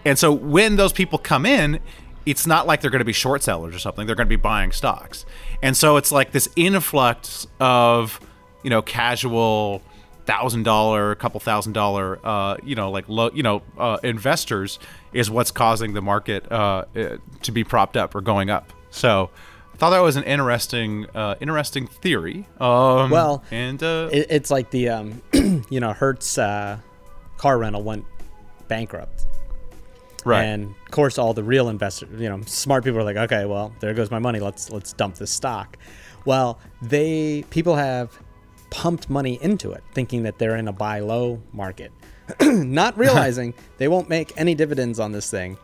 and 0.09 0.17
so 0.17 0.31
when 0.33 0.75
those 0.75 0.91
people 0.91 1.19
come 1.19 1.45
in, 1.45 1.79
it's 2.25 2.47
not 2.47 2.65
like 2.65 2.81
they're 2.81 2.89
going 2.89 2.99
to 2.99 3.05
be 3.05 3.13
short 3.13 3.43
sellers 3.43 3.75
or 3.75 3.79
something. 3.79 4.07
They're 4.07 4.15
going 4.15 4.25
to 4.25 4.29
be 4.29 4.41
buying 4.41 4.71
stocks, 4.71 5.23
and 5.61 5.77
so 5.77 5.97
it's 5.97 6.11
like 6.11 6.31
this 6.31 6.49
influx 6.55 7.45
of, 7.59 8.19
you 8.63 8.71
know, 8.71 8.81
casual 8.81 9.83
thousand 10.25 10.63
dollar, 10.63 11.13
couple 11.13 11.39
thousand 11.39 11.73
dollar, 11.73 12.19
uh, 12.25 12.57
you 12.63 12.73
know, 12.73 12.89
like 12.89 13.07
low, 13.07 13.29
you 13.35 13.43
know, 13.43 13.61
uh, 13.77 13.99
investors 14.03 14.79
is 15.13 15.29
what's 15.29 15.51
causing 15.51 15.93
the 15.93 16.01
market 16.01 16.51
uh, 16.51 16.85
uh, 16.95 17.17
to 17.43 17.51
be 17.51 17.63
propped 17.63 17.95
up 17.95 18.15
or 18.15 18.21
going 18.21 18.49
up. 18.49 18.73
So. 18.89 19.29
I 19.71 19.77
thought 19.79 19.91
that 19.91 20.01
was 20.01 20.17
an 20.17 20.25
interesting, 20.25 21.05
uh, 21.15 21.35
interesting 21.39 21.87
theory. 21.87 22.45
Um, 22.59 23.11
Well, 23.11 23.45
and 23.49 23.81
uh, 23.81 24.09
It, 24.11 24.27
it's 24.29 24.51
like 24.51 24.71
the 24.71 24.89
um, 24.89 25.21
you 25.69 25.79
know, 25.79 25.93
Hertz 25.93 26.37
uh, 26.37 26.79
car 27.37 27.57
rental 27.57 27.81
went 27.81 28.03
bankrupt. 28.67 29.25
Right, 30.29 30.43
And 30.45 30.75
of 30.85 30.91
course, 30.91 31.17
all 31.17 31.33
the 31.33 31.43
real 31.43 31.69
investors, 31.69 32.09
you 32.19 32.29
know, 32.29 32.41
smart 32.45 32.83
people 32.83 32.99
are 32.99 33.03
like, 33.03 33.17
okay, 33.17 33.45
well, 33.45 33.73
there 33.79 33.93
goes 33.93 34.09
my 34.11 34.19
money. 34.19 34.39
Let's 34.39 34.69
let's 34.71 34.93
dump 34.93 35.15
this 35.15 35.31
stock. 35.31 35.77
Well, 36.25 36.59
they 36.81 37.43
people 37.49 37.75
have 37.75 38.17
pumped 38.69 39.09
money 39.09 39.39
into 39.41 39.71
it, 39.71 39.83
thinking 39.93 40.23
that 40.23 40.37
they're 40.37 40.55
in 40.55 40.67
a 40.67 40.73
buy 40.73 40.99
low 40.99 41.41
market, 41.53 41.91
not 42.41 42.97
realizing 43.05 43.53
they 43.77 43.87
won't 43.87 44.09
make 44.09 44.31
any 44.37 44.55
dividends 44.55 44.99
on 44.99 45.11
this 45.11 45.29
thing. 45.29 45.57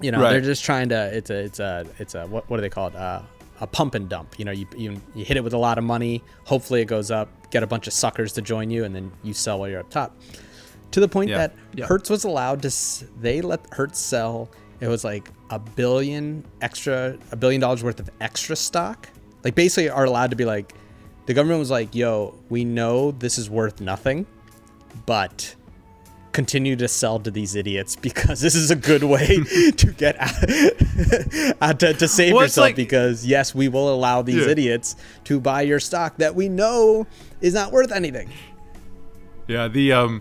You 0.00 0.10
know, 0.10 0.20
Right. 0.20 0.32
they're 0.32 0.40
just 0.42 0.64
trying 0.64 0.90
to. 0.90 1.16
It's 1.16 1.30
a 1.30 1.38
it's 1.44 1.58
a 1.60 1.86
it's 1.98 2.14
a 2.14 2.26
what 2.26 2.48
what 2.50 2.56
do 2.58 2.60
they 2.62 2.68
call 2.70 2.88
it? 2.88 2.96
Uh, 2.96 3.22
a 3.60 3.66
pump 3.66 3.94
and 3.94 4.06
dump. 4.06 4.38
You 4.38 4.44
know, 4.44 4.52
you, 4.52 4.66
you 4.76 5.00
you 5.14 5.24
hit 5.24 5.38
it 5.38 5.44
with 5.44 5.54
a 5.54 5.58
lot 5.58 5.78
of 5.78 5.84
money. 5.84 6.22
Hopefully, 6.44 6.82
it 6.82 6.84
goes 6.86 7.10
up. 7.10 7.28
Get 7.50 7.62
a 7.62 7.66
bunch 7.66 7.86
of 7.86 7.94
suckers 7.94 8.32
to 8.34 8.42
join 8.42 8.70
you, 8.70 8.84
and 8.84 8.94
then 8.94 9.10
you 9.22 9.32
sell 9.32 9.58
while 9.60 9.68
you're 9.70 9.80
up 9.80 9.88
top 9.88 10.14
to 10.92 11.00
the 11.00 11.08
point 11.08 11.30
Yeah. 11.30 11.38
that 11.38 11.54
Yeah. 11.74 11.86
Hertz 11.86 12.08
was 12.10 12.24
allowed 12.24 12.62
to. 12.62 12.70
They 13.20 13.40
let 13.40 13.60
Hertz 13.72 13.98
sell. 13.98 14.48
It 14.80 14.88
was 14.88 15.04
like 15.04 15.30
a 15.50 15.58
billion 15.58 16.44
extra, 16.60 17.16
a 17.32 17.36
billion 17.36 17.60
dollars 17.60 17.82
worth 17.82 18.00
of 18.00 18.10
extra 18.20 18.56
stock 18.56 19.08
like 19.44 19.54
basically 19.54 19.88
are 19.88 20.04
allowed 20.04 20.30
to 20.30 20.36
be 20.36 20.44
like, 20.44 20.74
the 21.26 21.34
government 21.34 21.60
was 21.60 21.70
like, 21.70 21.94
"Yo, 21.94 22.34
we 22.48 22.64
know 22.64 23.12
this 23.12 23.38
is 23.38 23.48
worth 23.50 23.80
nothing, 23.80 24.26
but." 25.06 25.54
Continue 26.32 26.76
to 26.76 26.86
sell 26.86 27.18
to 27.20 27.30
these 27.30 27.54
idiots 27.54 27.96
because 28.08 28.42
this 28.42 28.54
is 28.54 28.70
a 28.70 28.76
good 28.76 29.02
way 29.02 29.26
to 29.78 29.86
get 29.92 30.16
out, 31.62 31.80
to, 31.80 31.94
to 31.94 32.06
save 32.06 32.34
Well, 32.34 32.42
yourself. 32.42 32.62
like- 32.66 32.76
because 32.76 33.24
yes, 33.24 33.54
we 33.54 33.68
will 33.68 33.88
allow 33.94 34.20
these 34.20 34.44
Yeah. 34.44 34.50
idiots 34.50 34.96
to 35.24 35.40
buy 35.40 35.62
your 35.62 35.80
stock 35.80 36.18
that 36.18 36.34
we 36.34 36.50
know 36.50 37.06
is 37.40 37.54
not 37.54 37.72
worth 37.72 37.90
anything. 37.90 38.28
Yeah, 39.48 39.68
the 39.68 39.92
um, 39.92 40.20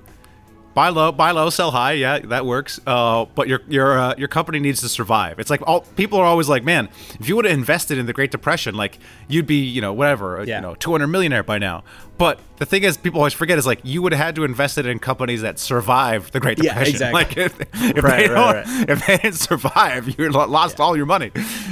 buy 0.76 0.90
low, 0.90 1.12
buy 1.12 1.32
low, 1.32 1.50
sell 1.50 1.72
high. 1.72 1.94
Yeah, 1.94 2.20
that 2.20 2.46
works. 2.46 2.80
Uh, 2.86 3.26
but 3.34 3.48
your 3.48 3.62
your 3.68 3.98
uh, 3.98 4.14
your 4.20 4.28
company 4.28 4.60
needs 4.60 4.82
to 4.82 4.90
survive. 4.90 5.40
It's 5.40 5.50
like 5.50 5.62
all 5.66 5.82
people 5.82 6.20
are 6.20 6.26
always 6.26 6.48
like, 6.48 6.64
man, 6.64 6.90
if 7.20 7.28
you 7.28 7.36
would 7.36 7.46
have 7.46 7.54
invested 7.58 7.98
in 7.98 8.06
the 8.06 8.14
Great 8.14 8.30
Depression, 8.30 8.76
like 8.76 9.00
you'd 9.28 9.48
be, 9.48 9.56
you 9.64 9.82
know, 9.82 9.94
whatever, 9.94 10.40
uh, 10.40 10.44
Yeah. 10.46 10.58
you 10.58 10.62
know, 10.62 10.76
two 10.76 10.92
hundred 10.92 11.08
millionaire 11.08 11.42
by 11.44 11.58
now. 11.58 11.84
But 12.20 12.40
the 12.58 12.66
thing 12.66 12.84
is, 12.84 12.96
people 12.96 13.20
always 13.20 13.34
forget 13.34 13.58
is 13.58 13.66
like 13.66 13.80
you 13.84 14.02
would 14.04 14.12
have 14.14 14.24
had 14.26 14.36
to 14.36 14.44
invest 14.44 14.78
it 14.78 14.86
in 14.86 15.00
companies 15.00 15.42
that 15.42 15.58
survived 15.60 16.32
the 16.34 16.40
Great 16.40 16.62
Yeah, 16.64 16.74
Depression. 16.74 16.94
exactly. 17.14 17.14
Like 17.24 17.38
if, 17.38 17.60
if 17.98 18.04
Right, 18.04 18.28
they 18.28 18.34
right, 18.34 18.66
right. 18.66 18.90
if 18.90 19.06
they 19.08 19.18
didn't 19.18 19.34
survive, 19.36 20.08
you 20.20 20.32
lo- 20.32 20.48
lost 20.48 20.80
all 20.80 20.96
your 20.96 21.06
money. 21.08 21.32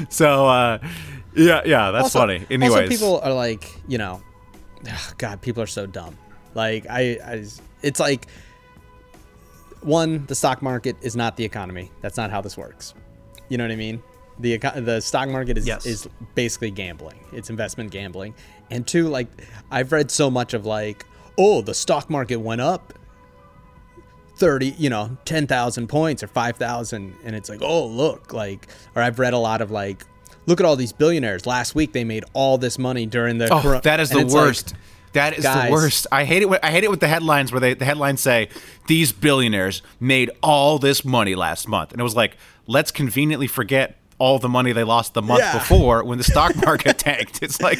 So 0.09 0.47
uh, 0.47 0.79
yeah, 1.35 1.61
yeah, 1.65 1.91
that's 1.91 2.03
also, 2.05 2.19
funny. 2.19 2.45
Anyways, 2.49 2.71
Also, 2.73 2.87
people 2.87 3.19
are 3.21 3.33
like, 3.33 3.69
you 3.87 3.97
know, 3.97 4.21
ugh, 4.89 5.17
God, 5.17 5.41
people 5.41 5.63
are 5.63 5.67
so 5.67 5.85
dumb. 5.85 6.17
Like, 6.53 6.85
I, 6.89 7.17
I, 7.25 7.45
it's 7.81 7.99
like, 7.99 8.27
one, 9.85 10.25
the 10.27 10.35
stock 10.35 10.61
market 10.61 10.95
is 11.01 11.15
not 11.15 11.37
the 11.37 11.43
economy. 11.45 11.91
That's 12.01 12.17
not 12.17 12.31
how 12.31 12.41
this 12.41 12.57
works. 12.57 12.93
You 13.49 13.57
know 13.57 13.63
what 13.65 13.71
I 13.71 13.75
mean? 13.75 14.01
The 14.39 14.57
the 14.57 14.99
stock 15.01 15.29
market 15.29 15.57
is 15.57 15.67
Yes. 15.67 15.85
is 15.85 16.07
basically 16.35 16.71
gambling. 16.71 17.19
It's 17.31 17.49
investment 17.49 17.91
gambling. 17.91 18.33
And 18.71 18.85
two, 18.87 19.07
like, 19.07 19.27
I've 19.69 19.91
read 19.91 20.09
so 20.09 20.31
much 20.31 20.53
of 20.55 20.65
like, 20.65 21.05
oh, 21.37 21.61
the 21.61 21.73
stock 21.73 22.09
market 22.09 22.37
went 22.37 22.61
up 22.61 22.93
30 24.37 24.73
you 24.79 24.89
know 24.89 25.15
10,000 25.25 25.87
points 25.87 26.23
or 26.23 26.27
5,000 26.27 27.15
and 27.23 27.35
it's 27.35 27.49
like 27.49 27.61
oh 27.61 27.85
look 27.85 28.33
like 28.33 28.67
or 28.95 29.01
I've 29.03 29.19
read 29.19 29.33
a 29.33 29.37
lot 29.37 29.61
of 29.61 29.69
like 29.69 30.03
look 30.47 30.59
at 30.59 30.65
all 30.65 30.75
these 30.75 30.91
billionaires 30.91 31.45
last 31.45 31.75
week 31.75 31.93
they 31.93 32.03
made 32.03 32.25
all 32.33 32.57
this 32.57 32.79
money 32.79 33.05
during 33.05 33.37
the 33.37 33.53
Oh, 33.53 33.61
coro- 33.61 33.81
that 33.81 33.99
is 33.99 34.09
and 34.09 34.19
the 34.21 34.25
it's 34.25 34.33
like, 34.33 34.43
worst. 34.43 34.73
That 35.13 35.37
is 35.37 35.43
guys- 35.43 35.65
the 35.67 35.71
worst. 35.71 36.07
I 36.11 36.25
hate 36.25 36.41
it. 36.41 36.49
When, 36.49 36.59
I 36.61 36.71
hate 36.71 36.83
it 36.83 36.91
with 36.91 36.99
the 36.99 37.07
headlines 37.07 37.51
where 37.51 37.59
they 37.61 37.73
the 37.73 37.85
headlines 37.85 38.21
say 38.21 38.49
these 38.87 39.11
billionaires 39.11 39.81
made 39.99 40.29
all 40.43 40.77
this 40.79 41.03
money 41.05 41.35
last 41.35 41.67
month, 41.67 41.91
and 41.91 41.99
it 41.99 42.03
was 42.03 42.15
like 42.15 42.37
let's 42.67 42.91
conveniently 42.91 43.47
forget 43.47 43.97
all 44.19 44.39
the 44.39 44.47
money 44.49 44.71
they 44.71 44.83
lost 44.83 45.13
the 45.15 45.21
month 45.21 45.41
Yeah. 45.41 45.53
before 45.57 46.03
when 46.03 46.17
the 46.17 46.23
stock 46.23 46.55
market 46.65 46.97
tanked. 46.99 47.41
It's 47.43 47.59
like 47.61 47.79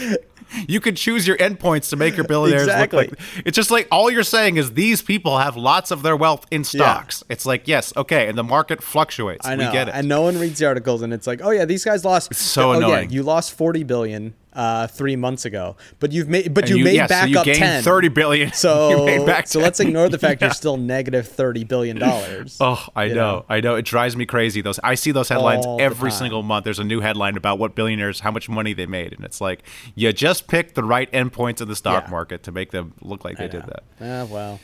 you 0.67 0.79
could 0.81 0.97
choose 0.97 1.25
your 1.25 1.37
endpoints 1.37 1.89
to 1.91 1.95
make 1.95 2.15
your 2.17 2.25
billionaires 2.27 2.63
Exactly. 2.63 3.07
look 3.07 3.11
like. 3.11 3.43
It's 3.45 3.55
just 3.55 3.71
like 3.71 3.87
all 3.91 4.11
you're 4.11 4.23
saying 4.23 4.57
is 4.57 4.73
these 4.73 5.01
people 5.01 5.37
have 5.37 5.55
lots 5.55 5.89
of 5.91 6.01
their 6.01 6.17
wealth 6.17 6.45
in 6.51 6.63
stocks. 6.63 7.23
It's 7.29 7.45
like 7.45 7.67
yes, 7.67 7.93
okay, 7.95 8.27
and 8.27 8.37
the 8.37 8.43
market 8.43 8.83
fluctuates. 8.83 9.47
I 9.47 9.55
know 9.55 9.67
We 9.67 9.71
get 9.71 9.87
it. 9.87 9.93
and 9.95 10.07
no 10.09 10.21
one 10.23 10.37
reads 10.37 10.59
the 10.59 10.65
articles 10.65 11.01
and 11.01 11.13
it's 11.13 11.27
like 11.27 11.39
oh 11.43 11.51
yeah 11.51 11.65
these 11.65 11.85
guys 11.85 12.03
lost 12.03 12.33
so 12.35 12.71
oh, 12.71 12.77
annoying. 12.77 13.09
yeah, 13.09 13.15
you 13.15 13.23
lost 13.23 13.53
40 13.53 13.83
billion 13.83 14.33
uh, 14.55 14.87
3 14.87 15.15
months 15.15 15.45
ago 15.45 15.75
but 15.99 16.11
you've 16.11 16.29
made 16.29 16.53
but 16.53 16.69
And 16.69 16.77
you, 16.77 16.83
made 16.85 16.95
yeah, 16.95 17.05
so 17.07 17.09
back 17.09 17.29
you 17.29 17.39
up 17.39 17.45
gained 17.45 17.57
10 17.59 17.83
30 17.83 18.07
billion. 18.09 18.53
so 18.53 18.89
You 18.99 19.05
made 19.05 19.25
back 19.25 19.47
so 19.47 19.59
let's 19.59 19.79
ignore 19.79 20.09
the 20.09 20.17
fact 20.19 20.41
Yeah. 20.41 20.47
you're 20.49 20.53
still 20.53 20.77
negative 20.77 21.27
30 21.27 21.63
billion 21.63 21.97
dollars 21.99 22.57
Oh, 22.61 22.85
I 22.95 23.05
You 23.05 23.15
know, 23.15 23.21
know? 23.39 23.45
I 23.49 23.61
know. 23.61 23.75
It 23.75 23.85
drives 23.85 24.15
me 24.15 24.25
crazy. 24.25 24.61
Those 24.61 24.79
I 24.83 24.95
see 24.95 25.11
those 25.11 25.29
headlines 25.29 25.65
All 25.65 25.81
every 25.81 26.11
single 26.11 26.43
month. 26.43 26.63
There's 26.65 26.79
a 26.79 26.83
new 26.83 26.99
headline 27.01 27.35
about 27.37 27.57
what 27.59 27.75
billionaires, 27.75 28.19
how 28.21 28.31
much 28.31 28.47
money 28.49 28.73
they 28.73 28.85
made, 28.85 29.13
and 29.13 29.23
it's 29.25 29.41
like 29.41 29.63
you 29.95 30.13
just 30.13 30.47
picked 30.47 30.75
the 30.75 30.83
right 30.83 31.11
endpoints 31.11 31.59
of 31.61 31.67
the 31.67 31.75
stock 31.75 32.05
Yeah. 32.05 32.11
market 32.11 32.43
to 32.43 32.51
make 32.51 32.71
them 32.71 32.93
look 33.01 33.25
like 33.25 33.37
they 33.37 33.47
did 33.47 33.63
that. 33.65 33.83
ah 34.01 34.25
well 34.31 34.59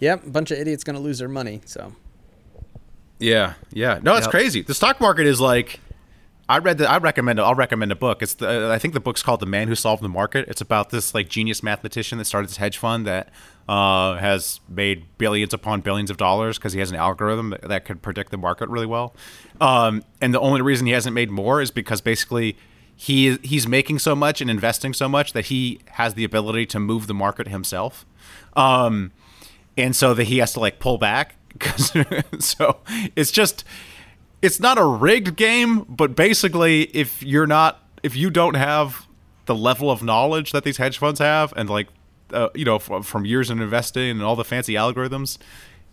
yep 0.00 0.24
a 0.26 0.30
bunch 0.30 0.50
of 0.50 0.58
idiots 0.58 0.84
gonna 0.84 1.00
lose 1.00 1.18
their 1.18 1.28
money 1.28 1.60
so 1.64 1.92
Yeah, 3.18 3.54
yeah. 3.72 3.98
No, 4.02 4.14
it's 4.16 4.26
Yep. 4.26 4.30
crazy. 4.30 4.62
The 4.62 4.74
stock 4.74 5.00
market 5.00 5.26
is 5.26 5.40
like. 5.40 5.80
I 6.48 6.58
read 6.58 6.78
that. 6.78 6.90
I 6.90 6.96
recommend. 6.98 7.38
I'll 7.40 7.54
recommend 7.54 7.92
a 7.92 7.96
book. 7.96 8.22
It's 8.22 8.34
the. 8.34 8.70
I 8.72 8.78
think 8.78 8.94
the 8.94 9.00
book's 9.00 9.22
called 9.22 9.40
"The 9.40 9.46
Man 9.46 9.68
Who 9.68 9.74
Solved 9.74 10.02
the 10.02 10.08
Market." 10.08 10.48
It's 10.48 10.60
about 10.62 10.90
this 10.90 11.14
like 11.14 11.28
genius 11.28 11.62
mathematician 11.62 12.16
that 12.18 12.24
started 12.24 12.48
this 12.48 12.56
hedge 12.56 12.78
fund 12.78 13.06
that 13.06 13.28
uh, 13.68 14.16
has 14.16 14.60
made 14.68 15.04
billions 15.18 15.52
upon 15.52 15.82
billions 15.82 16.10
of 16.10 16.16
dollars 16.16 16.56
because 16.58 16.72
he 16.72 16.80
has 16.80 16.90
an 16.90 16.96
algorithm 16.96 17.50
that, 17.50 17.62
that 17.68 17.84
could 17.84 18.00
predict 18.00 18.30
the 18.30 18.38
market 18.38 18.68
really 18.70 18.86
well. 18.86 19.14
Um, 19.60 20.02
and 20.22 20.32
the 20.32 20.40
only 20.40 20.62
reason 20.62 20.86
he 20.86 20.92
hasn't 20.94 21.14
made 21.14 21.30
more 21.30 21.60
is 21.60 21.70
because 21.70 22.00
basically 22.00 22.56
he 22.96 23.36
he's 23.42 23.68
making 23.68 23.98
so 23.98 24.16
much 24.16 24.40
and 24.40 24.48
investing 24.50 24.94
so 24.94 25.06
much 25.08 25.34
that 25.34 25.46
he 25.46 25.80
has 25.92 26.14
the 26.14 26.24
ability 26.24 26.64
to 26.66 26.80
move 26.80 27.08
the 27.08 27.14
market 27.14 27.48
himself. 27.48 28.06
Um, 28.56 29.12
and 29.76 29.94
so 29.94 30.14
that 30.14 30.24
he 30.24 30.38
has 30.38 30.54
to 30.54 30.60
like 30.60 30.78
pull 30.78 30.96
back 30.96 31.34
'cause- 31.58 31.92
so 32.38 32.78
it's 33.14 33.30
just 33.30 33.64
it's 34.42 34.60
not 34.60 34.78
a 34.78 34.84
rigged 34.84 35.36
game 35.36 35.84
but 35.88 36.14
basically 36.14 36.82
if 36.96 37.22
you're 37.22 37.46
not 37.46 37.82
if 38.02 38.14
you 38.16 38.30
don't 38.30 38.54
have 38.54 39.06
the 39.46 39.54
level 39.54 39.90
of 39.90 40.02
knowledge 40.02 40.52
that 40.52 40.64
these 40.64 40.76
hedge 40.76 40.98
funds 40.98 41.20
have 41.20 41.52
and 41.56 41.68
like 41.70 41.88
uh, 42.32 42.48
you 42.54 42.64
know 42.64 42.76
f- 42.76 43.04
from 43.04 43.24
years 43.24 43.50
in 43.50 43.60
investing 43.60 44.10
and 44.10 44.22
all 44.22 44.36
the 44.36 44.44
fancy 44.44 44.74
algorithms 44.74 45.38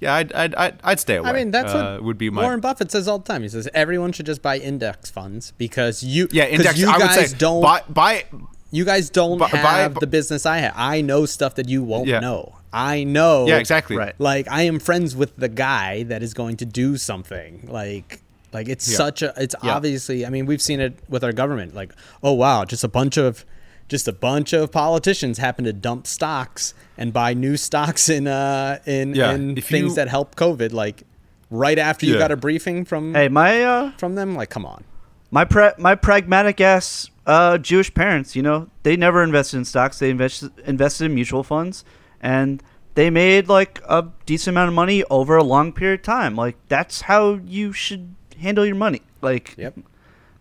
yeah 0.01 0.13
i'd 0.15 0.33
i'd 0.33 0.53
i'd, 0.55 0.79
I'd 0.83 0.99
stay 0.99 1.15
away 1.15 1.29
I 1.29 1.33
mean, 1.33 1.51
that's 1.51 1.73
uh, 1.73 1.93
what 1.95 2.03
would 2.03 2.17
be 2.17 2.29
my 2.29 2.41
Warren 2.43 2.59
Buffett 2.59 2.91
says 2.91 3.07
all 3.07 3.19
the 3.19 3.23
time. 3.25 3.41
He 3.41 3.47
says 3.49 3.69
everyone 3.73 4.11
should 4.11 4.25
just 4.25 4.41
buy 4.41 4.57
index 4.57 5.09
funds 5.09 5.53
because 5.57 6.03
you, 6.03 6.27
yeah 6.31 6.45
index 6.47 6.77
You 6.77 6.89
i 6.89 6.97
would 6.97 7.03
guys 7.07 7.29
say 7.31 7.37
don't, 7.37 7.61
buy, 7.61 7.81
buy 7.87 8.25
you 8.71 8.83
guys 8.83 9.09
don't 9.09 9.37
buy- 9.37 9.47
have 9.47 9.93
bu- 9.93 10.01
the 10.01 10.07
business 10.07 10.45
I 10.45 10.57
have. 10.57 10.73
I 10.75 10.99
know 10.99 11.25
stuff 11.25 11.55
that 11.55 11.69
you 11.69 11.81
won't 11.81 12.07
Yeah. 12.09 12.19
know. 12.19 12.57
I 12.73 13.05
know. 13.05 13.47
yeah 13.47 13.57
exactly 13.57 13.95
Right. 13.95 14.13
Like 14.19 14.49
I 14.51 14.63
am 14.63 14.79
friends 14.79 15.15
with 15.15 15.37
the 15.37 15.47
guy 15.47 16.03
that 16.03 16.21
is 16.21 16.33
going 16.33 16.57
to 16.57 16.65
do 16.65 16.97
something. 16.97 17.65
Like, 17.71 18.19
like 18.57 18.67
it's 18.69 18.87
Yeah. 18.89 18.97
such 18.97 19.21
a. 19.21 19.33
It's 19.37 19.55
Yeah. 19.63 19.75
obviously. 19.75 20.25
I 20.25 20.29
mean, 20.29 20.45
we've 20.49 20.61
seen 20.69 20.79
it 20.79 20.93
with 21.13 21.23
our 21.23 21.33
government. 21.41 21.75
Like, 21.75 21.91
oh 22.23 22.33
wow, 22.33 22.65
just 22.65 22.83
a 22.83 22.87
bunch 22.99 23.17
of. 23.17 23.45
Just 23.87 24.07
a 24.07 24.13
bunch 24.13 24.51
of 24.51 24.71
politicians 24.71 25.37
happen 25.37 25.63
to 25.65 25.71
dump 25.87 26.07
stocks 26.07 26.73
and 26.97 27.13
buy 27.13 27.35
new 27.35 27.55
stocks 27.55 28.09
in 28.09 28.25
uh 28.25 28.79
in, 28.87 29.13
Yeah, 29.13 29.35
in 29.35 29.55
things 29.61 29.89
you- 29.91 29.95
that 29.99 30.07
help 30.07 30.33
COVID. 30.35 30.71
Like 30.73 31.03
right 31.51 31.77
after 31.77 32.03
you 32.07 32.17
got 32.17 32.31
a 32.31 32.35
briefing 32.37 32.83
from 32.85 33.13
Hey, 33.13 33.27
my 33.29 33.51
uh, 33.63 33.91
from 34.01 34.15
them. 34.15 34.33
Like, 34.35 34.49
come 34.49 34.65
on. 34.65 34.83
my 35.29 35.45
pra- 35.45 35.75
my 35.77 35.93
pragmatic 35.93 36.59
ass 36.61 37.11
uh, 37.27 37.57
Jewish 37.59 37.93
parents, 37.93 38.35
you 38.35 38.41
know, 38.41 38.69
they 38.83 38.95
never 38.97 39.21
invested 39.23 39.57
in 39.57 39.65
stocks. 39.65 39.99
They 39.99 40.09
invested 40.09 40.49
invested 40.65 41.05
in 41.05 41.13
mutual 41.15 41.43
funds, 41.43 41.83
and 42.21 42.63
they 42.95 43.09
made 43.11 43.47
like 43.57 43.81
a 43.87 43.99
decent 44.25 44.53
amount 44.55 44.69
of 44.69 44.73
money 44.73 45.03
over 45.11 45.35
a 45.37 45.43
long 45.43 45.71
period 45.73 45.99
of 45.99 46.05
time. 46.05 46.35
Like 46.35 46.55
that's 46.69 47.01
how 47.01 47.39
you 47.45 47.71
should 47.71 48.15
handle 48.39 48.65
your 48.65 48.75
money. 48.75 49.01
Like, 49.21 49.55
Yep. 49.57 49.75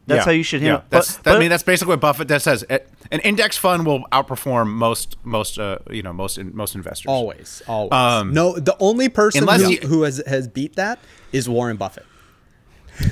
that's 0.06 0.18
Yeah. 0.18 0.24
how 0.24 0.30
you 0.30 0.42
should 0.42 0.60
handle. 0.62 0.80
Yeah, 0.80 0.84
that's, 0.90 1.16
but, 1.16 1.24
that- 1.24 1.36
I 1.36 1.38
mean, 1.38 1.50
that's 1.50 1.62
basically 1.62 1.92
what 1.92 2.00
Buffett 2.00 2.28
that 2.28 2.42
says. 2.42 2.64
It- 2.68 2.88
An 3.12 3.20
index 3.20 3.56
fund 3.56 3.86
will 3.86 4.04
outperform 4.12 4.68
most, 4.68 5.16
most, 5.24 5.58
uh, 5.58 5.78
you 5.90 6.02
know, 6.02 6.12
most, 6.12 6.38
in, 6.38 6.54
most 6.56 6.74
investors. 6.74 7.06
Always, 7.08 7.62
always. 7.68 7.92
Um, 7.92 8.32
no, 8.32 8.54
the 8.58 8.76
only 8.80 9.08
person 9.08 9.46
who, 9.46 9.70
you- 9.70 9.78
who 9.80 10.02
has 10.02 10.22
has 10.26 10.48
beat 10.48 10.76
that 10.76 10.98
is 11.32 11.48
Warren 11.48 11.76
Buffett. 11.76 12.06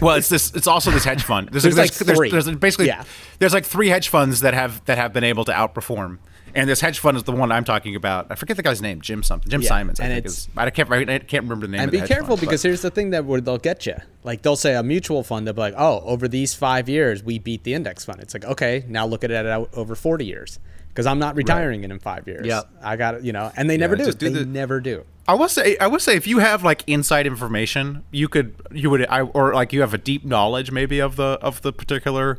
Well, 0.01 0.15
it's 0.17 0.29
this. 0.29 0.53
It's 0.55 0.67
also 0.69 0.91
this 0.93 1.05
hedge 1.05 1.25
fund. 1.25 1.49
There's, 1.51 1.65
There's 1.65 1.75
there's, 1.75 1.91
like 2.01 2.07
there's, 2.07 2.17
three. 2.19 2.31
there's 2.31 2.49
basically 2.53 2.87
Yeah. 2.87 3.03
there's 3.41 3.53
like 3.53 3.65
three 3.65 3.89
hedge 3.89 4.09
funds 4.09 4.41
that 4.41 4.55
have 4.55 4.85
that 4.85 4.97
have 4.97 5.13
been 5.13 5.25
able 5.25 5.45
to 5.45 5.53
outperform. 5.53 6.19
And 6.55 6.69
this 6.69 6.81
hedge 6.81 6.99
fund 6.99 7.17
is 7.17 7.23
the 7.23 7.33
one 7.33 7.51
I'm 7.51 7.65
talking 7.65 7.97
about. 7.97 8.27
I 8.31 8.35
forget 8.35 8.57
the 8.57 8.63
guy's 8.63 8.83
name, 8.83 9.01
Jim 9.01 9.23
something, 9.23 9.51
Jim 9.51 9.63
Yeah, 9.63 9.69
Simons. 9.69 10.01
I 10.01 10.05
and 10.05 10.13
think 10.13 10.19
it's- 10.27 10.39
is. 10.39 10.49
I 10.57 10.69
can't. 10.71 10.91
I 10.93 11.19
can't 11.21 11.45
remember 11.45 11.67
the 11.67 11.73
name. 11.73 11.81
And 11.81 11.89
of 11.89 11.93
the 11.93 12.01
be 12.03 12.07
careful 12.07 12.37
fund, 12.37 12.41
because 12.41 12.63
but- 12.63 12.69
here's 12.69 12.83
the 12.83 12.91
thing 12.91 13.11
that 13.11 13.25
where 13.25 13.41
they'll 13.41 13.59
get 13.59 13.87
you. 13.87 13.97
Like 14.25 14.43
they'll 14.43 14.57
say 14.57 14.75
a 14.75 14.83
mutual 14.83 15.23
fund, 15.23 15.47
they'll 15.47 15.55
be 15.55 15.61
like, 15.61 15.75
"Oh, 15.77 16.01
over 16.05 16.29
these 16.29 16.55
five 16.55 16.89
years, 16.89 17.23
we 17.23 17.39
beat 17.39 17.65
the 17.65 17.75
index 17.75 18.05
fund." 18.05 18.21
It's 18.21 18.35
like, 18.35 18.45
okay, 18.45 18.85
now 18.89 19.07
look 19.07 19.25
at 19.25 19.31
it 19.31 19.47
out 19.47 19.71
over 19.75 19.95
forty 19.95 20.27
years, 20.27 20.59
because 20.89 21.07
I'm 21.07 21.19
not 21.19 21.37
retiring 21.37 21.85
it 21.85 21.91
in 21.91 21.99
five 21.99 22.27
years. 22.29 22.47
Yep. 22.47 22.69
I 22.83 22.97
got 22.97 23.15
it, 23.15 23.23
you 23.25 23.33
know, 23.33 23.51
and 23.57 23.69
they 23.71 23.77
never 23.77 23.97
do. 23.97 24.13
do 24.13 24.31
they 24.31 24.41
the- 24.41 24.47
never 24.47 24.81
do. 24.81 25.05
I 25.27 25.35
will 25.35 25.49
say, 25.49 25.77
I 25.79 25.87
would 25.87 26.03
say, 26.03 26.17
if 26.17 26.27
you 26.27 26.41
have 26.41 26.65
like 26.65 26.83
inside 26.89 27.29
information, 27.29 28.03
you 28.11 28.29
could, 28.29 28.55
you 28.73 28.91
would, 28.91 29.07
I, 29.07 29.21
or 29.23 29.55
like 29.55 29.73
you 29.73 29.81
have 29.81 29.95
a 29.95 29.99
deep 29.99 30.25
knowledge 30.25 30.73
maybe 30.73 30.99
of 30.99 31.15
the 31.17 31.39
of 31.41 31.63
the 31.63 31.73
particular 31.73 32.39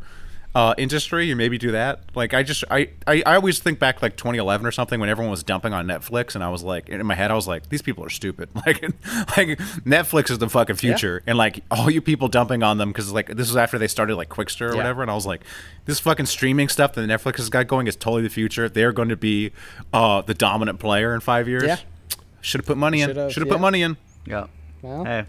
uh, 0.56 0.76
industry, 0.78 1.26
you 1.26 1.36
maybe 1.36 1.58
do 1.58 1.72
that. 1.72 2.02
Like 2.14 2.34
I 2.36 2.44
just, 2.44 2.64
I, 2.70 2.90
I, 3.08 3.24
I 3.26 3.36
always 3.36 3.60
think 3.60 3.80
back 3.80 4.02
like 4.04 4.16
2011 4.18 4.66
or 4.68 4.72
something 4.72 5.00
when 5.00 5.10
everyone 5.10 5.32
was 5.32 5.42
dumping 5.44 5.74
on 5.74 5.88
Netflix, 5.88 6.36
and 6.36 6.44
I 6.44 6.50
was 6.50 6.62
like, 6.64 6.90
in 6.90 7.04
my 7.06 7.16
head, 7.16 7.32
I 7.32 7.34
was 7.34 7.48
like, 7.48 7.70
these 7.70 7.82
people 7.82 8.06
are 8.06 8.10
stupid. 8.10 8.50
Like, 8.66 8.82
like 9.36 9.58
Netflix 9.86 10.30
is 10.32 10.38
the 10.38 10.48
fucking 10.50 10.76
future, 10.76 11.24
and 11.28 11.38
like 11.38 11.64
all 11.72 11.90
you 11.90 12.02
people 12.02 12.28
dumping 12.28 12.62
on 12.64 12.78
them 12.78 12.90
because 12.90 13.12
like 13.12 13.28
this 13.28 13.48
was 13.48 13.58
after 13.58 13.78
they 13.80 13.88
started 13.88 14.16
like 14.16 14.30
Qwikster 14.30 14.68
or 14.68 14.72
Yeah. 14.72 14.78
whatever, 14.78 15.02
and 15.02 15.10
I 15.12 15.16
was 15.16 15.26
like, 15.26 15.42
this 15.86 16.00
fucking 16.00 16.28
streaming 16.28 16.70
stuff 16.70 16.94
that 16.94 17.02
Netflix 17.10 17.38
has 17.38 17.50
got 17.50 17.68
going 17.68 17.88
is 17.88 17.96
totally 17.96 18.22
the 18.22 18.30
future. 18.30 18.70
They're 18.70 18.92
going 18.94 19.10
to 19.10 19.18
be 19.18 19.52
uh, 19.92 20.22
the 20.22 20.34
dominant 20.34 20.80
player 20.80 21.14
in 21.16 21.20
five 21.20 21.48
years. 21.48 21.64
Yeah. 21.64 21.78
Should 22.42 22.62
have 22.62 22.66
put 22.68 22.78
money 22.78 23.02
in. 23.02 23.10
Should've, 23.10 23.32
Should 23.34 23.42
have 23.42 23.48
yeah. 23.48 23.54
put 23.54 23.62
money 23.62 23.82
in. 23.82 23.98
Yeah. 24.28 24.48
Well, 24.82 25.04
Hey. 25.06 25.26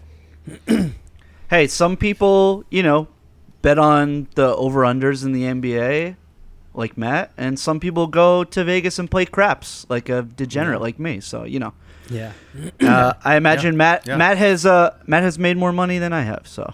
hey, 1.49 1.67
some 1.67 1.97
people, 1.97 2.63
you 2.69 2.83
know, 2.83 3.07
bet 3.65 3.77
on 3.79 4.27
the 4.35 4.55
over 4.55 4.81
unders 4.81 5.25
in 5.25 5.31
the 5.33 5.43
NBA. 5.43 6.15
like 6.73 6.97
Matt, 6.97 7.31
and 7.37 7.57
some 7.57 7.79
people 7.79 8.05
go 8.07 8.43
to 8.43 8.63
Vegas 8.63 8.99
and 8.99 9.09
play 9.09 9.25
craps 9.25 9.85
like 9.89 10.09
a 10.09 10.21
degenerate 10.23 10.81
like 10.81 10.99
me. 10.99 11.19
So 11.21 11.43
you 11.45 11.59
know, 11.59 11.73
Yeah. 12.09 12.31
uh, 12.81 13.13
I 13.23 13.37
imagine 13.37 13.75
Matt 13.77 14.05
yeah. 14.05 14.17
Matt 14.17 14.37
has 14.37 14.65
uh, 14.65 14.95
Matt 15.07 15.23
has 15.23 15.39
made 15.39 15.57
more 15.57 15.71
money 15.73 15.97
than 15.99 16.11
I 16.13 16.21
have. 16.21 16.47
So 16.47 16.73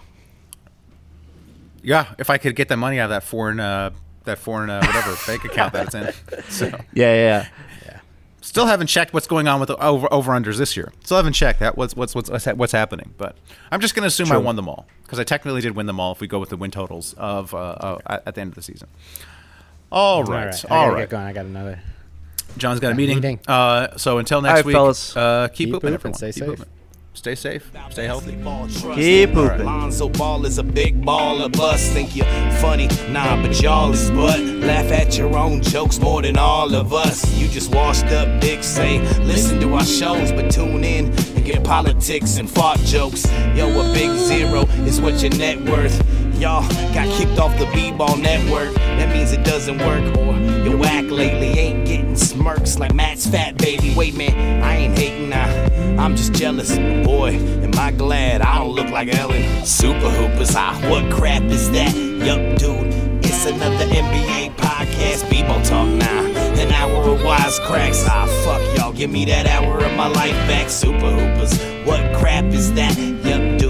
Yeah, 1.82 2.14
if 2.18 2.30
I 2.30 2.38
could 2.38 2.54
get 2.56 2.68
the 2.68 2.76
money 2.76 2.98
out 3.00 3.04
of 3.04 3.10
that 3.10 3.22
foreign, 3.24 3.58
uh, 3.60 3.90
that 4.24 4.38
foreign 4.38 4.70
uh, 4.70 4.82
whatever 4.84 5.16
bank 5.26 5.44
account 5.44 5.72
that 5.72 5.86
it's 5.86 5.94
in. 5.94 6.12
So 6.50 6.66
yeah, 6.94 7.14
yeah. 7.14 7.46
yeah. 7.86 8.00
Still 8.42 8.66
haven't 8.66 8.88
checked 8.88 9.14
what's 9.14 9.26
going 9.26 9.48
on 9.48 9.58
with 9.58 9.68
the 9.68 9.76
over 9.82 10.06
over 10.12 10.32
unders 10.32 10.58
this 10.58 10.76
year. 10.76 10.92
Still 11.02 11.16
haven't 11.16 11.32
checked 11.32 11.60
that 11.60 11.78
what's 11.78 11.96
what's 11.96 12.14
what's 12.14 12.28
what's, 12.28 12.46
what's 12.46 12.72
happening. 12.72 13.14
But 13.16 13.36
I'm 13.70 13.80
just 13.80 13.94
going 13.94 14.02
to 14.02 14.08
assume 14.08 14.30
I 14.30 14.36
won 14.36 14.56
them 14.56 14.68
all 14.68 14.86
because 15.04 15.18
I 15.18 15.24
technically 15.24 15.62
did 15.62 15.74
win 15.74 15.86
them 15.86 15.98
all 15.98 16.12
if 16.12 16.20
we 16.20 16.26
go 16.26 16.38
with 16.38 16.50
the 16.50 16.56
win 16.58 16.70
totals 16.70 17.14
of 17.14 17.54
uh, 17.54 17.58
uh, 17.58 17.98
at 18.06 18.22
at 18.26 18.34
the 18.34 18.40
end 18.42 18.50
of 18.50 18.54
the 18.56 18.62
season. 18.62 18.88
All 19.90 20.24
right, 20.24 20.28
All 20.30 20.44
right. 20.46 20.64
I 20.70 20.74
all 20.74 20.84
gotta 20.86 20.92
right. 20.94 21.00
get 21.02 21.10
going. 21.10 21.24
I 21.24 21.32
got 21.32 21.46
another. 21.46 21.80
John's 22.58 22.80
got 22.80 22.92
a 22.92 22.94
meeting. 22.94 23.16
meeting. 23.16 23.40
Uh, 23.48 23.96
so 23.96 24.18
until 24.18 24.42
next 24.42 24.50
All 24.50 24.56
right, 24.56 24.64
week, 24.66 24.74
fellas. 24.74 25.16
Uh, 25.16 25.48
keep, 25.48 25.56
Keep 25.56 25.74
pooping, 25.74 25.80
pooping, 25.80 25.94
everyone. 25.94 26.14
stay 26.14 26.26
Keep 26.32 26.34
safe. 26.34 26.48
pooping. 26.48 26.66
Stay 27.14 27.34
safe. 27.34 27.70
Stay 27.90 28.06
healthy. 28.06 28.32
Keep 28.94 29.34
pooping. 29.34 29.64
Lonzo 29.64 30.08
Ball 30.08 30.46
is 30.46 30.58
a 30.58 30.62
big 30.62 31.04
ball 31.04 31.42
of 31.42 31.60
us. 31.60 31.86
think 31.92 32.16
you're 32.16 32.26
funny, 32.60 32.88
nah, 33.10 33.40
but 33.40 33.60
y'all 33.60 33.92
is 33.92 34.10
butt. 34.10 34.40
Laugh 34.40 34.90
at 34.90 35.16
your 35.18 35.36
own 35.36 35.62
jokes 35.62 35.98
more 35.98 36.22
than 36.22 36.38
all 36.38 36.74
of 36.74 36.92
us. 36.92 37.32
You 37.36 37.48
just 37.48 37.74
washed 37.74 38.06
up 38.06 38.40
dicks, 38.40 38.66
say 38.66 38.98
listen 39.20 39.60
to 39.60 39.74
our 39.74 39.84
shows, 39.84 40.32
but 40.32 40.50
tune 40.50 40.84
in 40.84 41.06
and 41.36 41.44
get 41.44 41.62
politics 41.62 42.38
and 42.38 42.50
fart 42.50 42.80
jokes. 42.80 43.30
Yo, 43.54 43.68
a 43.68 43.92
big 43.92 44.10
zero 44.18 44.62
is 44.86 45.00
what 45.00 45.20
your 45.22 45.36
net 45.36 45.60
worth. 45.60 46.00
Y'all 46.42 46.68
got 46.92 47.06
kicked 47.16 47.38
off 47.38 47.56
the 47.56 47.70
B-ball 47.72 48.16
network. 48.16 48.74
That 48.74 49.14
means 49.14 49.30
it 49.30 49.44
doesn't 49.44 49.78
work, 49.78 50.02
or 50.18 50.36
your 50.64 50.76
whack 50.76 51.04
lately 51.04 51.56
ain't 51.56 51.86
getting 51.86 52.16
smirks 52.16 52.80
like 52.80 52.92
Matt's 52.92 53.28
fat 53.28 53.56
baby. 53.58 53.94
Wait, 53.94 54.16
man, 54.16 54.60
I 54.60 54.74
ain't 54.74 54.98
hating 54.98 55.28
now. 55.28 55.46
I'm 56.02 56.16
just 56.16 56.32
jealous. 56.32 56.76
Boy, 57.06 57.34
am 57.62 57.70
I 57.78 57.92
glad 57.92 58.40
I 58.40 58.58
don't 58.58 58.72
look 58.72 58.90
like 58.90 59.14
Ellen. 59.14 59.64
Super 59.64 60.10
Hoopers, 60.10 60.56
ah, 60.56 60.76
what 60.90 61.08
crap 61.12 61.44
is 61.44 61.70
that? 61.70 61.94
Yup, 61.94 62.58
dude, 62.58 62.92
it's 63.24 63.46
another 63.46 63.84
NBA 63.84 64.56
podcast. 64.56 65.22
Bebo 65.30 65.64
talk 65.64 65.86
now. 65.86 66.24
An 66.60 66.72
hour 66.72 67.08
of 67.08 67.20
wisecracks. 67.20 68.04
Ah, 68.08 68.26
fuck 68.44 68.76
y'all, 68.76 68.92
give 68.92 69.10
me 69.10 69.24
that 69.26 69.46
hour 69.46 69.78
of 69.78 69.94
my 69.94 70.08
life 70.08 70.34
back. 70.48 70.70
Super 70.70 71.08
Hoopers, 71.08 71.56
what 71.86 72.00
crap 72.16 72.46
is 72.46 72.72
that? 72.72 72.98
Yup. 72.98 73.61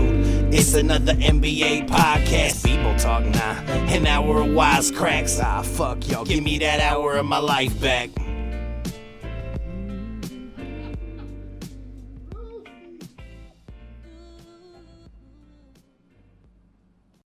It's 0.55 0.75
another 0.75 1.15
NBA 1.15 1.89
podcast. 1.89 2.67
People 2.67 2.95
talk 2.97 3.25
now. 3.25 3.53
An 3.89 4.07
hour 4.07 4.43
of 4.43 4.49
wisecracks. 4.49 5.43
Ah, 5.43 5.63
fuck 5.63 6.07
y'all. 6.07 6.27
Give 6.27 6.45
me 6.45 6.59
that 6.59 6.79
hour 6.79 7.15
of 7.15 7.25
my 7.25 7.39
life 7.39 7.81
back. 7.81 8.11